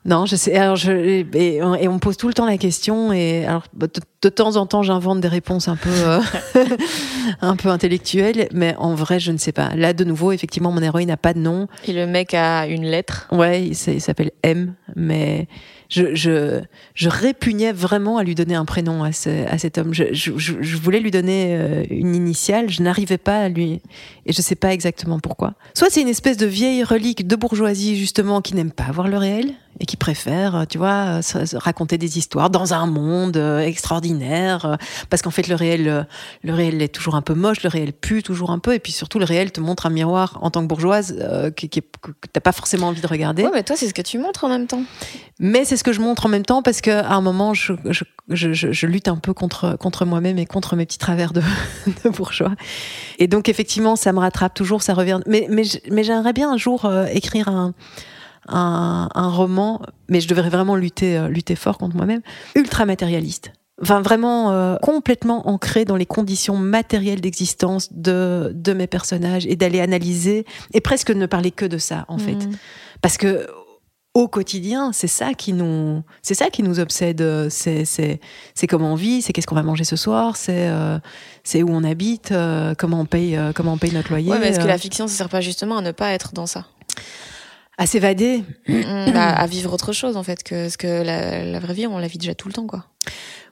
Non, 0.08 0.26
je 0.26 0.36
sais. 0.38 0.56
Alors 0.56 0.78
je 0.78 0.92
et, 1.36 1.62
on- 1.62 1.76
et 1.76 1.88
on 1.90 1.94
me 1.96 2.00
pose 2.00 2.16
tout 2.18 2.28
le 2.30 2.34
temps 2.34 2.46
la 2.46 2.58
question 2.58 3.12
et 3.12 3.46
alors 3.46 3.66
de, 3.74 3.90
de 4.22 4.30
temps 4.30 4.56
en 4.56 4.66
temps 4.66 4.82
j'invente 4.82 5.20
des 5.20 5.28
réponses 5.28 5.68
un 5.68 5.76
peu 5.76 5.90
euh, 5.92 6.20
un 7.42 7.56
peu 7.56 7.70
intellectuelles, 7.70 8.48
mais 8.54 8.74
en 8.78 8.96
vrai 8.96 9.20
je 9.20 9.32
ne 9.32 9.38
sais 9.38 9.52
pas. 9.52 9.76
Là 9.76 9.94
de 9.94 10.04
nouveau 10.04 10.32
effectivement 10.32 10.72
mon 10.72 10.82
héroïne 10.82 11.10
n'a 11.10 11.18
pas 11.18 11.34
de 11.34 11.40
nom. 11.40 11.68
Et 11.88 11.94
le 11.94 12.08
mec 12.08 12.34
a 12.34 12.68
une 12.68 12.86
lettre. 12.86 13.28
Ouais, 13.32 13.66
il 13.68 13.76
s'appelle 13.76 14.32
M, 14.44 14.74
mais 14.96 15.48
je, 15.90 16.16
je, 16.16 16.62
je 16.96 17.10
répugnais 17.10 17.72
vraiment 17.72 18.18
à 18.18 18.24
lui 18.24 18.36
donner 18.36 18.56
un 18.56 18.66
prénom 18.66 19.04
à, 19.04 19.12
ce- 19.12 19.46
à 19.48 19.58
cet 19.58 19.78
homme. 19.78 19.94
Je, 19.94 20.06
je, 20.14 20.32
je- 20.38 20.62
je 20.62 20.78
voulais 20.78 21.00
lui 21.00 21.12
donner 21.12 21.56
euh, 21.56 21.84
une 21.90 22.16
initiale, 22.16 22.70
je 22.70 22.82
n'arrivais 22.82 23.18
pas 23.18 23.40
à 23.40 23.50
lui, 23.50 23.82
et 24.26 24.34
je 24.34 24.42
sais 24.42 24.56
pas 24.56 24.74
exactement 24.74 25.20
pourquoi. 25.20 25.54
Soit 25.74 25.90
c'est 25.90 26.02
une 26.02 26.08
espèce 26.10 26.38
de 26.38 26.46
vieille 26.46 26.84
relique 26.84 27.28
de 27.28 27.36
bourgeoisie 27.36 27.98
justement 27.98 28.42
qui 28.42 28.54
n'aime 28.56 28.72
pas 28.72 28.92
voir 28.92 29.08
le 29.08 29.18
réel 29.18 29.52
et 29.80 29.86
qui 29.86 29.98
préfère, 29.98 30.56
euh, 30.56 30.66
tu 30.66 30.78
vois, 30.78 31.20
euh, 31.36 31.44
raconter 31.56 31.98
des 31.98 32.18
histoires 32.18 32.50
dans 32.50 32.74
un 32.74 32.86
monde 32.88 33.38
euh, 33.38 33.60
extraordinaire, 33.60 34.78
parce 35.10 35.22
qu'en 35.22 35.32
fait 35.32 35.48
le 35.48 35.56
réel, 35.56 36.08
le 36.44 36.54
réel 36.54 36.82
est 36.82 36.88
toujours 36.94 37.16
un 37.16 37.22
peu 37.22 37.34
moche, 37.34 37.64
le 37.64 37.70
réel 37.70 37.94
pue 37.94 38.24
toujours 38.24 38.52
un 38.52 38.60
peu, 38.60 38.74
et 38.74 38.80
puis 38.80 38.92
surtout 38.92 39.20
le 39.20 39.26
réel 39.26 39.52
te 39.52 39.60
montre 39.62 39.86
un 39.86 39.90
miroir 39.90 40.38
en 40.42 40.50
tant 40.52 40.62
que 40.62 40.68
bourgeoise 40.68 41.16
euh, 41.20 41.48
est- 41.50 41.68
que 41.70 41.80
que 41.80 42.28
t'as 42.32 42.40
pas 42.40 42.52
forcément 42.52 42.88
envie 42.88 43.02
de 43.02 43.08
regarder. 43.08 43.44
Ouais, 43.44 43.52
mais 43.54 43.64
toi, 43.64 43.76
c'est 43.76 43.88
ce 43.88 43.94
que 43.94 44.02
tu 44.02 44.18
montres 44.18 44.44
en 44.44 44.50
même 44.50 44.68
temps. 44.68 44.82
Mais 45.40 45.66
c'est 45.66 45.78
ce 45.78 45.84
que 45.84 45.94
je 45.94 46.00
montre 46.02 46.26
en 46.26 46.30
même 46.30 46.46
temps 46.46 46.62
parce 46.62 46.82
qu'à 46.82 47.08
un 47.10 47.22
moment, 47.22 47.54
je, 47.54 47.74
je, 47.86 48.04
je, 48.30 48.54
je- 48.54 48.72
je 48.72 48.88
lutte 48.88 49.08
un 49.08 49.18
peu 49.18 49.34
contre, 49.34 49.76
contre 49.78 50.06
moi-même 50.06 50.38
et 50.40 50.46
contre 50.46 50.76
mes 50.76 50.86
petits 50.86 50.98
travers 50.98 51.34
de, 51.34 51.42
de 52.04 52.10
bourgeois. 52.10 52.54
Et 53.20 53.28
donc, 53.28 53.50
effectivement, 53.50 53.96
ça 53.96 54.14
me 54.14 54.20
rattrape 54.20 54.54
toujours, 54.54 54.82
ça 54.82 54.94
revient. 54.94 55.20
Mais, 55.28 55.48
mais, 55.50 55.64
j'aimerais 56.04 56.34
bien 56.34 56.52
un 56.52 56.58
jour 56.58 56.86
euh, 56.86 57.06
écrire 57.12 57.48
un, 57.50 57.74
un, 58.48 59.10
un 59.14 59.30
roman, 59.30 59.82
mais 60.10 60.20
je 60.22 60.28
devrais 60.28 60.50
vraiment 60.50 60.76
lutter, 60.76 61.18
euh, 61.18 61.28
lutter 61.28 61.56
fort 61.56 61.78
contre 61.78 61.96
moi-même, 61.96 62.22
ultra 62.56 62.86
matérialiste. 62.86 63.52
Enfin, 63.82 64.02
vraiment 64.02 64.52
euh, 64.52 64.76
complètement 64.78 65.48
ancré 65.50 65.86
dans 65.86 65.96
les 65.98 66.08
conditions 66.08 66.58
matérielles 66.58 67.22
d'existence 67.22 67.94
de, 67.94 68.52
de 68.56 68.74
mes 68.74 68.88
personnages 68.88 69.46
et 69.46 69.56
d'aller 69.56 69.82
analyser 69.82 70.46
et 70.74 70.82
presque 70.82 71.12
ne 71.12 71.28
parler 71.28 71.52
que 71.52 71.66
de 71.66 71.78
ça, 71.78 72.06
en 72.08 72.18
fait. 72.18 72.34
Mhm. 72.34 72.56
Parce 73.02 73.18
que 73.18 73.46
au 74.16 74.28
quotidien, 74.28 74.94
c'est 74.94 75.06
ça 75.06 75.36
qui 75.36 75.54
nous, 75.54 76.02
c'est 76.24 76.34
ça 76.34 76.50
qui 76.50 76.64
nous 76.64 76.80
obsède. 76.80 77.22
euh, 77.22 77.50
C'est, 77.52 77.86
c'est, 77.86 78.20
c'est 78.56 78.66
comment 78.66 78.94
on 78.94 78.96
vit, 78.96 79.22
c'est 79.22 79.32
qu'est-ce 79.32 79.46
qu'on 79.46 79.54
va 79.54 79.62
manger 79.62 79.84
ce 79.84 79.96
soir, 79.96 80.38
c'est, 80.38 80.70
euh, 80.70 80.98
c'est 81.44 81.62
où 81.62 81.70
on 81.70 81.84
habite, 81.84 82.32
euh, 82.32 82.74
comment 82.76 83.02
on 83.02 83.06
paye, 83.06 83.38
euh, 83.38 83.52
comment 83.54 83.74
on 83.74 83.78
paye 83.78 83.94
notre 83.94 84.10
loyer. 84.10 84.32
Ouais, 84.32 84.40
mais 84.40 84.48
est-ce 84.48 84.60
que 84.60 84.66
la 84.66 84.80
fiction, 84.80 85.06
ça 85.08 85.14
sert 85.16 85.30
pas 85.30 85.42
justement 85.42 85.78
à 85.78 85.82
ne 85.84 85.92
pas 85.92 86.14
être 86.14 86.34
dans 86.34 86.48
ça? 86.48 86.66
À 87.78 87.86
s'évader. 87.86 88.44
Mm, 88.68 89.16
à, 89.16 89.30
à 89.42 89.48
vivre 89.48 89.74
autre 89.74 89.94
chose, 89.94 90.18
en 90.18 90.24
fait, 90.24 90.44
que 90.44 90.70
ce 90.70 90.78
que 90.78 91.04
la, 91.04 91.44
la 91.44 91.60
vraie 91.60 91.74
vie, 91.74 91.88
on 91.88 91.98
la 92.00 92.08
vit 92.08 92.18
déjà 92.18 92.36
tout 92.36 92.48
le 92.48 92.54
temps, 92.54 92.68
quoi. 92.68 92.86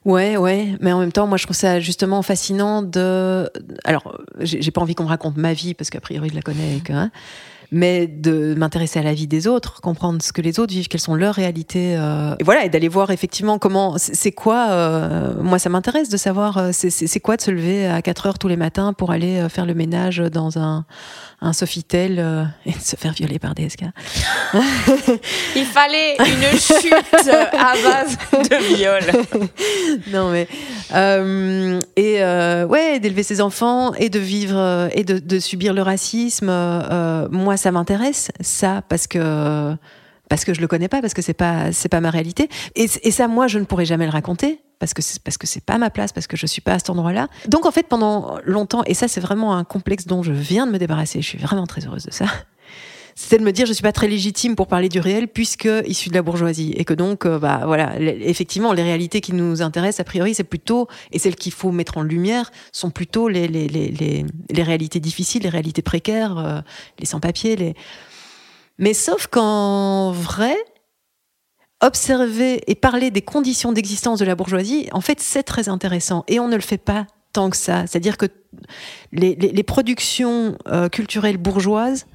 Ouais, 0.03 0.37
ouais, 0.37 0.75
mais 0.81 0.91
en 0.91 0.99
même 0.99 1.11
temps, 1.11 1.25
moi, 1.25 1.37
je 1.37 1.45
trouve 1.45 1.55
ça 1.55 1.79
justement 1.79 2.21
fascinant 2.21 2.83
de. 2.83 3.49
Alors, 3.85 4.21
j'ai 4.39 4.69
pas 4.71 4.81
envie 4.81 4.93
qu'on 4.93 5.03
me 5.05 5.09
raconte 5.09 5.35
ma 5.37 5.53
vie 5.53 5.73
parce 5.73 5.89
qu'a 5.89 5.99
priori, 5.99 6.29
je 6.29 6.35
la 6.35 6.41
connais, 6.43 6.79
que, 6.83 6.93
hein, 6.93 7.09
mais 7.71 8.05
de 8.05 8.53
m'intéresser 8.53 8.99
à 8.99 9.01
la 9.01 9.15
vie 9.15 9.25
des 9.25 9.47
autres, 9.47 9.81
comprendre 9.81 10.21
ce 10.21 10.31
que 10.31 10.41
les 10.43 10.59
autres 10.59 10.71
vivent, 10.73 10.87
quelles 10.89 11.01
sont 11.01 11.15
leurs 11.15 11.33
réalités, 11.33 11.97
euh, 11.97 12.35
et 12.39 12.43
voilà, 12.43 12.65
et 12.65 12.69
d'aller 12.69 12.87
voir 12.87 13.09
effectivement 13.09 13.57
comment. 13.57 13.95
C'est 13.97 14.31
quoi 14.31 14.67
euh, 14.69 15.41
Moi, 15.41 15.57
ça 15.57 15.69
m'intéresse 15.69 16.09
de 16.09 16.17
savoir. 16.17 16.57
euh, 16.59 16.69
c'est 16.71 17.19
quoi 17.19 17.35
de 17.35 17.41
se 17.41 17.49
lever 17.49 17.87
à 17.87 18.03
4 18.03 18.27
heures 18.27 18.37
tous 18.37 18.47
les 18.47 18.57
matins 18.57 18.93
pour 18.93 19.09
aller 19.09 19.39
euh, 19.39 19.49
faire 19.49 19.65
le 19.65 19.73
ménage 19.73 20.17
dans 20.19 20.59
un 20.59 20.85
un 21.45 21.53
Sofitel 21.53 22.17
euh, 22.19 22.43
et 22.65 22.71
de 22.71 22.79
se 22.79 22.95
faire 22.95 23.13
violer 23.13 23.39
par 23.39 23.55
DSK. 23.55 23.83
Il 25.55 25.65
fallait 25.65 26.17
une 26.19 26.59
chute 26.59 26.93
à 27.53 27.73
base 27.83 28.17
de 28.49 28.75
viol. 28.75 29.01
non 30.11 30.29
mais 30.31 30.47
euh, 30.93 31.79
et 31.95 32.23
euh, 32.23 32.65
ouais 32.65 32.99
d'élever 32.99 33.23
ses 33.23 33.41
enfants 33.41 33.93
et 33.93 34.09
de 34.09 34.19
vivre 34.19 34.89
et 34.93 35.03
de, 35.03 35.19
de 35.19 35.39
subir 35.39 35.73
le 35.73 35.81
racisme 35.81 36.47
moi 37.31 37.57
ça 37.57 37.71
m'intéresse 37.71 38.31
ça 38.41 38.81
parce 38.87 39.07
que 39.07 39.75
parce 40.29 40.45
que 40.45 40.53
je 40.53 40.61
le 40.61 40.67
connais 40.67 40.87
pas 40.87 41.01
parce 41.01 41.13
que 41.13 41.21
c'est 41.21 41.33
pas 41.33 41.71
c'est 41.71 41.89
pas 41.89 42.01
ma 42.01 42.09
réalité. 42.09 42.49
Et, 42.75 42.85
et 43.03 43.11
ça 43.11 43.27
moi 43.27 43.47
je 43.47 43.59
ne 43.59 43.65
pourrais 43.65 43.85
jamais 43.85 44.05
le 44.05 44.11
raconter 44.11 44.61
parce 44.79 44.93
que 44.93 45.01
c'est 45.01 45.21
parce 45.21 45.37
que 45.37 45.47
c'est 45.47 45.63
pas 45.63 45.77
ma 45.77 45.89
place 45.89 46.11
parce 46.11 46.27
que 46.27 46.37
je 46.37 46.45
suis 46.45 46.61
pas 46.61 46.73
à 46.73 46.79
cet 46.79 46.89
endroit-là. 46.89 47.27
Donc 47.47 47.65
en 47.65 47.71
fait 47.71 47.87
pendant 47.87 48.37
longtemps 48.43 48.83
et 48.85 48.93
ça 48.93 49.07
c'est 49.07 49.21
vraiment 49.21 49.55
un 49.55 49.63
complexe 49.63 50.07
dont 50.07 50.23
je 50.23 50.31
viens 50.31 50.67
de 50.67 50.71
me 50.71 50.77
débarrasser 50.77 51.21
je 51.21 51.27
suis 51.27 51.37
vraiment 51.37 51.67
très 51.67 51.85
heureuse 51.85 52.03
de 52.05 52.11
ça 52.11 52.25
c'était 53.15 53.37
de 53.37 53.43
me 53.43 53.51
dire 53.51 53.65
je 53.65 53.73
suis 53.73 53.81
pas 53.81 53.93
très 53.93 54.07
légitime 54.07 54.55
pour 54.55 54.67
parler 54.67 54.89
du 54.89 54.99
réel 54.99 55.27
puisque 55.27 55.69
issu 55.85 56.09
de 56.09 56.13
la 56.15 56.21
bourgeoisie. 56.21 56.73
Et 56.75 56.83
que 56.83 56.93
donc 56.93 57.25
euh, 57.25 57.39
bah 57.39 57.61
voilà 57.65 57.99
effectivement 57.99 58.73
les 58.73 58.83
réalités 58.83 59.21
qui 59.21 59.33
nous 59.33 59.61
intéressent 59.61 60.01
a 60.01 60.03
priori 60.03 60.33
c'est 60.33 60.43
plutôt 60.43 60.87
et 61.11 61.19
celles 61.19 61.35
qu'il 61.35 61.53
faut 61.53 61.71
mettre 61.71 61.97
en 61.97 62.03
lumière 62.03 62.51
sont 62.71 62.89
plutôt 62.89 63.29
les 63.29 63.47
les, 63.47 63.67
les, 63.67 63.89
les, 63.89 64.25
les 64.49 64.63
réalités 64.63 64.99
difficiles 64.99 65.43
les 65.43 65.49
réalités 65.49 65.81
précaires 65.81 66.37
euh, 66.37 66.59
les 66.99 67.05
sans-papiers 67.05 67.55
les 67.55 67.75
mais 68.77 68.93
sauf 68.93 69.27
qu'en 69.27 70.11
vrai 70.11 70.55
observer 71.81 72.61
et 72.67 72.75
parler 72.75 73.11
des 73.11 73.21
conditions 73.21 73.71
d'existence 73.71 74.19
de 74.19 74.25
la 74.25 74.35
bourgeoisie 74.35 74.87
en 74.91 75.01
fait 75.01 75.19
c'est 75.19 75.43
très 75.43 75.69
intéressant 75.69 76.23
et 76.27 76.39
on 76.39 76.47
ne 76.47 76.55
le 76.55 76.61
fait 76.61 76.77
pas 76.77 77.05
tant 77.33 77.49
que 77.49 77.57
ça 77.57 77.85
c'est-à-dire 77.87 78.17
que 78.17 78.27
les, 79.11 79.63
productions 79.63 80.57
euh, 80.67 80.89
culturelles 80.89 81.37
bourgeoises 81.37 82.05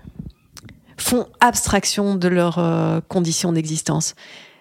font 1.00 1.26
abstraction 1.40 2.14
de 2.14 2.28
leurs 2.28 2.58
euh, 2.58 3.00
conditions 3.08 3.52
d'existence. 3.52 4.14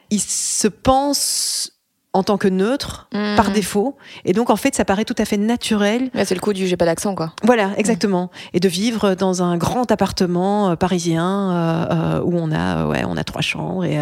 Ils 0.09 0.21
se 0.21 0.67
pensent 0.67 1.78
en 2.19 2.23
tant 2.23 2.37
que 2.37 2.47
neutres 2.47 3.07
Mhm. 3.13 3.35
par 3.37 3.51
défaut, 3.51 3.95
et 4.25 4.33
donc 4.33 4.49
en 4.49 4.55
fait 4.55 4.75
ça 4.75 4.85
paraît 4.85 5.05
tout 5.05 5.15
à 5.17 5.25
fait 5.25 5.37
naturel 5.37 6.11
Ouais, 6.13 6.25
c'est 6.25 6.35
le 6.35 6.41
coup 6.41 6.53
du 6.53 6.67
j'ai 6.67 6.77
pas 6.77 6.85
d'accent, 6.85 7.15
quoi. 7.15 7.33
voilà, 7.43 7.71
exactement. 7.77 8.29
Et 8.53 8.59
de 8.59 8.67
vivre 8.67 9.15
dans 9.15 9.41
un 9.41 9.57
grand 9.57 9.89
appartement 9.91 10.69
euh, 10.71 10.75
parisien 10.75 11.25
euh, 11.51 11.85
euh, 12.19 12.21
où 12.23 12.37
on 12.37 12.51
a, 12.51 12.85
ouais, 12.87 13.03
on 13.07 13.17
a 13.17 13.23
trois 13.23 13.41
chambres 13.41 13.85
et, 13.85 13.97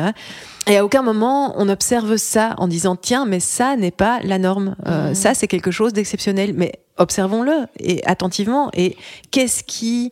et 0.68 0.78
à 0.78 0.84
aucun 0.84 1.02
moment 1.04 1.54
on 1.58 1.70
observe 1.70 2.18
ça 2.18 2.56
en 2.58 2.68
disant 2.68 2.96
tiens, 2.96 3.26
mais 3.26 3.40
ça 3.40 3.76
n'est 3.78 3.92
pas 3.92 4.20
la 4.24 4.38
norme. 4.40 4.76
Mhm. 4.86 5.14
Ça 5.16 5.34
c'est 5.34 5.48
quelque 5.48 5.72
chose 5.72 5.94
d'exceptionnel. 5.94 6.54
Mais 6.56 6.74
observons-le 6.98 7.68
et 7.80 8.04
attentivement. 8.08 8.70
Et 8.74 8.98
qu'est-ce 9.32 9.64
qui 9.64 10.12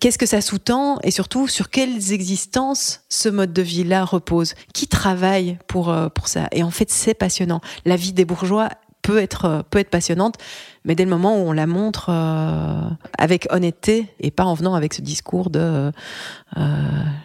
Qu'est-ce 0.00 0.18
que 0.18 0.26
ça 0.26 0.40
sous-tend 0.40 0.98
et 1.02 1.10
surtout 1.10 1.46
sur 1.48 1.70
quelles 1.70 2.12
existences 2.12 3.02
ce 3.08 3.28
mode 3.28 3.52
de 3.52 3.62
vie-là 3.62 4.04
repose? 4.04 4.54
Qui 4.74 4.88
travaille 4.88 5.58
pour, 5.68 5.90
euh, 5.90 6.08
pour 6.08 6.28
ça? 6.28 6.48
Et 6.52 6.62
en 6.62 6.70
fait, 6.70 6.90
c'est 6.90 7.14
passionnant. 7.14 7.60
La 7.84 7.96
vie 7.96 8.12
des 8.12 8.24
bourgeois 8.24 8.68
peut 9.02 9.18
être, 9.18 9.44
euh, 9.46 9.62
peut 9.70 9.78
être 9.78 9.88
passionnante, 9.90 10.34
mais 10.84 10.94
dès 10.94 11.04
le 11.04 11.10
moment 11.10 11.34
où 11.36 11.48
on 11.48 11.52
la 11.52 11.66
montre 11.66 12.10
euh, 12.10 12.82
avec 13.16 13.46
honnêteté 13.50 14.06
et 14.20 14.30
pas 14.30 14.44
en 14.44 14.54
venant 14.54 14.74
avec 14.74 14.92
ce 14.92 15.00
discours 15.00 15.48
de 15.50 15.58
euh, 15.60 15.90
euh, 16.58 16.62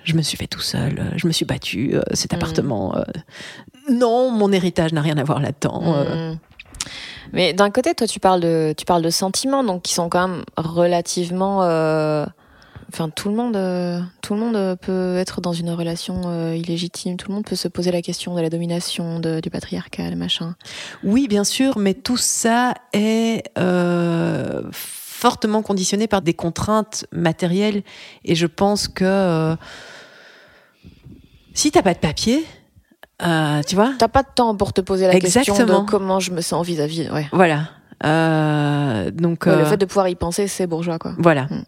je 0.06 0.14
me 0.16 0.22
suis 0.22 0.38
fait 0.38 0.48
tout 0.48 0.62
seul, 0.62 1.12
je 1.18 1.28
me 1.28 1.34
suis 1.34 1.46
battu, 1.46 1.96
cet 2.14 2.32
Mhm. 2.32 2.38
appartement, 2.38 2.96
non, 3.90 4.32
mon 4.32 4.52
héritage 4.52 4.94
n'a 4.94 5.02
rien 5.02 5.18
à 5.18 5.24
voir 5.24 5.40
là-dedans. 5.42 5.82
euh. 5.86 6.34
Mais 7.34 7.54
d'un 7.54 7.70
côté, 7.72 7.94
toi, 7.96 8.08
tu 8.08 8.20
parles 8.20 8.40
de, 8.42 8.74
tu 8.78 8.86
parles 8.86 9.02
de 9.02 9.10
sentiments, 9.10 9.64
donc 9.64 9.84
qui 9.84 9.94
sont 9.94 10.10
quand 10.10 10.28
même 10.28 10.44
relativement. 10.58 11.64
euh, 11.64 12.26
Enfin, 12.94 13.10
tout 13.10 13.30
le 13.30 13.36
monde, 13.36 13.56
euh, 13.58 14.00
tout 14.22 14.36
le 14.36 14.40
monde 14.40 14.56
euh, 14.56 14.76
peut 14.76 15.18
être 15.18 15.42
dans 15.42 15.52
une 15.54 15.72
relation 15.72 16.22
euh, 16.28 16.56
illégitime. 16.56 17.18
Tout 17.18 17.30
le 17.30 17.36
monde 17.36 17.44
peut 17.44 17.56
se 17.56 17.68
poser 17.68 17.92
la 17.92 18.02
question 18.04 18.36
de 18.36 18.42
la 18.42 18.50
domination, 18.50 19.20
de- 19.20 19.42
du 19.42 19.50
patriarcat, 19.50 20.12
le 20.12 20.16
machin. 20.16 20.56
Oui, 21.04 21.28
bien 21.28 21.44
sûr, 21.44 21.78
mais 21.80 21.96
tout 21.96 22.16
ça 22.16 22.76
est 22.94 23.44
euh, 23.58 24.62
fortement 24.72 25.62
conditionné 25.64 26.08
par 26.08 26.22
des 26.22 26.36
contraintes 26.36 27.06
matérielles. 27.12 27.82
Et 28.24 28.36
je 28.36 28.46
pense 28.46 28.88
que 28.88 29.04
euh, 29.04 29.56
si 31.54 31.72
t'as 31.72 31.82
pas 31.82 31.96
de 31.96 32.00
papier, 32.00 32.46
euh, 33.24 33.62
tu 33.68 33.76
vois, 33.76 33.94
T'as 33.98 34.08
pas 34.08 34.24
de 34.24 34.28
temps 34.36 34.56
pour 34.56 34.74
te 34.74 34.82
poser 34.82 35.08
la 35.08 35.20
question 35.20 35.42
Exactement. 35.42 35.84
de 35.84 35.90
comment 35.90 36.20
je 36.20 36.32
me 36.32 36.42
sens 36.42 36.66
vis-à-vis. 36.66 37.10
Ouais. 37.12 37.28
voilà. 37.32 37.70
Euh, 38.06 39.10
donc 39.12 39.46
Ouais, 39.46 39.56
Le 39.56 39.62
euh, 39.62 39.66
fait 39.66 39.78
de 39.78 39.86
pouvoir 39.86 40.08
y 40.10 40.16
penser, 40.16 40.48
c'est 40.48 40.68
bourgeois, 40.68 41.00
quoi. 41.00 41.14
voilà, 41.18 41.44
Mm. 41.46 41.64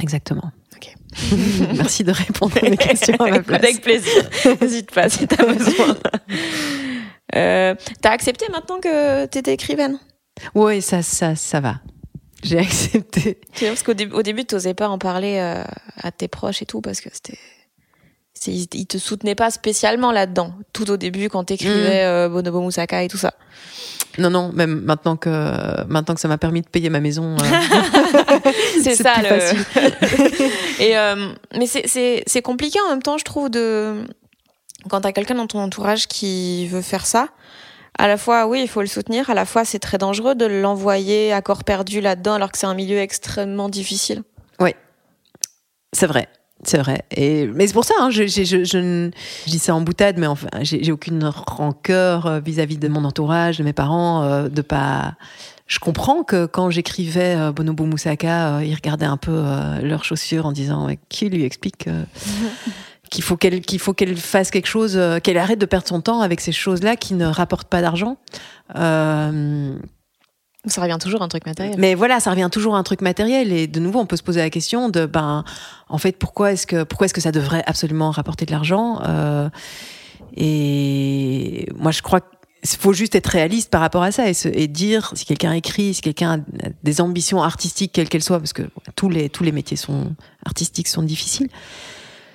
exactement. 0.00 0.50
Ok. 0.76 0.94
Merci 1.76 2.02
de 2.04 2.10
répondre 2.12 2.52
à 2.60 2.68
mes 2.68 2.76
questions 2.88 3.14
à 3.20 3.24
ma 3.30 3.36
Écoute, 3.36 3.46
place. 3.46 3.62
Avec 3.62 3.80
plaisir. 3.82 4.22
N'hésite 4.60 4.90
pas 4.92 5.08
si 5.08 5.26
t'as 5.28 5.44
besoin. 5.54 5.96
Euh, 7.34 7.74
t'as 8.00 8.10
accepté 8.10 8.46
maintenant 8.50 8.80
que 8.80 9.26
t'étais 9.26 9.54
écrivaine? 9.54 9.98
Oui, 10.54 10.82
ça, 10.82 11.02
ça, 11.02 11.34
ça 11.36 11.60
va. 11.60 11.76
J'ai 12.42 12.58
accepté. 12.58 13.40
Parce 13.60 13.82
qu'au 13.84 13.94
début, 13.94 14.12
au 14.14 14.22
début, 14.22 14.44
t'osais 14.44 14.74
pas 14.74 14.88
en 14.88 14.98
parler 14.98 15.38
à 15.38 16.10
tes 16.10 16.26
proches 16.26 16.60
et 16.62 16.66
tout, 16.66 16.80
parce 16.80 17.00
que 17.00 17.08
c'était. 17.12 17.38
Ils 18.46 18.66
ils 18.72 18.86
te 18.86 18.98
soutenaient 18.98 19.34
pas 19.34 19.50
spécialement 19.50 20.12
là-dedans. 20.12 20.52
Tout 20.72 20.90
au 20.90 20.96
début, 20.96 21.28
quand 21.28 21.44
t'écrivais 21.44 22.04
euh, 22.04 22.28
Bonobo 22.28 22.60
Moussaka 22.60 23.02
et 23.02 23.08
tout 23.08 23.18
ça. 23.18 23.34
Non, 24.18 24.30
non, 24.30 24.52
même 24.52 24.80
maintenant 24.80 25.16
que 25.16 25.30
maintenant 25.86 26.14
que 26.14 26.20
ça 26.20 26.28
m'a 26.28 26.38
permis 26.38 26.60
de 26.60 26.68
payer 26.68 26.90
ma 26.90 27.00
maison. 27.00 27.36
euh, 27.36 28.50
C'est 28.82 28.94
ça 28.94 29.14
plus 29.14 29.22
le. 29.22 29.40
facile. 29.40 29.64
et 30.80 30.96
euh, 30.96 31.32
mais 31.56 31.66
c'est 31.66 32.42
compliqué 32.42 32.78
en 32.80 32.90
même 32.90 33.02
temps, 33.02 33.18
je 33.18 33.24
trouve, 33.24 33.48
de 33.48 34.04
quand 34.90 35.00
t'as 35.00 35.12
quelqu'un 35.12 35.36
dans 35.36 35.46
ton 35.46 35.60
entourage 35.60 36.08
qui 36.08 36.66
veut 36.68 36.82
faire 36.82 37.06
ça. 37.06 37.28
À 37.98 38.08
la 38.08 38.16
fois, 38.16 38.46
oui, 38.46 38.60
il 38.62 38.68
faut 38.68 38.80
le 38.80 38.86
soutenir. 38.86 39.28
À 39.28 39.34
la 39.34 39.44
fois, 39.44 39.66
c'est 39.66 39.78
très 39.78 39.98
dangereux 39.98 40.34
de 40.34 40.46
l'envoyer 40.46 41.32
à 41.32 41.42
corps 41.42 41.62
perdu 41.62 42.00
là-dedans, 42.00 42.34
alors 42.34 42.50
que 42.50 42.58
c'est 42.58 42.66
un 42.66 42.74
milieu 42.74 42.98
extrêmement 42.98 43.68
difficile. 43.68 44.22
C'est 45.92 46.06
vrai. 46.06 46.28
C'est 46.64 46.78
vrai. 46.78 47.02
Et, 47.10 47.46
mais 47.46 47.66
c'est 47.66 47.72
pour 47.72 47.84
ça, 47.84 47.94
hein, 47.98 48.10
je, 48.10 48.26
je, 48.26 48.44
je, 48.44 48.64
je, 48.64 49.10
dis 49.46 49.58
ça 49.58 49.74
en 49.74 49.80
boutade, 49.80 50.16
mais 50.18 50.28
enfin, 50.28 50.48
j'ai 50.60 50.92
aucune 50.92 51.24
rancœur 51.24 52.26
euh, 52.26 52.40
vis-à-vis 52.40 52.78
de 52.78 52.86
mon 52.86 53.04
entourage, 53.04 53.58
de 53.58 53.64
mes 53.64 53.72
parents, 53.72 54.22
euh, 54.22 54.48
de 54.48 54.62
pas. 54.62 55.14
Je 55.66 55.78
comprends 55.78 56.22
que 56.22 56.46
quand 56.46 56.70
j'écrivais 56.70 57.34
euh, 57.36 57.50
Bonobo 57.50 57.84
Moussaka, 57.84 58.58
euh, 58.58 58.64
ils 58.64 58.74
regardaient 58.74 59.06
un 59.06 59.16
peu 59.16 59.32
euh, 59.32 59.80
leurs 59.80 60.04
chaussures 60.04 60.46
en 60.46 60.52
disant 60.52 60.86
Ouais, 60.86 60.98
qui 61.08 61.28
lui 61.30 61.44
explique 61.44 61.88
euh, 61.88 62.04
qu'il 63.10 63.24
faut 63.24 63.36
qu'elle 63.36 63.60
qu'il 63.60 63.78
faut 63.80 63.92
qu'elle 63.94 64.16
fasse 64.16 64.50
quelque 64.50 64.68
chose, 64.68 64.96
euh, 64.96 65.18
qu'elle 65.18 65.38
arrête 65.38 65.58
de 65.58 65.66
perdre 65.66 65.88
son 65.88 66.00
temps 66.00 66.20
avec 66.20 66.40
ces 66.40 66.52
choses-là 66.52 66.96
qui 66.96 67.14
ne 67.14 67.26
rapportent 67.26 67.68
pas 67.68 67.80
d'argent. 67.82 68.18
Ça 70.66 70.80
revient 70.80 70.98
toujours 71.00 71.22
à 71.22 71.24
un 71.24 71.28
truc 71.28 71.44
matériel. 71.44 71.74
mais 71.78 71.94
voilà, 71.94 72.20
ça 72.20 72.30
revient 72.30 72.48
toujours 72.50 72.76
à 72.76 72.78
un 72.78 72.84
truc 72.84 73.00
matériel 73.00 73.52
et 73.52 73.66
de 73.66 73.80
nouveau, 73.80 73.98
on 73.98 74.06
peut 74.06 74.16
se 74.16 74.22
poser 74.22 74.40
la 74.40 74.50
question 74.50 74.88
de 74.88 75.06
ben, 75.06 75.44
en 75.88 75.98
fait, 75.98 76.16
pourquoi 76.16 76.52
est-ce 76.52 76.68
que 76.68 76.84
pourquoi 76.84 77.06
est-ce 77.06 77.14
que 77.14 77.20
ça 77.20 77.32
devrait 77.32 77.64
absolument 77.66 78.12
rapporter 78.12 78.46
de 78.46 78.52
l'argent 78.52 79.00
euh, 79.04 79.48
Et 80.36 81.68
moi, 81.76 81.90
je 81.90 82.00
crois 82.00 82.20
qu'il 82.20 82.78
faut 82.78 82.92
juste 82.92 83.16
être 83.16 83.26
réaliste 83.26 83.70
par 83.70 83.80
rapport 83.80 84.04
à 84.04 84.12
ça 84.12 84.28
et, 84.28 84.34
se, 84.34 84.46
et 84.46 84.68
dire 84.68 85.10
si 85.16 85.24
quelqu'un 85.24 85.52
écrit, 85.52 85.94
si 85.94 86.00
quelqu'un 86.00 86.38
a 86.38 86.68
des 86.84 87.00
ambitions 87.00 87.42
artistiques 87.42 87.90
quelles 87.92 88.08
qu'elles 88.08 88.22
soient, 88.22 88.38
parce 88.38 88.52
que 88.52 88.62
tous 88.94 89.08
les 89.08 89.28
tous 89.30 89.42
les 89.42 89.52
métiers 89.52 89.76
sont 89.76 90.14
artistiques 90.46 90.86
sont 90.86 91.02
difficiles. 91.02 91.48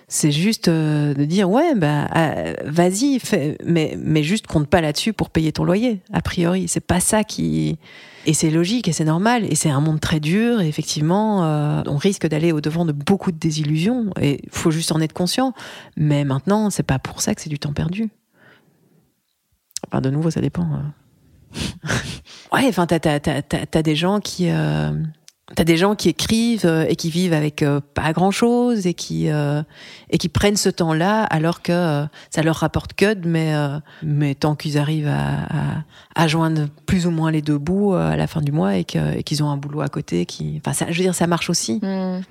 C'est 0.09 0.31
juste 0.31 0.69
euh, 0.69 1.13
de 1.13 1.25
dire 1.25 1.49
ouais 1.49 1.75
bah 1.75 2.07
euh, 2.15 2.53
vas-y 2.63 3.19
mais 3.65 3.97
mais 4.01 4.23
juste 4.23 4.47
compte 4.47 4.67
pas 4.69 4.79
là-dessus 4.79 5.11
pour 5.11 5.29
payer 5.29 5.51
ton 5.51 5.65
loyer 5.65 5.99
a 6.13 6.21
priori. 6.21 6.69
C'est 6.69 6.79
pas 6.85 7.01
ça 7.01 7.25
qui 7.25 7.77
et 8.25 8.33
c'est 8.33 8.49
logique 8.49 8.87
et 8.87 8.93
c'est 8.93 9.03
normal 9.03 9.43
et 9.51 9.55
c'est 9.55 9.69
un 9.69 9.81
monde 9.81 9.99
très 9.99 10.21
dur 10.21 10.61
et 10.61 10.67
effectivement 10.69 11.43
euh, 11.43 11.83
on 11.87 11.97
risque 11.97 12.25
d'aller 12.25 12.53
au 12.53 12.61
devant 12.61 12.85
de 12.85 12.93
beaucoup 12.93 13.33
de 13.33 13.37
désillusions 13.37 14.11
et 14.21 14.39
faut 14.49 14.71
juste 14.71 14.93
en 14.93 15.01
être 15.01 15.11
conscient. 15.11 15.53
Mais 15.97 16.23
maintenant 16.23 16.69
c'est 16.69 16.83
pas 16.83 16.99
pour 16.99 17.19
ça 17.19 17.35
que 17.35 17.41
c'est 17.41 17.49
du 17.49 17.59
temps 17.59 17.73
perdu. 17.73 18.09
Enfin 19.89 19.99
de 19.99 20.09
nouveau 20.09 20.31
ça 20.31 20.39
dépend 20.39 20.67
euh. 20.73 21.57
ouais 22.53 22.65
enfin 22.69 22.85
t'as 22.87 22.99
t'as 22.99 23.19
t'as- 23.19 23.41
t'as 23.41 23.81
des 23.81 23.95
gens 23.97 24.21
qui 24.21 24.49
euh, 24.49 24.91
T'as 25.55 25.63
des 25.63 25.77
gens 25.77 25.95
qui 25.95 26.09
écrivent 26.09 26.65
euh, 26.65 26.85
et 26.89 26.97
qui 26.97 27.09
vivent 27.09 27.31
avec 27.31 27.63
euh, 27.63 27.79
pas 27.93 28.11
grand 28.11 28.31
chose 28.31 28.85
et 28.85 28.93
qui 28.93 29.29
euh, 29.29 29.63
et 30.09 30.17
qui 30.17 30.27
prennent 30.27 30.57
ce 30.57 30.67
temps-là 30.67 31.23
alors 31.23 31.61
que 31.61 31.71
euh, 31.71 32.05
ça 32.29 32.43
leur 32.43 32.57
rapporte 32.57 32.93
que 32.93 33.13
de 33.13 33.29
mais 33.29 33.55
euh, 33.55 33.79
mais 34.03 34.35
tant 34.35 34.55
qu'ils 34.55 34.77
arrivent 34.77 35.07
à, 35.07 35.45
à, 35.45 35.83
à 36.15 36.27
joindre 36.27 36.67
plus 36.85 37.07
ou 37.07 37.11
moins 37.11 37.31
les 37.31 37.41
deux 37.41 37.57
bouts 37.57 37.93
à 37.93 38.17
la 38.17 38.27
fin 38.27 38.41
du 38.41 38.51
mois 38.51 38.75
et 38.75 38.83
qu'ils 38.83 39.41
ont 39.41 39.49
un 39.49 39.55
boulot 39.55 39.79
à 39.79 39.87
côté 39.87 40.25
qui 40.25 40.59
enfin 40.59 40.73
ça 40.73 40.87
je 40.89 40.97
veux 40.97 41.03
dire 41.03 41.15
ça 41.15 41.27
marche 41.27 41.49
aussi. 41.49 41.79
Hmm. 41.81 42.21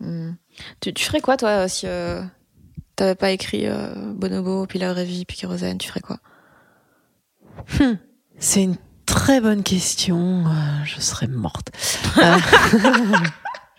Hmm. 0.00 0.32
Tu, 0.80 0.92
tu 0.92 1.04
ferais 1.04 1.22
quoi, 1.22 1.38
toi, 1.38 1.66
si 1.66 1.86
t'avais 2.94 3.14
pas 3.14 3.30
écrit 3.30 3.66
Bonobo, 4.14 4.66
puis 4.66 4.78
La 4.78 4.92
Vraie 4.92 5.06
Vie, 5.06 5.24
puis 5.24 5.38
Kérosène, 5.38 5.78
tu 5.78 5.88
ferais 5.88 6.00
quoi? 6.00 6.18
C'est 8.38 8.62
une 8.62 8.76
très 9.10 9.40
bonne 9.40 9.62
question. 9.62 10.44
Euh, 10.46 10.84
Je 10.84 11.00
serais 11.00 11.26
morte. 11.26 11.68
Euh, 12.18 12.22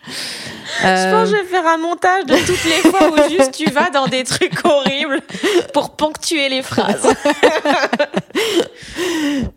Je 0.82 0.86
euh, 0.88 1.12
pense 1.12 1.30
que 1.30 1.36
je 1.36 1.42
vais 1.42 1.48
faire 1.48 1.66
un 1.66 1.76
montage 1.76 2.24
de 2.26 2.34
toutes 2.34 2.64
les 2.64 2.90
fois 2.90 3.10
où 3.12 3.16
juste 3.30 3.52
tu 3.52 3.70
vas 3.70 3.90
dans 3.90 4.06
des 4.08 4.24
trucs 4.24 4.64
horribles 4.64 5.20
pour 5.74 5.94
ponctuer 5.96 6.48
les 6.48 6.62
phrases. 6.62 7.06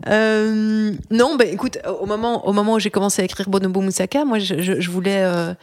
Euh, 0.07 0.91
non, 1.11 1.35
bah 1.35 1.45
écoute, 1.45 1.77
au 1.99 2.05
moment, 2.05 2.47
au 2.47 2.53
moment 2.53 2.73
où 2.73 2.79
j'ai 2.79 2.91
commencé 2.91 3.21
à 3.21 3.25
écrire 3.25 3.49
Bonobo 3.49 3.81
Moussaka, 3.81 4.23
moi, 4.23 4.39
je, 4.39 4.61
je- 4.61 4.79
je 4.79 4.89
voulais, 4.91 5.23
euh, 5.23 5.53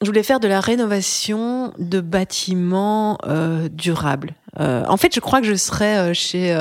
je 0.00 0.06
voulais 0.06 0.22
faire 0.22 0.40
de 0.40 0.48
la 0.48 0.60
rénovation 0.60 1.72
de 1.78 2.00
bâtiments 2.00 3.18
euh, 3.26 3.68
durables. 3.70 4.32
En 4.58 4.96
fait, 4.96 5.14
je 5.14 5.20
crois 5.20 5.40
que 5.40 5.46
je 5.46 5.54
serais 5.54 6.12
chez 6.14 6.56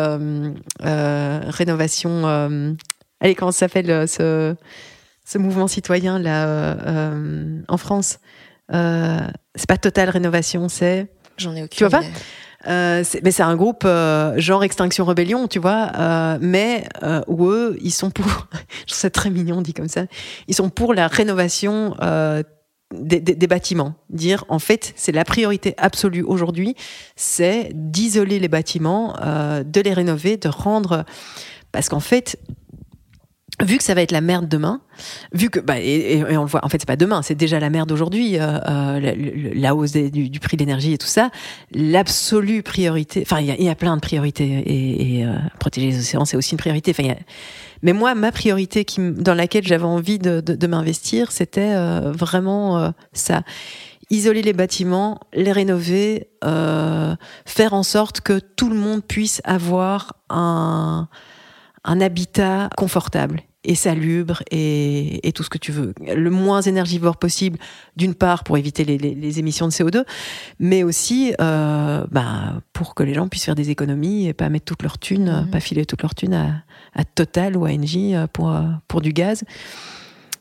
Rénovation. 0.84 2.76
Allez, 3.22 3.36
comment 3.36 3.52
ça 3.52 3.60
s'appelle 3.60 3.90
euh, 3.92 4.08
ce, 4.08 4.56
ce 5.26 5.38
mouvement 5.38 5.68
citoyen 5.68 6.20
là 6.20 6.48
euh, 6.48 6.76
euh, 6.88 7.62
en 7.68 7.78
France? 7.78 8.20
Euh, 8.74 9.20
C'est 9.56 9.68
pas 9.68 9.78
Total 9.78 10.10
Rénovation, 10.10 10.70
c'est. 10.70 11.08
J'en 11.38 11.56
ai 11.56 11.64
aucune 11.64 11.70
Tu 11.70 11.84
vois 11.86 12.00
pas? 12.00 12.06
Euh, 12.68 13.04
mais 13.24 13.32
c'est 13.32 13.44
un 13.44 13.56
groupe 13.56 13.84
euh, 13.86 14.38
genre 14.38 14.66
Extinction 14.66 15.06
Rebellion, 15.06 15.48
tu 15.48 15.60
vois, 15.60 15.92
euh, 15.98 16.38
mais 16.42 16.84
euh, 17.04 17.22
où 17.28 17.48
eux, 17.48 17.78
ils 17.82 17.92
sont 17.92 18.12
pour, 18.12 18.26
je 18.82 18.86
trouve 18.88 18.98
ça 18.98 19.10
très 19.10 19.30
mignon 19.30 19.62
dit 19.62 19.74
comme 19.74 19.88
ça, 19.88 20.04
ils 20.50 20.56
sont 20.56 20.70
pour 20.70 20.94
la 20.94 21.08
rénovation 21.08 21.96
euh, 22.02 22.44
des, 22.94 23.22
des- 23.22 23.36
des 23.36 23.48
bâtiments. 23.48 23.94
Dire, 24.10 24.44
en 24.50 24.60
fait, 24.60 24.92
c'est 24.98 25.14
la 25.14 25.24
priorité 25.24 25.74
absolue 25.78 26.22
aujourd'hui, 26.24 26.76
c'est 27.16 27.72
d'isoler 27.74 28.40
les 28.40 28.50
bâtiments, 28.50 29.16
euh, 29.24 29.64
de 29.64 29.80
les 29.80 29.94
rénover, 29.94 30.36
de 30.36 30.50
rendre... 30.50 31.06
Parce 31.72 31.88
qu'en 31.88 32.00
fait, 32.02 32.38
vu 33.62 33.78
que 33.78 33.84
ça 33.84 33.94
va 33.94 34.02
être 34.02 34.12
la 34.12 34.22
merde 34.22 34.48
demain, 34.48 34.82
vu 35.34 35.50
que 35.50 35.60
bah 35.60 35.80
et, 35.80 36.20
et- 36.20 36.38
on 36.38 36.44
le 36.44 36.48
voit, 36.50 36.64
en 36.64 36.70
fait 36.70 36.78
c'est 36.80 36.88
pas 36.88 36.96
demain, 36.96 37.22
c'est 37.22 37.36
déjà 37.36 37.60
la 37.60 37.70
merde 37.70 37.92
aujourd'hui, 37.92 38.38
euh, 38.38 38.58
euh, 38.68 39.00
la, 39.00 39.14
la 39.54 39.76
hausse 39.76 39.92
du, 39.92 40.30
du 40.30 40.40
prix 40.40 40.58
de 40.58 40.62
l'énergie 40.62 40.94
et 40.94 40.98
tout 40.98 41.08
ça, 41.08 41.30
l'absolue 41.74 42.64
priorité, 42.64 43.24
enfin 43.26 43.40
il 43.40 43.48
y 43.48 43.52
a, 43.52 43.62
y 43.62 43.70
a 43.70 43.76
plein 43.76 43.96
de 43.96 44.02
priorités 44.02 44.46
et, 44.48 45.20
et, 45.20 45.26
euh, 45.26 45.34
protéger 45.60 45.88
les 45.88 46.00
océans 46.00 46.26
c'est 46.26 46.38
aussi 46.38 46.52
une 46.54 46.58
priorité. 46.60 46.94
Mais 47.82 47.94
moi 47.94 48.16
ma 48.16 48.32
priorité 48.32 48.86
qui, 48.86 49.00
dans 49.12 49.34
laquelle 49.34 49.66
j'avais 49.66 49.86
envie 49.86 50.20
de, 50.20 50.42
de, 50.42 50.56
de 50.56 50.68
m'investir, 50.68 51.32
c'était 51.32 51.74
euh, 51.76 52.12
vraiment 52.12 52.78
euh, 52.80 52.90
ça. 53.14 53.44
Isoler 54.12 54.42
les 54.42 54.54
bâtiments, 54.54 55.20
les 55.34 55.52
rénover, 55.52 56.30
faire 56.42 57.74
en 57.74 57.84
sorte 57.84 58.22
que 58.22 58.40
tout 58.40 58.70
le 58.70 58.76
monde 58.76 59.04
puisse 59.04 59.40
avoir 59.44 60.14
un, 60.32 61.08
un 61.84 62.02
habitat 62.02 62.70
confortable 62.76 63.44
et 63.66 63.76
salubre 63.76 64.42
et, 64.52 65.28
et 65.28 65.32
tout 65.34 65.44
ce 65.44 65.50
que 65.50 65.58
tu 65.58 65.72
veux. 65.74 65.94
Le 66.06 66.30
moins 66.30 66.62
énergivore 66.62 67.18
possible, 67.18 67.60
d'une 67.98 68.16
part 68.16 68.44
pour 68.46 68.58
éviter 68.58 68.86
les, 68.86 68.98
les- 68.98 69.16
les 69.16 69.40
émissions 69.40 69.68
de 69.68 69.74
CO2, 69.74 70.04
mais 70.60 70.84
aussi 70.84 71.34
euh, 71.42 72.06
bah, 72.10 72.62
pour 72.74 72.96
que 72.96 73.04
les 73.04 73.14
gens 73.14 73.28
puissent 73.28 73.44
faire 73.46 73.56
des 73.56 73.70
économies 73.70 74.28
et 74.28 74.34
pas 74.34 74.48
mettre 74.50 74.66
toute 74.66 74.82
leur 74.84 74.98
thune, 74.98 75.28
euh, 75.30 75.42
pas 75.44 75.60
filer 75.60 75.86
toute 75.86 76.02
leur 76.02 76.16
thune 76.16 76.34
à, 76.34 76.64
à 76.96 77.04
Total 77.04 77.58
ou 77.58 77.66
à 77.66 77.70
Engie 77.72 78.16
euh, 78.16 78.28
pour, 78.32 78.50
euh, 78.52 78.62
pour 78.88 79.02
du 79.02 79.12
gaz. 79.12 79.44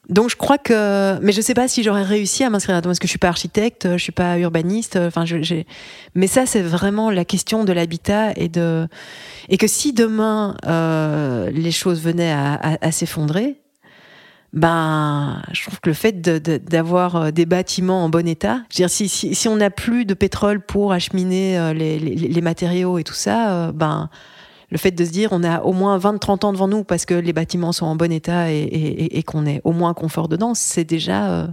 Donc 0.09 0.31
je 0.31 0.37
crois 0.37 0.57
que, 0.57 1.19
mais 1.21 1.33
je 1.33 1.41
sais 1.43 1.53
pas 1.53 1.69
si 1.69 1.83
j'aurais 1.83 2.03
réussi 2.03 2.43
à 2.43 2.49
m'inscrire 2.51 2.77
là-dedans 2.77 2.89
parce 2.91 2.99
que 2.99 3.07
je 3.07 3.11
suis 3.11 3.19
pas 3.19 3.29
architecte, 3.29 3.87
je 3.93 4.03
suis 4.03 4.13
pas 4.13 4.39
urbaniste. 4.39 4.97
Enfin, 4.97 5.25
j'ai. 5.27 5.67
Mais 6.15 6.27
ça, 6.27 6.47
c'est 6.47 6.63
vraiment 6.63 7.11
la 7.11 7.27
question 7.27 7.65
de 7.65 7.73
l'habitat 7.75 8.33
et 8.37 8.49
de 8.49 8.89
et 9.51 9.59
que 9.59 9.67
si 9.67 9.93
demain 9.93 10.57
euh, 10.67 11.51
les 11.51 11.73
choses 11.73 12.01
venaient 12.01 12.33
à, 12.33 12.55
à- 12.55 12.87
à 12.87 12.91
s'effondrer, 12.93 13.57
ben, 14.55 15.43
je 15.53 15.63
trouve 15.65 15.79
que 15.81 15.91
le 15.91 15.95
fait 15.95 16.23
de- 16.23 16.39
de- 16.39 16.57
d'avoir 16.57 17.17
euh, 17.17 17.31
des 17.31 17.45
bâtiments 17.45 18.03
en 18.05 18.09
bon 18.09 18.27
état, 18.27 18.63
je 18.71 18.77
veux 18.77 18.87
dire, 18.87 18.91
si, 18.91 19.09
si, 19.09 19.35
si 19.35 19.47
on 19.49 19.57
n'a 19.57 19.69
plus 19.71 20.07
de 20.07 20.15
pétrole 20.15 20.61
pour 20.61 20.93
acheminer 20.93 21.59
euh, 21.59 21.75
les, 21.75 21.99
les, 21.99 22.15
les 22.15 22.41
matériaux 22.41 22.97
et 22.99 23.05
tout 23.05 23.13
ça, 23.15 23.53
euh, 23.53 23.73
ben, 23.73 24.09
le 24.71 24.79
fait 24.79 24.91
de 24.91 25.05
se 25.05 25.11
dire 25.11 25.31
on 25.33 25.43
a 25.45 25.61
au 25.63 25.73
moins 25.73 25.99
20-30 25.99 26.45
ans 26.45 26.53
devant 26.53 26.69
nous 26.69 26.85
parce 26.85 27.05
que 27.07 27.15
les 27.15 27.33
bâtiments 27.33 27.73
sont 27.73 27.87
en 27.87 27.97
bon 27.97 28.13
état 28.13 28.51
et, 28.53 28.59
et- 28.59 29.05
et- 29.05 29.19
et 29.19 29.23
qu'on 29.23 29.47
est 29.47 29.61
au 29.65 29.73
moins 29.73 29.95
confort 29.95 30.29
dedans, 30.29 30.55
c'est 30.55 30.85
déjà, 30.85 31.31
euh, 31.31 31.47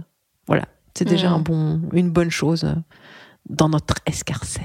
voilà, 0.46 0.64
c'est 0.94 1.04
déjà 1.06 1.28
Mhm. 1.28 1.34
un 1.34 1.38
bon, 1.38 1.80
une 1.92 2.10
bonne 2.10 2.30
chose 2.30 2.64
euh, 2.64 2.74
dans 3.48 3.68
notre 3.68 3.94
escarcelle. 4.06 4.64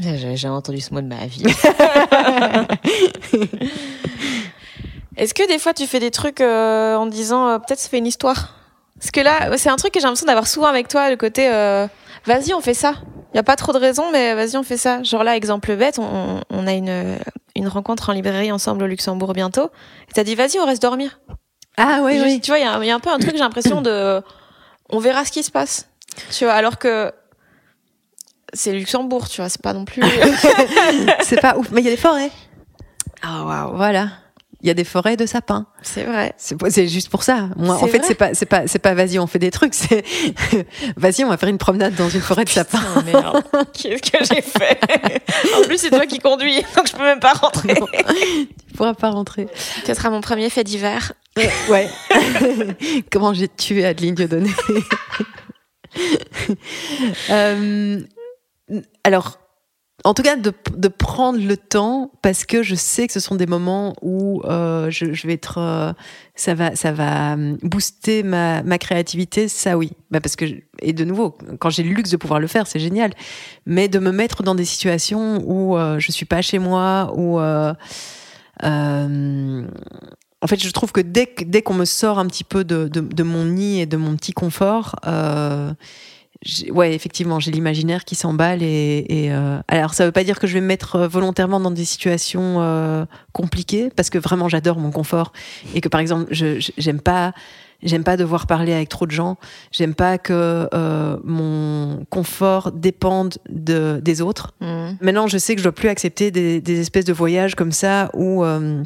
J'ai 0.00 0.36
jamais 0.36 0.54
entendu 0.54 0.80
ce 0.80 0.94
mot 0.94 1.00
de 1.00 1.06
ma 1.08 1.26
vie. 1.26 1.42
Est-ce 5.16 5.34
que 5.34 5.46
des 5.48 5.58
fois 5.58 5.74
tu 5.74 5.86
fais 5.86 5.98
des 6.00 6.10
trucs 6.12 6.40
euh, 6.40 6.94
en 6.96 7.06
disant 7.06 7.48
euh, 7.48 7.58
peut-être 7.58 7.80
ça 7.80 7.88
fait 7.88 7.98
une 7.98 8.06
histoire? 8.06 8.54
Parce 8.98 9.10
que 9.10 9.20
là, 9.20 9.56
c'est 9.58 9.68
un 9.68 9.76
truc 9.76 9.92
que 9.92 10.00
j'ai 10.00 10.04
l'impression 10.06 10.26
d'avoir 10.26 10.46
souvent 10.46 10.66
avec 10.68 10.88
toi, 10.88 11.10
le 11.10 11.16
côté 11.16 11.48
euh, 11.52 11.86
vas-y, 12.26 12.52
on 12.54 12.60
fait 12.60 12.74
ça. 12.74 12.94
Il 13.32 13.36
y 13.36 13.40
a 13.40 13.42
pas 13.42 13.56
trop 13.56 13.72
de 13.72 13.78
raisons, 13.78 14.10
mais 14.12 14.34
vas-y, 14.34 14.56
on 14.56 14.62
fait 14.62 14.76
ça. 14.76 15.02
Genre 15.02 15.22
là, 15.24 15.36
exemple 15.36 15.74
bête, 15.76 15.98
on, 15.98 16.40
on 16.50 16.66
a 16.66 16.72
une, 16.72 17.18
une 17.58 17.68
rencontre 17.68 18.08
en 18.10 18.12
librairie 18.12 18.50
ensemble 18.52 18.84
au 18.84 18.86
Luxembourg 18.86 19.32
bientôt. 19.34 19.70
Et 20.08 20.12
t'as 20.14 20.24
dit 20.24 20.34
vas-y, 20.34 20.58
on 20.58 20.64
reste 20.66 20.80
dormir. 20.82 21.20
Ah 21.76 22.00
oui, 22.02 22.14
Juste, 22.14 22.24
oui. 22.26 22.40
Tu 22.40 22.50
vois, 22.50 22.58
il 22.58 22.62
y, 22.62 22.66
a 22.66 22.72
un- 22.74 22.82
il 22.82 22.86
y 22.86 22.90
a 22.90 22.94
un 22.94 23.00
peu 23.00 23.10
un 23.10 23.18
truc, 23.18 23.32
j'ai 23.32 23.38
l'impression 23.38 23.82
de. 23.82 24.22
On 24.90 24.98
verra 24.98 25.24
ce 25.24 25.30
qui 25.32 25.42
se 25.42 25.50
passe. 25.50 25.88
Tu 26.30 26.44
vois, 26.44 26.54
alors 26.54 26.78
que. 26.78 27.12
C'est 28.54 28.72
Luxembourg, 28.72 29.28
tu 29.28 29.40
vois, 29.42 29.48
c'est 29.50 29.60
pas 29.60 29.74
non 29.74 29.84
plus. 29.84 30.02
c'est 31.20 31.40
pas 31.40 31.56
ouf, 31.58 31.70
mais 31.70 31.82
il 31.82 31.84
y 31.84 31.88
a 31.88 31.90
des 31.90 31.96
forêts. 31.98 32.30
Ah, 33.22 33.44
waouh. 33.44 33.76
Voilà. 33.76 34.08
Il 34.60 34.66
y 34.66 34.70
a 34.70 34.74
des 34.74 34.84
forêts 34.84 35.16
de 35.16 35.24
sapins. 35.24 35.66
C'est 35.82 36.02
vrai. 36.02 36.34
C'est 36.36 36.88
juste 36.88 37.10
pour 37.10 37.22
ça. 37.22 37.48
Moi, 37.56 37.76
en 37.76 37.86
fait, 37.86 38.04
c'est 38.04 38.16
pas, 38.16 38.34
c'est 38.34 38.46
pas, 38.46 38.66
c'est 38.66 38.80
pas 38.80 38.92
vas-y, 38.94 39.18
on 39.20 39.28
fait 39.28 39.38
des 39.38 39.52
trucs. 39.52 39.74
C'est 39.74 40.04
vas-y, 40.96 41.24
on 41.24 41.28
va 41.28 41.36
faire 41.36 41.48
une 41.48 41.58
promenade 41.58 41.94
dans 41.94 42.08
une 42.08 42.20
forêt 42.20 42.44
de 42.44 42.48
sapins. 42.48 42.82
Merde. 43.04 43.44
Qu'est-ce 43.72 44.10
que 44.10 44.24
j'ai 44.24 44.42
fait? 44.42 44.80
En 45.56 45.62
plus, 45.62 45.78
c'est 45.78 45.90
toi 45.90 46.06
qui 46.06 46.18
conduis, 46.18 46.60
donc 46.76 46.88
je 46.88 46.92
peux 46.92 47.04
même 47.04 47.20
pas 47.20 47.34
rentrer. 47.34 47.74
Tu 47.74 48.74
pourras 48.74 48.94
pas 48.94 49.10
rentrer. 49.10 49.46
Peut-être 49.84 50.06
à 50.06 50.10
mon 50.10 50.20
premier 50.20 50.50
fait 50.50 50.64
d'hiver. 50.64 51.12
Ouais. 51.68 51.88
Comment 53.12 53.32
j'ai 53.32 53.48
tué 53.48 53.84
Adeline 53.84 54.14
Dieudonné? 54.14 54.50
Euh, 57.30 58.00
alors, 59.02 59.38
en 60.04 60.14
tout 60.14 60.22
cas, 60.22 60.36
de, 60.36 60.88
prendre 60.88 61.40
le 61.40 61.56
temps 61.56 62.12
parce 62.22 62.44
que 62.44 62.62
je 62.62 62.76
sais 62.76 63.08
que 63.08 63.12
ce 63.12 63.20
sont 63.20 63.34
des 63.34 63.46
moments 63.46 63.94
où 64.00 64.42
euh, 64.44 64.90
je, 64.90 65.26
vais 65.26 65.32
être, 65.32 65.58
euh, 65.58 65.92
ça 66.36 66.54
va, 66.54 66.76
ça 66.76 66.92
va 66.92 67.34
euh, 67.34 67.56
booster 67.62 68.22
ma, 68.22 68.62
créativité. 68.78 69.48
Ça, 69.48 69.76
oui, 69.76 69.90
bah 70.10 70.20
parce 70.20 70.36
que 70.36 70.44
et 70.80 70.92
de 70.92 71.04
nouveau, 71.04 71.36
quand 71.58 71.70
j'ai 71.70 71.82
le 71.82 71.90
luxe 71.90 72.10
de 72.10 72.16
pouvoir 72.16 72.38
le 72.38 72.46
faire, 72.46 72.68
c'est 72.68 72.78
génial. 72.78 73.12
Mais 73.66 73.88
de 73.88 73.98
me 73.98 74.12
mettre 74.12 74.44
dans 74.44 74.54
des 74.54 74.64
situations 74.64 75.42
où 75.44 75.76
euh, 75.76 75.98
je 75.98 76.12
suis 76.12 76.26
pas 76.26 76.42
chez 76.42 76.60
moi, 76.60 77.12
où 77.16 77.40
euh, 77.40 77.74
euh, 78.62 79.66
en 80.40 80.46
fait, 80.46 80.62
je 80.62 80.70
trouve 80.70 80.92
que 80.92 81.00
dès, 81.00 81.26
qu'on 81.62 81.74
me 81.74 81.84
sort 81.84 82.20
un 82.20 82.26
petit 82.26 82.44
peu 82.44 82.62
de, 82.62 83.22
mon 83.22 83.44
nid 83.46 83.80
et 83.80 83.86
de 83.86 83.96
mon 83.96 84.14
petit 84.14 84.32
confort, 84.32 84.94
ouais, 86.70 86.94
effectivement, 86.94 87.40
j'ai 87.40 87.50
l'imaginaire 87.50 88.04
qui 88.04 88.14
s'emballe. 88.14 88.62
Et, 88.62 89.04
et, 89.08 89.32
euh, 89.32 89.58
alors, 89.68 89.94
ça 89.94 90.04
veut 90.04 90.12
pas 90.12 90.24
dire 90.24 90.38
que 90.38 90.46
je 90.46 90.54
vais 90.54 90.60
me 90.60 90.66
mettre 90.66 90.96
euh, 90.96 91.08
volontairement 91.08 91.60
dans 91.60 91.70
des 91.70 91.84
situations 91.84 92.56
euh, 92.60 93.04
compliquées, 93.32 93.90
parce 93.94 94.10
que 94.10 94.18
vraiment, 94.18 94.48
j'adore 94.48 94.78
mon 94.78 94.90
confort 94.90 95.32
et 95.74 95.80
que, 95.80 95.88
par 95.88 96.00
exemple, 96.00 96.26
je 96.30 96.58
j'aime 96.76 97.00
pas. 97.00 97.32
J'aime 97.80 98.02
pas 98.02 98.16
devoir 98.16 98.48
parler 98.48 98.72
avec 98.72 98.88
trop 98.88 99.06
de 99.06 99.12
gens. 99.12 99.36
J'aime 99.70 99.94
pas 99.94 100.18
que 100.18 100.68
euh, 100.74 101.16
mon 101.22 102.04
confort 102.10 102.72
dépende 102.72 103.36
de, 103.48 104.00
des 104.02 104.20
autres. 104.20 104.52
Maintenant, 105.00 105.28
je 105.28 105.38
sais 105.38 105.54
que 105.54 105.60
je 105.60 105.62
dois 105.62 105.72
plus 105.72 105.88
accepter 105.88 106.32
des, 106.32 106.60
des 106.60 106.80
espèces 106.80 107.04
de 107.04 107.12
voyages 107.12 107.54
comme 107.54 107.70
ça 107.70 108.10
où 108.14 108.42
euh, 108.42 108.82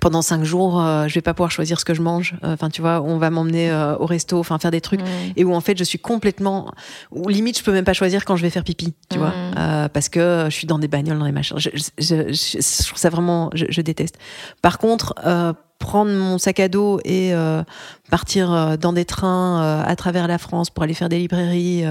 pendant 0.00 0.20
cinq 0.20 0.44
jours, 0.44 0.80
euh, 0.82 1.08
je 1.08 1.14
vais 1.14 1.22
pas 1.22 1.32
pouvoir 1.32 1.50
choisir 1.50 1.80
ce 1.80 1.84
que 1.84 1.94
je 1.94 2.02
mange. 2.02 2.34
Euh, 2.44 2.52
Enfin, 2.54 2.68
tu 2.70 2.80
vois, 2.82 3.00
on 3.00 3.18
va 3.18 3.30
m'emmener 3.30 3.70
euh, 3.70 3.96
au 3.96 4.04
resto, 4.06 4.38
enfin 4.38 4.58
faire 4.58 4.70
des 4.70 4.80
trucs 4.82 5.00
et 5.36 5.44
où 5.44 5.54
en 5.54 5.60
fait 5.60 5.78
je 5.78 5.84
suis 5.84 5.98
complètement, 5.98 6.70
ou 7.12 7.28
limite 7.28 7.58
je 7.58 7.64
peux 7.64 7.72
même 7.72 7.84
pas 7.84 7.92
choisir 7.94 8.24
quand 8.24 8.36
je 8.36 8.42
vais 8.42 8.50
faire 8.50 8.64
pipi, 8.64 8.94
tu 9.10 9.18
vois, 9.18 9.32
Euh, 9.58 9.88
parce 9.88 10.08
que 10.08 10.46
je 10.50 10.54
suis 10.54 10.66
dans 10.66 10.78
des 10.78 10.88
bagnoles, 10.88 11.18
dans 11.18 11.24
des 11.24 11.32
machins. 11.32 11.56
Je, 11.58 11.70
je, 11.72 11.82
je- 11.98 12.60
je 12.60 12.86
trouve 12.86 12.98
ça 12.98 13.08
vraiment, 13.10 13.50
je, 13.54 13.64
je 13.70 13.80
déteste. 13.80 14.18
Par 14.60 14.78
contre, 14.78 15.14
euh, 15.24 15.52
prendre 15.78 16.10
mon 16.10 16.38
sac 16.38 16.58
à 16.60 16.68
dos 16.68 17.00
et 17.04 17.34
euh, 17.34 17.62
partir 18.10 18.78
dans 18.78 18.92
des 18.94 19.04
trains 19.04 19.62
euh, 19.62 19.82
à 19.86 19.94
travers 19.96 20.26
la 20.26 20.38
France 20.38 20.68
pour 20.70 20.82
aller 20.84 20.94
faire 20.94 21.08
des 21.10 21.18
librairies, 21.18 21.84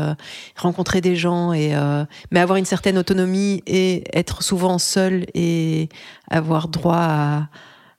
rencontrer 0.58 1.02
des 1.02 1.16
gens 1.16 1.54
et 1.54 1.74
mais 2.32 2.39
avoir 2.39 2.58
une 2.58 2.66
certaine 2.66 2.98
autonomie 2.98 3.64
et 3.68 4.04
être 4.14 4.43
souvent 4.43 4.78
seul 4.80 5.26
et 5.34 5.89
avoir 6.30 6.68
droit 6.68 6.98
à, 6.98 7.48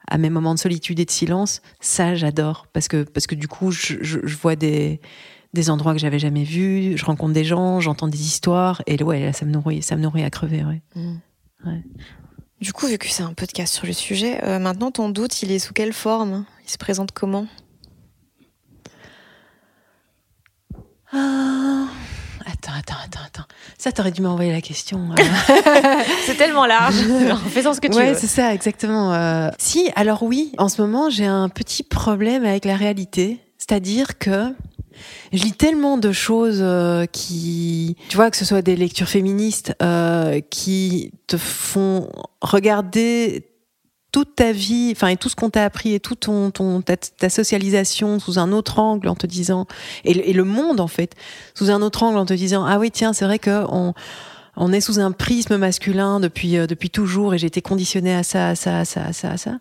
à 0.09 0.19
mes 0.19 0.31
moments 0.31 0.55
de 0.55 0.59
solitude 0.59 1.01
et 1.01 1.05
de 1.05 1.11
silence, 1.11 1.63
ça 1.81 2.15
j'adore 2.15 2.67
parce 2.73 2.89
que 2.89 3.03
parce 3.03 3.27
que 3.27 3.35
du 3.35 3.49
coup 3.49 3.71
je, 3.71 3.97
je, 4.01 4.37
vois 4.37 4.57
des 4.57 5.01
des 5.53 5.71
endroits 5.71 5.93
que 5.93 5.99
j'avais 5.99 6.19
jamais 6.19 6.45
vus, 6.45 6.97
je 6.97 7.05
rencontre 7.05 7.33
des 7.33 7.45
gens, 7.45 7.81
j'entends 7.81 8.09
des 8.09 8.21
histoires 8.21 8.83
et 8.87 9.03
ouais 9.03 9.21
là, 9.27 9.33
ça 9.33 9.45
me 9.45 9.51
nourrit 9.51 9.83
ça 9.83 9.97
me 9.97 10.03
nourrit 10.03 10.25
à 10.25 10.31
crever 10.31 10.65
ouais. 10.65 10.83
Mmh. 10.95 11.17
ouais. 11.67 11.83
Du 12.61 12.73
coup, 12.73 12.87
vu 12.87 12.97
que 12.97 13.07
c'est 13.07 13.23
un 13.23 13.35
podcast 13.35 13.75
sur 13.75 13.87
le 13.87 13.93
sujet, 13.93 14.43
euh, 14.45 14.59
maintenant 14.59 14.91
ton 14.91 15.11
doute, 15.11 15.43
il 15.43 15.53
est 15.53 15.59
sous 15.59 15.75
quelle 15.75 15.93
forme? 15.93 16.47
Il 16.65 16.71
se 16.71 16.79
présente 16.79 17.13
comment? 17.13 17.47
Ah, 21.13 21.87
Attends, 22.47 22.73
attends, 22.79 22.95
attends, 23.05 23.21
attends. 23.27 23.49
Ça, 23.77 23.91
t'aurais 23.91 24.13
dû 24.13 24.23
m'envoyer 24.23 24.53
la 24.53 24.61
question. 24.61 25.11
Euh. 25.11 25.23
c'est 26.27 26.37
tellement 26.37 26.65
large. 26.65 26.95
Fais-en 27.51 27.75
ce 27.75 27.81
que 27.81 27.89
tu 27.89 27.97
ouais, 27.97 28.13
veux. 28.13 28.19
C'est 28.19 28.29
ça, 28.29 28.55
exactement. 28.55 29.13
Euh. 29.13 29.51
Si, 29.59 29.91
alors 29.97 30.23
oui, 30.23 30.53
en 30.57 30.69
ce 30.69 30.81
moment, 30.81 31.11
j'ai 31.11 31.27
un 31.27 31.49
petit 31.49 31.83
problème 31.83 32.45
avec 32.45 32.65
la 32.65 32.77
réalité. 32.77 33.41
C'est-à-dire 33.59 34.19
que 34.19 34.55
je 35.33 35.43
lis 35.43 35.53
tellement 35.53 35.99
de 35.99 36.13
choses 36.13 36.61
euh, 36.61 37.07
qui, 37.07 37.97
tu 38.09 38.17
vois, 38.17 38.31
que 38.31 38.37
ce 38.37 38.45
soit 38.45 38.63
des 38.63 38.77
lectures 38.77 39.09
féministes 39.09 39.75
euh, 39.83 40.41
qui 40.51 41.13
te 41.27 41.37
font 41.37 42.09
regarder 42.41 43.49
toute 44.17 44.35
ta 44.35 44.51
vie, 44.51 44.95
enfin 44.97 45.09
et 45.09 45.19
tout 45.19 45.29
ce 45.29 45.37
qu'on 45.37 45.51
t'a 45.51 45.63
appris 45.63 45.93
et 45.93 46.01
toute 46.01 46.21
ton, 46.21 46.51
ton 46.51 46.81
ta, 46.81 47.29
socialisation 47.29 48.19
sous 48.19 48.39
un 48.39 48.51
autre 48.51 48.79
angle 48.79 49.09
en 49.09 49.15
te 49.15 49.27
disant 49.27 49.67
et, 50.07 50.33
le 50.33 50.45
monde 50.45 50.81
en 50.81 50.87
fait 50.87 51.15
sous 51.55 51.71
un 51.71 51.83
autre 51.83 52.03
angle 52.03 52.17
en 52.17 52.25
te 52.25 52.33
disant 52.33 52.65
ah 52.65 52.79
oui 52.79 52.91
tiens 52.91 53.13
c'est 53.13 53.27
vrai 53.27 53.39
que 53.39 53.67
on 53.69 53.93
on 54.57 54.73
est 54.73 54.81
sous 54.81 55.01
un 55.01 55.13
prisme 55.13 55.59
masculin 55.59 56.19
depuis 56.19 56.57
euh, 56.57 56.67
depuis 56.67 56.89
toujours 56.89 57.35
et 57.35 57.39
j'ai 57.39 57.49
été 57.49 57.61
conditionnée 57.61 58.15
à 58.15 58.23
ça 58.23 58.49
à 58.49 58.55
ça 58.55 58.79
à 58.79 58.85
ça 58.87 59.05
à 59.05 59.13
ça 59.13 59.33
à 59.33 59.37
ça 59.37 59.59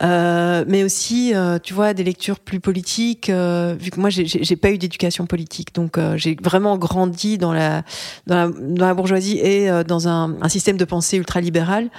euh, 0.00 0.64
mais 0.66 0.84
aussi, 0.84 1.34
euh, 1.34 1.58
tu 1.62 1.74
vois, 1.74 1.94
des 1.94 2.04
lectures 2.04 2.38
plus 2.38 2.60
politiques. 2.60 3.30
Euh, 3.30 3.74
vu 3.78 3.90
que 3.90 4.00
moi, 4.00 4.10
j'ai 4.10 4.56
pas 4.56 4.70
eu 4.70 4.78
d'éducation 4.78 5.26
politique, 5.26 5.74
donc 5.74 5.98
euh, 5.98 6.16
j'ai 6.16 6.36
vraiment 6.42 6.78
grandi 6.78 7.38
dans 7.38 7.52
la, 7.52 7.82
dans 8.26 8.36
la, 8.36 8.48
dans 8.48 8.86
la 8.86 8.94
bourgeoisie 8.94 9.38
et 9.38 9.68
dans 9.84 10.08
un, 10.08 10.36
un, 10.40 10.48
système 10.48 10.76
de 10.76 10.84
pensée 10.84 11.16
ultralibéral. 11.16 11.90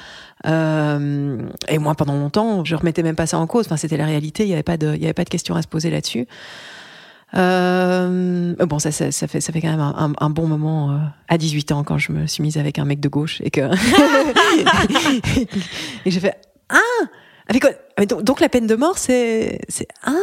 et 0.45 1.77
moi, 1.77 1.95
pendant 1.95 2.15
longtemps, 2.15 2.63
je 2.65 2.75
remettais 2.75 3.03
même 3.03 3.15
pas 3.15 3.27
ça 3.27 3.37
en 3.37 3.47
cause. 3.47 3.65
Enfin, 3.65 3.77
c'était 3.77 3.97
la 3.97 4.05
réalité. 4.05 4.43
Il 4.43 4.47
n'y 4.47 4.53
avait 4.53 4.63
pas 4.63 4.77
de, 4.77 4.95
il 4.95 5.01
y 5.01 5.05
avait 5.05 5.13
pas 5.13 5.25
de 5.25 5.29
questions 5.29 5.55
à 5.55 5.61
se 5.61 5.67
poser 5.67 5.89
là-dessus. 5.89 6.27
Euh, 7.35 8.55
bon, 8.65 8.79
ça, 8.79 8.91
ça, 8.91 9.11
ça, 9.11 9.27
fait, 9.27 9.39
ça 9.39 9.53
fait 9.53 9.61
quand 9.61 9.69
même 9.69 9.79
un, 9.79 10.13
un 10.19 10.29
bon 10.29 10.47
moment 10.47 10.91
euh, 10.91 10.97
à 11.27 11.37
18 11.37 11.71
ans 11.71 11.83
quand 11.83 11.99
je 11.99 12.11
me 12.11 12.25
suis 12.25 12.41
mise 12.41 12.57
avec 12.57 12.79
un 12.79 12.85
mec 12.85 12.99
de 12.99 13.07
gauche 13.07 13.39
et 13.43 13.51
que 13.51 13.61
et 16.05 16.11
j'ai 16.11 16.19
fait 16.19 16.35
ah 16.69 17.05
ah, 17.51 18.05
donc, 18.05 18.39
la 18.39 18.49
peine 18.49 18.67
de 18.67 18.75
mort, 18.75 18.97
c'est 18.97 19.59
ah, 20.03 20.13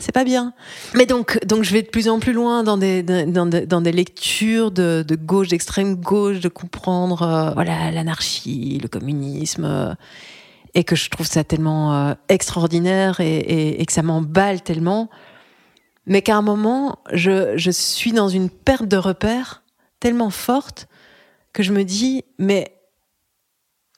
c'est 0.00 0.12
pas 0.12 0.24
bien. 0.24 0.52
Mais 0.94 1.06
donc 1.06 1.42
donc 1.46 1.62
je 1.64 1.72
vais 1.72 1.82
de 1.82 1.88
plus 1.88 2.08
en 2.08 2.18
plus 2.18 2.32
loin 2.32 2.62
dans 2.62 2.76
des 2.76 3.02
dans, 3.02 3.46
des, 3.46 3.66
dans 3.66 3.80
des 3.80 3.92
lectures 3.92 4.70
de, 4.70 5.04
de 5.06 5.16
gauche, 5.16 5.48
d'extrême 5.48 5.96
gauche, 5.96 6.40
de 6.40 6.48
comprendre 6.48 7.22
euh, 7.22 7.50
voilà 7.54 7.90
l'anarchie, 7.90 8.78
le 8.82 8.88
communisme, 8.88 9.64
euh, 9.64 9.94
et 10.74 10.84
que 10.84 10.94
je 10.94 11.08
trouve 11.08 11.26
ça 11.26 11.42
tellement 11.42 11.94
euh, 11.94 12.14
extraordinaire 12.28 13.20
et, 13.20 13.38
et, 13.38 13.80
et, 13.80 13.86
que 13.86 13.92
ça 13.92 14.02
m'emballe 14.02 14.62
tellement, 14.62 15.08
mais 16.06 16.20
qu'à 16.20 16.36
un 16.36 16.42
moment 16.42 16.98
je 17.12 17.56
je 17.56 17.70
suis 17.70 18.12
dans 18.12 18.28
une 18.28 18.50
perte 18.50 18.86
de 18.86 18.98
repère 18.98 19.62
tellement 20.00 20.30
forte 20.30 20.86
que 21.54 21.62
je 21.62 21.72
me 21.72 21.82
dis 21.82 22.24
mais 22.38 22.73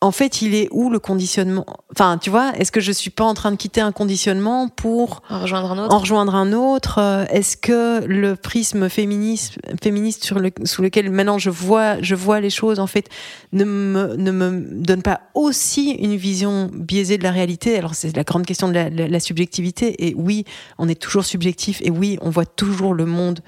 en 0.03 0.11
fait, 0.11 0.43
il 0.43 0.55
est 0.55 0.69
où 0.73 0.91
le 0.91 0.99
conditionnement? 0.99 1.65
Enfin, 1.91 2.19
tu 2.19 2.29
vois, 2.29 2.53
est-ce 2.59 2.71
que 2.71 2.81
je 2.81 2.93
suis 2.93 3.09
pas 3.09 3.25
en 3.25 3.33
train 3.33 3.51
de 3.51 3.57
quitter 3.57 3.81
un 3.81 3.93
conditionnement 3.93 4.69
pour 4.69 5.23
en 5.31 5.41
rejoindre 5.41 5.73
un 5.73 5.79
autre? 5.79 5.95
En 5.95 5.99
rejoindre 5.99 6.35
un 6.35 6.53
autre? 6.53 6.99
Euh, 6.99 7.25
Est-ce 7.31 7.57
que 7.57 8.05
le 8.05 8.37
prisme 8.37 8.91
féministe, 8.91 9.59
féministe 9.83 10.23
sur 10.23 10.39
le, 10.39 10.51
sous 10.65 10.83
lequel 10.83 11.11
maintenant 11.11 11.39
je 11.39 11.49
vois, 11.49 12.01
je 12.03 12.15
vois 12.15 12.41
les 12.41 12.51
choses, 12.51 12.79
en 12.79 12.87
fait, 12.87 13.09
ne 13.53 13.65
me, 13.65 14.17
ne 14.17 14.31
me 14.33 14.83
donne 14.85 15.01
pas 15.01 15.23
aussi 15.33 15.93
une 15.93 16.17
vision 16.17 16.71
biaisée 16.75 17.17
de 17.17 17.23
la 17.23 17.31
réalité? 17.31 17.79
Alors, 17.79 17.95
c'est 17.95 18.15
la 18.15 18.25
grande 18.25 18.45
question 18.45 18.69
de 18.69 18.75
la, 18.75 18.91
la 18.91 19.21
subjectivité. 19.21 20.07
Et 20.07 20.15
oui, 20.15 20.45
on 20.77 20.91
est 20.91 21.01
toujours 21.01 21.25
subjectif. 21.25 21.81
Et 21.83 21.91
oui, 21.91 22.19
on 22.21 22.29
voit 22.29 22.45
toujours 22.45 22.93
le 22.93 23.07
monde 23.07 23.41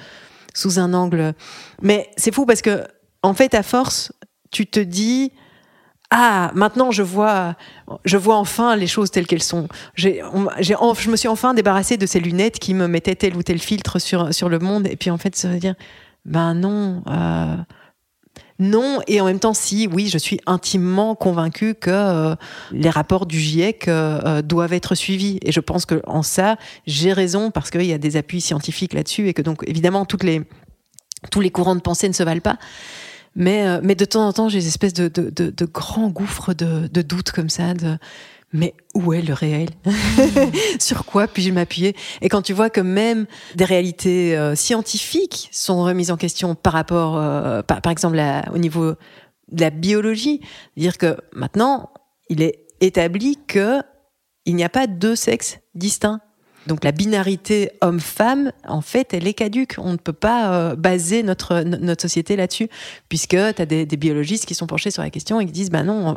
sous 0.55 0.78
un 0.78 0.94
angle. 0.94 1.34
Mais 1.82 2.09
c'est 2.16 2.34
fou 2.34 2.46
parce 2.46 2.62
que, 2.62 2.84
en 3.22 3.34
fait, 3.34 3.55
à 3.55 3.62
force, 3.62 4.12
tu 4.51 4.66
te 4.66 4.80
dis 4.80 5.30
ah, 6.11 6.50
maintenant 6.54 6.90
je 6.90 7.02
vois, 7.02 7.54
je 8.04 8.16
vois 8.16 8.36
enfin 8.36 8.76
les 8.76 8.86
choses 8.86 9.11
telles 9.11 9.26
qu'elles 9.26 9.42
sont. 9.42 9.68
J'ai, 9.94 10.22
je 10.61 11.11
me 11.11 11.16
suis 11.16 11.28
enfin 11.28 11.52
débarrassée 11.52 11.98
de 11.98 12.06
ces 12.06 12.18
lunettes 12.18 12.59
qui 12.59 12.72
me 12.72 12.88
mettaient 12.88 13.14
tel 13.14 13.36
ou 13.36 13.42
tel 13.42 13.59
filtre 13.59 13.98
sur, 13.98 14.32
sur 14.32 14.48
le 14.48 14.59
monde. 14.59 14.86
Et 14.86 14.96
puis 14.96 15.11
en 15.11 15.18
fait, 15.18 15.38
veut 15.44 15.59
dire, 15.59 15.74
ben 16.24 16.54
non, 16.54 17.02
euh, 17.11 17.56
non. 18.59 19.00
Et 19.06 19.20
en 19.20 19.26
même 19.26 19.38
temps, 19.38 19.52
si, 19.52 19.86
oui, 19.86 20.09
je 20.09 20.16
suis 20.16 20.40
intimement 20.46 21.14
convaincue 21.14 21.74
que 21.74 21.90
euh, 21.90 22.34
les 22.72 22.90
rapports 22.90 23.26
du 23.26 23.38
GIEC 23.38 23.88
euh, 23.88 24.40
doivent 24.40 24.72
être 24.72 24.94
suivis. 24.94 25.38
Et 25.42 25.52
je 25.52 25.61
pense 25.61 25.84
que 25.84 26.00
en 26.06 26.22
ça, 26.22 26.56
j'ai 26.86 27.12
raison 27.12 27.50
parce 27.50 27.70
qu'il 27.70 27.84
y 27.84 27.92
a 27.92 27.98
des 27.98 28.16
appuis 28.16 28.40
scientifiques 28.40 28.94
là-dessus 28.94 29.28
et 29.28 29.34
que 29.34 29.42
donc 29.42 29.62
évidemment 29.66 30.06
toutes 30.06 30.24
les 30.24 30.42
tous 31.30 31.40
les 31.40 31.50
courants 31.50 31.74
de 31.74 31.80
pensée 31.80 32.09
ne 32.09 32.14
se 32.14 32.22
valent 32.22 32.40
pas. 32.40 32.56
Mais, 33.39 33.64
euh, 33.66 33.80
mais 33.84 33.95
de 33.95 34.05
temps 34.05 34.26
en 34.26 34.32
temps, 34.32 34.49
j'ai 34.49 34.59
des 34.59 34.66
espèces 34.66 34.93
de, 34.93 35.07
de, 35.07 35.30
de, 35.30 35.51
de 35.51 35.64
grands 35.64 36.09
gouffres 36.09 36.55
de, 36.55 36.89
de 36.89 37.03
doutes 37.03 37.30
comme 37.30 37.49
ça, 37.49 37.72
de 37.72 37.97
mais 38.53 38.74
où 38.95 39.12
est 39.12 39.22
le 39.22 39.32
réel? 39.32 39.68
Sur 40.80 41.05
quoi 41.05 41.28
puis-je 41.28 41.53
m'appuyer? 41.53 41.95
Et 42.20 42.28
quand 42.28 42.43
tu 42.43 42.53
vois 42.53 42.68
que 42.68 42.80
même 42.80 43.26
des 43.55 43.64
réalités 43.64 44.36
euh, 44.36 44.57
scientifiques 44.57 45.49
sont 45.53 45.84
remises 45.84 46.11
en 46.11 46.16
question 46.16 46.55
par 46.57 46.72
rapport, 46.72 47.16
euh, 47.16 47.62
par, 47.62 47.80
par, 47.80 47.93
exemple, 47.93 48.18
au 48.53 48.59
niveau 48.59 48.95
de 49.53 49.61
la 49.61 49.70
biologie, 49.70 50.41
dire 50.76 50.99
que 50.99 51.16
maintenant, 51.32 51.91
il 52.30 52.43
est 52.43 52.66
établi 52.80 53.39
que 53.47 53.82
il 54.47 54.57
n'y 54.57 54.64
a 54.64 54.70
pas 54.70 54.86
deux 54.86 55.14
sexes 55.14 55.59
distincts. 55.74 56.20
Donc 56.68 56.84
la 56.84 56.92
binarité 56.92 57.70
homme-femme, 57.80 58.52
en 58.68 58.82
fait, 58.82 59.14
elle 59.14 59.26
est 59.26 59.32
caduque. 59.32 59.76
On 59.78 59.92
ne 59.92 59.96
peut 59.96 60.12
pas 60.12 60.52
euh, 60.52 60.76
baser 60.76 61.22
notre, 61.22 61.62
notre 61.62 62.02
société 62.02 62.36
là-dessus, 62.36 62.68
puisque 63.08 63.30
tu 63.30 63.62
as 63.62 63.66
des, 63.66 63.86
biologistes 63.86 64.44
qui 64.44 64.54
sont 64.54 64.66
penchés 64.66 64.90
sur 64.90 65.02
la 65.02 65.08
question 65.08 65.40
et 65.40 65.46
qui 65.46 65.52
disent, 65.52 65.70
bah 65.70 65.82
non, 65.82 66.14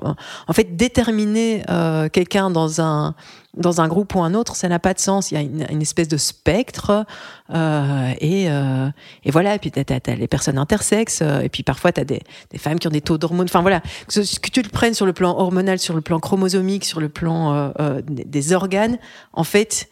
en 0.47 0.53
fait, 0.53 0.75
déterminer 0.75 1.63
euh, 1.69 2.09
quelqu'un 2.09 2.51
dans 2.51 2.81
un, 2.81 3.15
dans 3.55 3.79
un 3.79 3.87
groupe 3.87 4.13
ou 4.13 4.21
un 4.21 4.33
autre, 4.33 4.57
ça 4.57 4.67
n'a 4.67 4.77
pas 4.77 4.93
de 4.93 4.99
sens. 4.99 5.31
Il 5.31 5.35
y 5.35 5.37
a 5.37 5.41
une, 5.41 5.81
espèce 5.81 6.09
de 6.09 6.17
spectre, 6.17 7.05
euh, 7.53 8.13
et, 8.19 8.47
et 8.47 9.31
voilà, 9.31 9.55
et 9.55 9.59
puis 9.59 9.71
tu 9.71 9.79
as, 9.79 10.15
les 10.15 10.27
personnes 10.27 10.57
intersexes, 10.57 11.21
et 11.21 11.47
puis 11.47 11.63
parfois 11.63 11.93
tu 11.93 12.01
as 12.01 12.05
des, 12.05 12.21
des, 12.51 12.57
femmes 12.57 12.77
qui 12.77 12.87
ont 12.87 12.91
des 12.91 13.01
taux 13.01 13.17
d'hormones. 13.17 13.47
Enfin 13.49 13.61
voilà, 13.61 13.79
que, 14.09 14.39
que, 14.39 14.49
tu 14.49 14.61
le 14.61 14.69
prennes 14.69 14.93
sur 14.93 15.05
le 15.05 15.13
plan 15.13 15.31
hormonal, 15.37 15.79
sur 15.79 15.95
le 15.95 16.01
plan 16.01 16.19
chromosomique, 16.19 16.83
sur 16.83 16.99
le 16.99 17.07
plan 17.07 17.71
des 18.05 18.53
organes, 18.53 18.99
en 19.31 19.45
fait, 19.45 19.87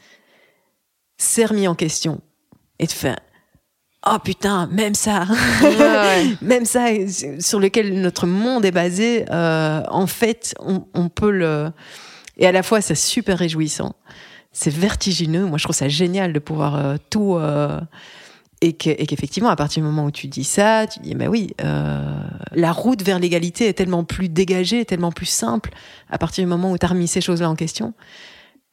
s'est 1.19 1.45
remis 1.45 1.67
en 1.67 1.75
question 1.75 2.21
et 2.79 2.87
te 2.87 2.93
fait 2.93 3.17
oh 4.07 4.17
putain 4.23 4.67
même 4.67 4.95
ça. 4.95 5.27
Même 6.41 6.65
ça 6.65 6.87
sur 7.39 7.59
lequel 7.59 8.01
notre 8.01 8.25
monde 8.25 8.65
est 8.65 8.71
basé 8.71 9.25
euh, 9.29 9.83
en 9.89 10.07
fait 10.07 10.55
on, 10.59 11.09
peut 11.09 11.31
le 11.31 11.71
et 12.37 12.47
à 12.47 12.51
la 12.51 12.63
fois 12.63 12.81
c'est 12.81 12.95
super 12.95 13.37
réjouissant. 13.37 13.95
C'est 14.51 14.73
vertigineux. 14.73 15.45
Moi 15.45 15.57
je 15.57 15.63
trouve 15.63 15.75
ça 15.75 15.89
génial 15.89 16.33
de 16.33 16.39
pouvoir 16.39 16.75
euh, 16.75 16.95
tout 17.09 17.35
euh, 17.35 17.79
et 18.61 18.73
qu'effectivement, 18.73 19.47
à 19.47 19.55
partir 19.55 19.81
du 19.81 19.87
moment 19.87 20.03
où 20.03 20.11
tu 20.11 20.27
dis 20.27 20.43
ça, 20.43 20.85
tu 20.85 20.99
dis, 20.99 21.15
mais 21.15 21.29
oui, 21.29 21.55
la 22.51 22.71
route 22.73 23.01
vers 23.01 23.17
l'égalité 23.17 23.69
est 23.69 23.73
tellement 23.73 24.03
plus 24.03 24.27
dégagée, 24.27 24.83
tellement 24.83 25.13
plus 25.13 25.27
simple, 25.27 25.69
à 26.09 26.17
partir 26.17 26.43
du 26.43 26.49
moment 26.49 26.69
où 26.69 26.77
tu 26.77 26.85
as 26.85 26.89
remis 26.89 27.07
ces 27.07 27.21
choses-là 27.21 27.49
en 27.49 27.55
question. 27.55 27.93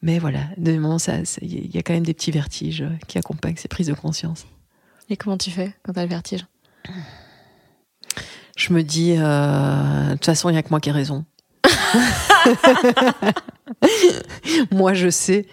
Mais 0.07 0.21
voilà, 0.21 0.45
de 0.57 0.79
moment, 0.79 0.99
il 1.43 1.75
y 1.75 1.79
a 1.79 1.83
quand 1.83 1.93
même 1.93 2.07
des 2.07 2.15
petits 2.15 2.31
vertiges 2.31 2.85
qui 3.09 3.19
accompagnent 3.19 3.57
ces 3.57 3.67
prises 3.67 3.89
de 3.89 3.93
conscience. 3.93 4.47
Et 5.11 5.17
comment 5.17 5.37
tu 5.37 5.51
fais 5.51 5.75
quand 5.83 5.95
tu 5.95 5.99
as 5.99 6.05
le 6.05 6.09
vertige? 6.09 6.47
Je 8.57 8.73
me 8.73 8.85
dis, 8.85 9.16
euh, 9.19 10.11
de 10.11 10.12
toute 10.12 10.27
façon, 10.27 10.49
il 10.49 10.53
n'y 10.53 10.59
a 10.59 10.62
que 10.62 10.70
moi 10.70 10.78
qui 10.78 10.91
ai 10.91 10.93
raison. 10.93 11.24
moi, 14.70 14.95
je 14.95 15.11
sais. 15.11 15.49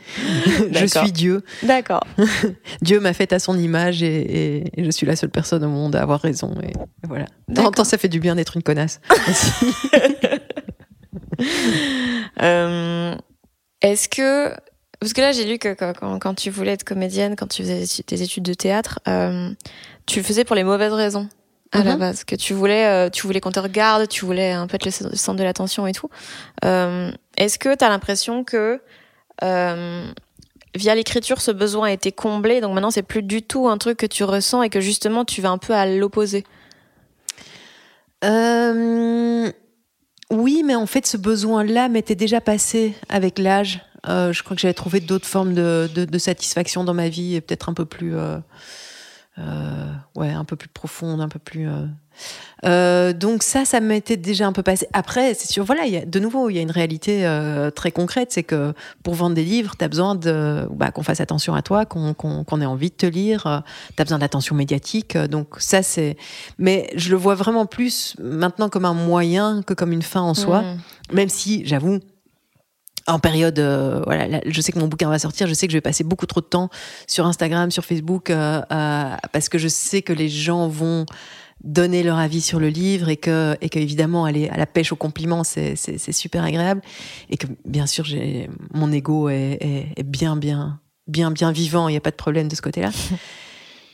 Je 0.71 0.85
suis 0.85 1.11
Dieu. 1.11 1.43
D'accord. 1.63 2.05
Dieu 2.83 2.99
m'a 2.99 3.13
fait 3.13 3.33
à 3.33 3.39
son 3.39 3.57
image 3.57 4.03
et, 4.03 4.65
je 4.77 4.91
suis 4.91 5.07
la 5.07 5.15
seule 5.15 5.31
personne 5.31 5.63
au 5.63 5.69
monde 5.69 5.95
à 5.95 6.03
avoir 6.03 6.21
raison. 6.21 6.53
Et, 6.61 6.73
voilà. 7.07 7.25
En 7.57 7.71
temps, 7.71 7.85
ça 7.85 7.97
fait 7.97 8.07
du 8.07 8.19
bien 8.19 8.35
d'être 8.35 8.55
une 8.55 8.61
connasse. 8.61 9.01
euh, 12.43 13.15
est-ce 13.83 14.09
que 14.09 14.49
Parce 14.99 15.11
que 15.13 15.19
là, 15.21 15.31
j'ai 15.33 15.43
lu 15.45 15.59
que 15.59 15.73
quand, 15.73 16.33
tu 16.35 16.49
voulais 16.49 16.71
être 16.71 16.85
comédienne, 16.85 17.35
quand 17.35 17.47
tu 17.47 17.61
faisais 17.63 18.03
tes 18.03 18.21
études 18.21 18.43
de 18.43 18.53
théâtre, 18.53 18.99
euh, 19.07 19.49
tu 20.05 20.19
le 20.19 20.23
faisais 20.23 20.45
pour 20.45 20.55
les 20.55 20.63
mauvaises 20.63 20.93
raisons 20.93 21.27
à 21.73 21.83
la 21.83 21.93
Mhm. 21.93 21.99
base. 21.99 22.23
Que 22.23 22.35
tu 22.37 22.53
voulais, 22.53 22.85
euh, 22.85 23.09
tu 23.09 23.27
voulais 23.27 23.41
qu'on 23.41 23.51
te 23.51 23.59
regarde, 23.59 24.07
tu 24.07 24.23
voulais 24.25 24.53
un 24.53 24.65
peu 24.65 24.75
être 24.75 24.85
le 24.85 24.91
centre 25.15 25.37
de 25.37 25.43
l'attention 25.43 25.85
et 25.87 25.91
tout. 25.91 26.09
Euh, 26.63 27.11
Est-ce 27.35 27.59
que 27.59 27.75
tu 27.75 27.83
as 27.83 27.89
l'impression 27.89 28.43
que 28.45 28.79
via 29.41 30.95
l'écriture, 30.95 31.41
ce 31.41 31.51
besoin 31.51 31.89
a 31.89 31.91
été 31.91 32.11
comblé, 32.11 32.61
donc 32.61 32.73
maintenant 32.73 32.89
c'est 32.91 33.03
plus 33.03 33.21
du 33.23 33.41
tout 33.43 33.67
un 33.67 33.77
truc 33.77 33.97
que 33.97 34.05
tu 34.07 34.23
ressens 34.23 34.63
et 34.63 34.69
que 34.69 34.79
justement 34.81 35.25
tu 35.25 35.41
vas 35.41 35.49
un 35.49 35.57
peu 35.57 35.73
à 35.73 35.85
l'opposé? 35.85 36.45
Euh, 38.23 39.51
oui, 40.33 40.63
mais 40.65 40.75
en 40.75 40.85
fait, 40.85 41.05
ce 41.05 41.17
besoin-là 41.17 41.89
m'était 41.89 42.15
déjà 42.15 42.41
passé 42.41 42.93
avec 43.07 43.39
l'âge. 43.39 43.81
Euh, 44.09 44.33
je 44.33 44.43
crois 44.43 44.55
que 44.55 44.61
j'avais 44.61 44.73
trouvé 44.73 44.99
d'autres 44.99 45.27
formes 45.27 45.53
de, 45.53 45.87
de, 45.93 46.17
satisfaction 46.17 46.83
dans 46.83 46.93
ma 46.93 47.07
vie 47.07 47.35
et 47.35 47.41
peut-être 47.41 47.69
un 47.69 47.73
peu 47.73 47.85
plus, 47.85 48.17
euh, 48.17 48.37
ouais, 50.15 50.29
un 50.29 50.45
peu 50.45 50.55
plus 50.55 50.69
profonde, 50.69 51.21
un 51.21 51.27
peu 51.29 51.39
plus. 51.39 51.67
euh, 51.67 51.85
euh, 52.65 53.11
donc 53.13 53.41
ça, 53.43 53.65
ça 53.65 53.79
m'était 53.79 54.17
déjà 54.17 54.45
un 54.47 54.53
peu 54.53 54.61
passé. 54.63 54.87
Après, 54.93 55.33
c'est 55.33 55.51
sûr, 55.51 55.65
voilà, 55.65 55.85
il 55.85 55.93
y 55.93 55.97
a, 55.97 56.05
de 56.05 56.19
nouveau, 56.19 56.49
il 56.49 56.55
y 56.55 56.59
a 56.59 56.61
une 56.61 56.71
réalité 56.71 57.25
euh, 57.25 57.71
très 57.71 57.91
concrète, 57.91 58.31
c'est 58.31 58.43
que 58.43 58.73
pour 59.03 59.15
vendre 59.15 59.35
des 59.35 59.43
livres, 59.43 59.75
tu 59.77 59.83
as 59.83 59.87
besoin 59.87 60.13
de, 60.15 60.67
bah, 60.71 60.91
qu'on 60.91 61.03
fasse 61.03 61.19
attention 61.21 61.55
à 61.55 61.61
toi, 61.63 61.85
qu'on 61.85 62.13
qu'on 62.13 62.43
qu'on 62.43 62.61
ait 62.61 62.65
envie 62.65 62.89
de 62.91 62.95
te 62.95 63.05
lire, 63.07 63.63
tu 63.95 64.01
as 64.01 64.05
besoin 64.05 64.19
d'attention 64.19 64.55
médiatique. 64.55 65.15
euh, 65.15 65.27
donc 65.27 65.55
ça, 65.57 65.81
c'est... 65.83 66.15
Mais 66.59 66.89
je 66.95 67.09
le 67.09 67.17
vois 67.17 67.35
vraiment 67.35 67.65
plus 67.65 68.15
maintenant 68.21 68.69
comme 68.69 68.85
un 68.85 68.93
moyen 68.93 69.63
que 69.63 69.73
comme 69.73 69.91
une 69.91 70.03
fin 70.03 70.21
en 70.21 70.33
soi, 70.35 70.61
Mhm. 70.61 70.77
même 71.13 71.29
si, 71.29 71.65
j'avoue, 71.65 71.99
en 73.07 73.19
période, 73.19 73.59
euh, 73.59 74.01
voilà, 74.05 74.27
là, 74.27 74.41
je 74.45 74.61
sais 74.61 74.71
que 74.71 74.79
mon 74.79 74.87
bouquin 74.87 75.09
va 75.09 75.19
sortir, 75.19 75.47
je 75.47 75.53
sais 75.53 75.67
que 75.67 75.71
je 75.71 75.77
vais 75.77 75.81
passer 75.81 76.03
beaucoup 76.03 76.25
trop 76.25 76.41
de 76.41 76.45
temps 76.45 76.69
sur 77.07 77.25
Instagram, 77.25 77.71
sur 77.71 77.83
Facebook, 77.85 78.29
euh, 78.29 78.61
euh, 78.71 79.15
parce 79.31 79.49
que 79.49 79.57
je 79.57 79.67
sais 79.67 80.01
que 80.01 80.13
les 80.13 80.29
gens 80.29 80.67
vont 80.67 81.05
donner 81.63 82.03
leur 82.03 82.17
avis 82.17 82.41
sur 82.41 82.59
le 82.59 82.69
livre 82.69 83.09
et 83.09 83.17
que, 83.17 83.55
et 83.61 83.69
que 83.69 83.79
évidemment, 83.79 84.25
aller 84.25 84.49
à 84.49 84.57
la 84.57 84.65
pêche 84.65 84.91
aux 84.91 84.97
compliments, 84.97 85.43
c'est, 85.43 85.75
c'est, 85.75 85.97
c'est 85.97 86.11
super 86.11 86.43
agréable. 86.43 86.81
Et 87.29 87.37
que, 87.37 87.47
bien 87.65 87.85
sûr, 87.85 88.05
j'ai, 88.05 88.49
mon 88.73 88.91
ego 88.91 89.29
est, 89.29 89.57
est, 89.61 89.87
est 89.97 90.03
bien, 90.03 90.35
bien, 90.35 90.79
bien, 91.07 91.31
bien 91.31 91.51
vivant, 91.51 91.87
il 91.87 91.91
n'y 91.91 91.97
a 91.97 92.01
pas 92.01 92.11
de 92.11 92.15
problème 92.15 92.47
de 92.47 92.55
ce 92.55 92.61
côté-là. 92.61 92.91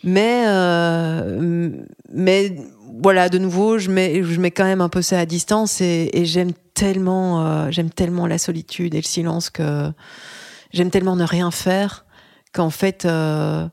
Mais, 0.04 0.46
euh, 0.48 1.72
mais 2.10 2.56
voilà, 3.02 3.30
de 3.30 3.38
nouveau, 3.38 3.78
je 3.78 3.90
mets, 3.90 4.24
je 4.24 4.40
mets 4.40 4.52
quand 4.52 4.66
même 4.66 4.82
un 4.82 4.90
peu 4.90 5.02
ça 5.02 5.20
à 5.20 5.26
distance 5.26 5.82
et, 5.82 6.10
et 6.14 6.26
j'aime 6.26 6.52
tellement, 6.74 7.46
euh, 7.46 7.72
j'aime 7.72 7.90
tellement 7.90 8.28
la 8.28 8.38
solitude 8.38 8.94
et 8.94 8.98
le 8.98 9.06
silence 9.06 9.50
que 9.50 9.92
j'aime 10.72 10.90
tellement 10.92 11.16
ne 11.16 11.24
rien 11.24 11.52
faire 11.52 12.06
qu'en 12.54 12.70
fait, 12.70 13.06
euh, 13.06 13.68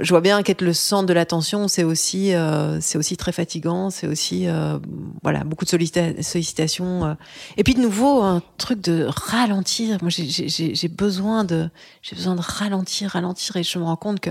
je 0.00 0.10
vois 0.10 0.20
bien 0.20 0.42
qu'être 0.42 0.62
le 0.62 0.72
centre 0.72 1.06
de 1.06 1.12
l'attention, 1.12 1.66
c'est 1.66 1.82
aussi, 1.84 2.34
euh, 2.34 2.80
c'est 2.80 2.98
aussi 2.98 3.16
très 3.16 3.32
fatigant, 3.32 3.90
c'est 3.90 4.06
aussi, 4.06 4.46
euh, 4.46 4.78
voilà, 5.22 5.44
beaucoup 5.44 5.64
de 5.64 5.70
sollicita- 5.70 6.22
sollicitations. 6.22 7.04
euh. 7.04 7.14
Et 7.56 7.64
puis 7.64 7.74
de 7.74 7.80
nouveau, 7.80 8.22
un 8.22 8.42
truc 8.58 8.80
de 8.80 9.06
ralentir. 9.08 9.98
Moi, 10.00 10.10
j'ai 10.10 10.88
besoin 10.88 11.44
de, 11.44 11.68
j'ai 12.02 12.16
besoin 12.16 12.36
de 12.36 12.42
ralentir, 12.42 13.10
ralentir, 13.10 13.56
et 13.56 13.62
je 13.62 13.78
me 13.78 13.84
rends 13.84 13.96
compte 13.96 14.20
que 14.20 14.30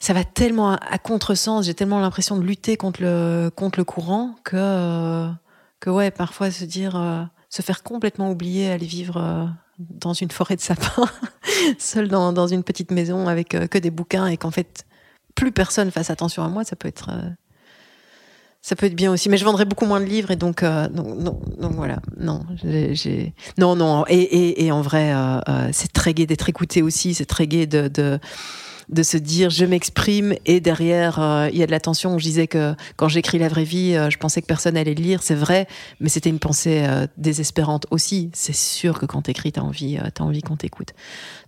ça 0.00 0.14
va 0.14 0.24
tellement 0.24 0.72
à, 0.72 0.76
à 0.76 0.98
contresens. 0.98 1.66
J'ai 1.66 1.74
tellement 1.74 2.00
l'impression 2.00 2.36
de 2.36 2.42
lutter 2.42 2.76
contre 2.76 3.02
le 3.02 3.50
contre 3.54 3.78
le 3.78 3.84
courant 3.84 4.34
que 4.42 4.56
euh, 4.56 5.28
que 5.78 5.90
ouais, 5.90 6.10
parfois 6.10 6.50
se 6.50 6.64
dire, 6.64 6.96
euh, 6.96 7.22
se 7.48 7.62
faire 7.62 7.82
complètement 7.82 8.30
oublier, 8.30 8.70
aller 8.70 8.86
vivre 8.86 9.18
euh, 9.18 9.46
dans 9.78 10.12
une 10.12 10.30
forêt 10.30 10.56
de 10.56 10.60
sapins, 10.60 11.06
seul 11.78 12.08
dans 12.08 12.32
dans 12.32 12.48
une 12.48 12.64
petite 12.64 12.90
maison 12.90 13.28
avec 13.28 13.50
que 13.50 13.78
des 13.78 13.90
bouquins 13.90 14.26
et 14.26 14.36
qu'en 14.36 14.50
fait 14.50 14.84
plus 15.34 15.52
personne 15.52 15.90
fasse 15.90 16.10
attention 16.10 16.42
à 16.42 16.48
moi, 16.48 16.64
ça 16.64 16.76
peut 16.76 16.88
être 16.88 17.10
ça 18.62 18.76
peut 18.76 18.84
être 18.84 18.96
bien 18.96 19.10
aussi, 19.10 19.30
mais 19.30 19.38
je 19.38 19.44
vendrais 19.44 19.64
beaucoup 19.64 19.86
moins 19.86 20.00
de 20.00 20.04
livres 20.04 20.30
et 20.30 20.36
donc 20.36 20.62
donc, 20.62 21.58
donc 21.58 21.72
voilà, 21.72 22.00
non, 22.18 22.44
j'ai, 22.62 23.34
non 23.56 23.74
non 23.74 24.04
et, 24.06 24.18
et, 24.20 24.66
et 24.66 24.72
en 24.72 24.82
vrai 24.82 25.14
c'est 25.72 25.92
très 25.94 26.12
gai 26.12 26.26
d'être 26.26 26.50
écouté 26.50 26.82
aussi, 26.82 27.14
c'est 27.14 27.24
très 27.24 27.46
gai 27.46 27.66
de, 27.66 27.88
de 27.88 28.20
de 28.90 29.02
se 29.02 29.16
dire 29.16 29.50
je 29.50 29.64
m'exprime 29.64 30.34
et 30.46 30.60
derrière 30.60 31.20
euh, 31.20 31.48
il 31.52 31.58
y 31.58 31.62
a 31.62 31.66
de 31.66 31.70
l'attention. 31.70 32.18
Je 32.18 32.24
disais 32.24 32.46
que 32.46 32.74
quand 32.96 33.08
j'écris 33.08 33.38
la 33.38 33.48
vraie 33.48 33.64
vie, 33.64 33.94
euh, 33.94 34.10
je 34.10 34.18
pensais 34.18 34.42
que 34.42 34.46
personne 34.46 34.76
allait 34.76 34.94
le 34.94 35.02
lire, 35.02 35.22
c'est 35.22 35.34
vrai, 35.34 35.66
mais 36.00 36.08
c'était 36.08 36.30
une 36.30 36.38
pensée 36.38 36.84
euh, 36.86 37.06
désespérante 37.16 37.86
aussi. 37.90 38.30
C'est 38.34 38.54
sûr 38.54 38.98
que 38.98 39.06
quand 39.06 39.22
t'écris, 39.22 39.52
t'as 39.52 39.62
envie, 39.62 39.98
t'as 40.14 40.24
envie 40.24 40.42
qu'on 40.42 40.56
t'écoute. 40.56 40.90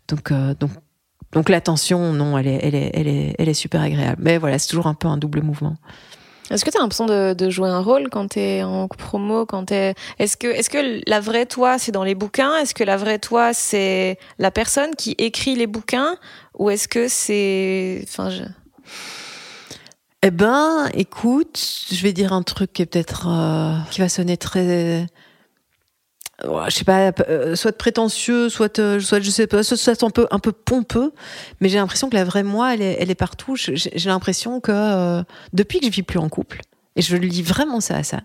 Donc 0.08 0.32
donc 0.32 0.70
donc 1.32 1.48
l'attention, 1.48 2.12
non, 2.12 2.36
elle 2.36 2.46
est, 2.46 2.60
elle 2.62 2.74
est, 2.74 2.90
elle 2.94 3.08
est, 3.08 3.34
elle 3.38 3.48
est 3.48 3.54
super 3.54 3.80
agréable. 3.80 4.20
Mais 4.22 4.38
voilà, 4.38 4.58
c'est 4.58 4.68
toujours 4.68 4.86
un 4.86 4.94
peu 4.94 5.08
un 5.08 5.16
double 5.16 5.42
mouvement. 5.42 5.76
Est-ce 6.50 6.66
que 6.66 6.70
tu 6.70 6.76
as 6.76 6.80
l'impression 6.80 7.06
de, 7.06 7.32
de 7.32 7.48
jouer 7.48 7.70
un 7.70 7.80
rôle 7.80 8.10
quand 8.10 8.32
tu 8.32 8.38
es 8.38 8.62
en 8.62 8.86
promo 8.86 9.46
quand 9.46 9.66
t'es... 9.66 9.94
Est-ce 10.18 10.36
que, 10.36 10.48
est 10.48 10.68
que 10.68 11.00
la 11.08 11.20
vraie 11.20 11.46
toi, 11.46 11.78
c'est 11.78 11.92
dans 11.92 12.04
les 12.04 12.14
bouquins? 12.14 12.54
Est-ce 12.56 12.74
que 12.74 12.84
la 12.84 12.98
vraie 12.98 13.18
toi, 13.18 13.54
c'est 13.54 14.18
la 14.38 14.50
personne 14.50 14.94
qui 14.94 15.14
écrit 15.16 15.54
les 15.54 15.66
bouquins? 15.66 16.16
Ou 16.62 16.70
est-ce 16.70 16.86
que 16.86 17.08
c'est... 17.08 18.04
Enfin, 18.04 18.30
je... 18.30 18.44
Eh 20.22 20.30
ben, 20.30 20.88
écoute, 20.94 21.60
je 21.90 22.00
vais 22.04 22.12
dire 22.12 22.32
un 22.32 22.44
truc 22.44 22.72
qui 22.72 22.82
est 22.82 22.86
peut-être 22.86 23.26
euh, 23.26 23.76
qui 23.90 24.00
va 24.00 24.08
sonner 24.08 24.36
très, 24.36 25.08
ouais, 26.44 26.64
je 26.68 26.76
sais 26.76 26.84
pas, 26.84 27.10
euh, 27.28 27.56
soit 27.56 27.76
prétentieux, 27.76 28.48
soit, 28.48 28.78
euh, 28.78 29.00
soit 29.00 29.18
je 29.18 29.30
sais 29.30 29.48
pas, 29.48 29.64
soit, 29.64 30.04
un 30.04 30.10
peu 30.10 30.28
un 30.30 30.38
peu 30.38 30.52
pompeux, 30.52 31.12
mais 31.60 31.68
j'ai 31.68 31.78
l'impression 31.78 32.08
que 32.08 32.14
la 32.14 32.22
vraie 32.22 32.44
moi, 32.44 32.74
elle 32.74 32.82
est, 32.82 32.96
elle 33.00 33.10
est 33.10 33.16
partout. 33.16 33.56
J'ai 33.56 34.08
l'impression 34.08 34.60
que 34.60 34.70
euh, 34.70 35.24
depuis 35.52 35.80
que 35.80 35.86
je 35.86 35.90
vis 35.90 36.04
plus 36.04 36.20
en 36.20 36.28
couple, 36.28 36.60
et 36.94 37.02
je 37.02 37.16
lis 37.16 37.42
vraiment 37.42 37.80
ça 37.80 37.96
à 37.96 38.02
ça. 38.04 38.20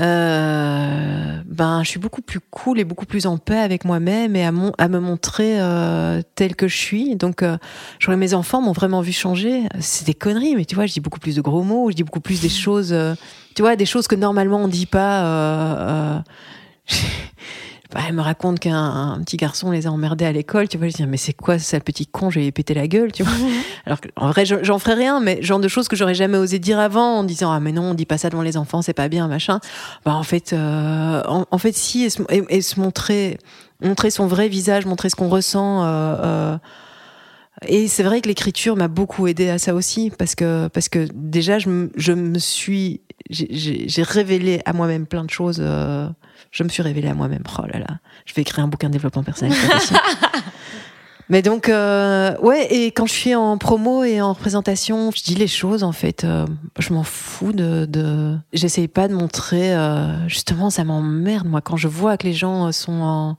Euh, 0.00 1.42
ben, 1.46 1.82
je 1.82 1.88
suis 1.88 1.98
beaucoup 1.98 2.22
plus 2.22 2.40
cool 2.40 2.78
et 2.78 2.84
beaucoup 2.84 3.06
plus 3.06 3.26
en 3.26 3.36
paix 3.36 3.58
avec 3.58 3.84
moi-même 3.84 4.36
et 4.36 4.44
à, 4.44 4.52
me 4.52 4.98
montrer 5.00 5.60
euh, 5.60 6.22
telle 6.34 6.54
que 6.54 6.68
je 6.68 6.76
suis. 6.76 7.16
Donc, 7.16 7.42
euh, 7.42 7.56
mes 8.08 8.34
enfants 8.34 8.60
m'ont 8.60 8.72
vraiment 8.72 9.00
vu 9.00 9.12
changer. 9.12 9.64
C'est 9.80 10.06
des 10.06 10.14
conneries, 10.14 10.54
mais 10.54 10.64
tu 10.64 10.76
vois, 10.76 10.86
je 10.86 10.92
dis 10.92 11.00
beaucoup 11.00 11.18
plus 11.18 11.34
de 11.36 11.40
gros 11.40 11.62
mots, 11.62 11.90
je 11.90 11.96
dis 11.96 12.04
beaucoup 12.04 12.20
plus 12.20 12.40
des 12.40 12.48
choses, 12.48 12.92
euh, 12.92 13.14
tu 13.54 13.62
vois, 13.62 13.76
des 13.76 13.86
choses 13.86 14.06
que 14.06 14.14
normalement 14.14 14.58
on 14.58 14.68
dit 14.68 14.86
pas. 14.86 16.22
Bah, 17.94 18.00
elle 18.06 18.14
me 18.14 18.20
raconte 18.20 18.58
qu'un 18.60 18.76
un 18.76 19.18
petit 19.22 19.38
garçon 19.38 19.70
les 19.70 19.86
a 19.86 19.90
emmerdés 19.90 20.26
à 20.26 20.32
l'école, 20.32 20.68
tu 20.68 20.76
vois, 20.76 20.88
je 20.88 20.92
dis 20.92 21.06
mais 21.06 21.16
c'est 21.16 21.32
quoi 21.32 21.58
ce 21.58 21.64
sale 21.64 21.80
petit 21.80 22.06
con, 22.06 22.28
je 22.28 22.38
vais 22.38 22.44
lui 22.44 22.52
péter 22.52 22.74
la 22.74 22.86
gueule, 22.86 23.12
tu 23.12 23.22
vois. 23.22 23.32
Alors 23.86 24.00
que, 24.02 24.08
en 24.16 24.28
vrai, 24.30 24.44
je- 24.44 24.62
j'en 24.62 24.78
ferais 24.78 24.92
rien, 24.92 25.20
mais 25.20 25.40
genre 25.42 25.58
de 25.58 25.68
choses 25.68 25.88
que 25.88 25.96
j'aurais 25.96 26.14
jamais 26.14 26.36
osé 26.36 26.58
dire 26.58 26.78
avant, 26.78 27.18
en 27.20 27.24
disant 27.24 27.50
ah 27.50 27.60
mais 27.60 27.72
non, 27.72 27.82
on 27.90 27.94
dit 27.94 28.04
pas 28.04 28.18
ça 28.18 28.28
devant 28.28 28.42
les 28.42 28.58
enfants, 28.58 28.82
c'est 28.82 28.92
pas 28.92 29.08
bien, 29.08 29.26
machin. 29.26 29.58
Bah 30.04 30.14
en 30.14 30.22
fait, 30.22 30.52
euh, 30.52 31.22
en, 31.26 31.46
en 31.50 31.58
fait 31.58 31.72
si, 31.74 32.04
et 32.04 32.10
se, 32.10 32.20
et- 32.28 32.44
et 32.50 32.60
se 32.60 32.78
montrer, 32.78 33.38
montrer 33.82 34.10
son 34.10 34.26
vrai 34.26 34.48
visage, 34.48 34.84
montrer 34.84 35.08
ce 35.08 35.16
qu'on 35.16 35.28
ressent. 35.30 35.82
euh, 35.84 35.86
euh, 36.22 36.58
et 37.66 37.88
c'est 37.88 38.02
vrai 38.02 38.20
que 38.20 38.28
l'écriture 38.28 38.76
m'a 38.76 38.88
beaucoup 38.88 39.26
aidé 39.26 39.48
à 39.48 39.58
ça 39.58 39.74
aussi, 39.74 40.10
parce 40.16 40.34
que 40.34 40.68
parce 40.68 40.88
que 40.88 41.08
déjà 41.14 41.58
je, 41.58 41.68
me- 41.68 41.90
je 41.96 42.12
me 42.12 42.38
suis, 42.38 43.00
j'ai- 43.30 44.02
révélé 44.02 44.60
à 44.64 44.72
moi-même 44.72 45.06
plein 45.06 45.24
de 45.24 45.30
choses. 45.30 45.58
euh, 45.60 46.08
je 46.50 46.62
me 46.64 46.68
suis 46.68 46.82
révélée 46.82 47.08
à 47.08 47.14
moi-même. 47.14 47.42
Oh 47.58 47.62
là 47.70 47.78
là, 47.80 47.98
je 48.24 48.32
vais 48.34 48.42
écrire 48.42 48.64
un 48.64 48.68
bouquin 48.68 48.88
de 48.88 48.92
développement 48.94 49.22
personnel. 49.24 49.56
Mais 51.30 51.42
donc, 51.42 51.68
euh, 51.68 52.34
ouais, 52.38 52.72
et 52.74 52.86
quand 52.86 53.04
je 53.04 53.12
suis 53.12 53.34
en 53.34 53.58
promo 53.58 54.02
et 54.02 54.22
en 54.22 54.32
représentation, 54.32 55.10
je 55.14 55.22
dis 55.22 55.34
les 55.34 55.46
choses 55.46 55.82
en 55.82 55.92
fait. 55.92 56.24
euh, 56.24 56.46
je 56.78 56.94
m'en 56.94 57.02
fous 57.02 57.52
de. 57.52 57.84
de... 57.84 58.34
J'essaye 58.54 58.88
pas 58.88 59.08
de 59.08 59.14
montrer. 59.14 59.74
euh, 59.76 60.26
justement, 60.26 60.70
ça 60.70 60.84
m'emmerde 60.84 61.46
moi 61.46 61.60
quand 61.60 61.76
je 61.76 61.86
vois 61.88 62.16
que 62.16 62.26
les 62.26 62.32
gens 62.32 62.72
sont 62.72 63.00
en. 63.02 63.36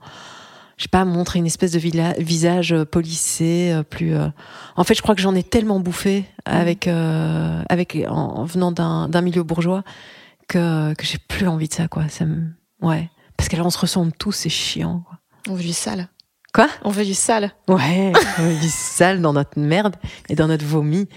Je 0.79 0.83
sais 0.85 0.89
pas, 0.89 1.03
montrer 1.05 1.37
une 1.39 1.45
espèce 1.45 1.71
de 1.73 1.79
visage 2.23 2.71
euh, 2.73 2.85
polissé, 2.85 3.69
euh, 3.71 3.83
plus. 3.83 4.15
euh, 4.15 4.29
En 4.77 4.83
fait, 4.83 4.95
je 4.95 5.01
crois 5.03 5.13
que 5.13 5.21
j'en 5.21 5.35
ai 5.35 5.43
tellement 5.43 5.79
bouffé 5.79 6.25
avec 6.45 6.87
euh, 6.87 7.61
avec 7.69 7.95
en, 8.07 8.15
en 8.15 8.45
venant 8.45 8.71
d'un 8.71 9.21
milieu 9.21 9.43
bourgeois 9.43 9.83
que 10.47 10.93
que 10.95 11.05
j'ai 11.05 11.17
plus 11.19 11.47
envie 11.47 11.67
de 11.67 11.73
ça 11.73 11.87
quoi. 11.87 12.07
Ça 12.09 12.25
me 12.25 12.47
ouais 12.81 13.09
parce 13.37 13.49
qu'alors 13.49 13.67
on 13.67 13.71
se 13.71 13.77
ressemble 13.77 14.13
tous, 14.13 14.31
c'est 14.31 14.49
chiant 14.49 15.03
quoi. 15.05 15.19
On 15.49 15.53
veut 15.55 15.63
du 15.63 15.73
sale. 15.73 16.07
Quoi? 16.53 16.67
On 16.83 16.89
veut 16.89 17.05
du 17.05 17.13
sale. 17.13 17.51
Ouais, 17.67 18.11
on 18.39 18.47
vit 18.59 18.69
sale 18.69 19.21
dans 19.21 19.33
notre 19.33 19.59
merde 19.59 19.95
et 20.29 20.35
dans 20.35 20.47
notre 20.47 20.65
vomi. 20.65 21.07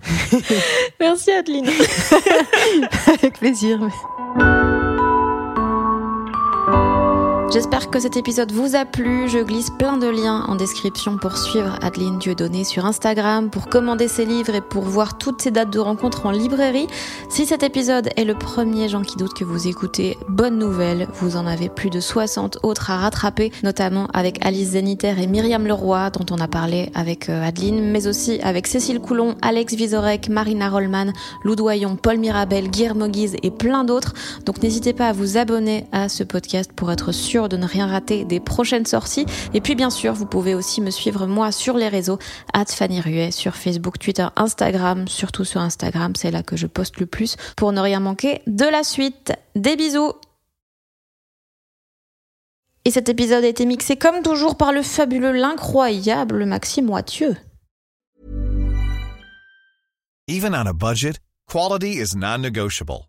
Merci 1.00 1.32
Adeline. 1.32 1.66
Avec 3.08 3.38
plaisir. 3.38 3.80
J'espère 7.50 7.88
que 7.88 7.98
cet 7.98 8.18
épisode 8.18 8.52
vous 8.52 8.76
a 8.76 8.84
plu. 8.84 9.26
Je 9.26 9.38
glisse 9.38 9.70
plein 9.78 9.96
de 9.96 10.06
liens 10.06 10.44
en 10.48 10.54
description 10.54 11.16
pour 11.16 11.38
suivre 11.38 11.78
Adeline 11.80 12.18
Dieudonné 12.18 12.62
sur 12.62 12.84
Instagram, 12.84 13.48
pour 13.48 13.68
commander 13.68 14.06
ses 14.06 14.26
livres 14.26 14.54
et 14.54 14.60
pour 14.60 14.82
voir 14.82 15.16
toutes 15.16 15.40
ses 15.40 15.50
dates 15.50 15.72
de 15.72 15.78
rencontre 15.78 16.26
en 16.26 16.30
librairie. 16.30 16.88
Si 17.30 17.46
cet 17.46 17.62
épisode 17.62 18.10
est 18.16 18.26
le 18.26 18.34
premier 18.34 18.90
Jean 18.90 19.00
qui 19.00 19.16
doute 19.16 19.32
que 19.32 19.44
vous 19.44 19.66
écoutez, 19.66 20.18
bonne 20.28 20.58
nouvelle, 20.58 21.08
vous 21.14 21.36
en 21.36 21.46
avez 21.46 21.70
plus 21.70 21.88
de 21.88 22.00
60 22.00 22.58
autres 22.64 22.90
à 22.90 22.98
rattraper, 22.98 23.50
notamment 23.62 24.08
avec 24.12 24.44
Alice 24.44 24.72
Zeniter 24.72 25.14
et 25.18 25.26
Myriam 25.26 25.66
Leroy, 25.66 26.10
dont 26.10 26.26
on 26.30 26.40
a 26.40 26.48
parlé 26.48 26.90
avec 26.94 27.30
euh, 27.30 27.42
Adeline, 27.42 27.80
mais 27.80 28.06
aussi 28.08 28.40
avec 28.42 28.66
Cécile 28.66 29.00
Coulon, 29.00 29.36
Alex 29.40 29.72
Vizorek, 29.72 30.28
Marina 30.28 30.68
Rollman, 30.68 31.12
Lou 31.44 31.56
Doyon, 31.56 31.96
Paul 31.96 32.18
Mirabel, 32.18 32.68
Guillermo 32.68 33.08
Guise 33.08 33.36
et 33.42 33.50
plein 33.50 33.84
d'autres. 33.84 34.12
Donc 34.44 34.62
n'hésitez 34.62 34.92
pas 34.92 35.08
à 35.08 35.12
vous 35.14 35.38
abonner 35.38 35.86
à 35.92 36.10
ce 36.10 36.24
podcast 36.24 36.72
pour 36.76 36.92
être 36.92 37.10
sûr 37.10 37.37
de 37.46 37.56
ne 37.56 37.66
rien 37.66 37.86
rater 37.86 38.24
des 38.24 38.40
prochaines 38.40 38.86
sorties. 38.86 39.26
Et 39.54 39.60
puis 39.60 39.76
bien 39.76 39.90
sûr, 39.90 40.12
vous 40.14 40.26
pouvez 40.26 40.56
aussi 40.56 40.80
me 40.80 40.90
suivre 40.90 41.26
moi 41.26 41.52
sur 41.52 41.76
les 41.76 41.88
réseaux, 41.88 42.18
Fanny 42.66 43.00
Ruet, 43.00 43.30
sur 43.30 43.54
Facebook, 43.54 43.98
Twitter, 43.98 44.26
Instagram, 44.36 45.06
surtout 45.06 45.44
sur 45.44 45.60
Instagram, 45.60 46.14
c'est 46.16 46.30
là 46.30 46.42
que 46.42 46.56
je 46.56 46.66
poste 46.66 46.98
le 46.98 47.06
plus 47.06 47.36
pour 47.56 47.72
ne 47.72 47.80
rien 47.80 48.00
manquer 48.00 48.42
de 48.46 48.64
la 48.64 48.82
suite. 48.82 49.32
Des 49.54 49.76
bisous 49.76 50.12
Et 52.84 52.90
cet 52.90 53.08
épisode 53.08 53.44
a 53.44 53.48
été 53.48 53.66
mixé 53.66 53.96
comme 53.96 54.22
toujours 54.22 54.56
par 54.56 54.72
le 54.72 54.82
fabuleux, 54.82 55.32
l'incroyable 55.32 56.44
Maxime 56.46 56.90
Wathieu. 56.90 57.36
Even 60.28 60.54
on 60.54 60.66
a 60.66 60.72
budget, 60.72 61.18
quality 61.46 61.98
is 61.98 62.14
non-negotiable. 62.14 63.08